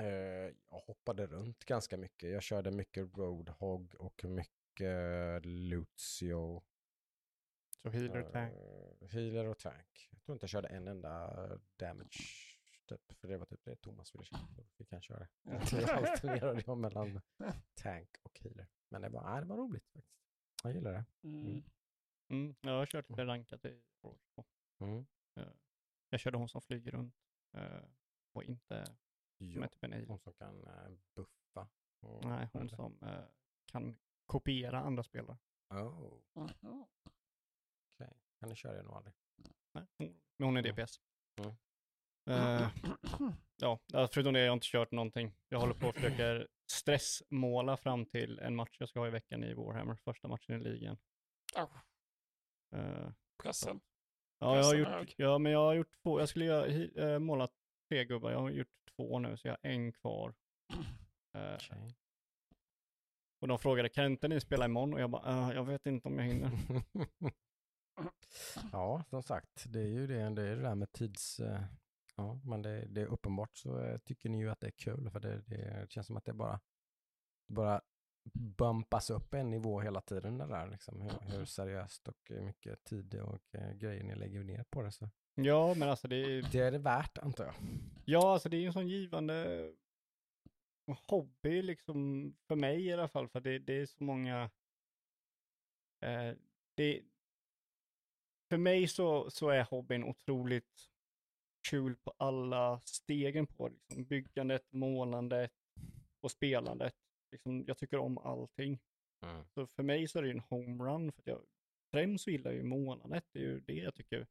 Eh, 0.02 0.54
jag 0.70 0.80
hoppade 0.80 1.28
runt 1.28 1.66
ganska 1.66 1.98
mycket. 1.98 2.30
Jag 2.30 2.44
körde 2.44 2.72
mycket 2.72 3.18
Roadhog 3.18 3.96
och 4.00 4.24
mycket 4.26 5.46
Lucio. 5.46 6.64
Så 7.82 7.90
healer, 7.90 8.24
tank. 8.32 8.54
Eh, 8.54 9.08
healer 9.10 9.46
och 9.46 9.60
tank. 9.60 10.10
Jag 10.12 10.22
tror 10.24 10.34
inte 10.36 10.44
jag 10.44 10.50
körde 10.50 10.68
en 10.68 10.88
enda 10.88 11.30
damage. 11.76 12.20
Typ, 12.88 13.12
för 13.20 13.28
det 13.28 13.38
var 13.38 13.46
typ 13.46 13.64
det 13.66 13.76
Thomas 13.76 14.14
ville 14.16 14.26
köra. 14.26 14.40
Fick 14.78 14.92
han 14.92 15.02
köra. 15.02 15.28
Jag 15.72 15.90
alternerade 15.90 16.64
jag 16.66 16.78
mellan 16.78 17.22
tank 17.74 18.10
och 18.24 18.40
healer. 18.40 18.68
Men 18.90 19.02
det 19.02 19.10
var, 19.10 19.24
nej, 19.32 19.42
det 19.42 19.48
var 19.48 19.58
roligt 19.58 19.88
faktiskt. 19.94 20.25
Jag 20.66 20.74
gillar 20.74 20.92
det. 20.94 21.06
Mm. 21.24 21.64
Mm. 22.30 22.56
Jag 22.62 22.72
har 22.72 22.86
kört 22.86 23.10
lite 23.10 23.26
rankat 23.26 23.66
i 23.66 23.82
Overwatch 24.02 24.54
2. 24.78 24.86
Mm. 24.86 25.06
Jag 26.10 26.20
körde 26.20 26.38
hon 26.38 26.50
som 26.50 26.62
flyger 26.62 26.92
runt. 26.92 27.16
eh, 27.58 27.84
och 28.34 28.44
inte 28.44 28.84
Ja, 29.38 29.64
är 29.64 29.68
typ 29.68 29.84
en 29.84 29.94
alien. 29.94 30.10
hon 30.10 30.20
som 30.20 30.34
kan 30.34 30.64
eh, 30.68 30.92
buffa. 31.16 31.68
och- 32.00 32.26
Nej, 32.26 32.50
hon 32.54 32.62
eller? 32.62 32.76
som 32.76 32.98
eh, 33.04 33.26
kan 33.66 33.96
kopiera 34.26 34.80
andra 34.80 35.04
spelare. 35.04 35.38
Oh, 35.70 36.20
okej. 37.94 38.14
Henne 38.42 38.56
kör 38.56 38.76
jag 38.76 38.86
nog 38.86 38.94
aldrig. 38.96 39.14
Nej, 39.74 39.86
men 40.38 40.48
hon 40.48 40.58
är 40.58 40.64
Mm. 40.64 40.76
DPS. 40.76 41.02
Mm. 41.36 41.56
Eh, 42.28 42.68
ja, 43.62 43.80
förutom 44.12 44.34
det 44.34 44.40
har 44.40 44.46
jag 44.46 44.54
inte 44.54 44.68
kört 44.68 44.92
någonting. 44.92 45.34
Jag 45.50 45.60
håller 45.60 45.74
på 45.74 45.88
och 45.88 45.96
försöker 45.96 46.48
stressmåla 46.72 47.78
fram 47.78 48.06
till 48.06 48.40
en 48.40 48.56
match 48.56 48.78
jag 48.80 48.90
ska 48.90 49.00
ha 49.00 49.08
i 49.08 49.12
veckan 49.12 49.44
i 49.44 49.54
Warhammer, 49.54 49.96
första 49.96 50.28
matchen 50.28 50.56
i 50.56 50.60
ligan. 50.64 50.98
Au, 51.56 51.68
Eh, 52.76 53.10
pressen. 53.44 53.82
ja, 54.40 54.58
jag 54.58 54.64
har 54.64 54.76
gjort, 54.76 55.14
ja, 55.18 55.38
men 55.38 55.52
jag 55.52 55.60
har 55.60 55.74
gjort 55.74 55.92
två, 56.04 56.20
jag 56.20 56.30
skulle 56.30 56.46
göra, 56.46 56.68
eh, 57.14 57.20
måla 57.20 57.48
tre 57.90 58.06
gubbar, 58.06 58.32
jag 58.32 58.40
har 58.40 58.50
gjort 58.50 58.68
två 58.96 59.20
nu, 59.20 59.38
så 59.38 59.48
jag 59.48 59.54
har 59.64 59.70
en 59.72 59.92
kvar. 59.92 60.34
Eh, 61.36 61.54
Okej. 61.56 61.96
och 63.42 63.48
de 63.48 63.60
frågade, 63.60 63.90
kan 63.90 64.06
inte 64.06 64.28
ni 64.28 64.40
spela 64.42 64.66
imorgon? 64.66 64.94
Och 64.94 65.02
jag 65.02 65.10
bara, 65.10 65.50
"Eh, 65.50 65.56
jag 65.56 65.64
vet 65.66 65.86
inte 65.86 66.08
om 66.08 66.20
jag 66.20 66.26
hinner. 66.26 66.52
ja, 68.72 69.04
som 69.10 69.24
sagt, 69.24 69.66
det 69.74 69.80
är 69.80 69.88
ju 69.88 70.08
det, 70.08 70.30
det, 70.30 70.42
är 70.42 70.56
det 70.56 70.62
där 70.62 70.76
med 70.76 70.92
tids... 70.92 71.40
eh, 71.40 71.62
Ja, 72.16 72.40
men 72.44 72.62
det, 72.62 72.86
det 72.86 73.02
är 73.02 73.06
uppenbart 73.06 73.58
så 73.58 73.80
eh, 73.80 73.98
tycker 73.98 74.30
ni 74.30 74.38
ju 74.38 74.50
att 74.50 74.60
det 74.60 74.68
är 74.68 74.72
kul 74.72 75.10
för 75.10 75.20
det, 75.20 75.42
det 75.42 75.86
känns 75.92 76.08
som 76.08 76.18
att 76.18 76.26
det 76.26 76.34
bara, 76.34 76.60
bara 77.48 77.82
bumpas 78.34 79.10
upp 79.10 79.34
en 79.34 79.50
nivå 79.50 79.80
hela 79.82 80.02
tiden 80.02 80.38
det 80.38 80.48
där. 80.48 80.68
Liksom, 80.68 81.02
hur, 81.02 81.20
hur 81.38 81.46
seriöst 81.46 82.08
och 82.08 82.18
hur 82.30 82.42
mycket 82.42 82.84
tid 82.84 83.16
och 83.22 83.56
eh, 83.56 83.72
grejer 83.72 84.04
ni 84.04 84.16
lägger 84.16 84.44
ner 84.44 84.64
på 84.70 84.82
det. 84.82 84.92
Så. 84.92 85.10
Ja, 85.36 85.74
men 85.74 85.90
alltså 85.90 86.08
det 86.08 86.16
är, 86.16 86.50
Det 86.52 86.60
är 86.60 86.72
det 86.72 86.78
värt 86.78 87.18
antar 87.18 87.46
jag. 87.46 87.56
ja, 88.06 88.34
alltså 88.34 88.50
det 88.50 88.58
är 88.58 88.68
en 88.68 88.74
sån 88.74 88.88
givande 88.88 89.72
hobby 91.08 91.62
liksom 91.62 92.32
för 92.48 92.56
mig 92.56 92.86
i 92.86 92.94
alla 92.94 93.08
fall, 93.08 93.28
för 93.30 93.40
det, 93.42 93.60
det 93.60 93.74
är 93.74 93.86
så 93.86 94.04
många, 94.04 94.50
eh, 96.04 96.34
det, 96.76 97.02
för 98.50 98.58
mig 98.58 98.88
så, 98.88 99.30
så 99.30 99.50
är 99.50 99.64
hobbyn 99.64 100.04
otroligt 100.04 100.92
kul 101.70 101.96
på 101.96 102.14
alla 102.18 102.82
stegen 102.86 103.48
på 103.48 103.68
liksom, 103.68 104.06
byggandet, 104.06 104.72
målandet 104.72 105.52
och 106.22 106.32
spelandet. 106.32 106.96
Liksom, 107.32 107.64
jag 107.68 107.78
tycker 107.78 107.98
om 107.98 108.18
allting. 108.18 108.80
Mm. 109.22 109.46
Så 109.54 109.68
för 109.68 109.84
mig 109.84 110.08
så 110.08 110.20
är 110.20 110.24
det 110.24 110.32
en 110.32 110.40
homerun, 110.40 111.12
för 111.12 111.24
jag 111.26 111.46
främst 111.92 112.24
så 112.24 112.32
gillar 112.32 112.52
jag 112.52 112.58
ju 112.58 112.64
målandet. 112.64 113.26
Det 113.32 113.40
är 113.40 113.44
ju 113.44 113.60
det 113.60 113.74
jag 113.74 113.96
tycker 113.96 114.28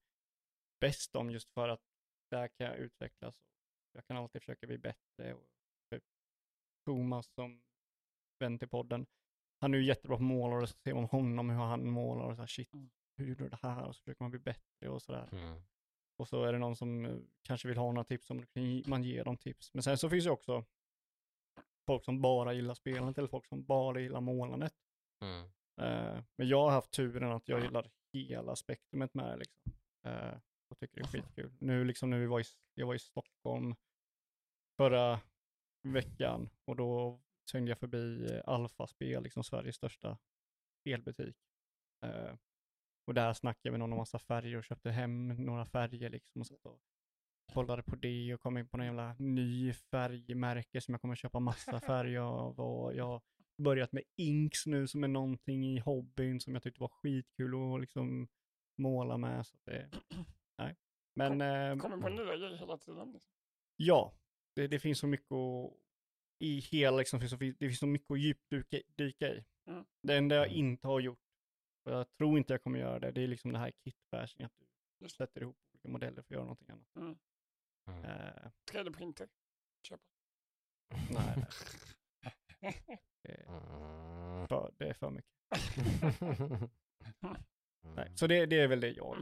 bäst 0.81 1.17
om, 1.17 1.31
just 1.31 1.51
för 1.51 1.69
att 1.69 1.81
där 2.31 2.49
kan 2.49 2.67
jag 2.67 2.77
utvecklas. 2.77 3.37
Jag 3.93 4.07
kan 4.07 4.17
alltid 4.17 4.43
försöka 4.43 4.67
bli 4.67 4.79
bättre. 4.79 5.35
Och 5.35 5.51
typ 5.91 6.05
Thomas 6.85 7.27
som 7.35 7.63
vän 8.39 8.59
till 8.59 8.69
podden, 8.69 9.07
han 9.61 9.75
är 9.75 9.79
ju 9.79 9.85
jättebra 9.85 10.17
på 10.17 10.23
målar 10.23 10.63
och 10.63 10.69
så 10.69 10.77
ser 10.77 10.95
man 10.95 11.05
honom 11.05 11.51
hur 11.51 11.57
han 11.57 11.91
målar 11.91 12.25
och 12.25 12.37
så 12.37 12.43
här, 12.43 12.47
shit, 12.47 12.73
Mm. 12.73 12.91
hur 13.17 13.27
gjorde 13.27 13.45
du 13.45 13.49
det 13.49 13.59
här? 13.63 13.85
Och 13.85 13.97
så 13.97 14.01
försöker 14.03 14.25
man 14.25 14.31
bli 14.31 14.41
bättre 14.41 14.89
och 14.89 15.03
sådär. 15.03 15.29
Mm. 15.33 15.63
Och 16.17 16.29
så 16.29 16.45
är 16.45 16.53
det 16.53 16.59
någon 16.59 16.77
som 16.77 17.05
eh, 17.05 17.17
kanske 17.43 17.69
vill 17.69 17.79
ha 17.79 17.93
några 17.93 18.05
tips, 18.05 18.31
om 18.31 18.47
man 18.87 19.05
ger 19.05 19.25
dem 19.25 19.37
tips. 19.37 19.75
Men 19.75 19.83
sen 19.83 19.99
så 19.99 20.11
finns 20.11 20.25
det 20.25 20.31
också 20.31 20.65
folk 21.87 22.05
som 22.05 22.21
bara 22.21 22.53
gillar 22.53 22.75
spelandet 22.75 23.19
eller 23.19 23.29
folk 23.29 23.47
som 23.47 23.65
bara 23.65 24.01
gillar 24.01 24.21
målandet. 24.21 24.75
Mm. 25.21 25.45
Eh, 25.81 26.23
men 26.37 26.49
jag 26.49 26.65
har 26.65 26.71
haft 26.71 26.91
turen 26.91 27.33
att 27.33 27.49
jag 27.49 27.63
gillar 27.63 27.91
hela 28.13 28.57
spektrumet 28.57 29.15
med 29.15 29.31
det 29.31 29.37
liksom. 29.37 29.73
Eh, 30.07 30.39
och 30.69 30.79
tycker 30.79 30.97
det 30.97 31.03
är 31.03 31.09
skitkul. 31.09 31.53
Nu 31.61 31.85
liksom 31.85 32.11
när 32.11 32.19
vi 32.19 32.27
var 32.27 32.41
i, 32.41 32.45
jag 32.75 32.87
var 32.87 32.95
i 32.95 32.99
Stockholm 32.99 33.75
förra 34.77 35.21
veckan 35.83 36.51
och 36.65 36.77
då 36.77 37.21
svängde 37.51 37.71
jag 37.71 37.79
förbi 37.79 38.41
Alfa-spel, 38.45 39.23
liksom 39.23 39.45
Sveriges 39.45 39.77
största 39.77 40.19
spelbutik. 40.81 41.37
Eh, 42.05 42.35
och 43.07 43.15
där 43.15 43.33
snackade 43.33 43.73
vi 43.73 43.79
någon 43.79 43.93
om 43.93 43.99
massa 43.99 44.19
färger 44.19 44.57
och 44.57 44.65
köpte 44.65 44.91
hem 44.91 45.29
några 45.29 45.67
färger 45.67 46.11
liksom 46.11 46.41
och 46.41 46.47
satt 46.47 46.67
och 46.67 46.81
kollade 47.53 47.83
på 47.83 47.97
det 47.97 48.35
och 48.35 48.41
kom 48.41 48.59
in 48.59 48.69
på 48.69 48.77
någon 48.77 48.87
jävla 48.87 49.17
ny 49.19 49.73
färgmärke 49.73 50.81
som 50.81 50.95
jag 50.95 51.01
kommer 51.01 51.15
köpa 51.15 51.41
massa 51.41 51.81
färger 51.87 52.21
av 52.21 52.61
och 52.61 52.95
jag 52.95 53.05
har 53.05 53.23
börjat 53.63 53.93
med 53.93 54.03
inks 54.17 54.67
nu 54.67 54.87
som 54.87 55.05
är 55.05 55.09
någonting 55.09 55.67
i 55.67 55.79
hobbyn 55.79 56.41
som 56.41 56.55
jag 56.55 56.63
tyckte 56.63 56.81
var 56.81 56.89
skitkul 56.89 57.75
att 57.75 57.81
liksom 57.81 58.29
måla 58.79 59.17
med. 59.17 59.47
Så 59.47 59.57
det, 59.65 59.91
nej. 60.59 60.77
Men 61.15 61.41
eh, 61.41 61.77
Kommer 61.77 61.99
på 61.99 62.09
nya 62.09 62.37
grejer 62.37 62.57
hela 62.57 62.79
tiden. 62.79 63.13
Liksom. 63.13 63.33
ja, 63.77 64.15
det, 64.55 64.67
det 64.67 64.79
finns 64.79 64.99
så 64.99 65.07
mycket 65.07 65.33
att, 65.33 65.73
i 66.39 66.61
hela, 66.61 66.97
liksom, 66.99 67.21
det 67.21 67.57
finns 67.59 67.79
så 67.79 67.87
mycket 67.87 68.11
att 68.11 68.21
djupdyka 68.21 68.81
dyka 68.97 69.29
i. 69.29 69.45
Mm. 69.67 69.85
Det 70.03 70.17
enda 70.17 70.37
jag 70.37 70.49
inte 70.49 70.87
har 70.87 71.01
gjort, 71.01 71.24
och 71.85 71.93
jag 71.93 72.13
tror 72.13 72.39
inte 72.39 72.53
jag 72.53 72.63
kommer 72.63 72.79
göra 72.79 72.99
det, 72.99 73.11
det 73.11 73.23
är 73.23 73.27
liksom 73.29 73.53
det 73.53 73.59
här 73.59 73.73
kitbashing, 73.85 74.45
att 74.47 74.53
du 74.99 75.09
sätter 75.09 75.41
ihop 75.41 75.57
olika 75.73 75.89
modeller 75.89 76.23
för 76.23 76.27
att 76.27 76.31
göra 76.31 76.43
någonting 76.43 76.71
annat. 76.71 76.97
Mm. 76.97 77.19
Mm. 77.87 78.05
Eh, 78.05 78.51
3D-printer. 78.73 79.29
Köpa. 79.83 80.03
nej, 81.11 81.37
nej. 81.37 81.47
Det, 83.23 83.33
är 83.33 83.45
Mm. 83.49 84.49
för, 84.49 84.75
det 84.79 84.89
är 84.89 84.95
för 84.95 85.11
mycket. 85.11 85.31
Nej, 87.97 88.13
så 88.17 88.27
det, 88.27 88.47
det 88.47 88.61
är 88.61 88.69
väl 88.69 88.81
det 88.81 88.91
jag 88.91 89.17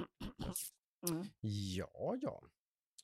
Mm. 1.10 1.24
Ja, 1.76 2.16
ja. 2.20 2.42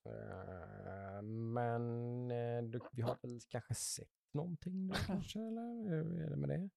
Eh, 0.05 1.23
men 1.23 1.83
eh, 2.31 2.63
du, 2.63 2.81
vi 2.93 3.03
har 3.03 3.19
väl 3.23 3.41
kanske 3.49 3.75
sett 3.75 4.09
någonting 4.33 4.87
nu 4.87 4.95
kanske, 5.07 5.39
eller 5.41 5.89
hur 5.89 6.23
är 6.23 6.31
det 6.31 6.37
med 6.37 6.49
det? 6.49 6.71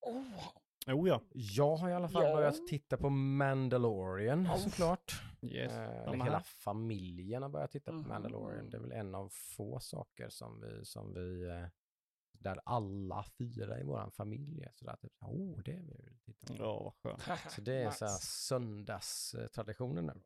Oh, 0.00 0.48
Jo 0.86 1.08
ja. 1.08 1.20
Jag 1.32 1.76
har 1.76 1.90
i 1.90 1.92
alla 1.92 2.08
fall 2.08 2.24
Ja. 2.24 2.34
börjat 2.34 2.66
titta 2.66 2.96
på 2.96 3.10
Mandalorian 3.10 4.44
Ja. 4.44 4.56
såklart. 4.58 5.22
Yes. 5.42 5.72
Eh, 5.72 6.12
hela 6.24 6.40
familjen 6.40 7.42
har 7.42 7.48
börjat 7.50 7.70
titta 7.70 7.90
på 7.90 7.96
Mhm. 7.98 8.08
Mandalorian. 8.08 8.70
Det 8.70 8.76
är 8.76 8.80
väl 8.80 8.92
en 8.92 9.14
av 9.14 9.28
få 9.28 9.80
saker 9.80 10.28
som 10.28 10.60
vi, 10.60 10.84
som 10.84 11.14
vi 11.14 11.48
eh, 11.48 11.66
där 12.32 12.60
alla 12.64 13.24
fyra 13.38 13.80
i 13.80 13.82
våran 13.84 14.10
familj 14.10 14.62
är 14.62 14.70
sådär 14.74 14.96
typ, 14.96 15.12
oh 15.20 15.58
det 15.64 15.72
vill 15.72 16.02
vi 16.04 16.18
titta 16.32 16.46
på. 16.46 16.62
Ja, 16.62 16.82
vad 16.82 16.92
skönt. 17.20 17.50
Så 17.52 17.60
det 17.60 17.74
är 17.74 17.90
så 17.90 18.04
här 18.04 18.12
nice. 18.14 18.26
söndagstraditionen 18.26 20.04
Mm. 20.04 20.16
nu. 20.16 20.22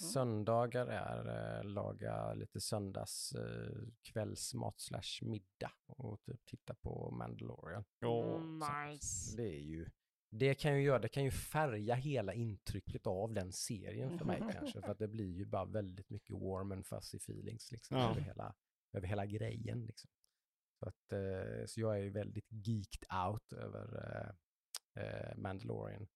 Söndagar 0.00 0.86
är 0.86 1.58
eh, 1.58 1.64
laga 1.64 2.34
lite 2.34 2.60
söndags 2.60 3.32
eh, 3.32 3.82
kvällsmat 4.02 4.80
slash 4.80 5.22
middag 5.22 5.72
och 5.86 6.22
typ 6.22 6.44
titta 6.44 6.74
på 6.74 7.10
Mandalorian. 7.10 7.84
Mm, 8.02 8.58
nice. 8.58 9.36
Det 9.36 9.48
är 9.56 9.60
ju, 9.60 9.86
det 10.30 10.54
kan 10.54 10.76
ju 10.76 10.82
göra, 10.82 10.98
det 10.98 11.08
kan 11.08 11.24
ju 11.24 11.30
färga 11.30 11.94
hela 11.94 12.34
intrycket 12.34 13.06
av 13.06 13.32
den 13.32 13.52
serien 13.52 14.18
för 14.18 14.24
mig 14.24 14.42
kanske, 14.52 14.80
för 14.80 14.88
att 14.88 14.98
det 14.98 15.08
blir 15.08 15.36
ju 15.36 15.44
bara 15.44 15.64
väldigt 15.64 16.10
mycket 16.10 16.36
warm 16.36 16.72
and 16.72 16.86
fuzzy 16.86 17.16
feelings 17.16 17.72
liksom 17.72 17.96
Ja. 17.96 18.10
över, 18.10 18.20
hela, 18.20 18.54
över 18.92 19.06
hela 19.06 19.26
grejen 19.26 19.86
liksom. 19.86 20.10
Så, 20.78 20.88
att, 20.88 21.12
eh, 21.12 21.66
så 21.66 21.80
jag 21.80 21.98
är 21.98 22.02
ju 22.02 22.10
väldigt 22.10 22.46
geeked 22.50 23.06
out 23.26 23.52
över 23.52 24.06
eh, 24.94 25.02
eh, 25.04 25.36
Mandalorian. 25.36 26.06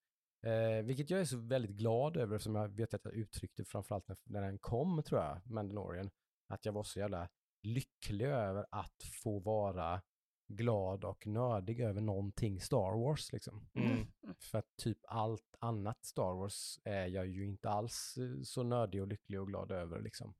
Eh, 0.45 0.83
vilket 0.85 1.11
jag 1.11 1.21
är 1.21 1.25
så 1.25 1.39
väldigt 1.39 1.77
glad 1.77 2.17
över, 2.17 2.39
som 2.39 2.55
jag 2.55 2.69
vet 2.69 2.95
att 2.95 3.05
jag 3.05 3.15
uttryckte 3.15 3.65
framförallt 3.65 4.09
när, 4.09 4.17
när 4.25 4.43
den 4.43 4.59
kom, 4.59 5.03
tror 5.03 5.21
jag, 5.21 5.41
Mandalorian, 5.45 6.11
att 6.47 6.65
jag 6.65 6.73
var 6.73 6.83
så 6.83 6.99
jävla 6.99 7.29
lycklig 7.63 8.27
över 8.27 8.67
att 8.71 9.03
få 9.23 9.39
vara 9.39 10.03
glad 10.49 11.05
och 11.05 11.27
nördig 11.27 11.81
över 11.81 12.01
någonting 12.01 12.61
Star 12.61 13.05
Wars 13.05 13.33
liksom. 13.33 13.69
Mm. 13.75 14.07
För 14.39 14.59
att 14.59 14.77
typ 14.77 14.99
allt 15.09 15.55
annat 15.59 16.05
Star 16.05 16.35
Wars 16.35 16.79
är 16.85 17.07
jag 17.07 17.27
ju 17.27 17.47
inte 17.47 17.71
alls 17.71 18.17
eh, 18.17 18.43
så 18.43 18.63
nördig 18.63 19.03
och 19.03 19.09
lycklig 19.09 19.41
och 19.41 19.47
glad 19.47 19.71
över 19.71 20.01
liksom. 20.01 20.35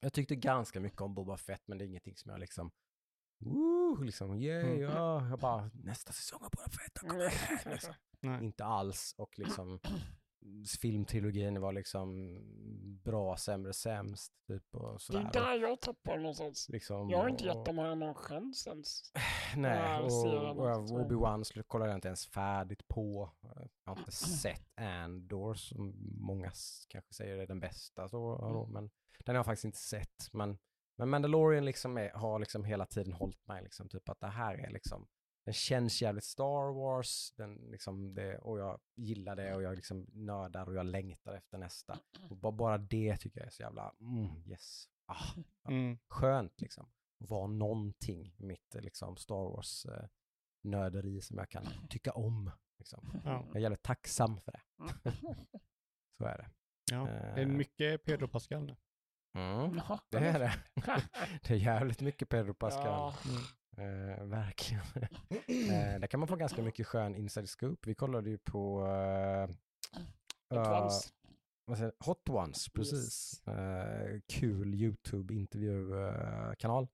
Jag 0.00 0.12
tyckte 0.12 0.36
ganska 0.36 0.80
mycket 0.80 1.00
om 1.00 1.14
Boba 1.14 1.36
Fett, 1.36 1.62
men 1.66 1.78
det 1.78 1.84
är 1.84 1.86
ingenting 1.86 2.16
som 2.16 2.30
jag 2.30 2.40
liksom 2.40 2.70
Woo, 3.44 4.02
liksom, 4.02 4.34
yeah, 4.34 4.64
Mm. 4.66 4.80
ja, 4.80 5.28
jag 5.28 5.38
bara, 5.38 5.70
nästa 5.74 6.12
säsong 6.12 6.40
av 6.44 6.50
Boba 6.50 6.68
Fett, 6.70 6.98
kom 6.98 7.20
igen, 7.20 7.32
liksom. 7.66 7.94
Inte 8.44 8.64
alls, 8.64 9.14
och 9.18 9.38
liksom 9.38 9.80
filmtrilogin 10.80 11.60
var 11.60 11.72
liksom 11.72 12.38
bra, 13.04 13.36
sämre, 13.36 13.72
sämst, 13.72 14.32
typ 14.48 14.74
och 14.74 14.88
Det 14.88 14.94
är 14.94 14.98
sådär. 14.98 15.30
där 15.32 15.54
jag 15.54 15.80
tappar 15.80 16.16
någonstans. 16.18 16.68
Liksom, 16.68 17.10
Jag 17.10 17.18
har 17.18 17.28
inte 17.28 17.50
och- 17.50 17.56
gett 17.56 17.66
dem 17.66 17.78
här 17.78 17.94
någon 17.94 18.14
chans 18.14 18.66
ens. 18.66 19.00
Nej, 19.56 20.00
och, 20.00 20.06
och 20.58 20.70
också. 20.80 20.94
Obi-Wan 20.94 21.62
kollade 21.66 21.90
jag 21.90 21.96
inte 21.96 22.08
ens 22.08 22.26
färdigt 22.26 22.88
på. 22.88 23.30
Jag 23.84 23.92
har 23.92 23.98
inte 23.98 24.12
sett 24.42 24.80
Andor, 24.80 25.54
som 25.54 25.94
många 26.20 26.50
kanske 26.88 27.14
säger 27.14 27.38
är 27.38 27.46
den 27.46 27.60
bästa, 27.60 28.08
så, 28.08 28.36
då, 28.38 28.66
men 28.66 28.90
den 29.24 29.34
har 29.34 29.38
jag 29.38 29.46
faktiskt 29.46 29.64
inte 29.64 29.78
sett. 29.78 30.28
Men, 30.32 30.58
men 30.96 31.08
Mandalorian 31.08 31.64
liksom 31.64 31.98
är, 31.98 32.10
har 32.10 32.38
liksom 32.38 32.64
hela 32.64 32.86
tiden 32.86 33.12
hållit 33.12 33.46
mig, 33.46 33.62
liksom, 33.62 33.88
typ 33.88 34.08
att 34.08 34.20
det 34.20 34.26
här 34.26 34.54
är 34.54 34.70
liksom, 34.70 35.06
den 35.44 35.54
känns 35.54 36.02
jävligt 36.02 36.24
Star 36.24 36.72
Wars, 36.74 37.32
den 37.36 37.54
liksom 37.54 38.14
det, 38.14 38.38
och 38.38 38.58
jag 38.58 38.80
gillar 38.96 39.36
det 39.36 39.54
och 39.54 39.62
jag 39.62 39.76
liksom 39.76 40.06
nördar 40.12 40.66
och 40.66 40.74
jag 40.74 40.86
längtar 40.86 41.32
efter 41.34 41.58
nästa. 41.58 41.98
Och 42.30 42.36
bara, 42.36 42.52
bara 42.52 42.78
det 42.78 43.16
tycker 43.16 43.40
jag 43.40 43.46
är 43.46 43.50
så 43.50 43.62
jävla, 43.62 43.94
mm, 44.00 44.42
yes. 44.46 44.88
Ah, 45.06 45.24
Mm. 45.68 45.98
skönt 46.08 46.60
liksom. 46.60 46.86
Vara 47.18 47.46
någonting 47.46 48.34
mitt 48.38 48.74
eh, 48.74 48.80
liksom, 48.80 49.16
Star 49.16 49.50
Wars 49.56 49.86
eh, 49.86 50.04
nörderi 50.62 51.20
som 51.20 51.38
jag 51.38 51.48
kan 51.50 51.66
tycka 51.88 52.12
om. 52.12 52.50
Liksom. 52.78 53.20
Ja. 53.24 53.44
Jag 53.46 53.56
är 53.56 53.60
jävligt 53.60 53.82
tacksam 53.82 54.40
för 54.40 54.52
det. 54.52 54.62
Så 56.18 56.24
är 56.24 56.38
det. 56.38 56.50
Ja. 56.90 57.04
Det 57.04 57.10
är 57.10 57.38
Eh. 57.38 57.46
mycket 57.46 58.04
Pedro 58.04 58.28
Pascal 58.28 58.64
nu. 58.64 58.76
Mm, 59.34 59.80
Ja, 59.88 59.98
det 60.10 60.18
är 60.18 60.38
det. 60.38 60.52
Det 61.42 61.54
är 61.54 61.58
jävligt 61.58 62.00
mycket 62.00 62.28
Pedro 62.28 62.54
Pascal. 62.54 62.86
Ja, 62.86 63.14
Eh, 63.76 64.24
verkligen. 64.24 64.82
eh, 65.48 66.00
där 66.00 66.06
kan 66.06 66.20
man 66.20 66.28
få 66.28 66.36
ganska 66.36 66.62
mycket 66.62 66.86
skön 66.86 67.14
inside 67.16 67.48
scoop. 67.48 67.86
Vi 67.86 67.94
kollade 67.94 68.30
ju 68.30 68.38
på 68.38 68.86
eh, 68.86 69.48
vans. 70.56 71.12
vad 71.64 71.78
säger, 71.78 71.92
Hot 72.04 72.28
Ones, 72.28 72.68
precis. 72.68 73.42
Eh, 73.46 74.20
kul 74.28 74.74
YouTube-intervjukanal. 74.74 76.88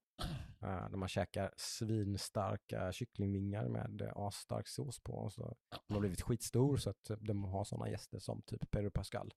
Uh, 0.64 0.90
där 0.90 0.96
man 0.96 1.08
käkar 1.08 1.52
svinstarka 1.56 2.92
kycklingvingar 2.92 3.68
med 3.68 4.02
uh, 4.02 4.12
asstark 4.16 4.68
sås 4.68 5.00
på. 5.00 5.12
Och 5.12 5.32
så, 5.32 5.56
de 5.86 5.92
har 5.94 6.00
blivit 6.00 6.20
skitstor 6.22 6.76
så 6.76 6.90
att 6.90 7.10
de 7.20 7.44
har 7.44 7.64
sådana 7.64 7.88
gäster 7.90 8.18
som 8.18 8.42
typ 8.42 8.70
Pedro 8.70 8.90
Pascal. 8.90 9.34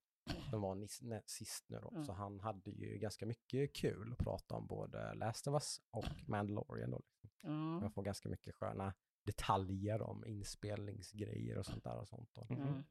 Som 0.49 0.61
var 0.61 0.87
sist 1.25 1.65
nu 1.69 1.79
då. 1.81 1.89
Mm. 1.89 2.03
Så 2.03 2.13
han 2.13 2.39
hade 2.39 2.71
ju 2.71 2.97
ganska 2.97 3.25
mycket 3.25 3.75
kul 3.75 4.11
att 4.11 4.17
prata 4.25 4.55
om 4.55 4.67
både 4.67 5.13
Last 5.13 5.47
of 5.47 5.53
Us 5.53 5.77
och 5.91 6.27
Mandalorian 6.27 6.91
då. 6.91 7.01
Mm. 7.43 7.79
Man 7.79 7.91
får 7.91 8.03
ganska 8.03 8.29
mycket 8.29 8.55
sköna 8.55 8.93
detaljer 9.25 10.01
om 10.01 10.25
inspelningsgrejer 10.25 11.57
och 11.57 11.65
sånt 11.65 11.83
där 11.83 11.97
och 11.97 12.07
sånt. 12.07 12.37
Och. 12.37 12.51
Mm. 12.51 12.83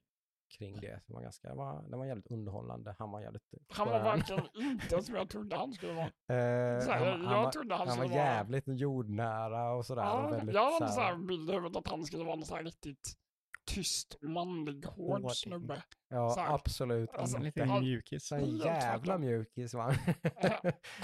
kring 0.59 0.81
det. 0.81 1.01
som 1.05 1.15
var 1.15 1.23
ganska, 1.23 1.49
det 1.49 1.55
var, 1.55 1.83
det 1.89 1.97
var 1.97 2.07
jävligt 2.07 2.31
underhållande. 2.31 2.95
Han 2.99 3.11
var 3.11 3.21
jävligt 3.21 3.55
Han 3.69 3.89
var 3.89 4.03
verkligen 4.03 4.47
inte 4.55 5.03
som 5.03 5.15
jag 5.15 5.29
trodde 5.29 5.57
han 5.57 5.73
skulle 5.73 5.93
vara. 5.93 6.07
Eh, 6.39 6.85
Så 6.85 6.91
här, 6.91 7.11
han, 7.11 7.23
jag 7.23 7.29
han, 7.29 7.45
var, 7.45 7.53
trodde 7.53 7.75
han 7.75 7.89
han 7.89 7.99
var 7.99 8.05
skulle 8.05 8.21
vara... 8.21 8.35
jävligt 8.35 8.65
jordnära 8.67 9.73
och 9.73 9.87
sådär. 9.87 10.03
och 10.03 10.09
Ja, 10.09 10.31
väldigt, 10.31 10.55
jag 10.55 10.73
hade 10.73 10.93
så 10.93 11.09
så 11.11 11.17
bild 11.17 11.51
i 11.51 11.53
huvudet 11.53 11.77
att 11.77 11.89
han 11.89 12.05
skulle 12.05 12.25
vara 12.25 12.37
en 12.37 12.45
så 12.45 12.55
här 12.57 12.65
riktigt 12.65 13.19
tyst, 13.65 14.17
manlig, 14.23 14.85
hård 14.85 15.23
Hård. 15.23 15.37
snubbe. 15.37 15.83
Ja, 16.09 16.31
så 16.31 16.41
här. 16.41 16.55
absolut. 16.55 17.11
Alltså, 17.11 17.37
En 17.37 17.47
inte. 17.47 17.65
liten 17.65 17.81
mjukis. 17.81 18.27
Så 18.27 18.35
en 18.35 18.41
helt 18.41 18.65
jävla 18.65 19.05
tvärtom. 19.05 19.21
mjukis. 19.21 19.73
Ja. 19.75 19.95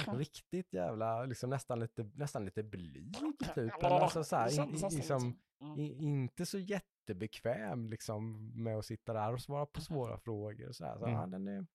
Riktigt 0.18 0.72
jävla, 0.72 1.24
liksom 1.24 1.50
nästan 1.50 1.80
lite, 1.80 2.10
nästan 2.14 2.44
lite 2.44 2.62
blyg 2.62 3.14
typ. 3.54 3.72
Ja, 3.80 3.86
Eller 3.86 4.00
alltså 4.00 4.24
så 4.24 4.36
här, 4.36 4.44
det 4.46 4.50
in, 4.50 4.56
kändes 4.56 4.82
in, 4.82 4.98
nästan 4.98 5.18
liksom. 5.20 5.38
Mm. 5.62 5.78
i, 5.80 5.92
inte 6.04 6.46
så 6.46 6.58
jättebekväm 6.58 7.90
liksom 7.90 8.52
med 8.62 8.76
att 8.78 8.86
sitta 8.86 9.12
där 9.12 9.32
och 9.32 9.40
svara 9.40 9.66
på 9.66 9.80
svåra 9.80 10.18
frågor 10.18 10.68
och 10.68 10.76
så 10.76 10.84
här. 10.84 10.98
Så, 10.98 11.04
Mm. 11.06 11.14
ja, 11.20 11.26
den 11.26 11.48
är, 11.48 11.66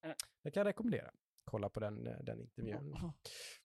kan 0.43 0.61
jag 0.61 0.65
rekommendera. 0.67 1.11
Kolla 1.51 1.69
på 1.69 1.79
den, 1.79 2.07
eh, 2.07 2.17
den 2.23 2.41
intervjun 2.41 2.95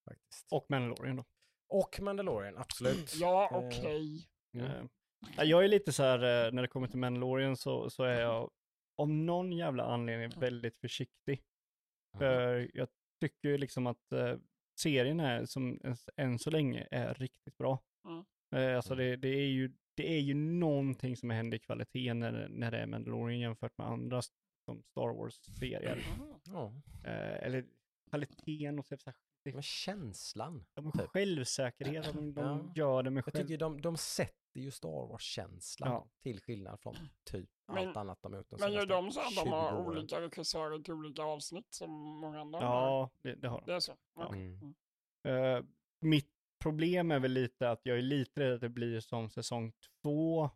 faktiskt. 0.05 0.47
Och 0.53 0.67
Mandalorian 0.69 1.17
då. 1.17 1.25
Och 1.71 2.01
Mandalorian, 2.01 2.57
absolut. 2.59 3.15
Ja, 3.15 3.49
Eh, 3.53 3.59
okej. 3.59 4.27
Mm. 4.55 4.67
Eh, 4.71 4.85
jag 5.37 5.65
är 5.65 5.69
lite 5.69 5.93
så 5.93 6.03
här, 6.03 6.47
eh, 6.47 6.53
när 6.53 6.63
det 6.63 6.69
kommer 6.69 6.89
till 6.89 6.99
Mandalorian 6.99 7.57
så, 7.57 7.91
så 7.91 8.03
är 8.05 8.21
jag 8.21 8.51
av 8.97 9.09
någon 9.11 9.53
jävla 9.53 9.85
anledning 9.85 10.41
väldigt 10.41 10.79
försiktig. 10.79 11.43
För 12.19 12.71
jag 12.75 12.89
tycker 13.21 13.59
liksom 13.59 13.87
att 13.87 14.13
eh, 14.13 14.35
serien 14.81 15.21
är, 15.21 15.45
som 15.45 15.81
än, 16.17 16.39
så 16.39 16.51
länge, 16.51 16.89
är 16.91 17.15
riktigt 17.15 17.57
bra. 17.59 17.83
Mm. 18.09 18.25
Eh, 18.55 18.77
alltså 18.77 18.95
det, 18.95 19.17
det, 19.17 19.29
är 19.29 19.47
ju, 19.49 19.73
det 19.97 20.13
är 20.17 20.21
ju 20.21 20.35
någonting 20.35 21.17
som 21.17 21.31
händer 21.31 21.57
i 21.57 21.61
kvaliteten 21.61 22.19
när, 22.19 22.33
det- 22.33 22.49
när 22.49 22.71
det 22.71 22.79
är 22.79 22.87
Mandalorian 22.87 23.41
jämfört 23.41 23.79
med 23.79 23.87
andra 23.87 24.23
som 24.65 24.83
Star 24.83 25.15
Wars-serier. 25.15 26.05
Mm. 26.47 26.83
Eh, 27.05 27.47
eller 27.47 27.65
kvaliteten 28.11 28.79
och 28.79 28.87
så, 28.87 28.97
men 29.45 29.63
känslan. 29.63 30.65
de 30.75 30.93
Typ. 30.93 31.01
självsäkerhet, 31.09 32.05
de, 32.15 32.35
de 32.35 32.43
Ja. 32.43 32.73
gör 32.75 33.03
det 33.03 33.11
med 33.11 33.23
Jag 33.27 33.35
själv... 33.35 33.47
tycker 33.47 33.59
de, 33.59 33.81
de 33.81 33.97
sätter 33.97 34.35
ju 34.55 34.71
Star 34.71 35.09
Wars-känslan 35.09 35.91
Ja. 35.93 36.09
till 36.23 36.41
skillnad 36.41 36.81
från 36.81 36.95
typ 37.25 37.51
Men- 37.69 37.89
allt 37.89 37.97
annat 37.97 38.19
de 38.23 38.33
har 38.33 38.39
gjort 38.39 38.51
de 38.51 38.57
Men 38.61 38.73
gör 38.73 38.87
de 38.87 39.11
så 39.13 39.21
att 39.21 39.27
de 39.37 39.45
20 39.45 39.51
har 39.51 39.77
olika 39.87 40.21
regissörer 40.21 40.79
till 40.79 40.95
olika 40.95 41.23
avsnitt 41.23 41.67
som 41.75 41.91
många 42.21 42.41
andra 42.41 42.59
har? 42.59 42.67
Ja, 42.67 43.11
det, 43.23 43.35
det 43.35 43.49
har 43.49 43.61
de. 43.61 43.67
Det 43.67 43.75
är 43.77 43.81
så? 43.81 43.97
Ja. 44.15 44.35
Mm. 44.35 44.75
Eh, 45.25 45.65
mitt 46.01 46.31
problem 46.63 47.11
är 47.11 47.19
väl 47.19 47.33
lite 47.33 47.71
att 47.71 47.81
jag 47.83 47.99
är 47.99 48.03
lite 48.03 48.41
rädd 48.41 48.55
att 48.55 48.61
det 48.61 48.69
blir 48.69 49.01
som 49.01 49.31
säsong 49.31 49.73
två 50.03 50.51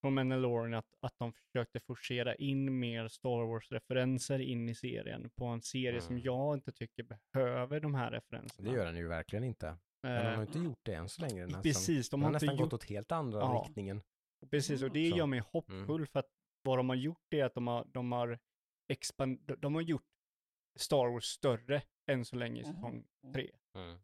från 0.00 0.14
Mandalorian, 0.14 0.74
att, 0.74 0.94
att 1.00 1.18
de 1.18 1.32
försökte 1.32 1.80
forcera 1.80 2.34
in 2.34 2.78
mer 2.78 3.08
Star 3.08 3.46
Wars-referenser 3.46 4.38
in 4.38 4.68
i 4.68 4.74
serien 4.74 5.30
på 5.30 5.44
en 5.44 5.62
serie 5.62 6.00
som 6.00 6.12
Mm. 6.14 6.24
jag 6.24 6.56
inte 6.56 6.72
tycker 6.72 7.02
behöver 7.02 7.80
de 7.80 7.94
här 7.94 8.10
referenserna. 8.10 8.70
Det 8.70 8.76
gör 8.76 8.86
den 8.86 8.96
ju 8.96 9.08
verkligen 9.08 9.44
inte. 9.44 9.76
Men 10.02 10.12
de 10.24 10.28
Eh, 10.30 10.34
har 10.36 10.42
inte 10.42 10.58
gjort 10.58 10.80
det 10.82 10.94
än 10.94 11.08
så 11.08 11.20
länge. 11.22 11.46
Den 11.46 11.62
precis, 11.62 12.08
de 12.10 12.16
de 12.16 12.22
har 12.22 12.30
har 12.30 12.36
inte 12.36 12.46
nästan 12.46 12.56
gjort 12.58 12.70
gått 12.70 12.82
åt 12.82 12.88
helt 12.90 13.12
andra 13.12 13.38
Ja. 13.40 13.64
riktningen. 13.66 14.02
Precis, 14.50 14.82
och 14.82 14.90
det 14.90 15.10
Så. 15.10 15.16
gör 15.16 15.26
mig 15.26 15.40
hoppfull 15.40 16.06
för 16.06 16.18
att 16.20 16.28
vad 16.62 16.78
de 16.78 16.88
har 16.88 16.96
gjort 16.96 17.34
är 17.34 17.44
att 17.44 17.54
de 17.54 17.66
har, 17.66 17.84
de 17.84 18.12
har, 18.12 18.38
expand, 18.88 19.52
de 19.58 19.74
har 19.74 19.82
gjort 19.82 20.04
Star 20.76 21.12
Wars 21.12 21.24
större 21.24 21.82
än 22.06 22.24
så 22.24 22.36
länge 22.36 22.60
i 22.60 22.64
Mhm. 22.64 22.74
säsong 22.74 23.04
tre. 23.34 23.50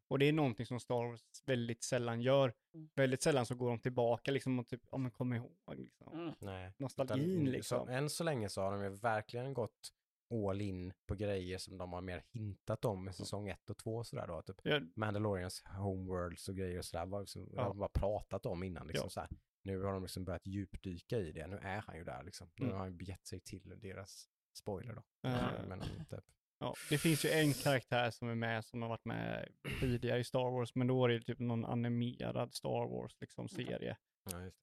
Och 0.08 0.18
det 0.18 0.26
är 0.28 0.32
någonting 0.32 0.66
som 0.66 0.80
Star 0.80 1.08
Wars 1.08 1.22
väldigt 1.44 1.82
sällan 1.82 2.20
gör. 2.22 2.54
Mm. 2.74 2.88
Väldigt 2.94 3.22
sällan 3.22 3.46
så 3.46 3.54
går 3.54 3.68
de 3.68 3.78
tillbaka 3.78 4.30
liksom 4.30 4.58
och 4.58 4.66
typ, 4.68 4.80
ja 4.92 4.98
men 4.98 5.10
kom 5.10 5.32
ihåg 5.32 5.52
liksom. 5.76 6.12
Mm. 6.12 6.34
Nej. 6.38 6.72
Nostalgin 6.78 7.30
Utan, 7.30 7.44
liksom. 7.44 7.86
Så, 7.86 7.92
än 7.92 8.10
så 8.10 8.24
länge 8.24 8.48
så 8.48 8.60
har 8.62 8.72
de 8.72 8.82
ju 8.82 8.88
verkligen 8.88 9.54
gått 9.54 9.92
all 10.30 10.60
in 10.60 10.92
på 11.06 11.14
grejer 11.14 11.58
som 11.58 11.78
de 11.78 11.92
har 11.92 12.00
mer 12.00 12.22
hintat 12.32 12.84
om 12.84 13.08
i 13.08 13.12
säsong 13.12 13.48
ett 13.48 13.70
och 13.70 13.76
två 13.78 13.96
och 13.96 14.06
sådär 14.06 14.26
då. 14.26 14.42
Typ 14.42 14.56
Ja, 14.62 14.80
Mandalorians 14.96 15.62
homeworlds 15.64 16.48
och 16.48 16.56
grejer 16.56 16.78
och 16.78 16.84
sådär. 16.84 17.06
Var 17.06 17.20
liksom, 17.20 17.48
Ja. 17.52 17.62
de 17.64 17.78
bara 17.78 17.88
pratat 17.88 18.46
om 18.46 18.62
innan 18.62 18.86
liksom 18.86 19.06
Ja. 19.06 19.10
så 19.10 19.20
här. 19.20 19.28
Nu 19.62 19.82
har 19.82 19.92
de 19.92 20.02
liksom 20.02 20.24
börjat 20.24 20.46
djupdyka 20.46 21.18
i 21.18 21.32
det. 21.32 21.46
Nu 21.46 21.56
är 21.56 21.80
han 21.86 21.96
ju 21.96 22.04
där 22.04 22.22
liksom. 22.22 22.50
Nu 22.56 22.64
Mm. 22.66 22.76
har 22.76 22.84
han 22.84 22.96
begett 22.96 23.26
sig 23.26 23.40
till 23.40 23.74
deras 23.82 24.28
spoiler 24.52 24.94
då. 24.94 25.28
Eh. 25.28 25.66
Men 25.68 25.80
typ. 25.80 26.24
ja, 26.58 26.74
det 26.90 26.98
finns 26.98 27.24
ju 27.24 27.28
en 27.30 27.52
karaktär 27.52 28.10
som 28.10 28.28
är 28.28 28.34
med 28.34 28.64
som 28.64 28.82
har 28.82 28.88
varit 28.88 29.04
med 29.04 29.48
tidigare 29.80 30.18
i 30.18 30.24
Star 30.24 30.50
Wars, 30.50 30.74
men 30.74 30.86
då 30.86 31.04
är 31.04 31.08
det 31.08 31.20
typ 31.20 31.38
någon 31.38 31.64
animerad 31.64 32.54
Star 32.54 32.88
Wars 32.88 33.16
liksom 33.20 33.48
serie. 33.48 33.96
Ja, 34.30 34.42
just. 34.44 34.58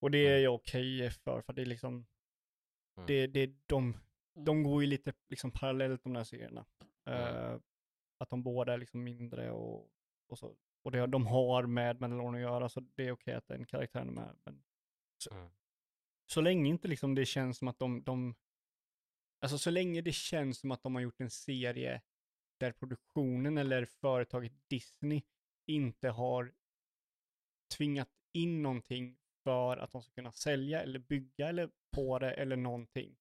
Och 0.00 0.10
det 0.10 0.18
är 0.26 0.38
jag 0.38 0.54
okej 0.54 1.10
för, 1.10 1.42
för 1.42 1.52
det 1.52 1.62
är 1.62 1.66
liksom, 1.66 2.06
Mm. 2.96 3.06
det, 3.06 3.26
det, 3.26 3.54
de, 3.66 3.96
de 4.34 4.62
går 4.62 4.82
ju 4.82 4.88
lite 4.88 5.12
liksom 5.28 5.50
parallellt 5.50 6.02
de 6.02 6.12
där 6.12 6.24
serierna. 6.24 6.66
Mm. 7.04 7.36
Eh, 7.36 7.60
att 8.18 8.30
de 8.30 8.42
båda 8.42 8.72
är 8.72 8.78
liksom 8.78 9.04
mindre 9.04 9.50
och, 9.50 9.90
och 10.28 10.38
så. 10.38 10.56
Och 10.82 10.90
det, 10.90 11.06
de 11.06 11.26
har 11.26 11.66
med 11.66 12.00
Mandalorian 12.00 12.34
att 12.34 12.40
göra, 12.40 12.68
så 12.68 12.80
det 12.80 13.06
är 13.08 13.12
okej 13.12 13.34
att 13.34 13.48
den 13.48 13.66
karaktären 13.66 14.08
är 14.08 14.12
med. 14.12 14.36
Men 14.44 14.64
så, 15.18 15.34
Mm. 15.34 15.50
så 16.26 16.40
länge 16.40 16.70
inte 16.70 16.88
liksom 16.88 17.14
det 17.14 17.26
känns 17.26 17.58
som 17.58 17.68
att 17.68 17.78
de, 17.78 18.02
de, 18.02 18.34
alltså 19.40 19.58
så 19.58 19.70
länge 19.70 20.00
det 20.00 20.12
känns 20.14 20.58
som 20.58 20.70
att 20.70 20.82
de 20.82 20.94
har 20.94 21.02
gjort 21.02 21.20
en 21.20 21.30
serie 21.30 22.02
där 22.60 22.72
produktionen 22.72 23.58
eller 23.58 23.84
företaget 23.84 24.52
Disney 24.68 25.22
inte 25.66 26.08
har 26.08 26.54
tvingat 27.76 28.10
in 28.32 28.62
någonting 28.62 29.18
för 29.44 29.76
att 29.76 29.92
de 29.92 30.02
ska 30.02 30.12
kunna 30.12 30.32
sälja 30.32 30.82
eller 30.82 30.98
bygga 30.98 31.48
eller 31.48 31.70
på 31.90 32.18
det 32.18 32.32
eller 32.32 32.56
någonting. 32.56 33.16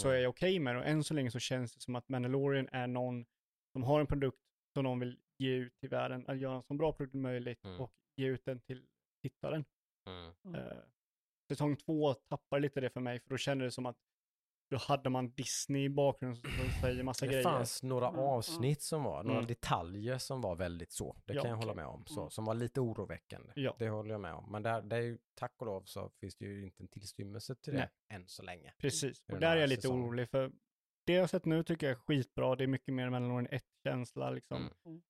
Så 0.00 0.08
är 0.08 0.18
jag 0.18 0.30
okej 0.30 0.58
med 0.58 0.74
det. 0.74 0.78
Och 0.80 0.86
än 0.86 1.04
så 1.04 1.14
länge 1.14 1.30
så 1.30 1.38
känns 1.38 1.74
det 1.74 1.80
som 1.80 1.94
att 1.94 2.08
Mandalorian 2.08 2.68
är 2.72 2.86
någon 2.86 3.26
som 3.72 3.82
har 3.82 4.00
en 4.00 4.06
produkt 4.06 4.38
som 4.74 4.84
de 4.84 5.00
vill 5.00 5.18
ge 5.38 5.50
ut 5.54 5.78
till 5.80 5.88
världen, 5.88 6.24
att 6.28 6.38
göra 6.38 6.56
en 6.56 6.62
så 6.62 6.74
bra 6.74 6.92
produkt 6.92 7.12
som 7.12 7.22
möjligt 7.22 7.64
Mm. 7.64 7.80
och 7.80 7.92
ge 8.16 8.26
ut 8.26 8.44
den 8.44 8.60
till 8.60 8.86
tittaren. 9.22 9.64
Mm. 10.06 10.54
Eh, 10.54 10.76
säsong 11.48 11.76
två 11.76 12.14
tappar 12.14 12.60
lite 12.60 12.80
det 12.80 12.90
för 12.90 13.00
mig, 13.00 13.20
för 13.20 13.30
då 13.30 13.36
kände 13.36 13.64
det 13.64 13.70
som 13.70 13.86
att 13.86 13.96
då 14.70 14.76
hade 14.76 15.10
man 15.10 15.30
Disney 15.30 15.84
i 15.84 15.88
bakgrunden 15.88 16.42
som 16.42 16.80
säger 16.80 17.02
massa 17.02 17.26
Det 17.26 17.32
grejer. 17.32 17.42
fanns 17.44 17.82
några 17.82 18.08
Mm, 18.08 18.18
mm. 18.20 18.30
avsnitt 18.30 18.82
som 18.82 19.02
var, 19.02 19.22
några 19.22 19.38
Mm. 19.38 19.46
detaljer 19.48 20.18
som 20.18 20.40
var 20.40 20.56
väldigt 20.56 20.92
så. 20.92 21.16
Det 21.24 21.34
Ja, 21.34 21.42
kan 21.42 21.50
jag 21.50 21.58
okej. 21.58 21.68
hålla 21.68 21.74
med 21.82 21.86
om. 21.86 22.06
Så. 22.06 22.30
Som 22.30 22.44
var 22.44 22.54
lite 22.54 22.80
oroväckande. 22.80 23.52
Ja. 23.56 23.76
Det 23.78 23.88
håller 23.88 24.10
jag 24.10 24.20
med 24.20 24.34
om. 24.34 24.50
Men 24.52 24.62
där, 24.62 24.82
det 24.82 24.96
är 24.96 25.00
ju, 25.00 25.18
tack 25.34 25.52
och 25.56 25.66
lov 25.66 25.82
så 25.84 26.10
finns 26.20 26.36
det 26.36 26.44
ju 26.44 26.62
inte 26.64 26.82
en 26.82 26.88
tillstymmelse 26.88 27.54
till 27.54 27.72
det 27.72 27.78
Nej. 27.78 28.18
än 28.20 28.28
så 28.28 28.42
länge. 28.42 28.72
Precis, 28.78 29.22
och 29.32 29.40
där 29.40 29.56
är 29.56 29.60
jag 29.60 29.68
lite 29.68 29.82
säsongen. 29.82 30.04
orolig 30.04 30.28
för 30.30 30.52
det 31.06 31.12
jag 31.12 31.22
har 31.22 31.26
sett 31.28 31.44
nu 31.44 31.62
tycker 31.62 31.86
jag 31.86 31.96
är 31.96 32.00
skitbra. 32.00 32.56
Det 32.56 32.64
är 32.64 32.68
mycket 32.68 32.94
mer 32.94 33.10
Mandalorian 33.10 33.48
1-känsla 33.48 34.30
liksom. 34.30 34.56
Mm. 34.56 34.72
Mm. 34.86 35.02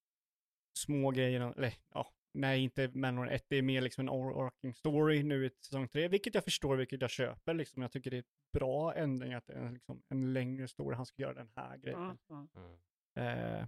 Små 0.78 1.10
grejer, 1.10 1.40
eller 1.40 1.74
ja, 1.94 2.06
nej 2.32 2.60
inte 2.62 2.88
Mandalorian 2.88 3.34
1, 3.34 3.44
det 3.48 3.56
är 3.56 3.62
mer 3.62 3.80
liksom 3.80 4.02
en 4.02 4.08
overarching 4.08 4.74
story 4.74 5.22
nu 5.22 5.46
i 5.46 5.50
säsong 5.50 5.88
3, 5.88 6.08
vilket 6.08 6.34
jag 6.34 6.44
förstår, 6.44 6.76
vilket 6.76 7.00
jag 7.00 7.10
köper 7.10 7.54
liksom. 7.54 7.82
Jag 7.82 7.92
tycker 7.92 8.10
det 8.10 8.16
är 8.16 8.20
ett 8.20 8.52
bra 8.52 8.94
ändring 8.94 9.34
att 9.34 9.46
det 9.46 9.52
är 9.52 9.70
liksom 9.70 10.02
en 10.08 10.32
längre 10.32 10.68
story, 10.68 10.96
han 10.96 11.06
ska 11.06 11.22
göra 11.22 11.34
den 11.34 11.50
här 11.56 11.76
grejen. 11.76 12.00
Mm. 12.00 12.18
Mm. 12.30 12.78
Mm. 13.14 13.60
Eh, 13.60 13.66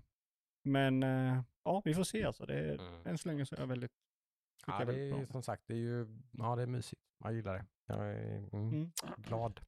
men 0.64 1.02
eh, 1.02 1.42
ja, 1.64 1.82
vi 1.84 1.94
får 1.94 2.04
se 2.04 2.24
alltså. 2.24 2.46
Det 2.46 2.54
är, 2.54 2.78
Mm. 2.78 3.06
Än 3.06 3.18
så 3.18 3.28
länge 3.28 3.46
så 3.46 3.54
är 3.54 3.60
jag 3.60 3.66
väldigt, 3.66 3.92
Ja, 4.66 4.78
jag 4.78 4.86
det 4.88 4.94
är 4.94 5.04
ju 5.04 5.12
bra. 5.12 5.26
som 5.26 5.42
sagt, 5.42 5.62
det 5.66 5.74
är 5.74 5.78
ju, 5.78 6.06
ja 6.32 6.56
det 6.56 6.62
är 6.62 6.66
mysigt. 6.66 7.02
Jag 7.24 7.32
gillar 7.34 7.54
det. 7.54 7.66
Jag 7.86 8.10
är 8.10 8.36
mm, 8.38 8.52
Mm. 8.72 8.90
glad. 9.16 9.60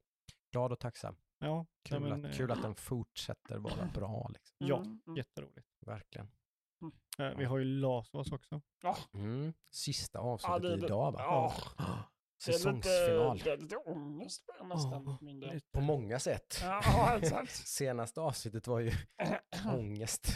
Glad 0.53 0.73
och 0.73 0.81
tacksam. 0.81 1.17
Ja, 1.39 1.67
Kul, 1.83 2.01
men, 2.01 2.13
att, 2.13 2.25
eh, 2.31 2.37
kul 2.37 2.51
att 2.51 2.63
den 2.63 2.75
fortsätter 2.75 3.59
vara 3.59 3.87
bra 3.95 4.29
liksom. 4.35 4.57
Ja, 4.59 4.77
Mm, 4.79 5.01
mm. 5.07 5.17
jätteroligt. 5.17 5.69
Verkligen. 5.87 6.29
Eh, 7.19 7.37
vi 7.39 7.45
har 7.45 7.59
ju 7.59 7.65
Us 8.15 8.33
också. 8.33 8.61
Mm. 9.15 9.53
Sista 9.71 10.19
avsnittet 10.19 10.65
är 10.65 10.77
det- 10.77 10.87
idag 10.87 11.13
va? 11.13 11.19
ja, 11.23 11.53
Ah, 11.77 11.85
det 12.47 12.53
är 12.53 12.73
lite, 12.75 12.89
Säsongsfinal. 12.89 13.39
det 13.45 13.51
är 13.51 13.57
lite 13.57 13.77
ångest 13.77 14.47
på 14.47 14.65
nästan. 14.65 15.05
Ja, 15.07 15.17
för 15.19 15.25
min 15.25 15.41
del. 15.41 15.55
lite. 15.55 15.67
På 15.73 15.81
många 15.81 16.19
sätt. 16.19 16.59
Ja, 16.63 17.17
exakt. 17.23 17.51
Senaste 17.69 18.21
avsnittet 18.21 18.67
var 18.67 18.81
ju 18.81 18.93
ångest. 19.75 20.29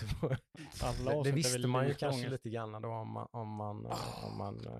Alla 0.82 1.22
det, 1.22 1.32
visste 1.32 1.68
man 1.68 1.88
ju 1.88 1.94
kanske 1.94 2.18
ångest. 2.18 2.30
lite 2.32 2.50
grann 2.50 2.82
då 2.82 2.88
om 2.88 3.12
man, 3.12 3.28
om 3.32 3.48
man, 3.48 3.86
eh, 3.86 4.24
om 4.26 4.38
man 4.38 4.66
eh, 4.66 4.72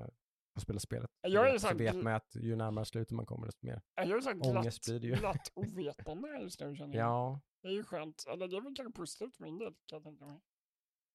har 0.55 0.61
spelat 0.61 0.83
spelet. 0.83 1.11
Jag 1.21 1.51
är 1.51 1.59
så 1.59 1.75
vet 1.75 1.95
man 1.97 2.15
att 2.15 2.37
ju 2.41 2.57
närmare 2.57 2.85
slutet 2.85 3.11
man 3.13 3.27
kommer 3.27 3.47
desto 3.47 3.67
mer 3.67 3.83
Jag 3.95 4.11
är 4.11 4.21
så 4.21 4.31
ångest 4.31 4.85
glatt, 4.87 5.01
blir 5.01 5.01
det 5.01 5.07
ju. 5.17 5.21
glatt 5.21 5.53
ovetande 5.55 6.39
just 6.43 6.61
nu 6.61 6.77
känner 6.77 6.97
jag. 6.97 7.07
Ja, 7.07 7.41
Det 7.63 7.69
är 7.69 7.73
ju 7.73 7.85
skönt. 7.85 8.25
Eller 8.33 8.49
det 8.49 8.57
är 8.57 8.61
väl 8.61 8.75
kanske 8.77 8.93
positivt 8.93 9.37
för 9.37 9.45
min 9.45 9.59
del 9.59 9.69
kan 9.69 9.97
jag 9.97 10.03
tänka 10.03 10.27
mig. 10.27 10.41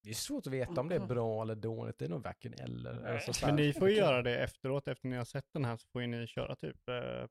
Det 0.04 0.10
är 0.10 0.14
svårt 0.14 0.47
att 0.47 0.54
veta 0.54 0.82
om 0.82 0.89
det 0.89 0.95
är 0.95 1.06
bra 1.08 1.41
eller 1.41 1.56
dåligt. 1.56 1.97
Det 1.97 2.06
är 2.06 2.10
nog 2.10 2.24
varken 2.24 2.54
eller. 2.54 3.14
Alltså, 3.14 3.34
så 3.34 3.45
Men 3.45 3.56
ni 3.56 3.74
får 3.74 3.89
ju 3.89 3.95
göra 3.95 4.22
det 4.22 4.43
efteråt, 4.43 4.88
efter 4.88 5.08
ni 5.08 5.16
har 5.16 5.26
sett 5.26 5.45
den 5.54 5.66
här 5.66 5.78
så 5.78 5.88
får 5.88 6.01
ju 6.01 6.08
ni 6.08 6.28
köra 6.28 6.56
typ 6.56 6.89
eh, 6.89 7.28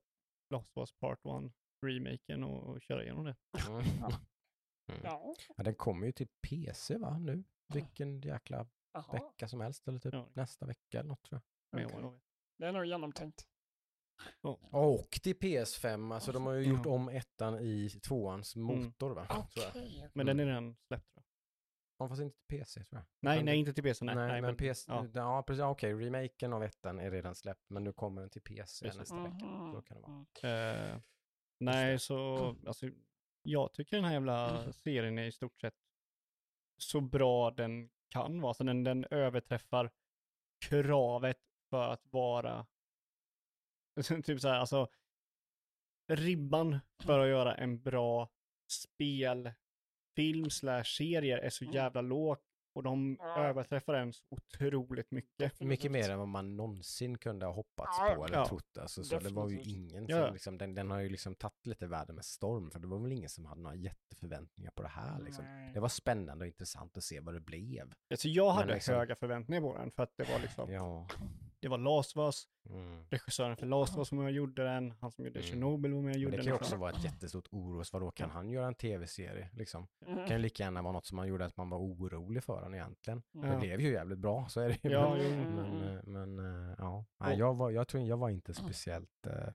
Last 0.49 0.77
of 0.77 0.81
Us 0.81 0.91
Part 0.99 1.19
1, 1.19 1.51
remaken 1.85 2.43
och, 2.43 2.63
och 2.63 2.81
köra 2.81 3.03
igenom 3.03 3.25
det. 3.25 3.35
Mm. 3.69 3.79
Mm. 3.79 5.01
Ja, 5.03 5.35
Ja, 5.57 5.63
den 5.63 5.75
kommer 5.75 6.05
ju 6.05 6.11
till 6.11 6.27
PC 6.47 6.97
va 6.97 7.17
nu? 7.19 7.43
Vilken 7.73 8.21
jäkla 8.21 8.67
jaha. 8.93 9.11
vecka 9.11 9.47
som 9.47 9.61
helst 9.61 9.87
eller 9.87 9.99
typ 9.99 10.13
Ja. 10.13 10.29
nästa 10.33 10.65
vecka 10.65 10.99
eller 10.99 11.09
något 11.09 11.23
tror 11.23 11.41
jag. 11.71 11.79
Vet. 11.79 12.21
Det 12.57 12.65
är 12.67 12.71
nog 12.71 12.85
genomtänkt. 12.85 13.47
Och 14.71 15.11
till 15.23 15.35
PS5, 15.35 16.13
alltså 16.13 16.31
de 16.31 16.45
har 16.45 16.53
ju 16.53 16.63
gjort 16.69 16.85
om 16.85 17.09
ettan 17.09 17.59
i 17.59 17.89
tvåans 17.89 18.55
motor 18.55 19.15
va? 19.15 19.27
Okej. 19.29 20.09
Men 20.13 20.25
den 20.25 20.39
är 20.39 20.45
redan 20.45 20.75
släppt. 20.87 21.11
jag. 21.15 21.22
Ja, 22.03 22.09
fast 22.09 22.21
inte 22.21 22.37
till 22.37 22.57
PC 22.59 22.83
tror 22.83 22.99
jag. 22.99 23.05
Nej, 23.19 23.37
Men- 23.37 23.45
nej, 23.45 23.57
inte 23.59 23.73
till 23.73 23.83
PC. 23.83 24.05
Nej, 24.05 24.15
Nej, 24.15 24.27
nej, 24.27 24.41
men, 24.41 24.57
PC, 24.57 24.91
ja. 24.91 25.07
ja, 25.13 25.43
precis, 25.43 25.59
ja, 25.59 25.69
okej, 25.69 25.93
remaken 25.93 26.53
av 26.53 26.63
ettan 26.63 26.99
är 26.99 27.11
redan 27.11 27.35
släppt, 27.35 27.69
men 27.69 27.83
nu 27.83 27.93
kommer 27.93 28.21
den 28.21 28.29
till 28.29 28.41
PC 28.41 28.85
Precis. 28.85 28.99
nästa 28.99 29.23
vecka. 29.23 29.45
Mhm. 29.45 29.73
Så 29.73 29.81
kan 29.81 29.97
det 30.01 30.07
vara. 30.07 30.91
Eh, 30.93 30.99
nej, 31.59 31.99
så 31.99 32.47
alltså, 32.67 32.89
jag 33.43 33.73
tycker 33.73 33.97
den 33.97 34.05
här 34.05 34.13
jävla 34.13 34.71
serien 34.73 35.17
är 35.17 35.23
i 35.23 35.31
stort 35.31 35.61
sett 35.61 35.75
så 36.77 37.01
bra 37.01 37.51
den 37.51 37.89
kan 38.09 38.41
vara. 38.41 38.53
Så 38.53 38.63
den, 38.63 38.83
den 38.83 39.05
överträffar 39.11 39.91
kravet 40.65 41.39
för 41.69 41.87
att 41.87 42.05
vara 42.05 42.65
typ 44.23 44.41
så 44.41 44.47
här, 44.47 44.59
alltså 44.59 44.87
ribban 46.07 46.79
för 47.03 47.19
att 47.19 47.29
göra 47.29 47.55
en 47.55 47.81
bra 47.81 48.29
spelfilm 50.13 50.49
slash 50.49 50.83
serier 50.83 51.37
är 51.37 51.49
så 51.49 51.65
jävla 51.65 52.01
låg 52.01 52.37
och 52.75 52.83
de 52.83 53.17
Ja. 53.19 53.37
överträffar 53.43 53.93
den 53.93 54.13
så 54.13 54.23
otroligt 54.29 55.11
mycket. 55.11 55.59
Mycket 55.61 55.91
mer 55.91 56.09
än 56.09 56.19
vad 56.19 56.27
man 56.27 56.57
någonsin 56.57 57.17
kunde 57.17 57.45
ha 57.45 57.53
hoppats 57.53 57.97
Ja, 57.99 58.13
på 58.15 58.25
eller 58.25 58.37
ja. 58.37 58.45
trott. 58.47 58.77
Alltså, 58.77 59.03
så 59.03 59.19
det 59.19 59.29
var 59.29 59.49
ju 59.49 59.61
ingen 59.61 60.05
Ja. 60.07 60.25
som, 60.25 60.33
liksom, 60.33 60.57
den, 60.57 60.75
den 60.75 60.91
har 60.91 60.99
ju 60.99 61.09
liksom 61.09 61.35
tagit 61.35 61.65
lite 61.65 61.87
världen 61.87 62.15
med 62.15 62.25
storm, 62.25 62.71
för 62.71 62.79
det 62.79 62.87
var 62.87 62.99
väl 62.99 63.11
ingen 63.11 63.29
som 63.29 63.45
hade 63.45 63.61
några 63.61 63.75
jätteförväntningar 63.75 64.71
på 64.71 64.81
det 64.81 64.87
här. 64.89 65.19
Liksom. 65.21 65.45
Det 65.73 65.79
var 65.79 65.89
spännande 65.89 66.43
och 66.43 66.47
intressant 66.47 66.97
att 66.97 67.03
se 67.03 67.19
vad 67.19 67.33
det 67.33 67.39
blev. 67.41 67.93
Alltså 68.11 68.27
jag 68.27 68.51
hade 68.51 68.73
liksom- 68.73 68.95
höga 68.95 69.15
förväntningar 69.15 69.61
på 69.61 69.77
den 69.77 69.91
för 69.91 70.03
att 70.03 70.17
det 70.17 70.23
var 70.29 70.39
liksom, 70.39 70.71
Ja. 70.71 71.07
Det 71.63 71.69
var 71.69 71.77
Last 71.77 72.17
of 72.17 72.21
Us, 72.25 72.47
Mm. 72.69 73.05
regissören 73.09 73.57
för 73.57 73.65
Last 73.65 73.93
of 73.93 73.97
Us 73.97 74.07
som 74.07 74.19
jag 74.19 74.31
gjorde 74.31 74.63
den, 74.63 74.91
han 75.01 75.11
som 75.11 75.25
gjorde 75.25 75.39
Mm. 75.39 75.49
Chernobyl 75.51 75.93
var 75.93 76.01
med 76.01 76.15
och 76.15 76.21
gjorde 76.21 76.37
det 76.37 76.37
den. 76.37 76.45
kan 76.45 76.53
ju 76.53 76.59
liksom. 76.59 76.65
också 76.75 76.77
vara 76.81 76.91
ett 76.91 77.03
jättestort 77.03 77.47
oros. 77.51 77.93
Vadå, 77.93 78.11
kan 78.11 78.29
han 78.29 78.49
göra 78.49 78.67
en 78.67 78.75
tv-serie? 78.75 79.49
Liksom? 79.53 79.87
Mm. 80.05 80.15
Det 80.17 80.27
kan 80.27 80.37
ju 80.37 80.41
lika 80.43 80.63
gärna 80.63 80.81
vara 80.81 80.93
något 80.93 81.05
som 81.05 81.15
man 81.15 81.27
gjorde 81.27 81.45
att 81.45 81.57
man 81.57 81.69
var 81.69 81.77
orolig 81.77 82.43
för 82.43 82.53
honom 82.53 82.73
egentligen. 82.73 83.23
Det 83.31 83.47
Ja. 83.47 83.59
blev 83.59 83.81
ju 83.81 83.91
jävligt 83.91 84.19
bra, 84.19 84.47
så 84.49 84.61
är 84.61 84.69
det 84.69 84.83
ju. 84.83 84.89
Ja, 84.89 85.15
men, 85.15 85.55
men, 85.55 85.97
eh, 85.97 86.03
men 86.03 86.39
eh, 86.69 86.75
ja. 86.77 87.05
Nej, 87.19 87.33
Och- 87.33 87.39
jag, 87.39 87.53
var, 87.55 87.71
jag 87.71 87.87
tror 87.87 88.03
jag 88.03 88.17
var 88.17 88.29
inte 88.29 88.53
speciellt... 88.53 89.27
eh, 89.27 89.53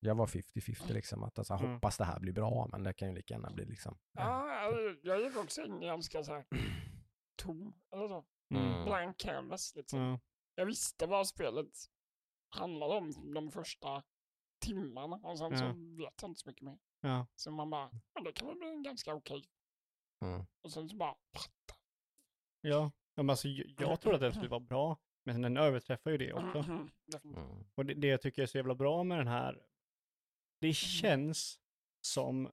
jag 0.00 0.14
var 0.14 0.26
50-50 0.26 0.92
liksom. 0.92 1.22
Att, 1.22 1.38
alltså, 1.38 1.52
jag 1.54 1.60
Mm. 1.60 1.72
hoppas 1.74 1.96
det 1.98 2.04
här 2.04 2.20
blir 2.20 2.32
bra, 2.32 2.68
men 2.72 2.82
det 2.82 2.92
kan 2.92 3.08
ju 3.08 3.14
lika 3.14 3.34
gärna 3.34 3.50
bli 3.50 3.64
liksom... 3.64 3.98
eh, 4.18 4.24
Ja, 4.24 4.72
jag 5.02 5.20
gick 5.20 5.36
också 5.36 5.62
in 5.62 5.80
ganska 5.80 6.22
så 6.24 6.32
här 6.32 6.44
tom, 7.42 7.74
eller 7.92 8.08
så. 8.08 8.24
Mm. 8.54 8.84
Blank 8.84 9.18
canvas 9.18 9.72
liksom. 9.76 10.00
Ja. 10.00 10.18
Jag 10.58 10.66
visste 10.66 11.06
vad 11.06 11.28
spelet 11.28 11.90
handlade 12.48 12.94
om 12.94 13.34
de 13.34 13.50
första 13.50 14.02
timmarna 14.58 15.16
och 15.16 15.38
sen 15.38 15.52
Ja. 15.52 15.58
så 15.58 15.66
vet 15.96 16.22
jag 16.22 16.30
inte 16.30 16.40
så 16.40 16.48
mycket 16.48 16.62
mer. 16.62 16.78
Ja. 17.00 17.26
Så 17.36 17.50
man 17.50 17.70
bara, 17.70 17.90
ja, 18.14 18.20
det 18.22 18.32
kan 18.32 18.48
väl 18.48 18.56
bli 18.56 18.82
ganska 18.84 19.14
okej. 19.14 19.44
Mm. 20.20 20.46
Och 20.60 20.72
sen 20.72 20.88
så 20.88 20.96
bara, 20.96 21.16
Ja. 22.60 22.90
ja 23.14 23.22
men 23.22 23.30
alltså, 23.30 23.48
jag, 23.48 23.74
jag 23.78 24.00
tror 24.00 24.14
att 24.14 24.20
den 24.20 24.32
skulle 24.32 24.48
vara 24.48 24.60
bra, 24.60 24.96
men 25.24 25.42
den 25.42 25.56
överträffar 25.56 26.10
ju 26.10 26.18
det 26.18 26.32
också. 26.32 26.58
Mm. 27.24 27.64
Och 27.74 27.86
det, 27.86 27.94
det 27.94 28.06
jag 28.06 28.22
tycker 28.22 28.42
är 28.42 28.46
så 28.46 28.58
jävla 28.58 28.74
bra 28.74 29.04
med 29.04 29.18
den 29.18 29.26
här, 29.28 29.62
det 30.60 30.72
känns 30.72 31.60
som 32.00 32.50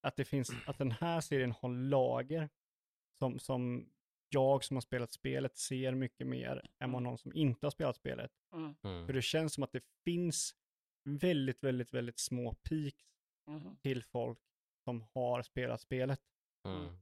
att 0.00 0.16
det 0.16 0.24
finns, 0.24 0.50
att 0.66 0.78
den 0.78 0.90
här 0.90 1.20
serien 1.20 1.52
har 1.52 1.68
lager 1.68 2.50
som, 3.18 3.38
som 3.38 3.91
jag 4.34 4.64
som 4.64 4.76
har 4.76 4.80
spelat 4.80 5.12
spelet 5.12 5.56
ser 5.56 5.92
mycket 5.94 6.26
mer 6.26 6.70
än 6.78 6.92
vad 6.92 7.02
någon 7.02 7.18
som 7.18 7.32
inte 7.34 7.66
har 7.66 7.70
spelat 7.70 7.96
spelet. 7.96 8.32
Mm, 8.54 8.74
Mm. 8.82 9.06
För 9.06 9.12
det 9.12 9.22
känns 9.22 9.54
som 9.54 9.62
att 9.62 9.72
det 9.72 9.84
finns 10.04 10.54
väldigt, 11.04 11.64
väldigt, 11.64 11.94
väldigt 11.94 12.18
små 12.18 12.54
peaks 12.54 13.04
mhm, 13.46 13.76
till 13.76 14.04
folk 14.04 14.38
som 14.84 15.04
har 15.14 15.42
spelat 15.42 15.80
spelet. 15.80 16.20
Mm. 16.68 16.96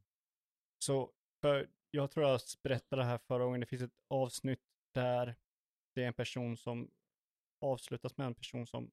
Så 0.84 1.12
för 1.40 1.68
jag 1.90 2.10
tror 2.10 2.26
jag 2.26 2.40
berättade 2.62 3.02
det 3.02 3.06
här 3.06 3.18
förra 3.18 3.44
gången, 3.44 3.60
det 3.60 3.66
finns 3.66 3.82
ett 3.82 3.98
avsnitt 4.08 4.62
där 4.94 5.36
det 5.94 6.02
är 6.02 6.06
en 6.06 6.14
person 6.14 6.56
som 6.56 6.90
avslutas 7.60 8.16
med 8.16 8.26
en 8.26 8.34
person 8.34 8.66
som 8.66 8.90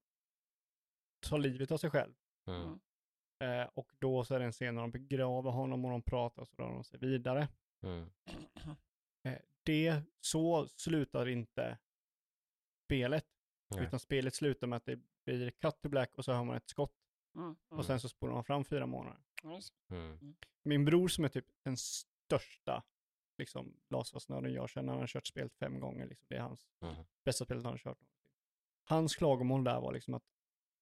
tar 1.19 1.37
livet 1.37 1.71
av 1.71 1.77
sig 1.77 1.89
själv. 1.89 2.13
Mm. 2.47 2.79
Eh, 3.43 3.69
och 3.73 3.91
då 3.99 4.23
så 4.25 4.35
är 4.35 4.39
det 4.39 4.45
en 4.45 4.51
scen 4.51 4.75
när 4.75 4.81
de 4.81 4.91
begraver 4.91 5.51
honom 5.51 5.85
och 5.85 5.91
de 5.91 6.01
pratar 6.01 6.41
och 6.41 6.47
så 6.47 6.55
rör 6.55 6.73
de 6.73 6.83
sig 6.83 6.99
vidare. 6.99 7.47
Mm. 7.83 8.09
Eh, 9.23 9.39
det, 9.63 10.01
så 10.19 10.67
slutar 10.67 11.27
inte 11.27 11.77
spelet, 12.85 13.25
Nej. 13.75 13.83
utan 13.85 13.99
spelet 13.99 14.35
slutar 14.35 14.67
med 14.67 14.77
att 14.77 14.85
det 14.85 14.99
blir 15.25 15.51
cut 15.51 15.81
to 15.81 15.89
black 15.89 16.15
och 16.17 16.25
så 16.25 16.31
har 16.33 16.43
man 16.45 16.55
ett 16.57 16.69
skott 16.69 16.93
mm, 17.35 17.55
och 17.69 17.85
sen 17.85 17.99
så 17.99 18.09
spolar 18.09 18.33
man 18.33 18.43
fram 18.43 18.65
fyra 18.65 18.85
månader. 18.85 19.21
mm. 19.43 19.61
Mm. 19.89 20.35
Min 20.63 20.85
bror 20.85 21.07
som 21.07 21.23
är 21.25 21.29
typ 21.29 21.45
den 21.63 21.77
största 21.77 22.83
liksom, 23.37 23.79
Us-nörden 24.15 24.53
jag 24.53 24.69
känner, 24.69 24.91
han 24.91 24.99
har 24.99 25.07
kört 25.07 25.27
spelet 25.27 25.53
fem 25.55 25.79
gånger, 25.79 26.07
liksom. 26.07 26.25
det 26.29 26.35
är 26.35 26.41
hans 26.41 26.67
Mm. 26.81 26.95
bästa 27.25 27.45
spelet 27.45 27.63
han 27.63 27.73
har 27.73 27.77
kört. 27.77 27.99
Hans 28.83 29.15
klagomål 29.15 29.63
där 29.63 29.81
var 29.81 29.93
liksom 29.93 30.13
att 30.13 30.23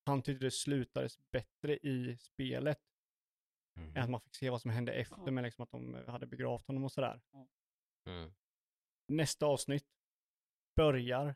han 0.05 0.21
tyckte 0.21 0.45
det 0.45 0.51
slutades 0.51 1.19
bättre 1.31 1.77
i 1.77 2.17
spelet 2.17 2.81
än 3.76 3.97
att 4.03 4.09
man 4.09 4.21
fick 4.21 4.36
se 4.36 4.49
vad 4.49 4.61
som 4.61 4.71
hände 4.71 4.91
efter 4.93 5.32
med 5.32 5.43
liksom 5.43 5.63
att 5.63 5.71
de 5.71 6.03
hade 6.07 6.28
begravt 6.28 6.67
honom 6.67 6.84
och 6.84 6.91
sådär. 6.91 7.21
Mm. 8.07 8.34
Nästa 9.07 9.45
avsnitt 9.45 9.86
börjar 10.76 11.36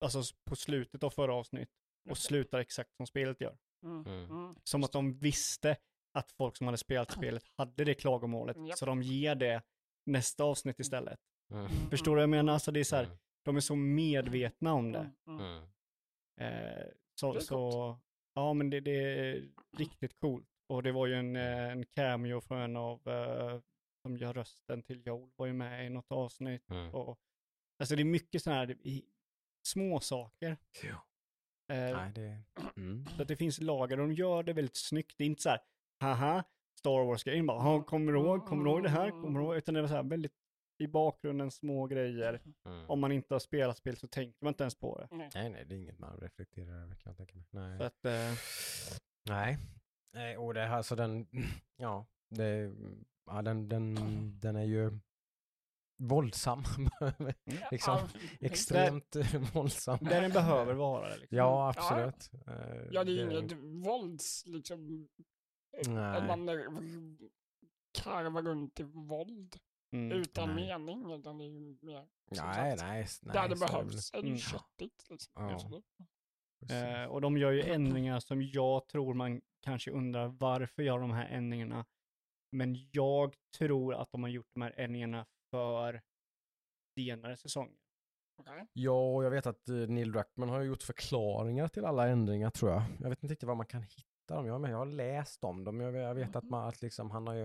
alltså 0.00 0.22
på 0.44 0.56
slutet 0.56 1.02
av 1.02 1.10
förra 1.10 1.34
avsnitt 1.34 1.70
och 2.10 2.18
slutar 2.18 2.58
exakt 2.58 2.96
som 2.96 3.06
spelet 3.06 3.40
gör. 3.40 3.58
Mm, 3.82 4.04
Mm. 4.06 4.30
mm. 4.30 4.56
Som 4.64 4.84
att 4.84 4.92
de 4.92 5.18
visste 5.18 5.76
att 6.12 6.32
folk 6.32 6.56
som 6.56 6.66
hade 6.66 6.78
spelat 6.78 7.12
spelet 7.12 7.44
hade 7.56 7.84
det 7.84 7.94
klagomålet, 7.94 8.56
Japp. 8.68 8.78
så 8.78 8.86
de 8.86 9.02
ger 9.02 9.34
det 9.34 9.62
nästa 10.06 10.44
avsnitt 10.44 10.80
istället. 10.80 11.20
Mm. 11.50 11.68
Förstår 11.90 12.10
du 12.10 12.14
vad 12.14 12.22
jag 12.22 12.30
menar? 12.30 12.52
Alltså 12.52 12.72
det 12.72 12.80
är 12.80 12.84
så 12.84 12.96
här, 12.96 13.04
Mm. 13.04 13.16
de 13.42 13.56
är 13.56 13.60
så 13.60 13.76
medvetna 13.76 14.72
om 14.74 14.92
det. 14.92 15.12
Mm, 15.26 15.40
mm. 15.40 15.62
Mm. 16.40 16.78
Eh, 16.78 16.86
så, 17.14 17.32
Det 17.32 17.38
är 17.38 17.40
så, 17.40 17.98
ja 18.34 18.52
men 18.54 18.70
det, 18.70 18.80
det 18.80 18.90
är 19.30 19.48
riktigt 19.76 20.18
coolt. 20.20 20.48
Och 20.68 20.82
det 20.82 20.92
var 20.92 21.06
ju 21.06 21.14
en, 21.14 21.36
eh, 21.36 21.70
en 21.70 21.86
cameo 21.86 22.40
från 22.40 22.58
en 22.58 22.76
av, 22.76 23.08
eh, 23.08 23.60
som 24.02 24.16
gör 24.16 24.34
rösten 24.34 24.82
till 24.82 25.06
Joel, 25.06 25.30
var 25.36 25.46
ju 25.46 25.52
med 25.52 25.86
i 25.86 25.90
något 25.90 26.12
avsnitt. 26.12 26.70
Mm. 26.70 26.94
Och, 26.94 27.18
alltså 27.80 27.96
det 27.96 28.02
är 28.02 28.04
mycket 28.04 28.42
sådana 28.42 28.58
här 28.60 28.70
i- 28.70 29.04
små 29.66 30.00
saker. 30.00 30.56
Ja. 30.82 31.06
Eh, 31.74 31.96
Nej, 31.96 32.12
det... 32.14 32.42
Mm. 32.76 33.06
så 33.16 33.22
att 33.22 33.28
det 33.28 33.36
finns 33.36 33.60
lager 33.60 34.00
och 34.00 34.08
de 34.08 34.14
gör 34.14 34.42
det 34.42 34.52
väldigt 34.52 34.76
snyggt. 34.76 35.14
Det 35.18 35.24
är 35.24 35.26
inte 35.28 35.42
så 35.42 35.48
här, 35.48 35.60
haha, 36.00 36.44
Star 36.78 37.04
Wars-grejen 37.04 37.46
bara, 37.46 37.60
"Ha, 37.60 37.82
kommer 37.82 38.12
du 38.12 38.18
ihåg, 38.18 38.46
kommer 38.46 38.64
du 38.64 38.70
ihåg 38.70 38.82
det 38.82 38.88
här, 38.88 39.10
kommer 39.10 39.40
du 39.40 39.44
ihåg? 39.46 39.56
Utan 39.56 39.74
det 39.74 39.80
var 39.80 39.88
så 39.88 39.94
här 39.94 40.02
väldigt 40.02 40.32
i 40.78 40.86
bakgrunden 40.86 41.50
små 41.50 41.86
grejer. 41.86 42.40
Mm. 42.64 42.90
Om 42.90 43.00
man 43.00 43.12
inte 43.12 43.34
har 43.34 43.38
spelat 43.38 43.76
spel 43.76 43.96
så 43.96 44.06
tänker 44.08 44.44
man 44.44 44.50
inte 44.50 44.62
ens 44.62 44.74
på 44.74 44.98
det. 44.98 45.16
Nej. 45.16 45.30
Nej, 45.34 45.50
nej, 45.50 45.64
det 45.64 45.74
är 45.74 45.78
inget 45.78 45.98
man 45.98 46.16
reflekterar 46.20 46.82
över 46.82 46.94
kan 46.94 47.10
jag 47.10 47.16
tänka 47.16 47.34
mig. 47.36 47.44
Nej. 47.50 47.78
Så 47.78 47.84
att, 47.84 48.04
eh, 48.04 48.38
Nej. 49.28 49.58
Nej, 50.16 50.36
och 50.36 50.54
det 50.54 50.66
här 50.66 50.82
så 50.82 50.94
den, 50.94 51.26
ja, 51.76 52.06
det, 52.30 52.74
ja 53.26 53.42
den, 53.42 53.68
den, 53.68 53.94
den 54.40 54.56
är 54.56 54.64
ju 54.64 54.98
våldsam. 55.98 56.62
liksom 57.70 57.94
Ja, 57.98 58.08
extremt 58.40 59.16
våldsam. 59.54 59.98
där 60.00 60.22
den 60.22 60.32
behöver 60.32 60.74
vara. 60.74 61.08
Liksom. 61.16 61.38
Ja, 61.38 61.68
absolut. 61.76 62.30
Eh, 62.46 62.86
Ja, 62.90 63.04
det 63.04 63.12
är 63.12 63.30
inget 63.40 63.52
vålds, 63.86 64.46
liksom. 64.46 65.08
Att 65.80 65.86
Nej. 65.88 66.26
man 66.26 66.48
eh, 66.48 66.54
karvar 68.02 68.42
runt 68.42 68.80
i 68.80 68.82
våld 68.82 69.56
Mm. 69.92 70.12
utan 70.12 70.54
Nej. 70.54 70.66
mening. 70.78 71.12
Utan 71.12 71.38
det 71.38 71.44
är 71.44 71.48
ju 71.48 71.76
mer, 71.82 72.06
Nej, 72.30 72.36
sagt, 72.38 72.56
nej. 72.56 72.76
nej 72.82 73.06
där 73.22 73.48
det 73.48 73.56
behövs 73.56 74.10
är 74.14 74.16
det 74.22 74.22
ju 74.22 74.28
Mm. 74.28 74.38
köttigt. 74.38 75.06
Liksom. 75.10 75.32
Ja. 75.34 75.82
Eh, 76.76 77.04
och 77.04 77.20
de 77.20 77.36
gör 77.36 77.52
ju 77.52 77.62
ändringar 77.74 78.20
som 78.20 78.42
jag 78.42 78.88
tror 78.88 79.14
man 79.14 79.40
kanske 79.66 79.90
undrar 79.90 80.28
varför 80.28 80.82
gör 80.82 80.98
de 80.98 81.10
här 81.10 81.28
ändringarna. 81.28 81.84
Men 82.52 82.88
jag 82.92 83.34
tror 83.58 83.94
att 83.94 84.12
de 84.12 84.22
har 84.22 84.30
gjort 84.30 84.48
de 84.54 84.62
här 84.62 84.74
ändringarna 84.76 85.26
för 85.50 86.02
senare 86.98 87.36
säsonger. 87.36 87.76
Okej. 88.38 88.66
Ja, 88.72 89.14
och 89.14 89.24
jag 89.24 89.30
vet 89.30 89.46
att 89.46 89.68
eh, 89.68 89.74
Neil 89.74 90.12
Druckmann 90.12 90.48
har 90.48 90.62
gjort 90.62 90.82
förklaringar 90.82 91.68
till 91.68 91.84
alla 91.84 92.08
ändringar 92.08 92.50
tror 92.50 92.70
jag. 92.72 92.82
Jag 93.00 93.08
vet 93.08 93.22
inte 93.22 93.32
riktigt 93.32 93.46
var 93.46 93.54
man 93.54 93.66
kan 93.66 93.82
hitta 93.82 94.34
dem. 94.34 94.46
Jag, 94.46 94.60
men 94.60 94.70
jag 94.70 94.78
har 94.78 94.86
läst 94.86 95.44
om 95.44 95.64
dem. 95.64 95.80
Jag, 95.80 95.94
jag 95.94 96.14
vet 96.14 96.36
att, 96.36 96.44
man, 96.44 96.68
att 96.68 96.82
liksom, 96.82 97.10
han 97.10 97.26
har 97.26 97.34
ju 97.34 97.44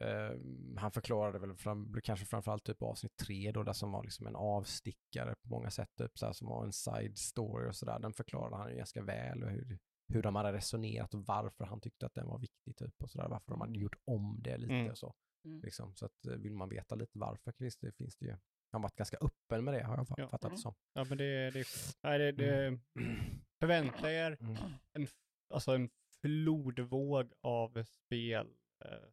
eh, 0.00 0.38
han 0.76 0.92
förklarade 0.92 1.38
väl 1.38 1.54
fram, 1.54 2.00
kanske 2.04 2.26
framförallt 2.26 2.64
typ 2.64 2.82
avsnitt 2.82 3.16
tre 3.16 3.52
då, 3.52 3.62
där 3.62 3.72
som 3.72 3.92
var 3.92 4.02
liksom 4.02 4.26
en 4.26 4.36
avstickare 4.36 5.34
på 5.42 5.48
många 5.48 5.70
sätt, 5.70 5.90
typ, 5.98 6.18
så 6.18 6.26
här, 6.26 6.32
som 6.32 6.48
var 6.48 6.64
en 6.64 6.72
side 6.72 7.18
story 7.18 7.68
och 7.68 7.76
sådär. 7.76 7.98
Den 7.98 8.12
förklarade 8.12 8.56
han 8.56 8.70
ju 8.70 8.76
ganska 8.76 9.02
väl 9.02 9.42
och 9.42 9.50
hur, 9.50 9.78
hur 10.12 10.22
de 10.22 10.36
hade 10.36 10.52
resonerat 10.52 11.14
och 11.14 11.26
varför 11.26 11.64
han 11.64 11.80
tyckte 11.80 12.06
att 12.06 12.14
den 12.14 12.26
var 12.26 12.38
viktig 12.38 12.76
typ 12.76 13.02
och 13.02 13.10
sådär. 13.10 13.28
Varför 13.28 13.50
de 13.52 13.60
hade 13.60 13.78
gjort 13.78 13.96
om 14.04 14.40
det 14.42 14.56
lite 14.58 14.74
Mm. 14.74 14.90
och 14.90 14.98
så. 14.98 15.14
Mm. 15.44 15.60
Liksom. 15.60 15.94
Så 15.94 16.06
att 16.06 16.26
eh, 16.26 16.32
vill 16.34 16.54
man 16.54 16.68
veta 16.68 16.94
lite 16.94 17.18
varför, 17.18 17.52
Chris, 17.52 17.76
det 17.78 17.92
finns 17.92 18.16
det 18.16 18.26
ju 18.26 18.36
han 18.72 18.82
varit 18.82 18.96
ganska 18.96 19.16
öppen 19.20 19.64
med 19.64 19.74
det 19.74 19.82
har 19.84 19.96
jag 19.96 20.06
Ja. 20.16 20.28
fattat 20.28 20.40
det 20.40 20.46
Mm. 20.46 20.56
som. 20.58 20.74
Ja, 20.92 21.04
men 21.08 21.18
det, 21.18 21.50
det, 21.50 21.64
nej, 22.02 22.18
det, 22.18 22.32
det 22.32 22.78
förvänta 23.60 24.12
er 24.12 24.36
Mm. 24.40 24.56
en, 24.92 25.06
alltså 25.54 25.74
en 25.74 25.90
flodvåg 26.20 27.32
av 27.40 27.84
spel 27.84 28.54
eh, 28.84 29.08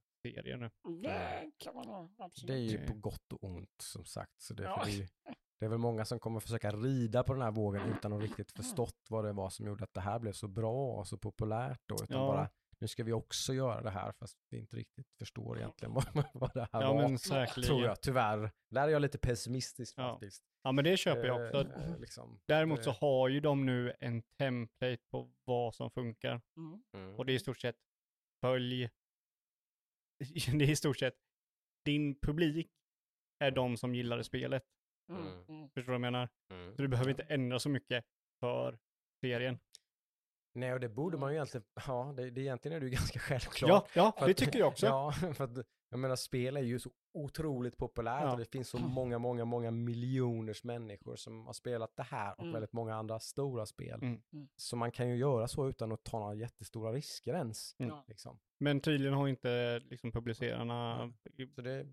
nu. 0.57 0.69
Det 1.01 1.51
kan 1.57 1.75
man 1.75 1.87
ha, 1.87 2.09
absolut. 2.17 2.47
Det 2.47 2.53
är 2.53 2.79
ju 2.79 2.87
på 2.87 2.93
gott 2.93 3.33
och 3.33 3.43
ont 3.43 3.81
som 3.81 4.05
sagt. 4.05 4.41
Så 4.41 4.53
det, 4.53 4.63
Ja. 4.63 4.79
för 4.79 4.85
det, 4.91 4.97
är 4.97 4.97
ju, 4.97 5.07
det 5.59 5.65
är 5.65 5.69
väl 5.69 5.77
många 5.79 6.05
som 6.05 6.19
kommer 6.19 6.39
försöka 6.39 6.71
rida 6.71 7.23
på 7.23 7.33
den 7.33 7.41
här 7.41 7.51
vågen 7.51 7.81
utan 7.97 8.13
att 8.13 8.21
riktigt 8.21 8.51
förstått 8.51 8.97
vad 9.09 9.25
det 9.25 9.33
var 9.33 9.49
som 9.49 9.65
gjorde 9.67 9.83
att 9.83 9.93
det 9.93 10.01
här 10.01 10.19
blev 10.19 10.31
så 10.33 10.47
bra 10.47 10.91
och 10.93 11.07
så 11.07 11.17
populärt 11.17 11.81
då. 11.85 11.95
Utan 12.03 12.17
Ja. 12.21 12.27
bara, 12.27 12.49
nu 12.79 12.87
ska 12.87 13.03
vi 13.03 13.13
också 13.13 13.53
göra 13.53 13.81
det 13.81 13.89
här 13.89 14.11
fast 14.11 14.37
vi 14.49 14.57
inte 14.57 14.75
riktigt 14.75 15.07
förstår 15.19 15.57
egentligen 15.57 15.93
vad, 16.13 16.27
vad 16.33 16.53
det 16.53 16.67
här 16.73 16.81
Ja, 16.81 16.93
var. 16.93 17.01
men 17.01 17.19
säkerligen. 17.19 17.67
Tror 17.75 17.85
jag, 17.85 18.01
tyvärr. 18.01 18.51
Där 18.69 18.83
är 18.87 18.91
jag 18.91 19.01
lite 19.01 19.17
pessimistisk 19.17 19.93
Ja. 19.97 20.11
faktiskt. 20.11 20.43
Ja, 20.63 20.71
men 20.71 20.83
det 20.83 20.97
köper 20.97 21.23
jag 21.27 21.41
också. 21.45 21.61
Eh, 21.79 21.99
liksom. 21.99 22.39
Däremot 22.45 22.83
så 22.83 22.89
Eh, 22.89 22.97
har 22.99 23.27
ju 23.29 23.39
de 23.39 23.65
nu 23.65 23.93
en 23.99 24.21
template 24.21 25.03
på 25.11 25.31
vad 25.45 25.75
som 25.75 25.91
funkar. 25.91 26.41
Mm. 26.57 26.83
mm. 26.93 27.15
Och 27.15 27.25
det 27.25 27.31
är 27.31 27.35
i 27.35 27.39
stort 27.39 27.59
sett 27.59 27.77
följ. 28.41 28.89
Det 30.53 30.65
är 30.65 30.69
i 30.69 30.75
stort 30.75 30.97
sett 30.99 31.15
din 31.85 32.19
publik 32.19 32.71
är 33.43 33.51
de 33.51 33.77
som 33.77 33.95
gillade 33.95 34.23
spelet. 34.23 34.63
Mm. 35.09 35.21
Mm. 35.21 35.43
Mm. 35.47 35.69
Förstår 35.69 35.81
du 35.81 35.85
vad 35.87 35.93
jag 35.93 36.01
menar? 36.01 36.29
Mm. 36.51 36.75
Så 36.75 36.81
du 36.81 36.87
behöver 36.87 37.09
inte 37.09 37.23
ändra 37.23 37.59
så 37.59 37.69
mycket 37.69 38.05
för 38.39 38.79
serien. 39.21 39.59
Nej, 40.55 40.73
och 40.73 40.79
det 40.79 40.89
borde 40.89 41.17
man 41.17 41.29
ju 41.31 41.35
egentligen, 41.35 41.65
ja, 41.87 42.13
det, 42.17 42.29
det 42.29 42.41
egentligen 42.41 42.75
är 42.75 42.79
det 42.79 42.85
ju 42.85 42.91
ganska 42.95 43.19
självklart. 43.19 43.69
Ja, 43.69 43.87
ja, 43.93 44.15
För 44.19 44.25
det 44.25 44.31
att- 44.31 44.37
tycker 44.37 44.59
jag 44.59 44.67
också. 44.67 44.85
Ja, 44.85 45.11
för 45.11 45.43
att 45.43 45.65
jag 45.91 45.99
menar 45.99 46.15
spel 46.15 46.57
är 46.57 46.61
ju 46.61 46.79
så 46.79 46.91
otroligt 47.13 47.77
populärt 47.77 48.23
Ja. 48.23 48.31
och 48.31 48.37
det 48.39 48.45
finns 48.45 48.69
så 48.69 48.77
många, 48.77 49.19
många, 49.19 49.45
många 49.45 49.71
miljoners 49.71 50.63
människor 50.63 51.15
som 51.15 51.45
har 51.45 51.53
spelat 51.53 51.95
det 51.95 52.03
här 52.03 52.33
och 52.33 52.39
Mm. 52.43 52.53
väldigt 52.53 52.73
många 52.73 52.95
andra 52.95 53.19
stora 53.19 53.65
spel. 53.65 53.99
Mm. 54.03 54.21
Mm. 54.33 54.49
Så 54.55 54.75
man 54.75 54.91
kan 54.91 55.09
ju 55.09 55.15
göra 55.15 55.47
så 55.47 55.69
utan 55.69 55.91
att 55.91 56.03
ta 56.03 56.19
några 56.19 56.33
jättestora 56.35 56.91
risker 56.93 57.33
ens. 57.33 57.75
Mm. 57.79 57.89
Ja. 57.95 58.03
Liksom. 58.07 58.39
Men 58.59 58.81
tydligen 58.81 59.13
har 59.13 59.27
inte 59.27 59.79
liksom 59.79 60.11
publicerarna, 60.11 61.13
Så 61.55 61.61
det, 61.61 61.87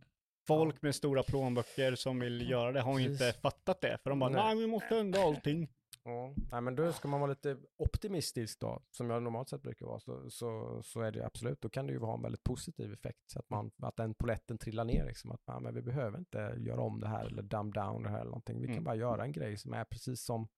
folk 0.47 0.83
med 0.83 0.95
stora 0.95 1.23
plånböcker 1.23 1.95
som 1.95 2.19
vill 2.21 2.51
göra 2.51 2.73
det 2.73 2.81
har 2.81 2.99
ju 2.99 3.11
inte 3.13 3.33
fattat 3.33 3.81
det. 3.81 3.99
För 4.03 4.11
de 4.11 4.19
bara, 4.19 4.31
Nej. 4.31 4.43
nej 4.45 4.57
vi 4.57 4.67
måste 4.67 4.99
ändra 4.99 5.21
allting. 5.23 5.69
ja, 6.05 6.35
nej, 6.53 6.61
men 6.61 6.77
då 6.77 6.93
ska 6.93 7.09
man 7.09 7.21
vara 7.21 7.31
lite 7.31 7.57
optimistisk 7.77 8.61
då, 8.61 8.83
som 8.91 9.11
jag 9.11 9.23
normalt 9.23 9.49
sett 9.49 9.63
brukar 9.63 9.87
vara, 9.87 10.01
så, 10.01 10.31
så, 10.31 10.81
så 10.83 11.01
är 11.01 11.13
det 11.13 11.19
ju 11.19 11.25
absolut, 11.25 11.61
då 11.61 11.69
kan 11.69 11.87
det 11.87 11.93
ju 11.93 11.99
ha 11.99 12.15
en 12.15 12.23
väldigt 12.23 12.43
positiv 12.45 12.93
effekt, 12.93 13.31
så 13.31 13.39
att, 13.39 13.51
man, 13.51 13.71
att 13.83 13.97
den 13.97 14.15
poletten 14.15 14.59
trillar 14.59 14.85
ner, 14.85 15.05
liksom, 15.07 15.31
att 15.31 15.41
ja, 15.47 15.61
men 15.61 15.75
vi 15.75 15.83
behöver 15.83 16.19
inte 16.19 16.55
göra 16.59 16.81
om 16.81 17.01
det 17.01 17.09
här 17.09 17.25
eller 17.27 17.43
dumb 17.43 17.75
down 17.75 18.03
det 18.03 18.09
här 18.11 18.17
eller 18.21 18.31
någonting, 18.31 18.61
vi 18.61 18.67
kan 18.67 18.73
Mm. 18.75 18.85
bara 18.85 18.95
göra 18.97 19.25
en 19.25 19.33
grej 19.33 19.57
som 19.57 19.73
är 19.73 19.85
precis 19.85 20.21
som 20.25 20.49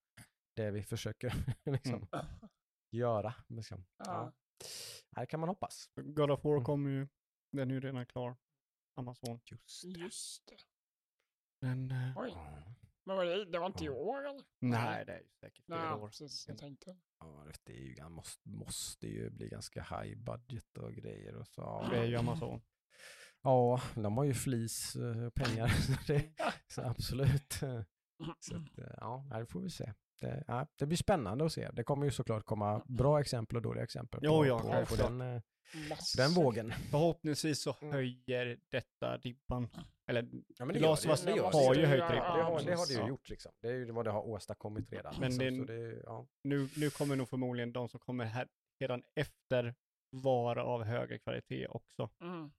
det 0.55 0.71
vi 0.71 0.83
försöker 0.83 1.33
liksom, 1.65 2.07
Mm. 2.13 2.25
göra. 2.91 3.33
Liksom. 3.47 3.85
Ja. 3.97 4.05
Ja. 4.05 4.31
Här 5.15 5.25
kan 5.25 5.39
man 5.39 5.49
hoppas. 5.49 5.89
God 5.95 6.31
of 6.31 6.43
War 6.43 6.53
Mm. 6.53 6.63
kommer 6.63 6.89
ju, 6.89 7.07
den 7.51 7.69
är 7.71 7.75
ju 7.75 7.81
redan 7.81 8.05
klar. 8.05 8.35
Amazon. 8.99 9.39
Just 9.51 9.83
Just 9.83 10.47
det. 10.47 10.57
Men, 11.61 11.91
eh, 11.91 12.17
Oj. 12.17 12.33
Men 13.05 13.15
var 13.17 13.25
det, 13.25 13.45
det 13.45 13.59
var 13.59 13.67
inte 13.67 13.85
i 13.85 13.89
år 13.89 14.27
eller? 14.27 14.43
nej 14.59 15.05
det 15.05 15.13
är 15.13 15.19
ju 15.19 15.29
säkert 15.39 15.65
flera 15.65 15.83
Nej, 15.95 16.03
år. 16.03 16.07
precis. 16.07 16.47
Jag 16.47 16.57
tänkte. 16.57 16.97
Ja, 17.19 17.45
det 17.63 17.73
är 17.73 17.77
ju, 17.77 17.93
gan- 17.95 18.09
måste, 18.09 18.49
måste 18.49 19.07
ju 19.07 19.29
bli 19.29 19.49
ganska 19.49 19.81
high 19.83 20.17
budget 20.17 20.77
och 20.77 20.93
grejer 20.93 21.35
och 21.35 21.47
så. 21.47 21.61
ja. 21.61 21.87
Det 21.91 21.97
är 21.99 22.05
ju 22.05 22.15
Amazon. 22.15 22.61
Ja, 23.41 23.81
de 23.95 24.17
har 24.17 24.23
ju 24.23 24.33
flis 24.33 24.95
eh, 24.95 25.29
pengar. 25.29 25.67
så 25.87 26.13
det, 26.13 26.31
så 26.67 26.81
absolut. 26.81 27.53
Så 28.39 28.55
att, 28.55 28.77
eh, 28.77 28.93
ja, 28.97 29.25
det 29.39 29.45
får 29.45 29.61
vi 29.61 29.69
se. 29.69 29.93
Det, 30.19 30.43
ja, 30.47 30.67
det 30.75 30.85
blir 30.85 30.97
spännande 30.97 31.45
att 31.45 31.53
se. 31.53 31.69
Det 31.71 31.83
kommer 31.83 32.05
ju 32.05 32.11
såklart 32.11 32.45
komma 32.45 32.81
bra 32.85 33.19
exempel 33.19 33.55
och 33.57 33.61
dåliga 33.61 33.83
exempel 33.83 34.19
på, 34.19 34.25
Jo, 34.25 34.45
ja, 34.45 34.59
på, 34.59 34.95
på 34.95 34.95
den, 34.95 35.21
eh, 35.21 35.41
den 36.17 36.31
vågen. 36.33 36.71
Förhoppningsvis 36.91 37.61
så 37.61 37.75
Mm. 37.81 37.93
höjer 37.93 38.59
detta 38.69 39.17
ribban. 39.17 39.67
Eller 40.07 40.27
Ja, 40.57 40.91
of 40.93 41.05
Us 41.05 41.21
det 41.21 41.31
gör 41.35 41.43
har 41.51 41.73
det. 41.75 41.79
ju 41.81 41.85
höjt 41.87 42.01
det, 42.07 42.13
ribban. 42.15 42.37
det, 42.37 42.43
har, 42.43 42.59
det 42.63 42.75
har 42.75 42.87
det 42.87 42.93
ju 43.03 43.07
gjort 43.07 43.29
liksom. 43.29 43.51
Det 43.61 43.67
är 43.67 43.71
ju 43.73 43.91
vad 43.91 44.05
det 44.05 44.11
har 44.11 44.21
åstadkommit 44.27 44.91
redan. 44.91 45.15
Men 45.19 45.37
liksom. 45.37 45.65
det- 45.65 45.67
så 45.67 45.73
det, 45.73 46.01
ja. 46.05 46.27
nu, 46.43 46.69
nu 46.77 46.89
kommer 46.89 47.15
nog 47.15 47.29
förmodligen 47.29 47.71
de 47.73 47.89
som 47.89 47.99
kommer 47.99 48.25
här 48.25 48.47
redan 48.79 49.03
efter 49.15 49.75
vara 50.11 50.63
av 50.63 50.83
högre 50.83 51.19
kvalitet 51.19 51.67
också. 51.67 52.09
Mm. 52.21 52.51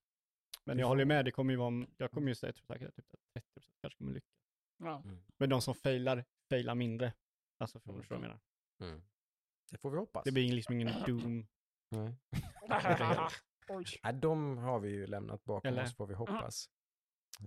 Men 0.64 0.78
jag 0.78 0.86
håller 0.86 1.04
med, 1.04 1.24
det 1.24 1.30
kommer 1.30 1.52
ju 1.52 1.56
vara, 1.56 1.86
jag 1.96 2.10
kommer 2.10 2.28
ju 2.28 2.34
säga 2.34 2.52
typ 2.52 2.66
säkert 2.66 2.96
typ 2.96 3.04
att 3.14 3.42
30% 3.42 3.70
kanske 3.80 3.98
kommer 3.98 4.12
lyckas. 4.12 4.30
Ja. 4.78 5.02
Men 5.38 5.50
de 5.50 5.60
som 5.62 5.74
failar, 5.74 6.24
failar 6.50 6.74
mindre. 6.74 7.12
Alltså 7.60 7.80
för 7.80 7.90
Mm. 7.90 8.02
vad 8.08 8.16
jag 8.16 8.20
menar. 8.20 8.40
Mm. 8.80 9.02
Det 9.70 9.78
får 9.78 9.90
vi 9.90 9.96
hoppas. 9.98 10.24
Det 10.24 10.32
blir 10.32 10.52
liksom 10.52 10.74
ingen 10.74 10.88
doom. 11.06 11.46
Nej. 11.90 12.14
De 14.14 14.58
har 14.58 14.80
vi 14.80 14.88
ju 14.90 15.06
lämnat 15.06 15.44
bakom 15.44 15.68
Eller- 15.68 15.82
oss 15.84 15.96
får 15.96 16.06
vi 16.06 16.14
hoppas. 16.14 16.70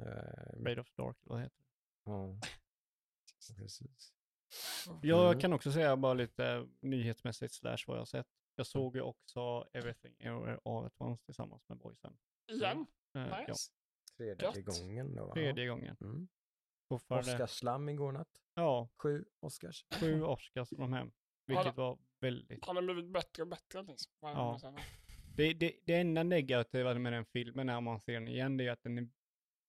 Eh, 0.01 0.63
Raid 0.63 0.79
of 0.79 0.89
the 0.91 1.01
Dark, 1.01 1.17
vad 1.23 1.41
heter 1.41 1.55
det? 1.57 2.11
ja. 2.11 2.37
Precis. 3.57 4.13
Jag 5.01 5.27
Mm. 5.27 5.39
kan 5.41 5.53
också 5.53 5.71
säga 5.71 5.97
bara 5.97 6.13
lite 6.13 6.67
nyhetsmässigt 6.79 7.53
slash 7.53 7.77
vad 7.87 7.97
jag 7.97 8.01
har 8.01 8.05
sett. 8.05 8.27
Jag 8.55 8.67
såg 8.67 8.95
ju 8.95 9.01
också 9.01 9.67
Everything 9.73 10.15
Everywhere 10.19 10.59
All 10.65 10.85
At 10.85 10.93
Once 11.01 11.25
tillsammans 11.25 11.69
med 11.69 11.77
boysen. 11.77 12.17
Igen? 12.47 12.85
Eh, 13.15 13.21
ja, 13.27 13.45
Nice. 13.47 13.71
Tredje 14.17 14.45
Gött. 14.55 14.65
gången 14.65 15.15
då. 15.15 15.25
va? 15.25 15.33
tredje 15.33 15.67
gången. 15.67 15.97
Mm. 16.01 16.27
Fortfarande, 16.89 17.31
Oscarslam 17.33 17.89
igår 17.89 18.11
natt. 18.11 18.41
ja, 18.53 18.89
Sju 18.97 19.25
Oscars. 19.39 19.85
sju 19.99 20.23
Oscars 20.23 20.69
från 20.69 20.93
hem. 20.93 21.11
Vilket 21.45 21.77
var 21.77 21.97
väldigt... 22.19 22.65
Har 22.65 22.73
den 22.73 22.85
blivit 22.85 23.05
bättre 23.11 23.41
och 23.43 23.47
bättre 23.49 23.83
liksom? 23.83 24.11
Ja. 24.21 24.59
Det, 25.35 25.53
det, 25.53 25.73
det 25.85 25.95
enda 25.95 26.23
negativa 26.23 26.93
med 26.93 27.13
den 27.13 27.25
filmen 27.25 27.67
när 27.67 27.81
man 27.81 27.99
ser 27.99 28.13
den 28.13 28.27
igen, 28.27 28.57
det 28.57 28.67
är 28.67 28.71
att 28.71 28.83
den 28.83 28.97
är 28.97 29.09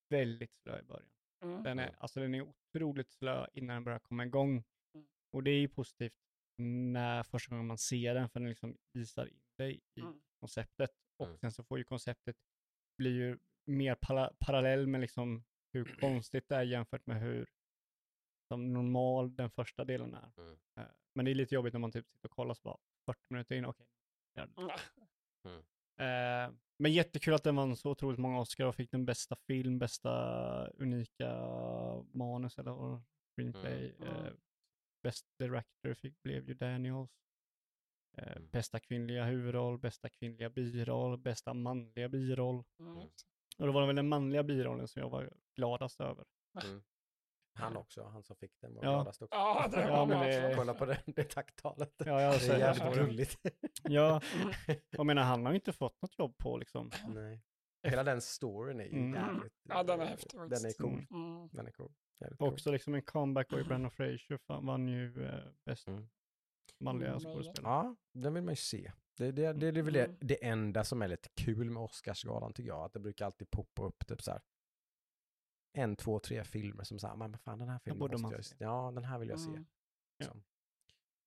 väldigt 0.09 0.55
slö 0.55 0.79
i 0.81 0.83
början. 0.83 1.11
Mm. 1.43 1.63
Den 1.63 1.79
är, 1.79 1.97
alltså 1.99 2.21
den 2.21 2.35
är 2.35 2.43
otroligt 2.43 3.11
slö 3.11 3.47
innan 3.53 3.75
den 3.77 3.85
börjar 3.85 3.99
komma 3.99 4.25
igång. 4.25 4.65
Mm. 4.95 5.07
Och 5.31 5.43
det 5.43 5.51
är 5.51 5.59
ju 5.61 5.69
positivt 5.69 6.15
när 6.59 7.23
första 7.23 7.51
gången 7.51 7.67
man 7.67 7.79
ser 7.79 8.15
den, 8.15 8.29
för 8.29 8.41
den 8.41 8.49
liksom 8.49 8.77
visar 8.93 9.27
in 9.27 9.41
dig 9.59 9.81
i 9.95 10.01
Mm. 10.01 10.21
konceptet. 10.41 10.91
Och 11.17 11.27
Mm. 11.27 11.39
sen 11.39 11.53
så 11.53 11.65
får 11.65 11.79
ju 11.79 11.85
konceptet 11.85 12.37
bli 12.99 13.11
ju 13.11 13.39
mer 13.65 13.95
para, 13.95 14.33
parallell 14.39 14.87
med 14.87 15.01
liksom 15.01 15.45
hur 15.75 15.97
konstigt 16.01 16.49
det 16.49 16.57
är 16.57 16.63
jämfört 16.63 17.07
med 17.07 17.21
hur 17.21 17.49
som 18.49 18.73
normal 18.73 19.37
den 19.37 19.51
första 19.51 19.85
delen 19.85 20.15
är. 20.15 20.33
Mm. 20.37 20.59
Eh, 20.77 20.85
Men 21.15 21.25
det 21.25 21.31
är 21.31 21.35
lite 21.35 21.55
jobbigt 21.55 21.73
när 21.73 21.81
man 21.81 21.93
typ 21.93 22.09
sitter 22.09 22.29
och 22.29 22.37
kollar 22.37 22.55
så 22.55 22.61
bara 22.63 22.77
40 23.07 23.21
minuter 23.31 23.55
in, 23.57 23.65
okej. 23.65 23.87
Mm. 25.45 25.59
Eh, 25.97 26.55
men 26.79 26.93
jättekul 26.93 27.35
att 27.35 27.45
den 27.45 27.57
vann 27.57 27.77
så 27.77 27.91
otroligt 27.91 28.19
många 28.19 28.41
Oscar 28.41 28.67
och 28.67 28.75
fick 28.75 28.91
den 28.91 29.05
bästa 29.05 29.37
film, 29.37 29.79
bästa 29.79 30.11
unika 30.69 31.35
manus 32.13 32.59
eller 32.59 33.03
screenplay. 33.35 33.95
Mm. 33.99 34.09
Mm. 34.09 34.25
Eh, 34.27 34.33
bäst 35.03 35.27
director 35.39 35.95
fick, 35.95 36.23
blev 36.23 36.49
ju 36.49 36.55
Daniels. 36.55 37.11
Eh, 38.17 38.37
Mm. 38.37 38.49
Bästa 38.51 38.81
kvinnliga 38.81 39.25
huvudroll, 39.25 39.79
bästa 39.79 40.09
kvinnliga 40.09 40.51
biroll, 40.51 41.19
bästa 41.19 41.55
manliga 41.55 42.09
biroll. 42.09 42.65
Mm. 43.59 43.63
Och 43.63 43.67
det 43.67 43.73
var 43.81 43.87
väl 43.87 43.97
den 43.97 44.09
manliga 44.09 44.43
birollen 44.43 44.89
som 44.89 45.03
jag 45.03 45.11
var 45.11 45.31
gladast 45.57 46.01
över. 46.01 46.25
Han 47.57 47.77
också, 47.77 48.03
han 48.05 48.23
som 48.23 48.37
fick 48.37 48.61
den 48.61 48.75
var 48.75 48.85
Ja. 48.85 48.91
gladast 48.91 49.23
också. 49.23 49.35
Ja, 49.37 49.69
det 49.73 49.81
Ja, 49.81 49.91
var 49.97 50.07
men 50.07 50.19
man 50.19 50.27
det-. 50.27 50.55
Kolla 50.57 50.75
på 50.75 50.85
det, 50.87 51.03
det 51.07 51.25
tacktalet. 51.25 51.93
Ja, 51.99 52.21
jag 52.23 52.41
det 52.41 52.49
är 52.49 52.59
jävligt 52.59 52.95
det. 52.95 53.01
gulligt. 53.05 53.39
Ja, 53.83 54.21
jag 54.91 55.07
menar 55.07 55.23
han 55.23 55.45
har 55.47 55.53
ju 55.53 55.57
inte 55.57 55.73
fått 55.73 56.03
något 56.03 56.19
jobb 56.19 56.39
på 56.39 56.57
liksom. 56.57 56.91
Nej. 57.09 57.43
Hela 57.83 58.03
den 58.05 58.21
storyn 58.21 58.81
är 58.81 58.85
ju 58.85 58.91
Mm. 58.91 59.15
jävligt... 59.15 59.53
Ja, 59.69 59.83
den 59.83 60.01
är 60.01 60.07
häftig 60.07 60.41
Den 60.41 60.65
är 60.65 60.79
cool. 60.79 61.07
Mm. 61.11 61.49
Den 61.53 61.67
är 61.67 61.71
cool. 61.73 61.93
Jävligt 62.21 62.39
cool. 62.39 62.53
Också 62.53 62.73
liksom 62.73 62.95
en 62.95 63.03
comeback 63.03 63.53
och 63.53 63.67
Brendan 63.67 63.91
Fraser 63.91 64.37
fan, 64.37 64.67
vann 64.67 64.89
ju 64.89 65.27
eh, 65.27 65.45
bäst 65.67 65.89
Mm. 65.89 66.09
manliga 66.81 67.09
Mm, 67.09 67.21
skådespelare. 67.21 67.73
Ja, 67.75 67.97
den 68.13 68.35
vill 68.35 68.43
man 68.43 68.53
ju 68.53 68.57
se. 68.57 68.93
Det, 69.17 69.33
det, 69.33 69.53
det, 69.53 69.71
det 69.71 69.81
är 69.81 69.83
väl 69.83 69.93
det, 69.95 70.05
Mm. 70.05 70.17
det 70.21 70.45
enda 70.47 70.85
som 70.85 71.03
är 71.03 71.09
lite 71.09 71.29
kul 71.29 71.71
med 71.71 71.83
Oscarsgalan 71.83 72.53
tycker 72.53 72.69
jag. 72.69 72.85
Att 72.85 72.93
det 72.93 73.01
brukar 73.01 73.27
alltid 73.27 73.51
poppa 73.51 73.83
upp 73.83 74.07
typ 74.07 74.23
så 74.23 74.31
här. 74.31 74.41
En, 75.73 75.97
två, 75.97 76.19
tre 76.19 76.45
filmer 76.45 76.85
som 76.85 76.99
säger, 76.99 77.17
men 77.17 77.39
fan 77.39 77.59
den 77.59 77.69
här 77.69 77.79
filmen 77.79 77.99
borde 77.99 78.13
måste 78.13 78.23
man 78.23 78.33
jag 78.33 78.45
se." 78.45 78.57
se. 78.57 78.65
Ja, 78.65 78.91
den 78.95 79.05
här 79.05 79.19
vill 79.19 79.29
jag 79.29 79.41
se. 79.41 79.49
Mm. 79.51 79.67
Ja. 80.17 80.25
Liksom. 80.25 80.45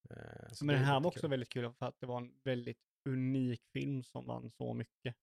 Eh, 0.10 0.48
så 0.52 0.66
Men 0.66 0.74
det 0.74 0.80
den 0.80 0.82
är 0.90 0.94
här 0.94 1.00
var 1.00 1.08
också 1.08 1.20
kul. 1.22 1.30
väldigt 1.30 1.50
kul 1.50 1.74
för 1.74 1.86
att 1.86 2.00
det 2.00 2.06
var 2.06 2.18
en 2.18 2.34
väldigt 2.44 2.80
unik 3.06 3.62
film 3.74 4.04
som 4.04 4.26
vann 4.26 4.52
så 4.52 4.74
mycket. 4.74 5.16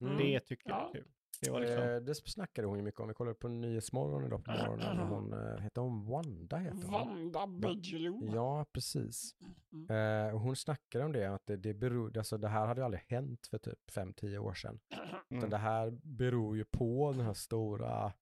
Mm. 0.00 0.16
Det 0.18 0.40
tycker 0.40 0.70
jag 0.70 0.78
Ja. 0.78 0.88
är 0.88 0.92
kul. 0.92 1.08
Det 1.44 1.50
var 1.50 1.60
liksom, 1.60 1.78
Eh, 1.78 1.96
det 1.96 2.14
snackade 2.14 2.68
hon 2.68 2.76
ju 2.76 2.82
mycket 2.82 3.00
om. 3.00 3.08
Vi 3.08 3.14
kollade 3.14 3.34
på 3.34 3.48
Nyhetsmorgon 3.48 4.24
idag 4.24 4.44
på 4.44 4.50
morgonen. 4.50 5.00
och 5.00 5.06
Hon, 5.14 5.32
eh, 5.32 5.58
heter 5.58 5.80
hon 5.80 6.06
Wanda? 6.06 6.56
Heter 6.56 6.88
hon. 6.88 7.32
Vanda 7.32 7.46
Bigelow. 7.46 8.34
Ja, 8.34 8.66
precis. 8.72 9.34
Mm. 9.72 10.26
Eh, 10.26 10.34
och 10.34 10.40
hon 10.40 10.56
snackade 10.56 11.04
om 11.04 11.12
det, 11.12 11.34
att 11.34 11.46
det, 11.46 11.56
det 11.56 11.74
beror, 11.74 12.18
alltså 12.18 12.38
det 12.38 12.48
här 12.48 12.66
hade 12.66 12.80
ju 12.80 12.84
aldrig 12.84 13.02
hänt 13.08 13.46
för 13.46 13.58
typ 13.58 13.90
5-10 13.90 14.38
år 14.38 14.54
sedan. 14.54 14.80
Utan 15.28 15.38
mm, 15.38 15.50
det 15.50 15.56
här 15.56 15.90
beror 16.02 16.56
ju 16.56 16.64
på 16.64 17.12
den 17.12 17.26
här 17.26 17.34
stora 17.34 18.12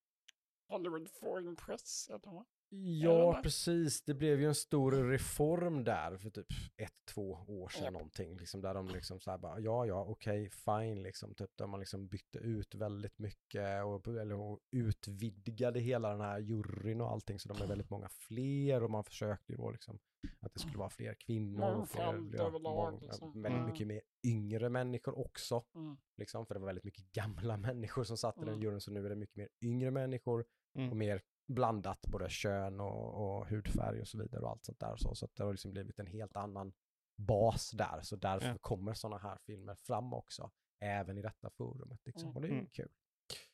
Hollywood 0.68 1.08
Foreign 1.20 1.56
Press 1.56 2.08
heter 2.10 2.30
va? 2.30 2.44
Ja, 2.74 3.40
precis. 3.42 4.02
Det 4.04 4.14
blev 4.14 4.40
ju 4.40 4.46
en 4.46 4.54
stor 4.54 4.92
reform 4.92 5.84
där 5.84 6.16
för 6.16 6.30
typ 6.30 6.46
ett, 6.76 6.92
två 7.14 7.30
år 7.48 7.68
sedan 7.68 7.84
Japp. 7.84 7.92
någonting. 7.92 8.36
Liksom, 8.36 8.60
där 8.60 8.74
de 8.74 8.88
liksom 8.88 9.20
så 9.20 9.30
här 9.30 9.38
bara, 9.38 9.60
ja, 9.60 9.86
ja, 9.86 10.04
okej, 10.08 10.50
fine, 10.50 11.02
liksom. 11.02 11.34
Typ, 11.34 11.50
där 11.56 11.66
man 11.66 11.80
liksom 11.80 12.08
bytte 12.08 12.38
ut 12.38 12.74
väldigt 12.74 13.18
mycket 13.18 13.84
och, 13.84 14.06
eller, 14.08 14.34
och 14.40 14.60
utvidgade 14.70 15.80
hela 15.80 16.10
den 16.10 16.20
här 16.20 16.38
juryn 16.38 17.00
och 17.00 17.10
allting. 17.10 17.38
Så 17.38 17.48
de 17.48 17.62
är 17.62 17.66
väldigt 17.66 17.90
många 17.90 18.08
fler 18.08 18.82
och 18.82 18.90
man 18.90 19.04
försökte 19.04 19.52
ju 19.52 19.56
då 19.56 19.70
liksom 19.70 19.98
att 20.40 20.54
det 20.54 20.60
skulle 20.60 20.78
vara 20.78 20.90
fler 20.90 21.14
kvinnor. 21.14 21.74
och 21.74 21.88
Fler, 21.88 22.06
Mångfald 22.06 22.34
överlag, 22.34 23.02
liksom. 23.02 23.42
Väldigt 23.42 23.58
Mm. 23.60 23.70
mycket 23.72 23.86
mer 23.86 24.00
yngre 24.26 24.68
människor 24.68 25.18
också. 25.18 25.64
Mm. 25.74 25.96
Liksom, 26.16 26.46
för 26.46 26.54
det 26.54 26.60
var 26.60 26.66
väldigt 26.66 26.84
mycket 26.84 27.12
gamla 27.12 27.56
människor 27.74 28.04
som 28.04 28.16
satt 28.16 28.36
i 28.36 28.40
den 28.40 28.48
Mm. 28.48 28.62
juryn, 28.62 28.80
så 28.80 28.90
nu 28.90 29.04
är 29.06 29.10
det 29.10 29.16
mycket 29.16 29.36
mer 29.36 29.48
yngre 29.62 29.90
människor 29.90 30.44
Mm. 30.76 30.90
och 30.90 30.96
mer 30.96 31.22
blandat, 31.46 32.06
både 32.06 32.28
kön 32.30 32.80
och, 32.80 33.14
och 33.38 33.46
hudfärg 33.48 34.00
och 34.00 34.08
så 34.08 34.18
vidare 34.18 34.40
och 34.42 34.50
allt 34.50 34.64
sånt 34.64 34.80
där. 34.80 34.96
Så, 34.96 35.14
så 35.14 35.24
att 35.24 35.34
det 35.34 35.44
har 35.44 35.52
liksom 35.52 35.70
blivit 35.70 35.98
en 35.98 36.06
helt 36.06 36.36
annan 36.36 36.72
bas 37.16 37.70
där, 37.70 38.00
så 38.02 38.16
därför 38.16 38.48
Ja. 38.48 38.58
kommer 38.60 38.94
sådana 38.94 39.18
här 39.18 39.38
filmer 39.46 39.74
fram 39.74 40.12
också, 40.14 40.50
även 40.80 41.18
i 41.18 41.22
detta 41.22 41.50
forumet. 41.50 42.00
Liksom. 42.06 42.24
Mm. 42.24 42.36
Och 42.36 42.42
det 42.42 42.48
är 42.48 42.52
ju 42.52 42.58
Mm. 42.58 42.70
kul. 42.70 42.92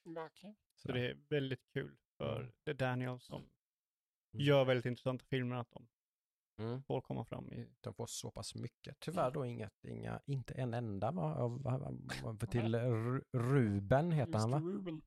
Verkligen. 0.04 0.56
Så 0.74 0.92
det 0.92 1.10
är 1.10 1.18
väldigt 1.28 1.66
kul 1.72 1.96
för 2.16 2.40
Mm. 2.40 2.52
The 2.64 2.72
Daniel 2.72 3.20
som 3.20 3.50
gör 4.32 4.64
väldigt 4.64 4.86
intressanta 4.86 5.24
filmer 5.24 5.56
att 5.56 5.70
de 5.70 5.88
Mm. 6.60 6.82
får 6.82 7.00
komma 7.00 7.24
fram 7.24 7.48
i. 7.52 7.68
De 7.80 7.94
får 7.94 8.06
så 8.06 8.30
pass 8.30 8.54
mycket. 8.54 8.96
Tyvärr 9.00 9.30
då 9.30 9.46
inget, 9.46 9.84
inga, 9.84 10.20
inte 10.26 10.54
en 10.54 10.74
enda 10.74 11.10
va, 11.10 11.34
av, 11.34 11.66
av, 11.68 11.82
av, 12.24 12.36
till 12.46 12.74
Ru- 12.74 13.24
Ruben 13.32 14.12
heter 14.12 14.38
han 14.38 14.50
va? 14.50 14.56
Mr. 14.56 14.70
Ruben. 14.72 15.02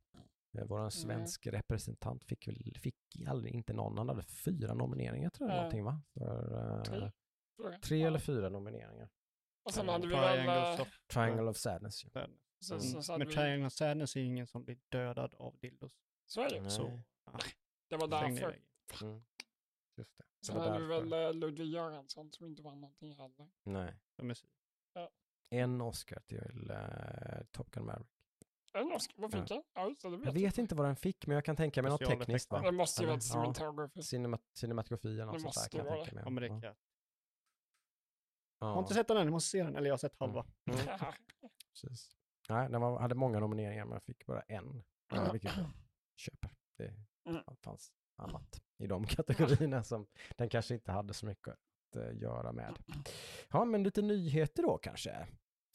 Eh, 0.57 0.65
Våran 0.65 0.91
svensk 0.91 1.47
representant 1.47 2.23
fick 2.23 2.47
väl, 2.47 2.77
fick 2.81 2.95
aldrig, 3.27 3.53
inte 3.55 3.73
någon, 3.73 3.97
han 3.97 4.09
hade 4.09 4.23
fyra 4.23 4.73
nomineringar 4.73 5.29
tror 5.29 5.49
jag 5.49 5.55
Ja. 5.57 5.61
någonting 5.61 5.83
va? 5.83 6.01
För, 6.13 6.83
Tre. 6.85 7.11
jag. 7.57 7.81
tre 7.81 7.97
Ja. 7.97 8.07
eller 8.07 8.19
fyra 8.19 8.49
nomineringar. 8.49 9.09
Och 9.63 9.73
sen 9.73 9.89
hade 9.89 10.07
vi 10.07 10.13
eh, 10.13 10.81
of 10.81 10.87
Triangle 11.13 11.49
of 11.49 11.57
Sadness. 11.57 12.03
Ja. 12.03 12.09
Sadness. 12.09 12.39
Så, 12.59 12.73
Mm. 12.73 12.83
så, 12.85 13.03
så 13.03 13.11
hade 13.11 13.25
Men 13.25 13.27
vi, 13.29 13.35
Triangle 13.35 13.67
of 13.67 13.73
Sadness 13.73 14.15
är 14.15 14.19
ju 14.19 14.25
ingen 14.25 14.47
som 14.47 14.63
blir 14.63 14.77
dödad 14.89 15.33
av 15.35 15.57
dildos. 15.59 15.93
så 16.25 16.41
är 16.41 16.49
det. 16.61 16.69
Så 16.69 17.01
ja, 17.25 17.39
Det 17.89 17.97
var 17.97 18.07
därför. 18.07 18.59
Mm. 19.01 19.23
Just 19.97 20.17
det. 20.17 20.23
Det 20.39 20.45
Sen 20.45 20.55
var 20.55 20.69
hade 20.69 20.79
vi 20.79 20.87
väl 20.87 21.13
eh, 21.13 21.33
Ludvig 21.33 21.65
Göransson 21.67 22.31
som 22.31 22.45
inte 22.45 22.61
vann 22.61 22.81
någonting 22.81 23.15
heller. 23.15 23.49
Nej. 23.63 23.93
Musik. 24.21 24.49
En 25.49 25.81
Oscar 25.81 26.19
till 26.19 26.71
uh, 26.71 27.43
Top 27.51 27.71
Gun 27.71 27.85
Maverick. 27.85 28.10
En 28.73 28.91
Oscar, 28.91 29.15
vad 29.21 29.31
fick 29.31 29.51
jag? 29.51 29.63
Ja, 29.73 29.95
det, 30.01 30.09
det 30.09 30.17
vet 30.17 30.25
Jag 30.25 30.33
vet 30.33 30.57
inte 30.57 30.75
vad 30.75 30.85
den 30.87 30.95
fick, 30.95 31.27
men 31.27 31.35
jag 31.35 31.45
kan 31.45 31.55
tänka 31.55 31.81
mig 31.81 31.91
något 31.91 32.05
tekniskt 32.05 32.51
va? 32.51 32.61
Det 32.61 32.71
måste 32.71 33.01
ju 33.03 33.07
vara 33.07 33.19
Eller? 33.43 33.89
Ja. 33.95 34.01
Cinemat 34.01 34.41
cinematografi 34.53 35.07
eller 35.13 35.25
något 35.25 35.41
sånt 35.41 35.53
där 35.55 35.69
kan 35.79 35.85
jag 35.85 35.95
tänka 35.95 36.15
mig. 36.15 36.23
Ja, 36.25 36.29
men 36.29 36.41
det 36.41 36.47
Ja. 36.47 36.53
kan 36.53 36.61
jag. 36.63 36.75
Ja. 38.59 38.67
Jag 38.67 38.73
har 38.73 38.79
inte 38.79 38.93
sett 38.93 39.07
den 39.07 39.17
än, 39.17 39.23
jag 39.23 39.31
måste 39.31 39.49
se 39.49 39.63
den. 39.63 39.75
Eller 39.75 39.87
jag 39.87 39.93
har 39.93 39.97
sett 39.97 40.15
halva. 40.19 40.45
Mm. 40.65 40.79
Precis. 41.73 42.15
Nej, 42.49 42.69
den 42.69 42.81
var, 42.81 42.99
hade 42.99 43.15
många 43.15 43.39
nomineringar 43.39 43.85
men 43.85 43.93
jag 43.93 44.03
fick 44.03 44.25
bara 44.25 44.41
en. 44.41 44.83
Ja, 45.13 45.31
vilket 45.31 45.57
jag 45.57 45.65
köper. 46.15 46.49
Det 46.77 46.93
Mm. 47.29 47.43
fanns 47.63 47.91
annat 48.17 48.61
i 48.77 48.87
de 48.87 49.05
kategorierna 49.07 49.83
som 49.83 50.07
den 50.37 50.49
kanske 50.49 50.73
inte 50.73 50.91
hade 50.91 51.13
så 51.13 51.25
mycket 51.25 51.47
att 51.47 51.95
eh, 51.95 52.17
göra 52.17 52.51
med. 52.51 52.77
Ja, 53.49 53.65
men 53.65 53.83
lite 53.83 54.01
nyheter 54.01 54.63
då 54.63 54.77
kanske. 54.77 55.27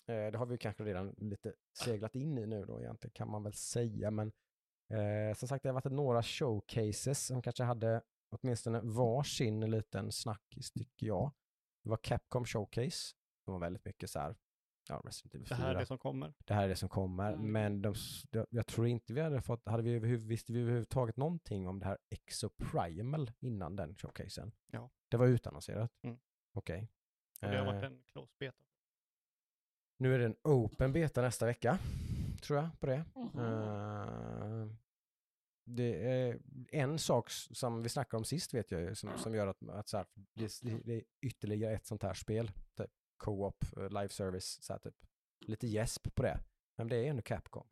Eh, 0.08 0.30
det 0.32 0.38
har 0.38 0.46
vi 0.46 0.58
kanske 0.58 0.84
redan 0.84 1.14
lite 1.18 1.54
seglat 1.72 2.14
in 2.14 2.38
i 2.38 2.46
nu 2.46 2.64
då 2.64 2.80
egentligen 2.80 3.12
kan 3.12 3.30
man 3.30 3.42
väl 3.42 3.52
säga. 3.52 4.10
Men 4.10 4.32
eh, 4.90 5.34
som 5.36 5.48
sagt, 5.48 5.62
det 5.62 5.68
har 5.68 5.74
varit 5.74 5.92
några 5.92 6.22
showcases 6.22 7.26
som 7.26 7.42
kanske 7.42 7.64
hade 7.64 8.02
åtminstone 8.28 8.80
varsin 8.80 9.70
liten 9.70 10.12
snackis 10.12 10.72
tycker 10.72 11.06
jag. 11.06 11.32
Det 11.82 11.90
var 11.90 11.96
Capcom 11.96 12.44
Showcase. 12.44 13.14
Det 13.44 13.52
var 13.52 13.58
väldigt 13.58 13.84
mycket 13.84 14.10
så 14.10 14.18
här, 14.18 14.36
ja, 14.88 15.02
Resident 15.04 15.34
Evil 15.34 15.46
Det 15.48 15.54
4 15.54 15.64
här 15.66 15.74
är 15.74 15.78
det 15.78 15.86
som 15.86 15.98
kommer. 15.98 16.34
det 16.44 16.54
här 16.54 16.64
är 16.64 16.68
det 16.68 16.76
som 16.76 16.88
kommer. 16.88 17.32
Mm. 17.32 17.52
Men 17.52 17.82
de, 17.82 17.94
jag 18.50 18.66
tror 18.66 18.86
inte 18.86 19.12
vi 19.12 19.20
hade 19.20 19.42
fått, 19.42 19.68
hade 19.68 19.82
vi 19.82 19.94
överhuvud, 19.94 20.28
visste 20.28 20.52
vi 20.52 20.60
överhuvudtaget 20.60 21.16
någonting 21.16 21.68
om 21.68 21.78
det 21.78 21.86
här 21.86 21.98
Exoprimal 22.10 23.32
innan 23.40 23.76
den 23.76 23.94
showcasen? 23.96 24.52
Ja. 24.72 24.90
Det 25.08 25.16
var 25.16 25.26
utannonserat? 25.26 25.92
Mm. 26.02 26.18
Okej. 26.52 26.88
Och 27.42 27.48
det 27.48 27.58
har 27.58 27.66
varit 27.66 27.82
Eh, 27.82 27.90
en 27.90 28.02
close 28.04 28.36
beta. 28.38 28.65
Nu 29.98 30.14
är 30.14 30.18
det 30.18 30.24
en 30.24 30.36
open 30.42 30.92
beta 30.92 31.22
nästa 31.22 31.46
vecka, 31.46 31.78
tror 32.42 32.58
jag, 32.58 32.80
på 32.80 32.86
det. 32.86 33.04
Mhm. 33.14 33.40
Eh, 33.40 34.66
det 35.66 36.10
är 36.10 36.38
en 36.68 36.98
sak 36.98 37.30
som 37.30 37.82
vi 37.82 37.88
snackade 37.88 38.18
om 38.18 38.24
sist 38.24 38.54
vet 38.54 38.70
jag 38.70 38.80
ju, 38.80 38.94
som, 38.94 39.18
som 39.18 39.34
gör 39.34 39.46
att, 39.46 39.68
att 39.68 39.88
så 39.88 39.96
här, 39.96 40.06
det, 40.34 40.60
det 40.62 40.94
är 40.94 41.02
ytterligare 41.20 41.74
ett 41.74 41.86
sånt 41.86 42.02
här 42.02 42.14
spel, 42.14 42.50
typ 42.74 42.90
co-op, 43.16 43.64
eh, 43.76 43.88
live 43.88 44.08
service, 44.08 44.62
så 44.62 44.72
här, 44.72 44.80
typ. 44.80 44.94
lite 45.46 45.66
gäsp 45.66 46.14
på 46.14 46.22
det. 46.22 46.40
Men 46.76 46.88
det 46.88 46.96
är 46.96 47.10
ändå 47.10 47.22
Capcom. 47.22 47.66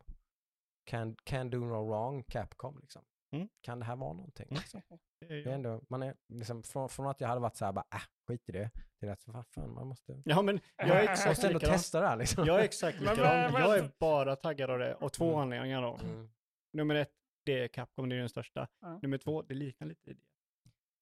Can, 0.83 1.15
can 1.23 1.49
do 1.49 1.59
no 1.59 1.87
wrong, 1.87 2.23
Capcom 2.23 2.79
liksom. 2.81 3.01
Mm. 3.31 3.49
Kan 3.61 3.79
det 3.79 3.85
här 3.85 3.95
vara 3.95 4.13
någonting? 4.13 4.47
Mm. 4.49 4.59
Liksom? 4.59 4.81
Det 5.27 5.33
är 5.39 5.43
Det 5.43 5.49
är 5.49 5.55
ändå, 5.55 5.81
man 5.89 6.03
är 6.03 6.15
liksom, 6.29 6.63
från, 6.63 6.89
från 6.89 7.07
att 7.07 7.21
jag 7.21 7.27
hade 7.27 7.41
varit 7.41 7.55
så 7.55 7.65
här 7.65 7.71
bara, 7.71 7.85
äh, 7.93 8.01
skit 8.27 8.49
i 8.49 8.51
det, 8.51 8.69
till 8.99 9.09
att, 9.09 9.27
vad 9.27 9.47
fan, 9.47 9.73
man 9.73 9.87
måste, 9.87 10.21
Ja, 10.25 10.41
men 10.41 10.59
jag 10.77 10.89
är 10.89 11.03
exakt 11.03 11.27
måste 11.27 11.47
ändå 11.47 11.59
likadan. 11.59 11.77
testa 11.77 12.01
det 12.01 12.07
här 12.07 12.17
liksom. 12.17 12.45
Jag 12.45 12.59
är 12.59 12.63
exakt 12.63 13.01
Men 13.01 13.09
likadan. 13.15 13.53
Jag 13.53 13.77
är 13.77 13.91
bara 13.99 14.35
taggad 14.35 14.69
av 14.69 14.79
det. 14.79 14.93
Och 14.95 15.13
två 15.13 15.27
Mm. 15.27 15.39
anledningar 15.39 15.81
då. 15.81 15.97
Mm. 16.03 16.29
Nummer 16.73 16.95
ett, 16.95 17.11
det 17.45 17.59
är 17.63 17.67
Capcom, 17.67 18.09
det 18.09 18.15
är 18.15 18.19
den 18.19 18.29
största. 18.29 18.67
Ja. 18.81 18.99
Nummer 19.01 19.17
två, 19.17 19.41
det 19.41 19.53
liknar 19.53 19.87
lite 19.87 20.01
det. 20.05 20.15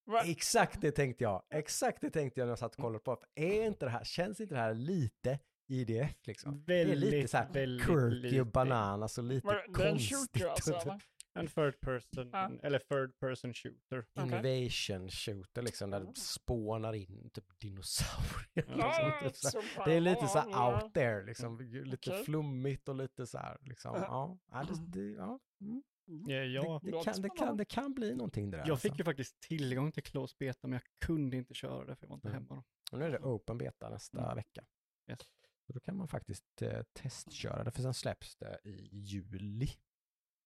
Va? 0.05 0.21
Exakt 0.25 0.81
det 0.81 0.91
tänkte 0.91 1.23
jag. 1.23 1.43
Exakt 1.49 2.01
det 2.01 2.09
tänkte 2.09 2.39
jag 2.39 2.45
när 2.47 2.51
jag 2.51 2.59
satt 2.59 2.75
och 2.75 2.81
kollade 2.81 2.99
på. 3.03 3.17
Är 3.35 3.65
inte 3.65 3.85
det 3.85 3.89
här, 3.91 4.03
känns 4.03 4.41
inte 4.41 4.55
det 4.55 4.61
här 4.61 4.73
lite 4.73 5.39
IDF 5.67 6.15
liksom? 6.27 6.63
det 6.67 6.81
är 6.81 6.85
lite 6.85 7.11
Väldigt, 7.11 7.29
så 7.31 7.37
här 7.37 7.47
väldigt 7.53 7.87
quirky 7.87 8.09
lite. 8.15 8.41
och 8.41 8.47
bananas 8.47 9.17
och 9.17 9.23
lite 9.23 9.47
Var 9.47 9.53
det- 9.53 9.63
Det 9.77 9.83
är 9.83 9.87
en 9.87 9.91
konstigt. 9.91 10.17
shooter 10.17 10.49
alltså, 10.49 10.73
eller? 10.73 11.01
En 11.35 11.47
third 11.47 11.79
person, 11.79 12.29
Ja. 12.33 12.51
eller 12.63 12.79
third 12.79 13.19
person 13.19 13.53
shooter. 13.53 14.05
Invasion 14.19 15.09
shooter 15.09 15.61
liksom, 15.61 15.89
där 15.89 15.99
Mm. 16.01 16.13
det 16.13 16.19
spånar 16.19 16.93
in 16.93 17.29
typ 17.33 17.59
dinosaurier. 17.59 18.65
Ja, 18.77 19.21
liksom, 19.23 19.51
Ja, 19.53 19.61
typ 19.61 19.75
så 19.75 19.83
det 19.85 19.93
är 19.93 20.01
lite 20.01 20.27
så 20.27 20.37
ja. 20.37 20.73
här 20.73 20.83
out 20.83 20.93
there, 20.93 21.25
liksom. 21.25 21.59
lite 21.61 22.09
Okej. 22.11 22.23
flummigt 22.25 22.89
och 22.89 22.95
lite 22.95 23.27
så 23.27 23.37
här. 23.37 23.57
Liksom. 23.61 23.95
Ja. 23.95 24.01
Ja, 24.01 24.37
ja, 24.51 24.63
det, 24.91 25.01
det, 25.01 25.09
ja. 25.11 25.39
Mm. 25.61 25.83
Ja, 26.27 26.35
jag, 26.35 26.81
det, 26.83 26.91
det, 26.91 27.03
kan, 27.03 27.21
det, 27.21 27.29
kan, 27.29 27.57
det 27.57 27.65
kan 27.65 27.93
bli 27.93 28.15
någonting 28.15 28.51
det 28.51 28.57
där. 28.57 28.67
jag 28.67 28.79
fick 28.81 28.91
alltså. 28.91 29.01
ju 29.01 29.05
faktiskt 29.05 29.39
tillgång 29.39 29.91
till 29.91 30.03
close 30.03 30.35
beta, 30.39 30.67
men 30.67 30.73
jag 30.73 30.81
kunde 31.07 31.37
inte 31.37 31.53
köra 31.53 31.85
det 31.85 31.95
för 31.95 32.05
jag 32.05 32.09
var 32.09 32.15
inte 32.15 32.27
Mm. 32.27 32.41
hemma 32.43 32.55
då. 32.55 32.63
Och 32.91 32.99
nu 32.99 33.05
är 33.05 33.11
det 33.11 33.19
open 33.19 33.57
beta 33.57 33.89
nästa 33.89 34.23
Mm. 34.23 34.35
vecka. 34.35 34.65
Yes. 35.09 35.19
Så 35.67 35.73
då 35.73 35.79
kan 35.79 35.97
man 35.97 36.07
faktiskt 36.07 36.61
eh, 36.61 36.81
testköra 36.93 37.63
det, 37.63 37.71
för 37.71 37.81
sen 37.81 37.93
släpps 37.93 38.35
det 38.35 38.59
i 38.63 38.89
juli. 38.91 39.67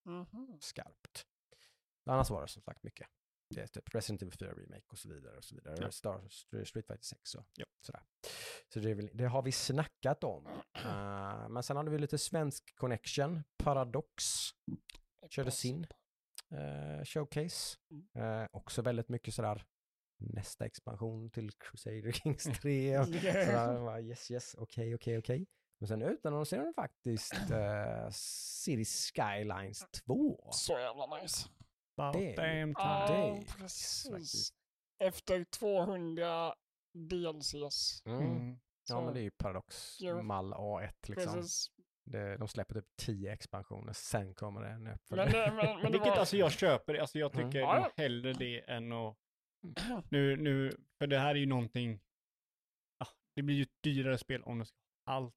Mhm. 0.08 0.58
skarpt. 0.62 1.26
Annars 2.06 2.30
var 2.30 2.42
det 2.42 2.48
som 2.48 2.62
sagt 2.62 2.84
mycket. 2.84 3.08
Det 3.56 3.62
är 3.62 3.68
typ 3.68 3.96
Resident 3.96 4.22
Evil 4.22 4.34
4 4.40 4.54
Remake 4.54 4.86
och 4.92 4.98
så 4.98 5.10
vidare. 5.10 5.38
Och 5.38 5.44
så 5.44 5.56
vidare. 5.56 5.76
Ja. 5.82 5.92
Star, 5.92 6.28
Street 6.30 6.70
Fighter 6.88 6.98
6 7.04 7.36
och 7.36 7.46
Ja. 7.56 7.66
sådär. 7.86 8.02
Så 8.74 8.80
det, 8.80 8.92
är 8.92 8.96
väl, 8.96 9.10
det 9.14 9.26
har 9.26 9.42
vi 9.42 9.52
snackat 9.52 10.24
om. 10.24 10.48
Eh, 10.76 11.50
men 11.50 11.64
sen 11.64 11.78
hade 11.78 11.92
vi 11.92 11.98
lite 11.98 12.18
svensk 12.18 12.76
connection. 12.76 13.44
Paradox 13.58 14.24
körde 15.30 15.52
sin 15.52 15.88
eh, 16.52 17.06
showcase. 17.06 17.78
Mm. 17.92 18.42
Eh, 18.42 18.48
också 18.52 18.82
väldigt 18.82 19.10
mycket 19.10 19.34
sådär 19.34 19.66
nästa 20.20 20.66
expansion 20.66 21.30
till 21.32 21.52
Crusader 21.52 22.12
Kings 22.12 22.44
3. 22.44 22.98
Och 23.00 23.06
sådär, 23.06 23.80
bara, 23.80 24.02
yes, 24.02 24.32
yes, 24.32 24.56
okej, 24.60 24.96
okej, 24.96 25.18
okej. 25.18 25.48
Men 25.80 25.88
sen 25.88 26.02
utannonserade 26.02 26.68
de 26.68 26.74
faktiskt 26.74 27.34
uh, 27.52 28.10
City 28.12 28.86
Skylines 28.86 29.86
2. 30.06 30.50
Så 30.52 30.80
jävla 30.80 31.22
nice. 31.22 31.50
About 31.98 32.14
Det- 32.22 32.36
damn 32.36 32.76
time. 32.76 33.38
är 33.40 33.42
precis. 33.58 34.12
faktiskt- 34.12 34.54
Efter 35.04 35.44
200 35.44 36.56
DLCs. 36.94 38.06
Mm. 38.06 38.22
Mm. 38.22 38.60
Ja, 38.90 39.02
men 39.06 39.14
det 39.14 39.20
är 39.20 39.24
ju 39.24 39.32
Paradox 39.32 39.98
mall 40.24 40.54
A1 40.54 40.90
liksom. 41.08 41.34
Precis. 41.34 41.72
Det, 42.06 42.38
de 42.38 42.48
släpper 42.48 42.74
typ 42.76 42.86
10 42.98 43.32
expansioner, 43.34 43.94
sen 43.94 44.34
kommer 44.36 44.62
det 44.62 44.70
en 44.70 44.84
Men 44.84 44.94
uppföljare. 44.94 45.52
men, 45.54 45.66
men 45.82 45.92
Vilket 45.92 46.10
var... 46.10 46.18
alltså 46.18 46.38
jag 46.38 46.52
köper, 46.52 46.94
alltså 46.96 47.20
jag 47.20 47.36
Mm. 47.36 47.48
tycker 47.48 47.60
Ja, 47.60 47.80
nog 47.80 47.92
hellre 47.98 48.34
det 48.34 48.60
än 48.70 48.92
att... 48.92 49.18
Nu, 50.10 50.36
nu, 50.36 50.72
för 51.00 51.08
det 51.08 51.20
här 51.20 51.30
är 51.30 51.40
ju 51.40 51.46
någonting... 51.46 52.00
Ja, 53.00 53.08
det 53.36 53.42
blir 53.42 53.56
ju 53.56 53.64
ett 53.64 53.82
dyrare 53.84 54.18
spel 54.18 54.44
om 54.44 54.60
de 54.60 54.66
ska 54.66 54.78
allt. 55.06 55.36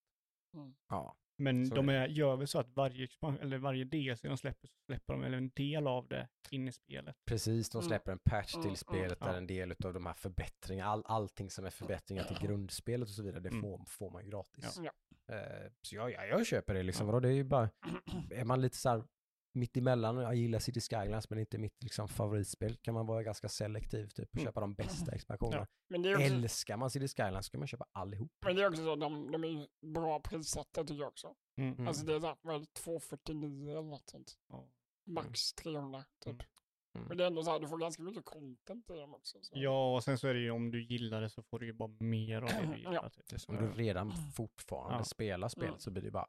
Ja, 0.88 1.16
Men 1.38 1.66
Så 1.66 1.74
de 1.74 1.88
är, 1.88 2.09
gör 2.09 2.36
väl 2.36 2.46
så 2.46 2.59
att 2.59 2.68
varje, 2.68 3.09
eller 3.40 3.59
varje 3.59 3.84
DLC 3.84 4.20
de 4.22 4.36
släpper, 4.38 4.68
så 4.68 4.74
släpper 4.86 5.14
de 5.14 5.22
eller 5.24 5.36
en 5.38 5.51
del 5.51 5.86
av 5.86 6.09
det 6.09 6.28
in 6.51 6.68
i 6.68 6.72
spelet. 6.72 7.16
precis. 7.24 7.70
De 7.70 7.78
Mm. 7.78 7.88
släpper 7.88 8.12
en 8.12 8.18
patch 8.18 8.55
Mm, 8.55 8.62
till 8.62 8.68
mm, 8.68 8.76
spelet 8.76 9.20
där 9.20 9.34
en 9.34 9.46
del 9.46 9.74
av 9.84 9.92
de 9.94 10.07
här 10.07 10.14
förbättringarna, 10.14 10.90
all, 10.90 11.03
allting 11.07 11.51
som 11.51 11.64
är 11.64 11.70
förbättringar 11.70 12.24
till 12.24 12.38
grundspelet 12.46 13.09
och 13.09 13.14
så 13.14 13.22
vidare, 13.22 13.40
det 13.40 13.48
Mm. 13.48 13.61
får, 13.62 13.84
får 13.86 14.11
man 14.11 14.24
ju 14.24 14.30
gratis. 14.30 14.80
Ja. 14.82 14.92
Eh, 15.34 15.70
så 15.82 15.96
jag, 15.96 16.12
jag, 16.12 16.28
jag 16.28 16.46
köper 16.46 16.74
det 16.74 16.82
liksom. 16.82 17.07
Vadå, 17.07 17.20
det 17.20 17.28
är 17.28 17.32
ju 17.32 17.44
bara, 17.44 17.70
är 18.30 18.44
man 18.44 18.61
lite 18.61 18.76
så 18.76 18.88
här 18.88 19.05
mitt 19.53 19.76
emellan. 19.76 20.16
Jag 20.16 20.34
gillar 20.34 20.59
City 20.59 20.80
Skylines 20.80 21.30
men 21.30 21.38
inte 21.38 21.59
mitt 21.59 21.82
liksom, 21.82 22.09
favoritspel. 22.09 22.76
Kan 22.76 22.94
man 22.94 23.07
vara 23.07 23.22
ganska 23.22 23.48
selektiv 23.48 24.07
typ 24.09 24.28
och 24.28 24.34
Mm. 24.34 24.44
köpa 24.46 24.61
de 24.61 24.74
bästa 24.74 25.12
expansionerna. 25.12 25.66
Men 25.88 26.03
det 26.03 26.09
är 26.11 26.14
också, 26.14 26.26
Älskar 26.26 26.76
man 26.76 26.90
City 26.90 27.09
Skylines 27.09 27.46
ska 27.46 27.59
man 27.59 27.66
köpa 27.66 27.86
allihop. 27.92 28.32
men 28.44 28.57
det 28.57 28.62
är 28.62 28.68
också 28.68 28.84
så, 28.84 28.96
de, 28.96 29.30
de 29.32 29.44
är 29.44 29.48
ju 29.48 29.66
bra 29.92 30.20
prissatta 30.20 30.84
tycker 30.84 31.01
jag 31.01 31.09
också. 31.09 31.34
Mm. 31.59 31.72
Mm. 31.74 31.88
Alltså 31.88 32.07
det 32.07 32.14
är 32.14 32.20
så 32.20 32.26
här, 32.26 32.36
vad 32.42 32.55
är 32.55 32.61
det, 32.61 32.66
249 32.74 33.70
eller 33.70 33.82
något 33.82 34.09
sånt. 34.11 34.38
Ja. 34.48 34.68
Max 35.07 35.53
300 35.53 36.05
typ. 36.24 36.32
Mm. 36.32 36.46
Mm. 36.94 37.09
Men 37.09 37.16
det 37.16 37.24
är 37.24 37.26
ändå 37.26 37.42
så 37.42 37.51
här, 37.51 37.61
du 37.61 37.68
får 37.68 37.78
ganska 37.78 38.03
mycket 38.03 38.24
content 38.24 38.90
i 38.90 38.92
dem 38.96 39.14
också. 39.14 39.38
Så. 39.42 39.53
Ja, 39.57 39.94
och 39.94 40.05
sen 40.05 40.18
så 40.18 40.28
är 40.28 40.34
det 40.34 40.40
ju 40.40 40.51
om 40.51 40.70
du 40.70 40.82
gillar 40.82 41.20
det 41.20 41.30
så 41.30 41.42
får 41.42 41.59
du 41.59 41.66
ju 41.66 41.72
bara 41.72 41.88
mer 41.98 42.42
av 42.42 42.48
det 42.48 42.61
du 42.61 42.66
Ja. 42.72 42.76
gillar. 42.76 43.09
Typ. 43.09 43.26
Det 43.28 43.36
är 43.36 43.38
som 43.38 43.57
du 43.57 43.70
redan 43.70 44.12
fortfarande 44.36 44.98
Ja. 44.98 45.05
spelar 45.05 45.48
spelet 45.48 45.68
Mm. 45.68 45.80
så 45.80 45.90
blir 45.90 46.03
det 46.03 46.11
bara 46.11 46.26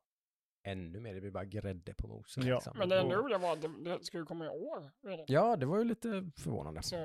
ännu 0.64 0.99
mer. 0.99 1.14
Det 1.14 1.22
blir 1.22 1.32
bara 1.32 1.45
grädde 1.45 1.93
på 1.93 2.07
mosen. 2.07 2.45
Ja. 2.47 2.55
Liksom. 2.55 2.78
Men 2.78 2.89
det 2.89 2.95
Och- 2.95 3.01
enda 3.03 3.16
roliga 3.16 3.38
var 3.38 3.55
det, 3.55 3.89
det 3.97 4.05
ska 4.05 4.18
ju 4.18 4.26
komma 4.26 4.45
i 4.45 4.49
år. 4.49 4.91
Ja, 5.28 5.55
det 5.55 5.66
var 5.66 5.78
ju 5.78 5.84
lite 5.84 6.32
förvånande. 6.38 6.82
Så 6.84 6.95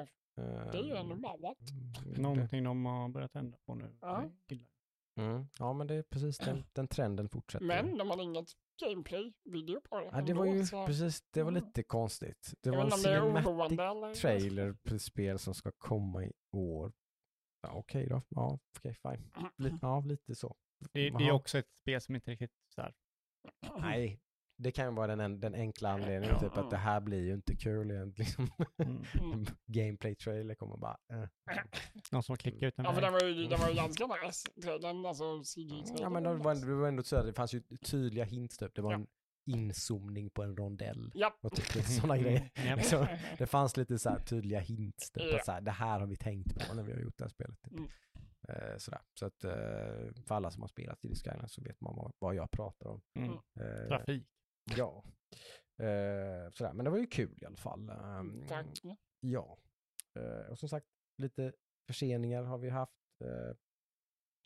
det 0.73 0.79
är 0.79 0.83
ju 0.85 0.97
ändå 0.97 1.15
bara 1.17 1.37
what? 1.37 1.59
Mm, 2.05 2.23
Någonting 2.23 2.65
de 2.65 2.87
har 2.87 3.09
börjat 3.09 3.35
ändra 3.37 3.59
på 3.67 3.75
nu. 3.75 3.97
Ja. 4.01 4.31
Det. 4.47 4.59
Mm. 5.21 5.47
Ja, 5.59 5.73
men 5.73 5.87
det 5.87 5.95
är 5.95 6.03
precis 6.03 6.39
den, 6.39 6.65
den 6.73 6.89
trenden 6.89 7.29
fortsätter. 7.29 7.67
Men 7.67 7.99
de 7.99 8.11
hade 8.11 8.23
inget 8.23 8.49
gameplay-video 8.83 9.81
på 9.81 9.99
det. 10.01 10.09
ja, 10.13 10.21
det 10.23 10.35
var 10.35 10.47
ju 10.47 10.65
så 10.67 10.87
precis, 10.87 11.23
det 11.31 11.43
var 11.43 11.51
Mm. 11.53 11.65
lite 11.65 11.83
konstigt. 11.83 12.55
Det 12.61 12.69
Jag 12.71 12.77
var 12.77 12.83
en 12.85 12.89
det 12.91 12.95
är 13.11 13.65
cinematic 13.71 14.21
trailer 14.23 14.73
på 14.73 14.95
ett 14.95 15.03
spel 15.03 15.39
som 15.39 15.55
ska 15.55 15.73
komma 15.79 16.25
i 16.25 16.33
år. 16.53 16.93
Ja, 17.63 17.73
okej 17.75 18.07
då. 18.09 18.23
Ja, 18.29 18.59
okej, 18.79 18.95
fine. 18.95 19.31
Li- 19.57 19.79
ja, 19.83 20.01
lite 20.01 20.35
så. 20.35 20.57
Det, 20.93 21.11
det 21.11 21.25
är 21.25 21.31
också 21.31 21.59
ett 21.59 21.75
spel 21.77 22.01
som 22.01 22.15
inte 22.15 22.31
riktigt 22.31 22.51
så 22.75 22.81
här. 22.83 22.95
Nej, 23.81 24.21
det 24.59 24.73
kan 24.73 24.85
ju 24.85 24.91
vara 24.95 25.07
den, 25.07 25.21
en- 25.21 25.41
den 25.41 25.55
enkla 25.55 25.91
anledningen, 25.91 26.39
typ 26.41 26.57
att 26.57 26.71
det 26.71 26.77
här 26.77 27.01
blir 27.01 27.25
ju 27.25 27.35
inte 27.35 27.57
kul 27.57 27.91
egentligen. 27.91 28.51
Mm. 28.79 29.03
Mm. 29.21 29.47
Gameplay-trailer 29.67 30.55
kommer 30.55 30.77
bara... 30.77 30.97
Eh. 31.13 31.29
Någon 32.13 32.23
som 32.23 32.37
klickar 32.37 32.67
ut 32.67 32.79
en 32.79 32.85
Ja, 32.85 32.93
för 32.95 33.01
den 33.01 33.13
var 33.13 33.23
ju, 33.25 33.47
den 33.49 33.61
var 33.61 33.69
ju 33.69 33.75
ganska 33.75 34.07
nice. 34.07 34.49
trailern, 34.63 35.07
Alltså 35.07 35.43
CG 35.45 35.85
Ja, 35.99 36.11
men 36.11 36.23
det 36.23 36.35
var, 36.35 36.55
det 36.55 36.75
var 36.75 36.89
ändå 36.89 37.03
så 37.03 37.17
att 37.17 37.27
det 37.27 37.33
fanns 37.33 37.55
ju 37.55 37.63
tydliga 37.85 38.25
hints 38.25 38.57
typ. 38.59 38.75
Det 38.75 38.83
var 38.83 38.93
Ja. 38.93 38.99
en 38.99 39.07
inzoomning 39.47 40.31
på 40.31 40.43
en 40.43 40.57
rondell 40.57 41.11
Ja. 41.15 41.37
och 41.43 41.53
typ 41.53 41.75
lite 41.75 41.89
sådana 41.91 42.19
grejer. 42.19 42.51
Japp. 42.67 42.77
Liksom, 42.79 43.07
det 43.39 43.47
fanns 43.47 43.77
lite 43.77 43.99
så 43.99 44.09
här 44.11 44.19
tydliga 44.21 44.61
hints, 44.61 45.11
typ, 45.11 45.23
Ja. 45.33 45.37
att 45.39 45.45
så 45.45 45.53
här, 45.53 45.61
det 45.61 45.71
här 45.71 46.01
har 46.01 46.07
vi 46.07 46.17
tänkt 46.17 46.69
på 46.69 46.75
när 46.75 46.83
vi 46.83 46.93
har 46.93 47.01
gjort 47.01 47.19
det 47.19 47.25
här 47.25 47.29
spelet. 47.31 47.63
Typ. 47.63 47.73
Mm. 47.73 47.89
Eh, 48.49 48.77
sådär. 48.79 49.01
Så 49.15 49.27
att 49.27 49.45
eh, 49.45 50.13
för 50.27 50.35
alla 50.35 50.51
som 50.51 50.63
har 50.63 50.69
spelat 50.69 51.05
i 51.05 51.15
Skyline 51.15 51.49
så 51.49 51.63
vet 51.63 51.81
man 51.81 51.97
vad, 51.97 52.13
vad 52.19 52.35
jag 52.35 52.51
pratar 52.51 52.87
om. 52.89 53.03
Mm. 53.15 53.33
Eh, 53.33 53.89
Trafik. 53.89 54.29
ja. 54.77 55.05
Eh, 55.85 56.51
sådär. 56.53 56.73
Men 56.73 56.85
det 56.85 56.91
var 56.91 56.99
ju 56.99 57.07
kul 57.07 57.39
i 57.43 57.47
alla 57.47 57.57
fall. 57.57 57.89
Ehm, 57.91 58.47
Tack. 58.49 58.67
Ja. 59.21 59.59
Eh, 60.19 60.51
och 60.51 60.59
som 60.59 60.69
sagt, 60.69 60.87
lite 61.23 61.53
förseningar 61.87 62.43
har 62.43 62.59
vi 62.59 62.71
haft. 62.71 62.93
Eh, 63.25 63.57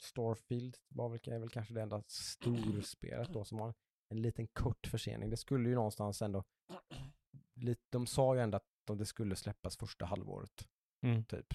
Starfield 0.03 0.76
var 0.88 1.09
väl, 1.09 1.20
är 1.24 1.38
väl 1.38 1.48
kanske 1.48 1.74
det 1.74 1.82
enda 1.82 2.03
storspelet 2.09 3.28
då 3.32 3.44
som 3.44 3.59
har 3.61 3.74
en 4.09 4.22
liten 4.22 4.46
kort 4.48 4.86
försening. 4.86 5.30
Det 5.30 5.36
skulle 5.36 5.68
ju 5.68 5.74
någonstans 5.74 6.22
ändå, 6.22 6.44
lite, 7.55 7.82
de 7.90 8.07
sa 8.07 8.34
ju 8.34 8.40
ändå 8.40 8.57
att 8.57 8.66
de- 8.86 8.98
det 8.98 9.07
skulle 9.07 9.36
släppas 9.36 9.76
första 9.76 10.05
halvåret, 10.05 10.68
Mm. 11.03 11.24
typ. 11.24 11.46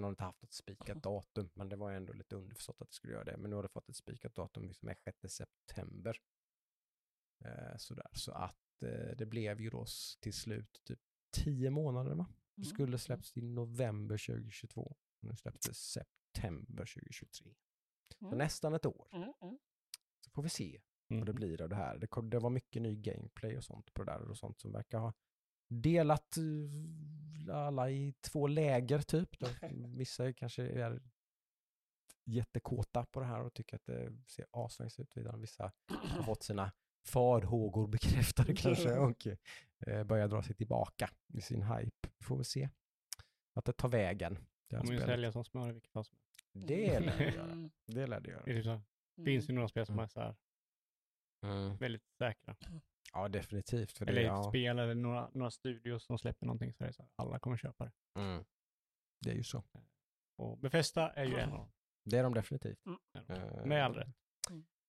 Sen 0.00 0.04
har 0.04 0.10
de 0.10 0.12
inte 0.12 0.24
haft 0.24 0.42
ett 0.42 0.52
spikat 0.52 1.02
datum, 1.02 1.50
men 1.54 1.68
det 1.68 1.76
var 1.76 1.90
ju 1.90 1.96
ändå 1.96 2.12
lite 2.12 2.36
underförstått 2.36 2.82
att 2.82 2.88
det 2.88 2.94
skulle 2.94 3.12
göra 3.12 3.24
det. 3.24 3.36
Men 3.36 3.50
nu 3.50 3.56
har 3.56 3.62
det 3.62 3.68
fått 3.68 3.88
ett 3.88 3.96
spikat 3.96 4.34
datum 4.34 4.72
som 4.74 4.88
är 4.88 4.94
6 4.94 5.18
september. 5.34 6.16
Eh, 7.44 7.76
sådär, 7.76 8.06
så 8.12 8.32
att 8.32 8.82
eh, 8.82 9.16
det 9.16 9.26
blev 9.26 9.60
ju 9.60 9.70
då 9.70 9.84
till 10.20 10.32
slut 10.34 10.80
typ 10.84 11.00
tio 11.30 11.70
månader 11.70 12.14
va? 12.14 12.26
Det 12.54 12.62
Mm. 12.62 12.74
skulle 12.74 12.98
släppts 12.98 13.36
i 13.36 13.42
november 13.42 14.18
2022. 14.18 14.96
Nu 15.20 15.36
släpps 15.36 15.60
det 15.66 15.74
september 15.74 16.84
2023. 16.86 17.54
Så 18.18 18.26
Mm. 18.26 18.38
nästan 18.38 18.74
ett 18.74 18.86
år. 18.86 19.08
Mm, 19.12 19.32
mm. 19.42 19.58
Så 20.20 20.30
får 20.30 20.42
vi 20.42 20.48
se 20.48 20.80
vad 21.08 21.26
det 21.26 21.32
blir 21.32 21.62
av 21.62 21.68
det 21.68 21.76
här. 21.76 21.98
Det, 21.98 22.28
det 22.30 22.38
var 22.38 22.50
mycket 22.50 22.82
ny 22.82 22.96
gameplay 22.96 23.56
och 23.56 23.64
sånt 23.64 23.94
på 23.94 24.04
det 24.04 24.12
där 24.12 24.28
och 24.30 24.38
sånt 24.38 24.60
som 24.60 24.72
verkar 24.72 24.98
ha 24.98 25.12
delat 25.70 26.36
eh, 26.36 27.56
alla 27.56 27.90
i 27.90 28.14
två 28.20 28.46
läger 28.46 28.98
typ. 28.98 29.36
Vissa 29.96 30.32
kanske 30.32 30.62
är 30.62 31.00
jättekåta 32.24 33.06
på 33.06 33.20
det 33.20 33.26
här 33.26 33.40
och 33.40 33.54
tycker 33.54 33.76
att 33.76 33.84
det 33.84 34.12
ser 34.26 34.46
asnice 34.50 35.02
ut. 35.02 35.16
Vidare 35.16 35.36
vissa 35.36 35.72
har 35.88 36.22
fått 36.22 36.42
sina 36.42 36.72
farhågor 37.06 37.86
bekräftade 37.86 38.56
kanske 38.56 38.94
och 38.98 39.26
eh, 39.86 40.04
börjar 40.04 40.28
dra 40.28 40.42
sig 40.42 40.54
tillbaka 40.54 41.10
i 41.32 41.40
sin 41.40 41.62
hype. 41.62 42.08
Vi 42.18 42.24
får 42.24 42.36
väl 42.36 42.44
se 42.44 42.68
att 43.54 43.64
det 43.64 43.72
tar 43.72 43.88
vägen. 43.88 44.38
Det, 44.68 44.76
kommer 44.76 44.92
ju 44.92 45.00
sälja 45.00 45.32
som 45.32 45.44
smör 45.44 45.68
i 45.68 45.72
vilket 45.72 45.92
fall 45.92 46.04
som 46.04 46.18
helst. 46.18 46.68
det 46.68 47.00
lär 47.00 47.18
det 47.18 47.34
göra. 47.34 47.52
Mm, 47.52 47.70
Det 47.86 48.06
lär 48.06 48.20
det 48.20 48.30
göra. 48.30 48.42
Det 48.44 48.52
mm. 48.62 48.82
finns 49.24 49.50
ju 49.50 49.54
några 49.54 49.68
spel 49.68 49.86
som 49.86 49.94
Mm. 49.94 50.04
är 50.04 50.08
så 50.08 50.20
här 50.20 50.36
Mm. 51.42 51.76
väldigt 51.76 52.06
säkra. 52.18 52.56
Ja, 53.12 53.28
definitivt. 53.28 53.92
För 53.92 54.04
det, 54.04 54.10
Eller 54.12 54.20
ett 54.20 54.26
ja. 54.26 54.42
spel 54.48 54.78
eller 54.78 54.94
några, 54.94 55.30
några 55.34 55.50
studios 55.50 56.04
som 56.04 56.18
släpper 56.18 56.46
någonting 56.46 56.72
så 56.74 56.84
är 56.84 56.88
det 56.88 56.92
så 56.94 57.02
här, 57.02 57.10
alla 57.16 57.38
kommer 57.38 57.56
köpa 57.56 57.84
det. 57.84 57.92
Mm. 58.20 58.44
det 59.20 59.30
är 59.30 59.34
ju 59.34 59.42
så. 59.44 59.64
Och 60.38 60.58
Befästa 60.58 61.10
är 61.10 61.24
ju 61.24 61.38
en 61.38 61.52
av 61.52 61.58
dem. 61.58 61.72
Det 62.04 62.18
är 62.18 62.22
de 62.22 62.34
definitivt. 62.34 62.78
de. 62.84 62.98
Eh, 63.34 63.64
Med 63.66 63.84
all 63.84 63.94
rätt. 63.94 64.08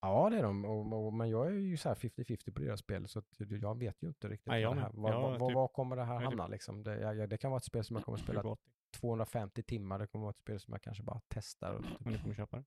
Ja, 0.01 0.29
det 0.29 0.37
är 0.37 0.43
de. 0.43 0.65
Och, 0.65 1.05
och, 1.05 1.13
men 1.13 1.29
jag 1.29 1.47
är 1.47 1.51
ju 1.51 1.77
så 1.77 1.89
här 1.89 1.95
50-50 1.95 2.53
på 2.53 2.61
deras 2.61 2.79
spel, 2.79 3.07
så 3.07 3.21
jag 3.61 3.79
vet 3.79 4.03
ju 4.03 4.07
inte 4.07 4.27
riktigt 4.29 4.47
Nej, 4.47 4.61
jag 4.61 4.75
det 4.75 4.81
här, 4.81 4.87
Jag 4.95 5.01
vad, 5.01 5.39
vad, 5.39 5.49
typ- 5.49 5.55
vad 5.55 5.73
kommer 5.73 5.95
det 5.95 6.03
här 6.05 6.17
typ- 6.19 6.25
hamna 6.25 6.47
liksom. 6.47 6.83
Det, 6.83 6.99
jag, 6.99 7.15
jag, 7.15 7.29
det 7.29 7.37
kan 7.37 7.51
vara 7.51 7.57
ett 7.57 7.63
spel 7.65 7.83
som 7.83 7.95
jag 7.95 8.05
kommer 8.05 8.17
att 8.17 8.23
spela 8.23 8.41
2080. 8.41 8.71
250 8.99 9.63
timmar, 9.63 9.99
det 9.99 10.07
kommer 10.07 10.21
vara 10.23 10.31
ett 10.31 10.37
spel 10.39 10.59
som 10.59 10.71
jag 10.71 10.81
kanske 10.81 11.03
bara 11.03 11.21
testar. 11.27 11.73
Och 11.73 11.83
typ. 11.83 11.99
Men 11.99 12.13
du 12.13 12.19
kommer 12.19 12.35
köpa 12.35 12.57
det. 12.57 12.63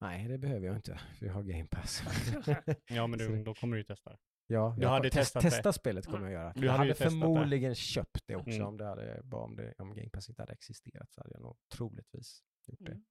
Nej, 0.00 0.28
det 0.28 0.38
behöver 0.38 0.66
jag 0.66 0.76
inte, 0.76 1.00
för 1.18 1.26
jag 1.26 1.32
har 1.34 1.42
game 1.42 1.66
pass. 1.66 2.02
Ja, 2.86 3.06
men 3.06 3.18
du, 3.18 3.28
det- 3.36 3.42
då 3.44 3.54
kommer 3.54 3.76
du 3.76 3.80
ju 3.80 3.84
testa 3.84 4.10
det. 4.10 4.18
Ja, 4.46 4.74
Du 4.76 4.82
jag 4.82 4.88
hade 4.90 5.10
test, 5.10 5.32
testat 5.32 5.42
det. 5.42 5.50
testa 5.50 5.72
spelet 5.72 6.06
kommer 6.06 6.24
jag 6.24 6.32
göra. 6.32 6.52
Du 6.56 6.66
jag 6.66 6.72
hade 6.72 6.78
hade 6.82 6.90
testat 6.94 7.04
det. 7.04 7.10
förmodligen 7.10 7.74
köpt 7.74 8.26
det 8.26 8.36
också 8.36 8.50
Mm. 8.50 8.66
om, 8.66 8.76
det 8.76 8.84
hade, 8.84 9.20
bara 9.24 9.44
om, 9.44 9.56
det, 9.56 9.74
om 9.78 9.94
game 9.94 10.10
pass 10.10 10.28
inte 10.28 10.42
hade 10.42 10.52
existerat 10.52 11.12
så 11.12 11.20
hade 11.20 11.34
jag 11.34 11.42
nog 11.42 11.56
troligtvis 11.74 12.42
gjort 12.66 12.78
det. 12.86 12.92
Mm. 12.92 13.04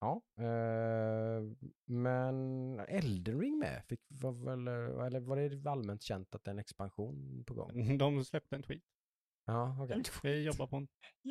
Ja, 0.00 0.22
eh, 0.38 1.42
men 1.86 2.80
Elden 2.80 3.40
Ring 3.40 3.58
med, 3.58 3.84
fick, 3.88 4.00
var, 4.08 4.32
väl, 4.32 4.68
eller 5.06 5.20
var 5.20 5.36
det 5.36 5.70
allmänt 5.70 6.02
känt 6.02 6.34
att 6.34 6.44
det 6.44 6.48
är 6.48 6.52
en 6.52 6.58
expansion 6.58 7.44
på 7.46 7.54
gång? 7.54 7.98
De 7.98 8.24
släppte 8.24 8.56
en 8.56 8.62
tweet. 8.62 8.82
Ja, 9.46 9.76
okej. 9.80 10.02
Vi 10.22 10.42
jobbar 10.44 10.66
på 10.66 10.76
en 10.76 10.88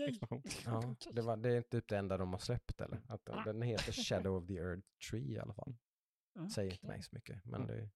expansion. 0.10 0.44
Ja, 0.66 0.96
det, 1.12 1.22
var, 1.22 1.38
det 1.38 1.50
är 1.50 1.58
inte 1.58 1.70
typ 1.70 1.88
det 1.88 1.98
enda 1.98 2.18
de 2.18 2.32
har 2.32 2.40
släppt 2.40 2.82
eller? 2.82 3.02
Att 3.08 3.26
den, 3.26 3.44
den 3.46 3.62
heter 3.62 3.92
Shadow 3.92 4.36
of 4.38 4.48
the 4.48 4.58
Earth 4.58 4.88
Tree 5.12 5.32
i 5.32 5.40
alla 5.40 5.54
fall. 5.54 5.76
Säger 6.54 6.72
inte 6.72 6.88
mig 6.88 7.02
så 7.04 7.10
mycket, 7.16 7.46
men 7.46 7.68
det... 7.68 7.90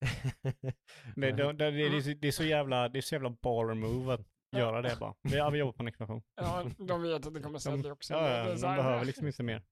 Det, 0.52 0.74
Nej. 1.16 1.32
det, 1.32 1.52
det, 1.52 1.70
det, 1.70 1.82
är 1.96 2.00
så- 2.00 2.14
det 2.20 2.28
är 2.28 2.32
så 2.32 2.44
jävla, 2.44 2.88
det 2.88 2.98
är 2.98 3.02
så 3.02 3.14
jävla 3.14 3.30
baller 3.30 3.74
move 3.74 4.14
att 4.14 4.26
göra 4.56 4.82
det 4.82 4.96
bara. 5.00 5.14
Vi, 5.22 5.36
ja, 5.36 5.50
vi 5.50 5.58
jobbar 5.58 5.72
på 5.72 5.82
en 5.82 5.88
expansion. 5.88 6.22
Ja, 6.34 6.66
de 6.78 7.02
vet 7.02 7.26
att 7.26 7.34
det 7.34 7.40
kommer 7.40 7.58
sälja 7.58 7.92
också. 7.92 8.14
Ja, 8.14 8.28
ja, 8.30 8.36
är 8.36 8.54
de 8.54 8.60
behöver 8.60 9.04
liksom 9.04 9.26
inte 9.26 9.42
mer. 9.42 9.62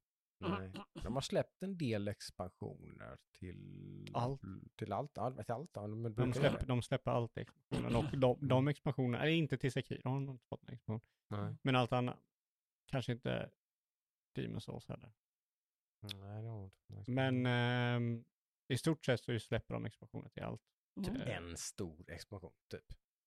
Nej. 0.41 0.73
De 1.03 1.15
har 1.15 1.21
släppt 1.21 1.63
en 1.63 1.79
del 1.79 2.09
expansioner 2.09 3.17
till 3.39 4.07
Allt. 4.15 4.41
Till 4.77 4.93
allt, 4.93 5.11
ja, 5.15 5.31
till 5.45 5.53
allt 5.55 5.71
ja, 5.75 5.87
men 5.87 6.15
De 6.15 6.33
det. 6.33 6.65
de 6.67 6.83
släpper 6.83 7.11
allt 7.11 7.37
i 7.37 7.41
expansionen. 7.41 7.97
Och 7.97 8.19
de, 8.19 8.49
de 8.49 8.69
expansionerna, 8.69 9.23
eller 9.23 9.33
inte 9.33 9.59
till 9.59 9.73
Sekiro, 9.73 10.01
de 10.03 10.27
har 10.27 10.33
inte 10.33 10.47
fått 10.49 10.63
en 10.69 10.75
expansion. 10.75 11.09
Nej. 11.31 11.57
Men 11.63 11.77
allt 11.77 11.93
annat, 11.93 12.19
kanske 12.87 13.13
inte 13.13 13.51
Demon's 14.39 14.61
Souls 14.61 14.89
heller. 14.89 15.13
Nej, 16.03 16.43
det 16.43 16.49
har 16.49 16.65
inte. 16.65 17.11
Men 17.11 17.47
i 18.69 18.79
stort 18.79 19.05
sett 19.05 19.21
så 19.21 19.39
släpper 19.39 19.75
de 19.75 19.87
expansioner 19.87 20.29
till 20.29 20.43
allt. 20.43 20.63
Mm. 20.97 21.21
Eh, 21.21 21.37
En 21.37 21.57
stor 21.57 22.11
expansion, 22.11 22.53
typ. 22.71 22.85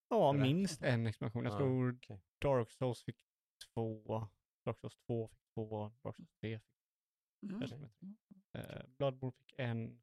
Ja, 0.10 0.30
Eller? 0.34 0.42
minst 0.42 0.84
en 0.84 1.08
expansion. 1.08 1.44
Jag 1.44 1.54
Ja, 1.54 1.58
tror 1.58 1.96
okej. 1.96 2.22
Dark 2.42 2.72
Souls 2.72 3.04
fick 3.04 3.26
två, 3.74 4.28
Dark 4.66 4.80
Souls 4.80 4.98
2 5.08 5.28
fick 5.28 5.40
två, 5.54 5.92
Dark 6.04 6.16
Souls 6.16 6.30
3 6.42 6.60
fick 6.60 6.72
Mm. 7.44 8.18
Eh, 8.54 8.86
Bloodborne 8.98 9.32
fick 9.32 9.54
en. 9.58 10.02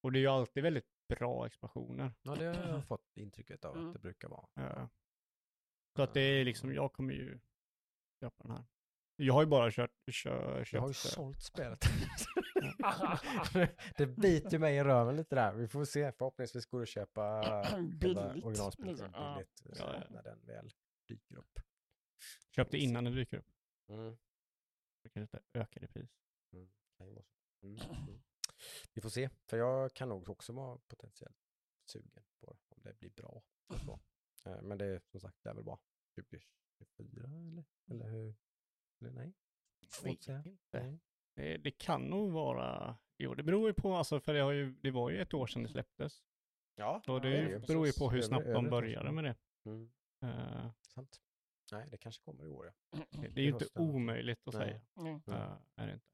Och 0.00 0.12
det 0.12 0.18
är 0.18 0.20
ju 0.20 0.26
alltid 0.26 0.62
väldigt 0.62 0.88
bra 1.08 1.46
expansioner. 1.46 2.12
Ja, 2.22 2.34
det 2.34 2.44
har 2.44 2.68
jag 2.68 2.86
fått 2.86 3.16
intrycket 3.16 3.64
av 3.64 3.74
Mm. 3.76 3.86
att 3.86 3.92
det 3.92 3.98
brukar 3.98 4.28
vara. 4.28 4.48
Eh, 4.56 4.88
så 5.96 6.02
att 6.02 6.14
det 6.14 6.20
är 6.20 6.44
liksom, 6.44 6.74
jag 6.74 6.92
kommer 6.92 7.14
ju 7.14 7.40
köpa 8.20 8.42
den 8.42 8.52
här. 8.52 8.64
Jag 9.20 9.34
har 9.34 9.42
ju 9.42 9.46
bara 9.46 9.70
kört, 9.70 9.90
kör, 10.10 10.64
köpt 10.64 10.72
Jag 10.72 10.80
har 10.80 10.88
ju 10.88 10.94
sålt 10.94 11.42
spelet. 11.42 11.84
det 13.96 14.06
biter 14.06 14.58
mig 14.58 14.76
i 14.76 14.84
röven 14.84 15.16
lite 15.16 15.34
där. 15.34 15.54
Vi 15.54 15.68
får 15.68 15.84
se. 15.84 16.12
Förhoppningsvis 16.12 16.66
går 16.66 16.78
det 16.78 16.82
att 16.82 16.88
köpa 16.88 17.42
Billigt, 18.00 18.44
originalspelet. 18.44 19.00
Ja. 19.12 19.34
billigt 19.34 19.80
eh, 19.80 19.86
Ja, 19.86 19.94
ja. 19.94 20.06
när 20.10 20.22
den 20.22 20.40
väl 20.46 20.70
dyker 21.08 21.36
upp. 21.36 21.60
köpte 22.56 22.78
innan 22.78 23.04
det 23.04 23.10
dyker 23.10 23.36
upp. 23.36 23.50
Mm. 23.88 24.16
Det 25.02 25.08
kanske 25.08 25.20
inte 25.20 25.40
ökar 25.58 25.84
i 25.84 25.88
pris. 25.88 26.10
så. 26.50 26.56
Mm. 26.56 26.68
Mm. 27.62 28.20
Vi 28.94 29.00
får 29.00 29.08
se, 29.10 29.30
för 29.46 29.56
jag 29.56 29.94
kan 29.94 30.08
nog 30.08 30.28
också 30.28 30.52
vara 30.52 30.78
potentiellt 30.88 31.36
sugen 31.90 32.24
på 32.40 32.46
det. 32.46 32.58
om 32.68 32.82
det 32.82 32.98
blir 32.98 33.10
bra. 33.10 33.42
Eh, 34.46 34.62
Men 34.62 34.78
det 34.78 34.84
är 34.84 35.00
som 35.10 35.20
sagt, 35.20 35.36
det 35.42 35.50
är 35.50 35.54
väl 35.54 35.64
bara 35.64 35.78
2024 36.14 37.24
eller? 37.48 37.64
Eller 37.90 38.08
hur? 38.08 38.34
Eller 39.00 39.10
nej? 39.10 39.32
Vet 40.02 40.06
inte. 40.06 40.56
Nej. 40.72 40.98
Det, 41.36 41.56
det 41.56 41.70
kan 41.70 42.02
nog 42.02 42.32
vara, 42.32 42.98
jo 43.18 43.34
det 43.34 43.42
beror 43.42 43.68
ju 43.68 43.74
på, 43.74 43.94
alltså 43.94 44.20
för 44.20 44.34
det, 44.34 44.40
har 44.40 44.52
ju, 44.52 44.72
det 44.72 44.90
var 44.90 45.10
ju 45.10 45.20
ett 45.22 45.34
år 45.34 45.46
sedan 45.46 45.62
det 45.62 45.68
släpptes. 45.68 46.22
Ja, 46.74 47.02
Så 47.06 47.18
det, 47.18 47.28
är 47.38 47.48
det 47.60 47.66
beror 47.66 47.86
ju 47.86 47.92
på 47.92 48.10
hur 48.10 48.22
snabbt 48.22 48.44
över 48.46 48.54
de 48.54 48.70
började 48.70 49.12
med 49.12 49.24
det. 49.24 49.36
Mm, 49.66 49.90
Eh, 50.22 50.70
sant. 50.94 51.20
Nej, 51.72 51.86
det 51.90 51.96
kanske 51.96 52.22
kommer 52.24 52.44
i 52.44 52.48
år 52.48 52.66
ja. 52.90 52.98
det, 53.10 53.28
det 53.28 53.40
är 53.40 53.44
ju 53.44 53.50
inte 53.52 53.66
omöjligt 53.74 54.48
att 54.48 54.54
Nej. 54.54 54.62
säga. 54.68 54.80
Mm. 54.96 55.22
Eh, 55.26 55.56
är 55.76 55.86
det 55.86 55.92
inte. 55.92 56.06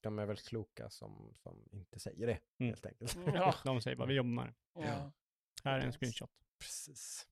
De 0.00 0.18
är 0.18 0.26
väl 0.26 0.36
kloka 0.36 0.90
som, 0.90 1.34
som 1.34 1.68
inte 1.72 1.98
säger 1.98 2.26
det, 2.26 2.32
Mm. 2.58 2.68
helt 2.70 2.86
enkelt. 2.86 3.16
Ja. 3.34 3.54
De 3.64 3.80
säger 3.80 3.96
bara, 3.96 4.08
vi 4.08 4.14
jobbar 4.14 4.30
med 4.30 4.46
det. 4.46 4.54
Ja. 4.74 5.12
Här 5.64 5.78
är 5.78 5.84
en 5.86 5.92
screenshot. 5.92 6.30
Precis. 6.58 7.28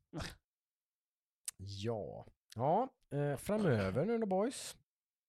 Ja, 1.56 2.26
ja 2.56 2.88
eh, 3.10 3.36
framöver 3.36 4.06
nu 4.06 4.18
då 4.18 4.26
boys. 4.26 4.76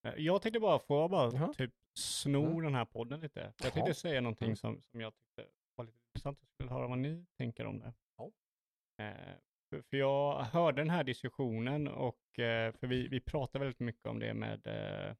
Eh, 0.04 0.14
Jag 0.18 0.42
tänkte 0.42 0.60
bara, 0.60 0.80
får 0.80 1.02
jag 1.02 1.10
bara 1.10 1.32
Jaha. 1.34 1.54
typ 1.54 1.74
sno 1.94 2.46
Mm. 2.46 2.64
den 2.64 2.76
här 2.76 2.86
podden 2.86 3.20
lite? 3.20 3.54
Jag 3.64 3.74
tänkte 3.74 3.94
säga 3.94 4.22
någonting 4.22 4.46
Mm. 4.48 4.56
som, 4.56 4.82
som 4.82 5.02
jag 5.02 5.14
tyckte 5.16 5.46
var 5.76 5.86
lite 5.86 5.98
intressant. 6.08 6.38
Jag 6.42 6.50
skulle 6.50 6.70
höra 6.80 6.88
vad 6.88 6.98
ni 6.98 7.26
tänker 7.38 7.66
om 7.66 7.80
det. 7.80 7.94
Ja. 8.18 8.32
Eh, 9.06 9.36
för, 9.70 9.82
för 9.82 9.98
jag 9.98 10.40
hörde 10.44 10.82
den 10.82 10.90
här 10.90 11.04
diskussionen 11.04 11.88
och, 11.88 12.40
eh, 12.40 12.72
för 12.74 12.88
vi, 12.88 13.08
vi 13.08 13.20
pratar 13.20 13.60
väldigt 13.60 13.80
mycket 13.80 14.06
om 14.08 14.20
det 14.20 14.34
med 14.34 14.68
eh, 14.68 15.16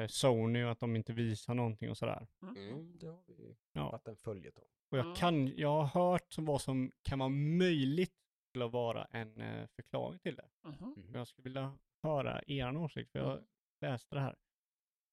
eh, 0.00 0.06
Sony 0.06 0.64
och 0.64 0.70
att 0.70 0.80
de 0.80 0.96
inte 0.96 1.12
visar 1.12 1.54
någonting 1.54 1.90
och 1.90 1.96
sådär. 1.96 2.26
Mm, 2.42 2.98
det 2.98 3.06
har 3.06 3.22
vi 3.26 3.56
Ja. 3.72 3.90
varit 3.90 4.08
en 4.08 4.16
följetong. 4.16 4.64
Och 4.90 4.98
jag, 4.98 5.04
Mm. 5.04 5.16
kan, 5.16 5.46
jag 5.56 5.82
har 5.82 5.86
hört 6.12 6.34
vad 6.38 6.60
som 6.60 6.92
kan 7.02 7.18
vara 7.18 7.28
möjligt 7.28 8.14
till 8.52 8.62
att 8.62 8.72
vara 8.72 9.04
en 9.04 9.68
förklaring 9.68 10.18
till 10.18 10.36
det. 10.36 10.48
Mhm. 10.62 10.94
Mm. 10.96 11.14
Jag 11.14 11.26
skulle 11.28 11.44
vilja 11.44 11.78
höra 12.02 12.42
er 12.46 12.76
åsikt, 12.76 13.12
för 13.12 13.18
jag 13.18 13.44
läste 13.80 14.14
det 14.14 14.20
här. 14.20 14.36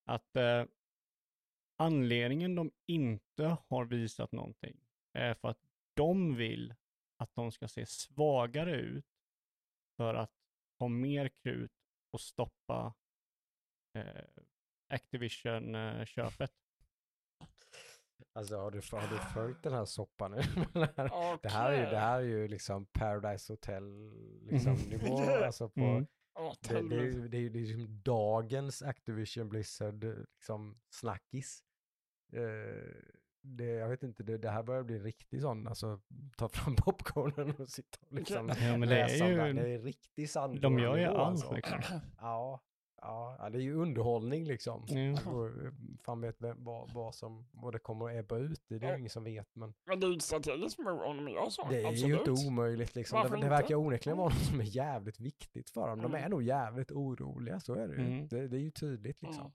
Att 0.06 0.36
eh, 0.36 0.66
anledningen 1.80 2.56
de 2.56 2.72
inte 2.86 3.58
har 3.70 3.86
visat 3.86 4.32
någonting 4.32 4.80
är 5.14 5.34
för 5.34 5.48
att 5.48 5.60
de 5.94 6.36
vill 6.36 6.76
att 7.18 7.36
de 7.36 7.52
ska 7.52 7.68
se 7.68 7.86
svagare 7.86 8.76
ut 8.76 9.06
för 9.98 10.14
att 10.16 10.32
ha 10.80 10.88
mer 10.88 11.30
krut 11.30 11.72
och 12.14 12.22
stoppa 12.22 12.94
eh, 13.98 14.24
Activision-köpet. 14.94 16.52
Alltså 18.36 18.58
har 18.58 18.72
du, 18.72 18.82
har 18.92 19.08
du 19.08 19.20
följt 19.34 19.64
den 19.64 19.74
här 19.74 19.86
soppan 19.86 20.32
nu? 20.32 20.38
det, 20.74 20.94
här, 20.98 21.40
det, 21.42 21.50
här 21.50 21.72
är, 21.72 21.80
ju- 21.86 21.90
det 21.92 21.98
här 22.00 22.18
är 22.20 22.24
ju 22.24 22.48
liksom 22.48 22.86
Paradise 22.86 23.54
Hotel 23.54 23.84
liksom, 24.42 24.74
Mm. 24.76 24.90
nivå. 24.90 25.20
Alltså 25.46 25.70
på, 25.70 25.82
Mm. 25.82 26.08
Åt 26.36 26.70
det, 26.70 26.90
det, 26.90 26.96
är 26.96 27.02
ju- 27.04 27.28
det, 27.28 27.38
är 27.38 27.42
ju- 27.42 27.50
det 27.50 27.60
är 27.60 27.62
liksom 27.64 28.02
dagens 28.04 28.82
Activision 28.82 29.50
Blizzard 29.50 30.04
eh, 30.04 30.14
liksom, 30.38 30.80
snackis. 30.90 31.64
Eh, 32.34 32.94
det, 33.42 33.66
jag 33.66 33.90
vet 33.90 34.04
inte, 34.04 34.24
det, 34.24 34.38
det 34.38 34.50
här 34.50 34.64
börjar 34.64 34.84
bli 34.84 35.00
riktig 35.00 35.42
sån, 35.42 35.68
alltså 35.68 36.02
ta 36.38 36.50
fram 36.50 36.76
popcornen 36.86 37.56
och 37.56 37.70
sitta 37.70 37.98
och 38.10 38.14
liksom 38.14 38.50
Ja, 38.62 38.78
men 38.78 38.90
det 38.90 39.00
är 39.00 39.08
läsa 39.08 39.30
ju, 39.30 39.54
Det 39.54 39.70
är 39.70 39.80
riktig 39.82 40.30
sand. 40.30 40.62
de 40.62 40.80
gör 40.80 40.98
ju 40.98 41.06
allt 41.06 41.52
liksom. 41.56 41.80
Ja, 42.18 42.62
ja, 43.04 43.50
det 43.50 43.58
är 43.58 43.62
ju 43.62 43.76
underhållning 43.76 44.46
liksom. 44.46 44.84
Eh, 44.90 45.20
fan 46.06 46.22
vet 46.22 46.42
vem, 46.42 46.64
vad, 46.64 46.94
vad, 46.94 47.16
som, 47.16 47.46
vad 47.52 47.74
det 47.74 47.80
kommer 47.80 48.06
att 48.10 48.16
ebba 48.20 48.38
ut 48.38 48.72
i, 48.72 48.80
det 48.80 48.88
är 48.88 48.92
ju 48.94 49.00
ingen 49.00 49.10
som 49.10 49.24
vet. 49.24 49.56
Men 49.56 49.74
Men 49.86 50.00
det 50.00 50.06
är 50.08 50.10
ju 50.10 50.16
ett 50.16 50.22
strategiskt 50.22 50.80
move 50.80 51.04
om 51.04 51.18
de 51.26 51.32
gör 51.32 51.50
så. 51.50 51.68
det 51.70 51.82
är 51.82 51.88
Absolut. 51.88 52.10
ju 52.28 52.32
inte 52.32 52.48
omöjligt 52.48 52.96
liksom. 52.96 53.16
Varför 53.16 53.30
Det, 53.30 53.36
det 53.36 53.46
inte? 53.46 53.50
verkar 53.50 53.76
onekligen 53.76 54.18
vara 54.18 54.30
något 54.30 54.44
som 54.46 54.60
är 54.60 54.76
jävligt 54.76 55.20
viktigt 55.20 55.70
för 55.70 55.88
dem. 55.88 56.02
De 56.02 56.14
är 56.14 56.18
Mm. 56.18 56.32
nog 56.32 56.44
jävligt 56.44 56.92
oroliga, 56.92 57.60
så 57.60 57.74
är 57.74 57.88
det 57.88 57.94
ju. 57.96 58.08
Mm. 58.08 58.28
Det, 58.28 58.48
det 58.48 58.58
är 58.58 58.62
ju 58.62 58.72
tydligt 58.72 59.22
liksom. 59.22 59.52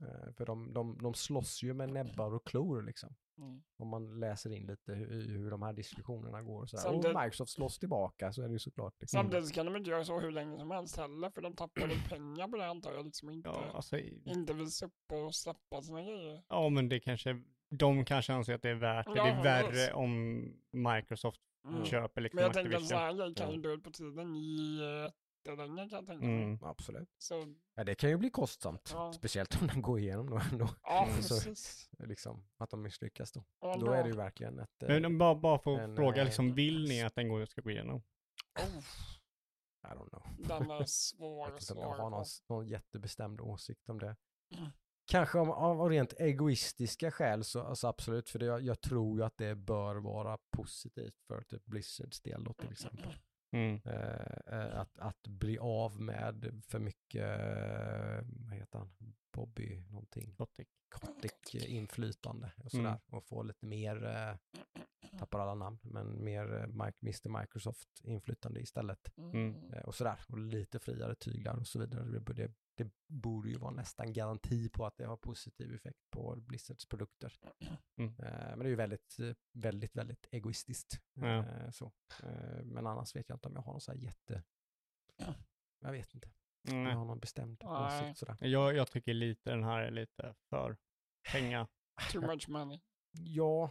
Eh, 0.00 0.32
För 0.36 0.46
de, 0.46 0.72
de, 0.74 0.98
de 1.02 1.14
slåss 1.14 1.62
ju 1.62 1.74
med 1.74 1.92
näbbar 1.92 2.34
och 2.34 2.46
klor 2.46 2.82
liksom. 2.82 3.14
Mm. 3.38 3.62
Om 3.78 3.88
man 3.88 4.20
läser 4.20 4.52
in 4.52 4.66
lite 4.66 4.92
hur, 4.92 5.28
hur 5.38 5.50
de 5.50 5.62
här 5.62 5.72
diskussionerna 5.72 6.42
går. 6.42 6.62
och 6.62 6.68
Så 6.70 6.76
här. 6.76 6.84
Samtidigt- 6.84 7.16
Och 7.16 7.22
Microsoft 7.22 7.50
slåss 7.52 7.78
tillbaka 7.78 8.32
så 8.32 8.42
är 8.42 8.46
det 8.46 8.52
ju 8.52 8.58
såklart. 8.58 8.94
Liksom. 9.00 9.18
Samtidigt 9.20 9.52
kan 9.52 9.66
de 9.66 9.76
inte 9.76 9.90
göra 9.90 10.04
så 10.04 10.20
hur 10.20 10.30
länge 10.30 10.58
som 10.58 10.70
helst 10.70 10.96
heller, 10.96 11.30
för 11.30 11.40
de 11.42 11.56
tappar 11.56 11.80
väl 11.88 11.98
pengar 12.08 12.48
på 12.48 12.56
det 12.56 12.66
antar 12.66 12.92
jag, 12.92 13.04
liksom 13.04 13.30
inte, 13.30 13.48
Ja, 13.48 13.70
alltså, 13.74 13.98
i- 13.98 14.22
inte 14.24 14.52
visa 14.54 14.86
upp 14.86 15.12
och 15.12 15.34
släppa 15.34 15.82
sina 15.82 16.02
grejer. 16.02 16.42
ja, 16.48 16.68
men 16.68 16.88
det 16.88 17.00
kanske, 17.00 17.42
de 17.70 18.04
kanske 18.04 18.32
anser 18.32 18.54
att 18.54 18.62
det 18.62 18.70
är 18.70 18.74
värt 18.74 19.06
det. 19.06 19.14
Det 19.14 19.20
är 19.20 19.36
Ja, 19.36 19.42
värre 19.42 19.66
precis. 19.68 19.94
om 19.94 20.40
Microsoft 20.72 21.40
Mm. 21.68 21.84
köper 21.84 22.20
liksom 22.20 22.36
Men 22.36 22.44
jag 22.44 22.54
tänker 22.54 22.76
att 22.76 22.86
så 22.86 22.94
här 22.96 23.34
kan 23.34 23.50
ju 23.50 23.56
Ja. 23.56 23.62
dö 23.62 23.72
ut 23.72 23.84
på 23.84 23.90
tiden 23.90 24.16
jag 24.16 24.26
tänka 24.26 24.32
mig. 24.32 25.12
Mm. 26.22 26.58
Absolut. 26.62 27.08
Så, 27.18 27.54
Ja, 27.74 27.84
det 27.84 27.94
kan 27.94 28.10
ju 28.10 28.16
bli 28.16 28.30
kostsamt. 28.30 28.90
Ja. 28.94 29.12
Speciellt 29.12 29.60
om 29.60 29.66
den 29.66 29.82
går 29.82 29.98
igenom 29.98 30.30
då 30.30 30.40
ändå. 30.52 30.68
ja 30.82 31.04
Mm. 31.06 31.22
Så- 31.22 31.34
precis. 31.34 31.90
Liksom, 31.98 32.44
att 32.56 32.70
de 32.70 32.82
misslyckas 32.82 33.32
då. 33.32 33.44
Ja, 33.60 33.76
Då 33.76 33.86
bra. 33.86 33.96
är 33.96 34.02
det 34.02 34.08
ju 34.08 34.16
verkligen 34.16 34.58
ett... 34.58 34.82
eh, 34.82 34.88
Men 34.88 35.02
de 35.02 35.18
bara, 35.18 35.34
bara 35.34 35.58
få 35.58 35.76
en, 35.78 35.96
fråga, 35.96 36.18
eh, 36.18 36.24
liksom, 36.24 36.54
vill 36.54 36.88
ni 36.88 37.02
att 37.02 37.14
den 37.14 37.28
går, 37.28 37.44
ska 37.44 37.60
gå 37.60 37.70
igenom? 37.70 38.02
Oh, 38.60 38.78
I 39.84 39.94
don't 39.94 40.08
know. 40.08 40.22
den 40.38 40.70
är 40.70 40.84
svår, 40.86 41.52
inte 41.60 41.72
om 41.74 41.78
jag 41.80 41.88
har 41.88 42.10
någon, 42.10 42.20
att 42.20 42.28
någon 42.48 42.66
jättebestämd 42.66 43.40
åsikt 43.40 43.88
om 43.88 43.98
det. 43.98 44.16
Mm. 44.56 44.70
Kanske 45.10 45.38
av, 45.38 45.50
av 45.50 45.88
rent 45.90 46.12
egoistiska 46.12 47.10
skäl 47.10 47.44
så 47.44 47.62
alltså 47.62 47.86
absolut, 47.86 48.28
för 48.28 48.38
det, 48.38 48.46
jag, 48.46 48.62
jag 48.62 48.80
tror 48.80 49.18
ju 49.18 49.24
att 49.24 49.36
det 49.36 49.54
bör 49.54 49.96
vara 49.96 50.38
positivt 50.56 51.14
för 51.26 51.42
typ 51.42 51.64
Blizzards 51.64 52.20
del 52.20 52.44
då 52.44 52.52
till 52.52 52.72
exempel. 52.72 53.14
Mm. 53.50 53.80
Eh, 53.84 54.54
eh, 54.58 54.80
att, 54.80 54.98
att 54.98 55.28
bli 55.28 55.58
av 55.58 56.00
med 56.00 56.62
för 56.66 56.78
mycket, 56.78 57.40
eh, 57.40 58.26
vad 58.46 58.54
heter 58.54 58.78
han, 58.78 58.90
Bobby 59.32 59.82
någonting, 59.90 60.34
Kotick. 60.34 60.68
Kotick 60.88 61.54
eh, 61.54 61.74
inflytande 61.74 62.52
och 62.56 62.70
sådär. 62.70 62.86
Mm. 62.86 63.00
Och 63.06 63.24
få 63.24 63.42
lite 63.42 63.66
mer, 63.66 64.04
eh, 64.04 64.36
tappar 65.18 65.38
alla 65.40 65.54
namn, 65.54 65.78
men 65.82 66.24
mer 66.24 66.54
eh, 66.54 66.90
Mr 67.02 67.40
Microsoft 67.40 68.00
inflytande 68.04 68.60
istället. 68.60 69.12
Mm. 69.16 69.72
Eh, 69.72 69.82
och 69.82 69.94
sådär. 69.94 70.20
Och 70.28 70.38
lite 70.38 70.78
friare 70.78 71.14
tyglar 71.14 71.56
och 71.56 71.66
så 71.66 71.78
vidare. 71.78 72.04
Det, 72.04 72.32
det, 72.34 72.52
det 72.78 72.90
borde 73.06 73.48
ju 73.48 73.56
vara 73.58 73.70
nästan 73.70 74.12
garanti 74.12 74.68
på 74.68 74.86
att 74.86 74.96
det 74.96 75.04
har 75.06 75.16
positiv 75.16 75.74
effekt 75.74 76.10
på 76.10 76.36
Blizzards 76.36 76.86
produkter. 76.86 77.38
Mm. 77.96 78.14
Eh, 78.18 78.48
men 78.48 78.58
det 78.58 78.64
är 78.64 78.68
ju 78.68 78.74
väldigt, 78.74 79.18
eh, 79.18 79.34
väldigt, 79.52 79.96
väldigt 79.96 80.26
egoistiskt. 80.30 81.00
Ja. 81.14 81.26
Eh, 81.46 81.70
så. 81.70 81.92
Eh, 82.22 82.64
men 82.64 82.86
annars 82.86 83.16
vet 83.16 83.28
jag 83.28 83.36
inte 83.36 83.48
om 83.48 83.54
jag 83.54 83.62
har 83.62 83.72
någon 83.72 83.80
så 83.80 83.92
här 83.92 83.98
jätte... 83.98 84.42
Jag 85.80 85.92
vet 85.92 86.14
inte. 86.14 86.28
Om 86.70 86.76
jag 86.86 86.96
har 86.96 87.04
någon 87.04 87.18
bestämd 87.18 87.64
åsikt 87.64 88.18
sådär. 88.18 88.36
Jag, 88.40 88.76
jag 88.76 88.90
tycker 88.90 89.14
lite 89.14 89.50
den 89.50 89.64
här 89.64 89.80
är 89.80 89.90
lite 89.90 90.34
för 90.50 90.76
penga. 91.32 91.68
Too 92.12 92.26
much 92.26 92.48
money. 92.48 92.80
Ja, 93.12 93.70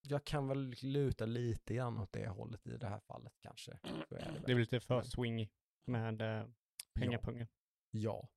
jag 0.00 0.24
kan 0.24 0.48
väl 0.48 0.74
luta 0.82 1.26
lite 1.26 1.74
grann 1.74 1.98
åt 1.98 2.12
det 2.12 2.28
hållet 2.28 2.66
i 2.66 2.76
det 2.76 2.86
här 2.88 3.00
fallet 3.00 3.32
kanske. 3.40 3.78
Så 4.08 4.14
är 4.14 4.18
det, 4.32 4.42
Det 4.46 4.52
är 4.52 4.54
väl. 4.54 4.58
lite 4.58 4.80
för 4.80 4.94
Men- 4.96 5.04
swingy 5.04 5.48
med 5.86 6.22
eh, 6.22 6.46
pengapungen. 6.94 7.48
Ja. 7.90 8.28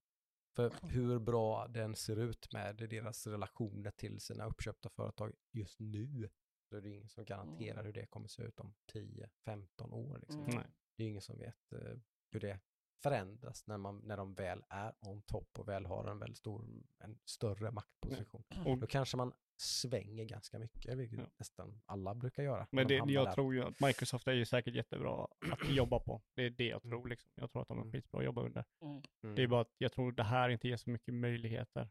För 0.57 0.73
hur 0.81 1.19
bra 1.19 1.67
den 1.67 1.95
ser 1.95 2.19
ut 2.19 2.53
med 2.53 2.75
deras 2.75 3.27
relationer 3.27 3.91
till 3.91 4.19
sina 4.19 4.45
uppköpta 4.45 4.89
företag 4.89 5.34
just 5.51 5.79
nu, 5.79 6.29
så 6.69 6.75
är 6.77 6.81
det 6.81 6.89
ingen 6.89 7.09
som 7.09 7.25
garanterar 7.25 7.84
hur 7.84 7.93
det 7.93 8.05
kommer 8.05 8.27
se 8.27 8.43
ut 8.43 8.59
om 8.59 8.73
10-15 8.93 9.93
år. 9.93 10.19
Liksom. 10.19 10.45
Mm. 10.45 10.63
Det 10.95 11.03
är 11.03 11.07
ingen 11.07 11.21
som 11.21 11.38
vet 11.38 11.73
eh, 11.73 11.97
hur 12.31 12.39
det 12.39 12.59
förändras 13.03 13.67
när, 13.67 13.77
man, 13.77 13.97
när 13.99 14.17
de 14.17 14.34
väl 14.34 14.63
är 14.69 14.95
on 14.99 15.21
top 15.21 15.59
och 15.59 15.67
väl 15.67 15.85
har 15.85 16.05
en 16.05 16.19
väldigt 16.19 16.38
stor, 16.38 16.65
en 16.97 17.19
större 17.25 17.71
maktposition. 17.71 18.43
Och, 18.65 18.77
Då 18.77 18.88
kanske 18.88 19.17
man 19.17 19.34
svänger 19.57 20.25
ganska 20.25 20.59
mycket, 20.59 20.97
vilket 20.97 21.19
Ja. 21.19 21.25
nästan 21.38 21.81
alla 21.85 22.15
brukar 22.15 22.43
göra. 22.43 22.67
men 22.71 22.88
de 22.88 22.99
det, 22.99 23.13
jag 23.13 23.25
där. 23.27 23.34
tror 23.34 23.53
ju 23.55 23.63
att 23.63 23.79
Microsoft 23.81 24.27
är 24.27 24.34
ju 24.34 24.45
säkert 24.45 24.73
jättebra 24.75 25.27
att 25.51 25.69
jobba 25.69 25.99
på. 25.99 26.21
Det 26.34 26.41
är 26.43 26.49
det 26.49 26.67
jag 26.67 26.85
Mm. 26.85 26.97
tror 26.97 27.07
liksom. 27.07 27.31
Jag 27.35 27.51
tror 27.51 27.61
att 27.61 27.67
de 27.67 27.77
är 27.77 27.81
Mm. 27.81 27.91
skitbra 27.91 28.19
att 28.19 28.25
jobba 28.25 28.41
under. 28.41 28.65
Mm. 28.81 29.01
Mm. 29.23 29.35
Det 29.35 29.43
är 29.43 29.47
bara 29.47 29.61
att 29.61 29.73
jag 29.77 29.91
tror 29.91 30.11
det 30.11 30.23
här 30.23 30.49
inte 30.49 30.67
ger 30.67 30.77
så 30.77 30.89
mycket 30.89 31.13
möjligheter. 31.13 31.89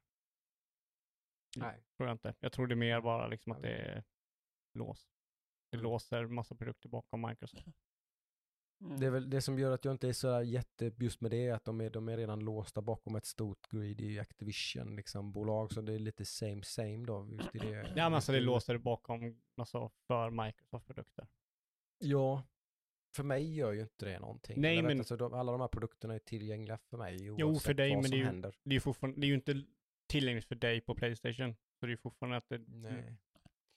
Nej. 1.56 1.84
Tror 1.96 2.08
jag 2.08 2.14
inte. 2.14 2.34
Jag 2.40 2.52
tror 2.52 2.66
det 2.66 2.74
är 2.74 2.76
mer 2.76 3.00
bara 3.00 3.28
liksom 3.28 3.52
att 3.52 3.62
det 3.62 3.72
är 3.76 4.04
lås. 4.74 5.08
Det 5.70 5.76
Mm. 5.76 5.84
låser 5.84 6.26
massa 6.26 6.54
produkter 6.54 6.88
bakom 6.88 7.20
Microsoft. 7.28 7.66
Mm. 8.80 9.00
Det 9.00 9.06
är 9.06 9.10
väl 9.10 9.30
det 9.30 9.40
som 9.40 9.58
gör 9.58 9.72
att 9.72 9.84
jag 9.84 9.94
inte 9.94 10.08
är 10.08 10.12
så 10.12 10.42
jätte 10.42 10.92
just 10.98 11.20
med 11.20 11.30
det, 11.30 11.46
är 11.46 11.52
att 11.54 11.64
de 11.64 11.80
är, 11.80 11.90
de 11.90 12.08
är 12.08 12.16
redan 12.16 12.40
låsta 12.40 12.82
bakom 12.82 13.16
ett 13.16 13.24
stort 13.26 13.68
greedy 13.70 14.18
Activision 14.18 14.96
liksom, 14.96 15.32
bolag, 15.32 15.72
så 15.72 15.80
det 15.80 15.92
är 15.92 15.98
lite 15.98 16.24
same 16.24 16.62
same 16.62 17.04
då. 17.06 17.28
Just 17.30 17.54
i 17.54 17.58
det, 17.58 17.92
Ja 17.96 18.04
men 18.04 18.14
alltså 18.14 18.32
det 18.32 18.40
låser 18.40 18.78
bakom, 18.78 19.42
alltså 19.56 19.90
för 20.06 20.30
Microsoft-produkter. 20.30 21.26
Ja, 21.98 22.42
för 23.16 23.22
mig 23.24 23.54
gör 23.54 23.72
ju 23.72 23.80
inte 23.80 24.04
det 24.06 24.18
någonting. 24.18 24.60
Nej, 24.60 24.82
men- 24.82 24.98
Alltså, 24.98 25.16
de, 25.16 25.34
alla 25.34 25.52
de 25.52 25.60
här 25.60 25.68
produkterna 25.68 26.14
är 26.14 26.18
tillgängliga 26.18 26.78
för 26.78 26.96
mig 26.96 27.16
Jo, 27.20 27.34
oavsett 27.46 27.62
för 27.62 27.74
dig, 27.74 27.88
vad 27.90 27.96
men 27.96 28.04
som 28.04 28.10
det 28.10 28.16
är 28.16 28.18
ju- 28.18 28.24
händer. 28.24 28.54
Det 28.64 28.70
är 28.70 28.74
ju 28.74 28.80
fortfarande, 28.80 29.20
det 29.20 29.26
är 29.26 29.28
ju 29.28 29.34
inte 29.34 29.62
tillgängligt 30.06 30.44
för 30.44 30.54
dig 30.54 30.80
på 30.80 30.94
Playstation. 30.94 31.54
Så 31.54 31.86
det 31.86 31.86
är 31.86 31.90
ju 31.90 31.96
fortfarande 31.96 32.36
att 32.36 32.48
det, 32.48 32.58
Nej. 32.68 33.16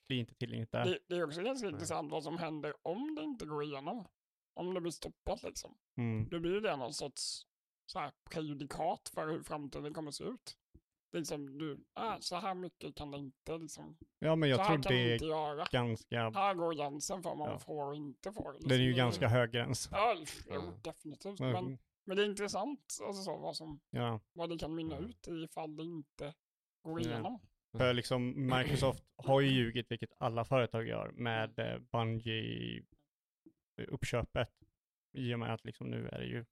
blir 0.07 0.19
inte 0.19 0.35
tillgängligt 0.35 0.71
där. 0.71 0.85
Det, 0.85 0.99
det 1.07 1.15
är 1.15 1.23
också 1.23 1.41
ganska 1.41 1.65
Nej. 1.67 1.73
intressant 1.73 2.11
vad 2.11 2.23
som 2.23 2.37
händer 2.37 2.73
om 2.81 3.15
det 3.15 3.23
inte 3.23 3.45
går 3.45 3.63
igenom. 3.63 4.05
Om 4.53 4.73
det 4.73 4.81
blir 4.81 4.91
stoppat 4.91 5.43
liksom. 5.43 5.77
Mm. 5.97 6.29
Då 6.29 6.39
blir 6.39 6.61
det 6.61 6.75
någon 6.75 6.93
sorts 6.93 7.41
så 7.85 7.99
här, 7.99 8.11
prejudikat 8.31 9.09
för 9.13 9.27
hur 9.27 9.43
framtiden 9.43 9.93
kommer 9.93 10.09
att 10.09 10.15
se 10.15 10.23
ut. 10.23 10.55
Liksom, 11.13 11.57
du, 11.57 11.71
äh, 11.99 12.15
så 12.19 12.35
här 12.35 12.53
mycket 12.53 12.95
kan 12.95 13.11
det 13.11 13.17
inte, 13.17 13.57
liksom. 13.57 13.97
Ja, 14.19 14.35
men 14.35 14.49
jag 14.49 14.65
tror 14.67 14.77
det 14.77 15.13
är 15.13 15.23
göra. 15.23 15.65
ganska, 15.71 16.29
Här 16.29 16.53
går 16.53 16.73
gränsen 16.73 17.23
för 17.23 17.29
vad 17.29 17.37
man 17.37 17.49
Ja. 17.49 17.59
får 17.59 17.85
och 17.87 17.95
inte 17.95 18.31
får. 18.31 18.53
Liksom. 18.53 18.69
den 18.69 18.79
är 18.79 18.83
ju 18.83 18.91
Det- 18.91 18.97
ganska 18.97 19.27
hög 19.27 19.51
gräns. 19.51 19.89
Ja, 19.91 20.15
jo, 20.47 20.53
Mm. 20.61 20.73
definitivt. 20.81 21.39
Men, 21.39 21.77
Men, 22.05 22.17
det 22.17 22.23
är 22.23 22.29
intressant 22.29 22.97
alltså 23.07 23.23
så, 23.23 23.37
vad, 23.37 23.55
som, 23.55 23.79
ja. 23.89 24.19
vad 24.33 24.49
det 24.49 24.57
kan 24.57 24.75
mynna 24.75 24.97
ut 24.97 25.27
i 25.27 25.31
ifall 25.43 25.75
det 25.75 25.83
inte 25.83 26.33
går 26.81 27.01
Ja. 27.01 27.07
igenom. 27.07 27.39
För 27.77 27.93
liksom 27.93 28.45
Microsoft 28.57 29.03
har 29.15 29.41
ju 29.41 29.49
ljugit, 29.49 29.91
vilket 29.91 30.09
alla 30.19 30.45
företag 30.45 30.87
gör, 30.87 31.11
med 31.11 31.59
eh, 31.59 31.79
Bungie-uppköpet. 33.79 34.63
I 35.11 35.33
och 35.33 35.39
med 35.39 35.53
att 35.53 35.65
liksom 35.65 35.87
nu 35.87 36.07
är 36.07 36.19
det 36.19 36.25
ju 36.25 36.45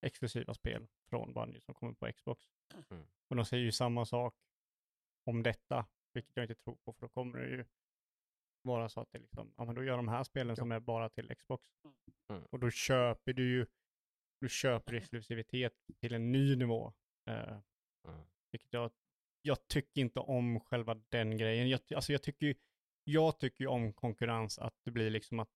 exklusiva 0.00 0.54
spel 0.54 0.86
från 1.08 1.32
Bungie 1.32 1.60
som 1.60 1.74
kommer 1.74 1.92
på 1.92 2.12
Xbox. 2.12 2.46
Mm. 2.90 3.06
Och 3.28 3.36
de 3.36 3.44
säger 3.44 3.64
ju 3.64 3.72
samma 3.72 4.04
sak 4.04 4.34
om 5.24 5.42
detta, 5.42 5.86
vilket 6.12 6.36
jag 6.36 6.44
inte 6.44 6.54
tror 6.54 6.76
på, 6.84 6.92
för 6.92 7.00
då 7.00 7.08
kommer 7.08 7.38
det 7.38 7.48
ju 7.48 7.64
vara 8.62 8.88
så 8.88 9.00
att 9.00 9.12
det 9.12 9.18
liksom, 9.18 9.54
ja 9.56 9.64
men 9.64 9.74
då 9.74 9.84
gör 9.84 9.96
de 9.96 10.08
här 10.08 10.24
spelen 10.24 10.56
som 10.56 10.72
är 10.72 10.80
bara 10.80 11.08
till 11.08 11.34
Xbox. 11.36 11.64
Mm. 12.28 12.44
Och 12.44 12.58
då 12.58 12.70
köper 12.70 13.32
du 13.32 13.50
ju, 13.50 13.66
du 14.40 14.48
köper 14.48 14.94
exklusivitet 14.94 15.74
till 16.00 16.14
en 16.14 16.32
ny 16.32 16.56
nivå. 16.56 16.92
Eh, 17.28 17.58
Mm. 18.08 18.20
vilket 18.50 18.72
jag, 18.72 18.90
jag 19.42 19.68
tycker 19.68 20.00
inte 20.00 20.20
om 20.20 20.60
själva 20.60 20.94
den 21.08 21.38
grejen. 21.38 21.68
Jag, 21.68 21.80
alltså 21.94 22.12
jag 22.12 22.22
tycker 22.22 22.46
ju, 22.46 22.54
jag 23.04 23.38
tycker 23.38 23.64
ju 23.64 23.68
om 23.68 23.92
konkurrens, 23.92 24.58
att 24.58 24.74
det 24.84 24.90
blir 24.90 25.10
liksom 25.10 25.40
att 25.40 25.50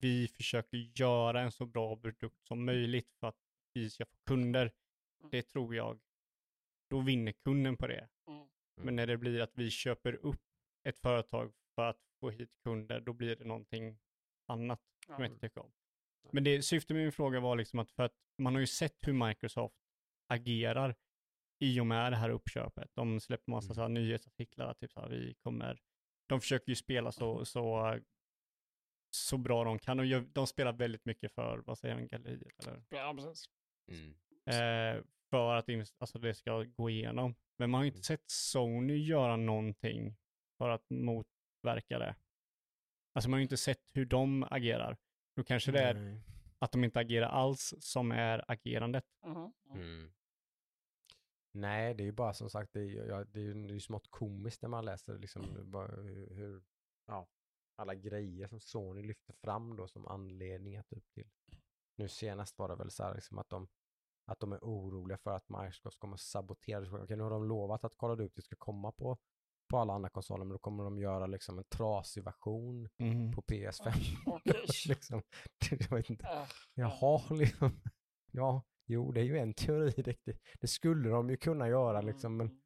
vi 0.00 0.28
försöker 0.28 0.76
göra 1.00 1.40
en 1.40 1.52
så 1.52 1.66
bra 1.66 1.96
produkt 1.96 2.46
som 2.46 2.64
möjligt 2.64 3.12
för 3.20 3.26
att 3.28 3.38
vi 3.72 3.90
ska 3.90 4.06
få 4.06 4.16
kunder. 4.26 4.72
Det 5.30 5.42
tror 5.42 5.74
jag, 5.74 6.00
då 6.90 7.00
vinner 7.00 7.32
kunden 7.32 7.76
på 7.76 7.86
det. 7.86 8.08
Mm. 8.28 8.48
Men 8.76 8.96
när 8.96 9.06
det 9.06 9.16
blir 9.16 9.40
att 9.40 9.52
vi 9.54 9.70
köper 9.70 10.12
upp 10.14 10.42
ett 10.84 10.98
företag 10.98 11.52
för 11.74 11.88
att 11.90 12.00
få 12.20 12.30
hit 12.30 12.50
kunder, 12.64 13.00
då 13.00 13.12
blir 13.12 13.36
det 13.36 13.44
någonting 13.44 13.98
annat 14.46 14.80
som 15.06 15.12
jag 15.14 15.20
Ja. 15.20 15.26
inte 15.26 15.40
tycker 15.48 15.60
om. 15.60 15.72
Men 16.32 16.44
det, 16.44 16.62
syftet 16.62 16.94
med 16.94 17.02
min 17.02 17.12
fråga 17.12 17.40
var 17.40 17.56
liksom 17.56 17.78
att 17.78 17.90
för 17.90 18.02
att 18.02 18.14
man 18.38 18.54
har 18.54 18.60
ju 18.60 18.66
sett 18.66 19.08
hur 19.08 19.12
Microsoft 19.26 19.76
agerar 20.26 20.94
i 21.58 21.80
och 21.80 21.86
med 21.86 22.12
det 22.12 22.16
här 22.16 22.30
uppköpet. 22.30 22.90
De 22.94 23.20
släpper 23.20 23.50
massa 23.50 23.66
Mm. 23.66 23.74
så 23.74 23.80
här 23.80 23.88
nyhetsartiklar, 23.88 24.74
typ 24.74 24.92
så 24.92 25.00
här, 25.00 25.08
vi 25.08 25.34
kommer, 25.34 25.80
de 26.26 26.40
försöker 26.40 26.68
ju 26.68 26.76
spela 26.76 27.12
så, 27.12 27.44
så, 27.44 27.98
så 29.10 29.38
bra 29.38 29.64
de 29.64 29.78
kan 29.78 30.08
gör, 30.08 30.20
de 30.32 30.46
spelar 30.46 30.72
väldigt 30.72 31.04
mycket 31.04 31.32
för, 31.32 31.58
vad 31.66 31.78
säger 31.78 31.94
man, 31.94 32.06
galleriet 32.08 32.66
eller? 32.66 32.82
Ja, 32.88 33.14
precis. 33.16 33.44
Mm. 33.88 34.10
Eh, 34.46 35.04
för 35.30 35.54
att 35.56 35.68
alltså 35.98 36.18
det 36.18 36.34
ska 36.34 36.62
gå 36.62 36.90
igenom. 36.90 37.34
Men 37.58 37.70
man 37.70 37.78
har 37.78 37.86
inte 37.86 38.02
sett 38.02 38.30
Sony 38.30 38.96
göra 38.96 39.36
någonting 39.36 40.16
för 40.58 40.68
att 40.68 40.90
motverka 40.90 41.98
det. 41.98 42.16
Alltså 43.14 43.30
man 43.30 43.32
har 43.36 43.38
ju 43.38 43.42
inte 43.42 43.56
sett 43.56 43.82
hur 43.92 44.06
de 44.06 44.42
agerar. 44.50 44.96
Då 45.36 45.44
kanske 45.44 45.72
det 45.72 45.80
är 45.82 45.94
Nej. 45.94 46.20
att 46.58 46.72
de 46.72 46.84
inte 46.84 47.00
agerar 47.00 47.28
alls 47.28 47.74
som 47.80 48.12
är 48.12 48.44
agerandet. 48.48 49.04
Mm. 49.74 50.12
Nej, 51.52 51.94
det 51.94 52.02
är 52.02 52.04
ju 52.04 52.12
bara 52.12 52.34
som 52.34 52.50
sagt, 52.50 52.72
det 52.72 52.80
är, 52.80 52.84
ju- 52.84 53.06
ja, 53.06 53.24
det 53.24 53.40
är 53.40 53.44
ju 53.44 53.54
det 53.54 53.72
är 53.72 53.74
ju 53.74 53.80
smått 53.80 54.10
komiskt 54.10 54.62
när 54.62 54.68
man 54.68 54.84
läser 54.84 55.18
liksom 55.18 55.42
bara 55.70 55.86
hur, 56.02 56.34
hur 56.34 56.62
ja, 57.06 57.28
alla 57.78 57.94
grejer 57.94 58.48
som 58.48 58.60
Sony 58.60 59.02
lyfter 59.02 59.32
fram 59.32 59.76
då 59.76 59.88
som 59.88 60.06
anledningar 60.06 60.82
typ 60.82 61.04
till. 61.14 61.30
Nu 61.96 62.08
senast 62.08 62.58
var 62.58 62.68
det 62.68 62.76
väl 62.76 62.90
så 62.90 63.04
här 63.04 63.14
liksom 63.14 63.38
att 63.38 63.48
de 63.48 63.68
att 64.28 64.40
de 64.40 64.52
är 64.52 64.58
oroliga 64.58 65.18
för 65.18 65.30
att 65.30 65.48
Microsoft 65.48 65.98
kommer 65.98 66.16
sabotera. 66.16 66.80
det. 66.80 66.90
Okej, 66.90 67.16
nu 67.16 67.22
har 67.22 67.30
de 67.30 67.48
lovat 67.48 67.84
att 67.84 67.96
Call 67.96 68.10
of 68.10 68.18
Duty 68.18 68.42
ska 68.42 68.56
komma 68.56 68.92
på, 68.92 69.18
på 69.70 69.78
alla 69.78 69.92
andra 69.92 70.08
konsoler, 70.08 70.44
men 70.44 70.52
då 70.52 70.58
kommer 70.58 70.84
de 70.84 70.98
göra 70.98 71.26
liksom 71.26 71.58
en 71.58 71.64
trasig 71.64 72.24
version 72.24 72.88
på 73.34 73.42
PS5. 73.42 73.92
Okej. 74.26 74.66
liksom. 74.88 75.22
Jag 75.70 75.96
vet 75.96 76.10
inte. 76.10 76.46
Jaha, 76.74 77.22
liksom. 77.30 77.80
Ja, 78.30 78.62
jo, 78.86 79.12
det 79.12 79.20
är 79.20 79.24
ju 79.24 79.38
en 79.38 79.54
teori. 79.54 79.92
Det, 79.96 80.16
det, 80.24 80.38
det 80.60 80.68
skulle 80.68 81.08
de 81.08 81.30
ju 81.30 81.36
kunna 81.36 81.68
göra 81.68 82.00
liksom, 82.00 82.36
men 82.36 82.46
mm. 82.46 82.60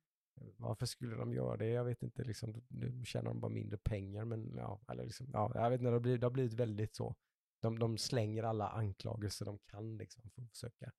Varför 0.56 0.86
skulle 0.86 1.16
de 1.16 1.34
göra 1.34 1.56
det? 1.56 1.66
Jag 1.68 1.84
vet 1.84 2.02
inte, 2.02 2.24
liksom, 2.24 2.62
nu 2.68 3.04
tjänar 3.04 3.30
de 3.30 3.40
bara 3.40 3.52
mindre 3.52 3.78
pengar, 3.78 4.24
men 4.24 4.54
ja, 4.56 4.80
eller 4.88 5.04
liksom, 5.04 5.30
ja, 5.32 5.52
jag 5.54 5.70
vet 5.70 5.80
inte, 5.80 5.90
det 5.90 5.94
har 5.96 6.00
blivit, 6.00 6.20
det 6.20 6.26
har 6.26 6.30
blivit 6.32 6.52
väldigt 6.52 6.94
så. 6.94 7.14
De, 7.60 7.78
de 7.78 7.98
slänger 7.98 8.42
alla 8.42 8.68
anklagelser 8.68 9.44
de 9.44 9.59
kan 9.59 9.96
liksom, 9.98 10.30
för 10.30 10.42
att 10.42 10.50
försöka 10.50 10.92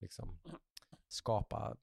liksom, 0.00 0.38
skapa 1.08 1.76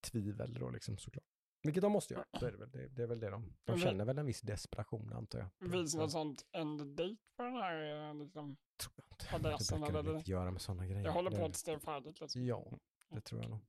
tvivel 0.00 0.54
då, 0.54 0.70
liksom, 0.70 0.98
såklart. 0.98 1.24
Vilket 1.62 1.82
de 1.82 1.92
måste 1.92 2.14
göra, 2.14 2.24
så 2.38 2.46
är 2.46 2.52
det 2.52 2.58
väl. 2.58 2.70
Det, 2.70 2.88
det 2.88 3.02
är 3.02 3.06
väl 3.06 3.20
det 3.20 3.30
de, 3.30 3.52
de 3.64 3.78
känner 3.78 4.04
väl 4.04 4.18
en 4.18 4.26
viss 4.26 4.40
desperation, 4.40 5.12
antar 5.12 5.38
jag. 5.38 5.70
Finns 5.72 5.92
det 5.92 5.98
något 5.98 6.10
sånt 6.12 6.46
end 6.52 6.86
date 6.96 7.16
på 7.36 7.42
den 7.42 7.52
här 7.52 8.08
eh, 8.08 8.14
liksom? 8.14 8.56
tror 8.76 8.92
jag 8.96 9.04
inte. 9.14 9.36
adressen 9.48 9.80
Det 9.80 9.86
brukar 9.86 9.98
eller 10.00 10.18
inte 10.18 10.30
göra 10.30 10.50
med 10.50 10.60
sådana 10.62 10.86
grejer. 10.86 11.04
Jag 11.04 11.12
håller 11.12 11.30
Det- 11.30 11.36
på 11.36 11.44
att 11.44 11.56
stå 11.56 11.78
färdigt 11.78 12.20
liksom. 12.20 12.44
Ja, 12.44 12.78
det 13.08 13.20
tror 13.20 13.40
jag 13.40 13.50
nog. 13.50 13.60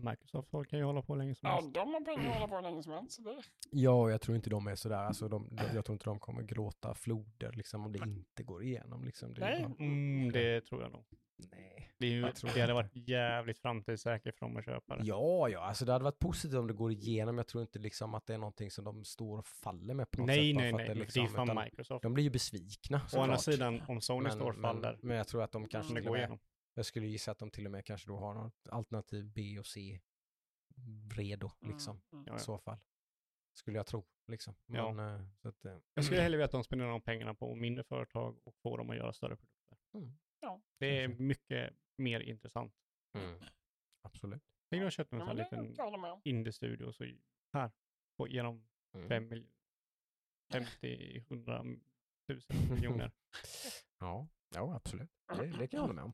Microsoft 0.00 0.50
kan 0.70 0.78
ju 0.78 0.84
hålla 0.84 1.02
på 1.02 1.14
länge 1.14 1.34
som 1.34 1.48
Ja, 1.48 1.54
helst. 1.54 1.74
de 1.74 1.94
har 1.94 2.00
pengar 2.00 2.28
att 2.28 2.34
hålla 2.34 2.48
på 2.48 2.54
hur 2.56 2.62
länge 2.62 2.82
som 2.82 2.92
helst. 2.92 3.12
så 3.12 3.22
Det, 3.22 3.42
Ja, 3.70 4.10
jag 4.10 4.20
tror 4.20 4.36
inte 4.36 4.50
de 4.50 4.66
är 4.66 4.74
sådär, 4.74 4.96
alltså 5.04 5.28
de, 5.28 5.48
de, 5.56 5.62
jag 5.74 5.84
tror 5.84 5.94
inte 5.94 6.04
de 6.04 6.18
kommer 6.18 6.42
gråta 6.42 6.94
floder 6.94 7.52
liksom 7.52 7.84
om 7.86 7.92
det 7.92 7.98
inte 7.98 8.42
går 8.42 8.62
igenom 8.64 9.04
liksom. 9.04 9.34
Det 9.34 9.40
Nej. 9.40 9.62
bara, 9.62 9.74
Mm, 9.78 10.32
det 10.32 10.60
tror 10.60 10.82
jag 10.82 10.92
nog. 10.92 11.04
nej. 11.50 11.82
Det, 11.98 12.06
är 12.06 12.10
ju, 12.10 12.20
Jag 12.20 12.34
tror 12.36 12.50
det 12.54 12.60
hade 12.60 12.74
varit 12.74 13.08
jävligt 13.08 13.58
framtidssäkert 13.58 14.38
för 14.38 14.46
dem 14.46 14.56
att 14.56 14.64
köpa 14.64 14.96
det. 14.96 15.04
Ja, 15.06 15.48
ja, 15.48 15.60
alltså 15.60 15.84
det 15.84 15.92
hade 15.92 16.04
varit 16.04 16.18
positivt 16.18 16.58
om 16.58 16.66
det 16.66 16.74
går 16.74 16.92
igenom. 16.92 17.36
Jag 17.38 17.46
tror 17.46 17.62
inte 17.62 17.78
liksom 17.78 18.14
att 18.14 18.26
det 18.26 18.34
är 18.34 18.38
någonting 18.38 18.70
som 18.70 18.84
de 18.84 19.04
står 19.04 19.38
och 19.38 19.46
faller 19.46 19.94
med 19.94 20.10
på 20.10 20.20
något 20.20 20.26
nej, 20.26 20.36
sätt. 20.52 20.56
nej, 20.56 20.70
för 20.70 20.76
nej. 20.78 20.88
att 20.88 20.94
Det, 20.94 21.00
liksom, 21.00 21.24
är 21.24 21.28
fan 21.28 21.50
utan 21.50 21.64
Microsoft. 21.64 22.02
De 22.02 22.14
blir 22.14 22.24
ju 22.24 22.30
besvikna 22.30 23.00
Å 23.16 23.20
andra 23.20 23.38
sidan, 23.38 23.82
om 23.88 24.00
Sony 24.00 24.30
står 24.30 24.50
och 24.50 24.56
faller, 24.60 24.92
Men, 24.92 25.08
men 25.08 25.16
jag 25.16 25.28
tror 25.28 25.42
att 25.42 25.52
de 25.52 25.68
kanske 25.68 25.88
kan 25.88 25.94
det 25.94 26.00
till 26.00 26.08
och 26.08 26.12
gå 26.12 26.12
med, 26.12 26.20
igenom. 26.20 26.38
Jag 26.76 26.86
skulle 26.86 27.06
gissa 27.06 27.30
att 27.30 27.38
de 27.38 27.50
till 27.50 27.64
och 27.66 27.72
med 27.72 27.84
kanske 27.84 28.08
då 28.08 28.16
har 28.16 28.34
något 28.34 28.68
alternativ 28.68 29.30
B 29.32 29.58
och 29.58 29.66
C 29.66 30.00
redo 31.16 31.50
liksom. 31.60 31.96
Mm, 31.96 32.04
mm. 32.12 32.24
Ja, 32.26 32.32
I 32.32 32.34
ja. 32.34 32.38
så 32.38 32.58
fall. 32.58 32.78
Skulle 33.52 33.76
jag 33.76 33.86
tro 33.86 34.06
liksom. 34.26 34.54
Ja. 34.66 34.92
Men, 34.92 35.20
eh, 35.20 35.26
så 35.42 35.48
att, 35.48 35.64
eh, 35.64 35.78
Jag 35.94 36.04
skulle 36.04 36.20
hellre 36.22 36.36
vilja 36.36 36.44
att 36.44 36.52
de 36.52 36.64
spenderar 36.64 36.90
de 36.90 37.02
pengarna 37.02 37.34
på 37.34 37.54
mindre 37.54 37.84
företag 37.84 38.38
och 38.44 38.54
får 38.56 38.78
dem 38.78 38.90
att 38.90 38.96
göra 38.96 39.12
större 39.12 39.36
produkter. 39.36 39.78
Mm. 39.94 40.18
Ja. 40.40 40.62
Det 40.78 41.02
är 41.02 41.08
mycket 41.08 41.76
mer 41.96 42.20
intressant. 42.20 42.74
mm. 43.14 43.40
Absolut. 44.02 44.42
Tänk 44.70 44.80
om 44.80 44.84
jag 44.84 44.92
köpte 44.92 45.16
en 45.16 45.20
Ja, 45.20 45.26
sån 45.26 45.36
här 45.36 45.44
liten 45.62 46.20
indie-studio 46.24 46.92
så 46.92 47.04
här, 47.52 47.70
på, 48.16 48.28
genom 48.28 48.66
Mm. 48.94 49.08
fem 49.08 49.28
mil- 49.28 49.48
50, 50.52 51.24
100 51.28 51.64
tusen 52.26 52.56
miljoner. 52.74 53.12
Ja, 53.98 54.28
ja 54.54 54.74
absolut. 54.76 55.10
Det, 55.28 55.46
det 55.46 55.68
kan 55.68 55.76
jag 55.78 55.80
hålla 55.80 55.92
med 55.94 56.04
om. 56.04 56.12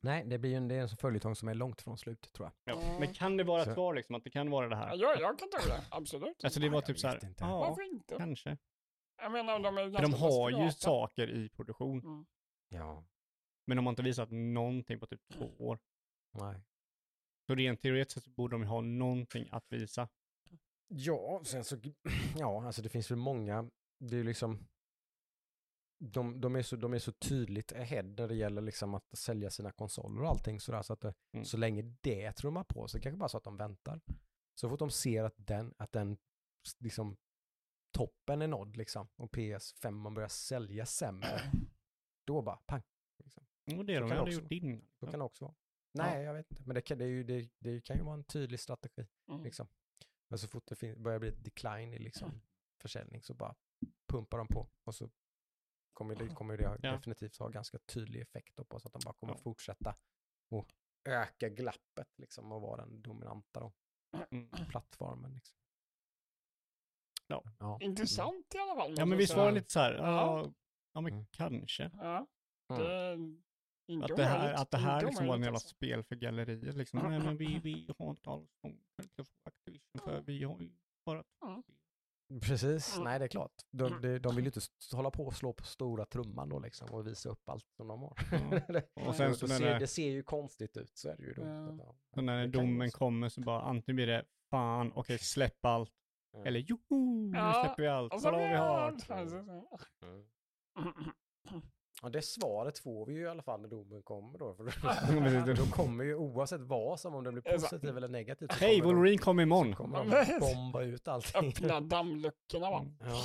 Nej, 0.00 0.24
det 0.26 0.38
blir 0.38 0.50
ju 0.50 0.56
en, 0.56 0.68
det 0.68 0.74
är 0.74 0.80
en 0.80 0.88
sån 0.88 0.96
följetong 0.98 1.36
som 1.36 1.48
är 1.48 1.54
långt 1.54 1.82
från 1.82 1.98
slut 1.98 2.32
tror 2.32 2.50
jag. 2.64 2.74
Ja. 2.76 2.82
Mm. 2.82 3.00
Men 3.00 3.14
kan 3.14 3.36
det 3.36 3.44
vara 3.44 3.64
Så- 3.64 3.70
ett 3.70 3.74
svar 3.74 3.94
liksom, 3.94 4.14
att 4.14 4.24
det 4.24 4.30
kan 4.30 4.50
vara 4.50 4.68
det 4.68 4.74
Ja, 4.76 4.80
här? 4.80 4.96
jag, 4.96 5.20
jag 5.20 5.38
kan 5.38 5.50
ta 5.50 5.58
det, 5.58 5.84
absolut. 5.90 6.44
Alltså 6.44 6.60
det 6.60 6.66
Ja, 6.66 6.72
var 6.72 6.76
jag 6.76 6.86
typ 6.86 6.98
så 6.98 7.08
här, 7.08 7.14
inte. 7.24 7.44
ja, 7.44 7.58
Varför 7.58 7.82
inte? 7.82 8.14
kanske. 8.18 8.58
Jag 9.22 9.32
menar, 9.32 9.58
de 9.58 9.78
är 9.78 9.82
ju 9.82 9.90
För 9.92 10.02
de 10.02 10.10
ganska 10.10 10.26
har 10.28 10.50
ju 10.50 10.56
desperata. 10.56 10.72
saker 10.84 11.30
i 11.30 11.48
produktion, 11.48 11.98
Mm. 12.00 12.26
Ja, 12.68 13.04
men 13.66 13.76
de 13.76 13.86
har 13.86 13.90
inte 13.92 14.02
visat 14.02 14.30
någonting 14.30 15.00
på 15.00 15.06
typ 15.06 15.20
två 15.34 15.50
år. 15.58 15.78
nej. 16.32 16.60
Så 17.46 17.54
rent 17.54 17.80
teoretiskt 17.80 18.24
så 18.24 18.30
borde 18.30 18.54
de 18.54 18.62
ju 18.62 18.68
ha 18.68 18.80
någonting 18.80 19.48
att 19.52 19.64
visa. 19.72 20.08
Ja, 20.88 21.40
sen 21.44 21.64
så, 21.64 21.76
ja, 22.38 22.66
alltså 22.66 22.82
det 22.82 22.88
finns 22.88 23.10
väl 23.10 23.18
många, 23.18 23.70
det 23.98 24.14
är 24.14 24.18
ju 24.18 24.24
liksom, 24.24 24.68
de, 25.98 26.40
de, 26.40 26.56
är 26.56 26.62
så, 26.62 26.76
de 26.76 26.94
är 26.94 26.98
så 26.98 27.12
tydligt 27.12 27.72
ahead 27.72 28.02
när 28.02 28.28
det 28.28 28.34
gäller 28.34 28.62
liksom 28.62 28.94
att 28.94 29.18
sälja 29.18 29.50
sina 29.50 29.72
konsoler 29.72 30.22
och 30.22 30.28
allting 30.28 30.60
sådär, 30.60 30.82
så 30.82 30.92
att 30.92 31.00
det, 31.00 31.14
Mm. 31.32 31.44
så 31.44 31.56
länge 31.56 31.82
det 32.00 32.32
trummar 32.32 32.64
på 32.64 32.88
så 32.88 33.00
kanske 33.00 33.16
bara 33.18 33.28
så 33.28 33.36
att 33.36 33.44
de 33.44 33.56
väntar. 33.56 34.00
Så 34.54 34.68
fort 34.68 34.78
de 34.78 34.90
ser 34.90 35.24
att 35.24 35.34
den, 35.36 35.74
att 35.78 35.92
den 35.92 36.16
liksom 36.78 37.16
toppen 37.92 38.42
är 38.42 38.48
nådd 38.48 38.76
liksom 38.76 39.08
och 39.16 39.30
PS5 39.32 39.90
man 39.90 40.14
börjar 40.14 40.28
sälja 40.28 40.86
sämre, 40.86 41.52
då 42.26 42.42
bara 42.42 42.56
pang. 42.56 42.82
Liksom. 43.24 43.46
Och 43.78 43.84
det 43.84 43.94
Så 43.94 44.00
de 44.00 44.10
hade 44.10 44.20
också 44.22 44.40
gjort 44.40 44.52
innan. 44.52 44.88
Så 45.00 45.06
kan 45.06 45.18
det 45.18 45.24
också 45.24 45.44
vara. 45.44 45.54
Nej, 45.92 46.22
jag 46.24 46.34
vet 46.34 46.50
inte. 46.50 46.62
Men 46.66 46.74
det 46.74 46.80
kan, 46.80 46.98
det, 46.98 47.04
är 47.04 47.08
ju, 47.08 47.24
det, 47.24 47.50
det 47.58 47.80
kan 47.80 47.96
ju 47.96 48.02
vara 48.02 48.14
en 48.14 48.24
tydlig 48.24 48.60
strategi. 48.60 49.06
Mm. 49.28 49.44
Liksom. 49.44 49.68
Men 50.30 50.38
så 50.38 50.48
fort 50.48 50.66
det 50.66 50.96
börjar 50.98 51.18
bli 51.18 51.28
ett 51.28 51.44
decline 51.44 51.94
i 51.94 51.98
liksom, 51.98 52.40
försäljning 52.82 53.22
så 53.22 53.34
bara 53.34 53.54
pumpar 54.06 54.38
de 54.38 54.46
på. 54.48 54.68
Och 54.84 54.94
så 54.94 55.10
kommer 55.98 56.14
det, 56.14 56.28
kommer 56.28 56.56
det 56.56 56.62
Ja. 56.82 56.92
definitivt 56.92 57.36
ha 57.38 57.48
ganska 57.48 57.78
tydlig 57.78 58.20
effekt 58.20 58.68
på 58.68 58.80
så 58.80 58.88
att 58.88 58.92
de 58.92 59.00
bara 59.04 59.14
kommer 59.14 59.32
Ja. 59.34 59.38
fortsätta 59.38 59.96
och 60.50 60.72
öka 61.04 61.48
glappet 61.48 62.18
liksom 62.18 62.52
och 62.52 62.60
vara 62.60 62.76
den 62.86 63.02
dominanta 63.02 63.60
då, 63.60 63.72
Mm. 64.30 64.48
plattformen. 64.68 65.34
Liksom. 65.34 65.56
Ja. 67.26 67.42
Ja. 67.58 67.78
Intressant 67.80 68.54
i 68.54 68.58
alla 68.58 68.74
fall. 68.74 68.94
Ja, 68.98 69.04
men 69.06 69.18
visst 69.18 69.36
var 69.36 69.46
det 69.46 69.52
lite 69.52 69.72
så 69.72 69.80
här, 69.80 69.94
Ja. 69.94 70.02
ja, 70.44 70.52
ja 70.92 71.00
men 71.00 71.12
Mm. 71.12 71.26
kanske. 71.30 71.90
Ja, 71.94 72.26
Mm. 72.70 72.82
det 72.82 73.92
är 73.92 73.94
inte 73.94 74.04
Att 74.12 74.16
det 74.16 74.24
här, 74.24 74.52
att 74.54 74.70
det 74.70 74.78
här 74.78 75.06
liksom 75.06 75.26
var 75.26 75.34
en 75.34 75.42
jävla 75.42 75.56
alltså. 75.56 75.68
spel 75.68 76.02
för 76.04 76.16
galleriet 76.16 76.76
liksom. 76.76 76.98
Nej 76.98 77.20
men 77.20 77.36
vi, 77.36 77.46
vi 77.64 77.94
har 77.98 78.10
inte 78.10 78.30
alls 78.30 78.50
få 78.60 78.72
Activision 79.44 80.00
för 80.04 80.20
vi 80.20 80.42
har 80.44 80.60
ju 80.60 80.70
bara 81.04 81.24
Precis, 82.42 82.94
Mm. 82.96 83.04
nej 83.04 83.18
det 83.18 83.24
är 83.24 83.28
klart. 83.28 83.52
De, 83.70 83.86
Mm. 83.86 84.00
de, 84.02 84.18
de 84.18 84.36
vill 84.36 84.44
ju 84.44 84.48
inte 84.48 84.60
hålla 84.96 85.10
på 85.10 85.26
och 85.26 85.34
slå 85.34 85.52
på 85.52 85.64
stora 85.64 86.04
trumman 86.04 86.48
då 86.48 86.58
liksom 86.58 86.88
och 86.90 87.06
visa 87.06 87.28
upp 87.28 87.48
allt 87.48 87.64
som 87.76 87.88
de 87.88 88.00
har. 88.02 88.12
Och 89.08 89.14
sen 89.14 89.34
så 89.34 89.46
när 89.46 89.58
ser, 89.58 89.72
det, 89.72 89.78
det 89.78 89.86
ser 89.86 90.10
ju 90.10 90.22
konstigt 90.22 90.76
ut, 90.76 90.98
så 90.98 91.08
är 91.08 91.16
det 91.16 91.22
ju 91.22 91.32
då. 91.32 91.42
Ja. 91.42 91.94
Så 92.14 92.20
när 92.20 92.46
domen 92.46 92.90
kommer 92.90 93.28
så 93.28 93.40
bara 93.40 93.62
antingen 93.62 93.96
blir 93.96 94.06
det 94.06 94.24
fan, 94.50 94.92
okej 94.94 95.18
släpp 95.18 95.64
allt. 95.64 95.92
Ja. 96.32 96.44
Eller 96.44 96.60
joho, 96.60 97.30
nu 97.32 97.52
släpper 97.62 97.82
vi 97.82 97.88
allt. 97.88 98.14
Och 98.14 98.20
så 98.20 98.30
Kolla 98.30 98.38
vad 98.38 98.48
vi 98.50 98.56
har. 98.56 98.92
Mm. 102.02 102.12
Ja, 102.12 102.18
det 102.18 102.22
svaret 102.22 102.78
får 102.78 103.06
vi 103.06 103.14
ju 103.14 103.20
i 103.22 103.28
alla 103.28 103.42
fall 103.42 103.60
när 103.60 103.68
domen 103.68 104.02
kommer 104.02 104.38
då. 104.38 104.54
För 104.54 104.64
då, 105.46 105.54
då 105.64 105.70
kommer 105.70 106.04
ju 106.04 106.14
oavsett 106.14 106.60
vad 106.60 107.00
som, 107.00 107.14
om 107.14 107.24
det 107.24 107.32
blir 107.32 107.42
positivt 107.42 107.84
eller 107.96 108.08
negativt. 108.08 108.52
så 108.52 108.58
Hej, 108.58 108.80
Wolverine 108.82 109.18
kommer 109.18 109.42
imorgon. 109.42 109.72
så 109.72 109.76
kommer 109.76 110.26
de 110.26 110.40
bomba 110.40 110.82
ut 110.82 111.08
allting. 111.08 111.48
Öppna 111.48 111.80
dammluckorna 111.80 112.70
va? 112.70 112.78
Mm. 112.80 112.96
Ja, 113.00 113.22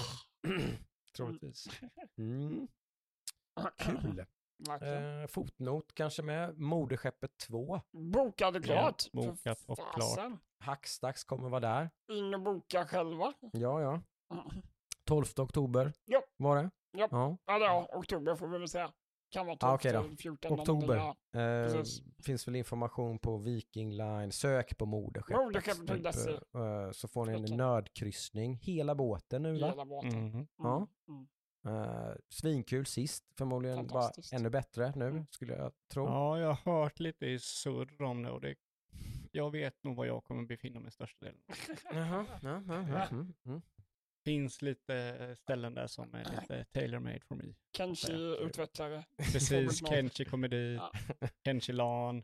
troligtvis. 1.18 1.68
Mm. 2.18 2.68
Kul. 3.78 4.26
Eh, 4.70 5.28
fotnot 5.28 5.94
kanske 5.94 6.22
med 6.22 6.58
moderskeppet 6.60 7.38
2. 7.38 7.82
Bokade 7.91 8.62
klart. 8.62 9.04
Ja, 9.12 9.22
bokat 9.22 9.64
och 9.66 9.78
fasen. 9.78 10.38
Hackstacks 10.60 11.24
kommer 11.24 11.50
vara 11.50 11.60
där. 11.60 11.90
In 12.12 12.34
och 12.34 12.41
boka 12.41 12.86
själva. 12.86 13.34
Ja, 13.54 13.82
ja. 13.82 14.02
12 15.06 15.26
oktober 15.38 15.94
Ja. 16.06 16.24
var 16.38 16.56
det. 16.64 16.70
Ja. 16.94 17.07
ja. 17.11 17.38
Är 17.48 17.98
oktober 17.99 18.36
får 18.36 18.48
vi 18.48 18.57
väl 18.57 18.68
säga. 18.68 18.91
Kan 19.30 19.45
vara 19.45 19.57
12 19.57 19.72
Ah, 19.95 20.02
då. 20.02 20.07
till 20.07 20.18
14. 20.18 20.60
Oktober. 20.60 20.95
Ja. 21.32 21.40
Eh, 21.41 21.84
finns 22.24 22.48
väl 22.48 22.56
information 22.56 23.20
på 23.20 23.38
Viking 23.38 23.91
Line. 23.94 24.32
Sök 24.32 24.78
på 24.78 24.86
moderskeppet. 24.86 25.44
Moderskeppet.se. 25.44 26.32
eh, 26.32 26.91
så 26.91 27.07
får 27.07 27.26
ni 27.26 27.32
en 27.34 27.40
Verkligen. 27.40 27.57
nödkryssning. 27.57 28.56
Hela 28.56 28.95
båten 28.95 29.44
nu 29.44 29.60
va? 29.60 29.68
Hela 29.70 29.86
båten. 29.86 30.26
Mhm. 30.28 30.48
Ja. 30.57 30.88
Mm. 31.07 31.28
Eh, 31.68 32.14
svinkul 32.30 32.86
sist. 32.86 33.24
Förmodligen 33.38 33.88
bara 33.88 34.11
ännu 34.34 34.49
bättre 34.49 34.94
nu 34.95 35.07
Mm. 35.07 35.26
skulle 35.30 35.53
jag 35.56 35.72
tro. 35.94 36.06
Ja, 36.06 36.40
jag 36.40 36.53
har 36.53 36.82
hört 36.84 36.99
lite 36.99 37.26
i 37.26 37.40
surr 37.40 38.02
om 38.02 38.24
det 38.24 38.32
och 38.32 38.41
det, 38.41 38.56
jag 39.32 39.52
vet 39.52 39.84
nog 39.84 39.95
var 39.95 40.06
jag 40.06 40.24
kommer 40.24 40.44
befinna 40.45 40.80
mig 40.80 40.91
största 40.91 41.26
delen. 41.26 41.41
Jaha, 41.94 42.26
ja, 42.41 42.61
ja, 42.68 42.86
ja. 42.90 43.07
Mm, 43.11 43.34
mm. 43.45 43.61
Finns 44.24 44.62
lite 44.62 44.95
eh, 45.20 45.36
ställen 45.36 45.74
där 45.74 45.88
som 45.88 46.14
är 46.16 46.26
lite 46.41 46.66
tailor-made 46.72 47.20
for 47.28 47.36
me. 47.36 47.44
Kenshi 47.78 48.14
utvecklare. 48.40 49.04
Precis, 49.18 49.50
Fågelmat. 49.50 49.90
Kenchi 49.90 50.26
kommer 50.26 50.48
dit, 50.48 50.82
Ja. 51.20 51.30
Kenchi 51.45 51.72
LAN, 51.74 52.24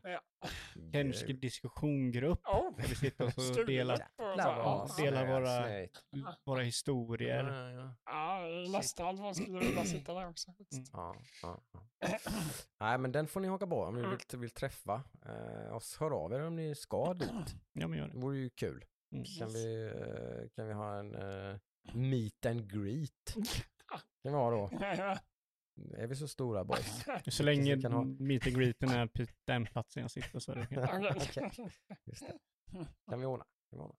Kenchi 0.92 1.32
diskussiongrupp. 1.32 2.46
Oh, 2.46 2.76
Där 2.76 2.88
vi 2.88 2.94
sitter 2.94 3.60
och 3.60 3.66
delar, 3.66 3.98
ja, 4.16 4.34
Ja. 4.38 4.88
delar 4.98 5.26
våra- 5.26 6.36
våra 6.44 6.62
historier. 6.62 7.44
Ja, 7.44 7.70
ja. 7.70 7.94
Ja, 8.04 8.46
nästan 8.78 9.18
man 9.20 9.34
skulle 9.34 9.58
vilja 9.58 9.84
sitta 9.84 10.14
där 10.14 10.28
också. 10.28 10.54
Ja, 10.92 11.14
ja, 11.42 11.60
ja. 11.72 11.80
Nej, 12.80 12.98
men 12.98 13.12
den 13.12 13.26
får 13.26 13.40
ni 13.40 13.48
haka 13.48 13.66
på 13.66 13.82
om 13.82 13.94
ni 13.94 14.08
vill, 14.08 14.38
vill 14.40 14.50
träffa 14.50 15.02
eh, 15.26 15.76
oss. 15.76 15.96
Hör 16.00 16.10
av 16.10 16.32
er 16.32 16.40
om 16.46 16.56
ni 16.56 16.74
ska 16.74 17.14
dit. 17.14 17.30
Ja, 17.72 17.88
men 17.88 17.98
gör 17.98 18.06
Det 18.06 18.12
det. 18.14 18.18
vore 18.20 18.38
ju 18.38 18.50
kul. 18.50 18.84
Mm. 19.12 19.24
Kan 19.38 19.48
vi, 19.48 19.84
eh, 19.86 20.48
kan 20.56 20.66
vi 20.66 20.72
ha 20.72 20.98
en 20.98 21.14
eh, 21.14 21.56
meet 21.94 22.46
and 22.46 22.72
greet? 22.72 23.36
Vi 24.22 24.30
ha 24.30 24.50
då? 24.50 24.70
Är 25.96 26.06
vi 26.06 26.16
så 26.16 26.28
stora 26.28 26.64
boys? 26.64 27.04
Så 27.28 27.42
länge 27.42 27.74
vi 27.76 27.82
kan 27.82 27.92
ha- 27.92 28.04
meet 28.04 28.46
and 28.46 28.56
greeten 28.56 28.88
är 28.90 29.06
på 29.06 29.26
den 29.44 29.64
platsen 29.64 30.00
jag 30.00 30.10
sitter 30.10 30.38
så 30.38 30.52
är 30.52 30.56
det. 30.56 31.12
Okej, 31.16 31.70
just 32.04 32.26
det. 32.26 32.38
Kan 33.10 33.20
vi 33.20 33.26
ordna. 33.26 33.44
Kan 33.70 33.78
vi 33.78 33.84
ordna. 33.84 33.94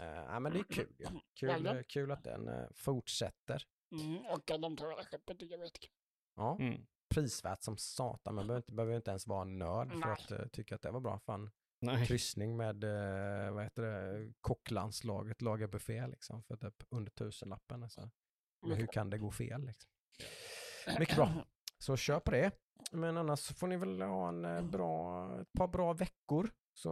Eh, 0.00 0.06
ja, 0.24 0.40
men 0.40 0.52
det 0.52 0.58
är 0.58 0.62
kul 0.64 0.94
ju. 0.98 1.06
Kul, 1.34 1.66
eh, 1.66 1.82
kul 1.88 2.10
att 2.10 2.24
den 2.24 2.48
eh, 2.48 2.66
fortsätter. 2.74 3.62
Mm, 3.92 4.16
och 4.26 4.50
att 4.50 4.62
de 4.62 4.76
tar 4.76 4.90
hela 4.90 5.04
skeppet 5.04 5.42
är 5.42 5.46
jättekul. 5.46 5.90
Ja, 6.36 6.56
Mm. 6.60 6.86
prisvärt 7.14 7.62
som 7.62 7.76
satan. 7.76 8.34
Man 8.34 8.46
behöver 8.46 8.58
inte, 8.62 8.72
behöver 8.72 8.96
inte 8.96 9.10
ens 9.10 9.26
vara 9.26 9.42
en 9.42 9.58
nörd 9.58 9.92
för 9.92 10.42
att 10.44 10.52
tycka 10.52 10.74
att 10.74 10.82
det 10.82 10.90
var 10.90 11.00
bra. 11.00 11.18
Fan, 11.18 11.50
Nej. 11.80 12.06
kryssning 12.06 12.56
med, 12.56 12.84
eh, 12.84 13.52
vad 13.52 13.64
heter 13.64 13.82
det, 13.82 14.32
kocklandslaget, 14.40 15.42
lagar 15.42 15.66
buffé 15.66 16.06
liksom 16.06 16.42
för 16.42 16.56
typ 16.56 16.84
under 16.90 17.10
tusenlappen. 17.10 17.82
Alltså. 17.82 18.10
Men 18.66 18.76
hur 18.76 18.86
kan 18.86 19.10
det 19.10 19.18
gå 19.18 19.30
fel 19.30 19.66
liksom? 19.66 19.90
Mycket 20.98 21.16
bra. 21.16 21.46
Så 21.78 21.96
kör 21.96 22.20
på 22.20 22.30
det. 22.30 22.50
Men 22.92 23.16
annars 23.16 23.52
får 23.52 23.66
ni 23.66 23.76
väl 23.76 24.02
ha 24.02 24.28
en 24.28 24.44
eh, 24.44 24.62
bra, 24.62 25.40
ett 25.40 25.52
par 25.52 25.68
bra 25.68 25.92
veckor. 25.92 26.50
Så 26.72 26.90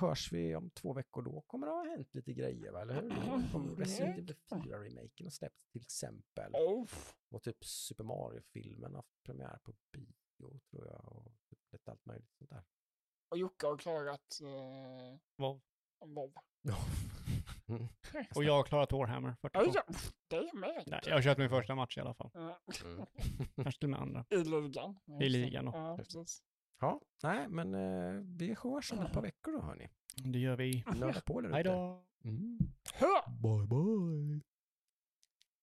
hörs 0.00 0.32
vi 0.32 0.56
om 0.56 0.70
två 0.70 0.92
veckor 0.92 1.22
då. 1.22 1.40
Kommer 1.40 1.66
det 1.66 1.72
ha 1.72 1.84
hänt 1.84 2.14
lite 2.14 2.32
grejer 2.32 2.72
va, 2.72 2.82
eller 2.82 2.94
hur? 2.94 3.10
Då 3.10 3.42
kommer 3.52 3.76
Resident 3.76 4.18
Evil 4.18 4.36
4-remaken 4.50 5.26
att 5.26 5.32
släppas 5.32 5.68
till 5.72 5.82
exempel. 5.82 6.52
Och 7.30 7.42
typ 7.42 7.64
Super 7.64 8.04
Mario-filmen 8.04 8.90
har 8.90 8.98
haft 8.98 9.22
premiär 9.22 9.58
på 9.62 9.74
bio 9.92 10.60
tror 10.70 10.86
jag. 10.86 11.12
Och 11.12 11.32
typ 11.50 11.58
lite 11.72 11.90
allt 11.90 12.04
möjligt 12.04 12.34
sånt 12.38 12.50
där. 12.50 12.64
Och 13.28 13.38
Jocke 13.38 13.66
har 13.66 13.76
klarat 13.76 14.40
eh, 14.42 15.18
Wow. 15.38 15.60
WoW. 16.04 16.32
Mm. 17.68 17.88
Och 18.34 18.44
jag 18.44 18.52
har 18.52 18.62
klarat 18.62 18.92
Warhammer 18.92 19.36
42. 19.42 19.64
Ja, 19.64 19.72
ja, 19.88 19.94
det 20.28 20.36
är 20.36 20.42
jag 20.44 20.54
med. 20.54 20.82
Nej, 20.86 21.00
jag 21.06 21.14
har 21.14 21.22
kört 21.22 21.38
min 21.38 21.48
första 21.48 21.74
match 21.74 21.98
i 21.98 22.00
alla 22.00 22.14
fall. 22.14 22.30
Mm. 22.34 22.52
Kanske 23.62 23.80
till 23.80 23.86
och 23.86 23.90
med 23.90 24.00
andra. 24.00 24.24
I 24.30 24.36
ligan. 24.36 24.98
I 25.20 25.28
ligan 25.28 25.64
då. 25.64 25.72
Ja, 25.74 25.96
precis. 25.96 26.42
Ja, 26.80 27.00
nej 27.22 27.48
men 27.48 27.74
eh, 27.74 28.22
vi 28.38 28.56
hörs 28.62 28.92
om 28.92 28.98
ett 28.98 29.12
par 29.12 29.22
veckor 29.22 29.52
då 29.52 29.60
hörni. 29.60 29.88
Det 30.16 30.38
gör 30.38 30.56
vi. 30.56 30.84
Nörda 30.96 31.20
på 31.20 31.40
där 31.40 31.50
Hej 31.50 31.60
ute. 31.60 31.70
då! 31.70 32.04
Mm. 32.24 32.58
Hör! 32.94 33.30
Bye 33.42 33.66
bye. 33.66 34.40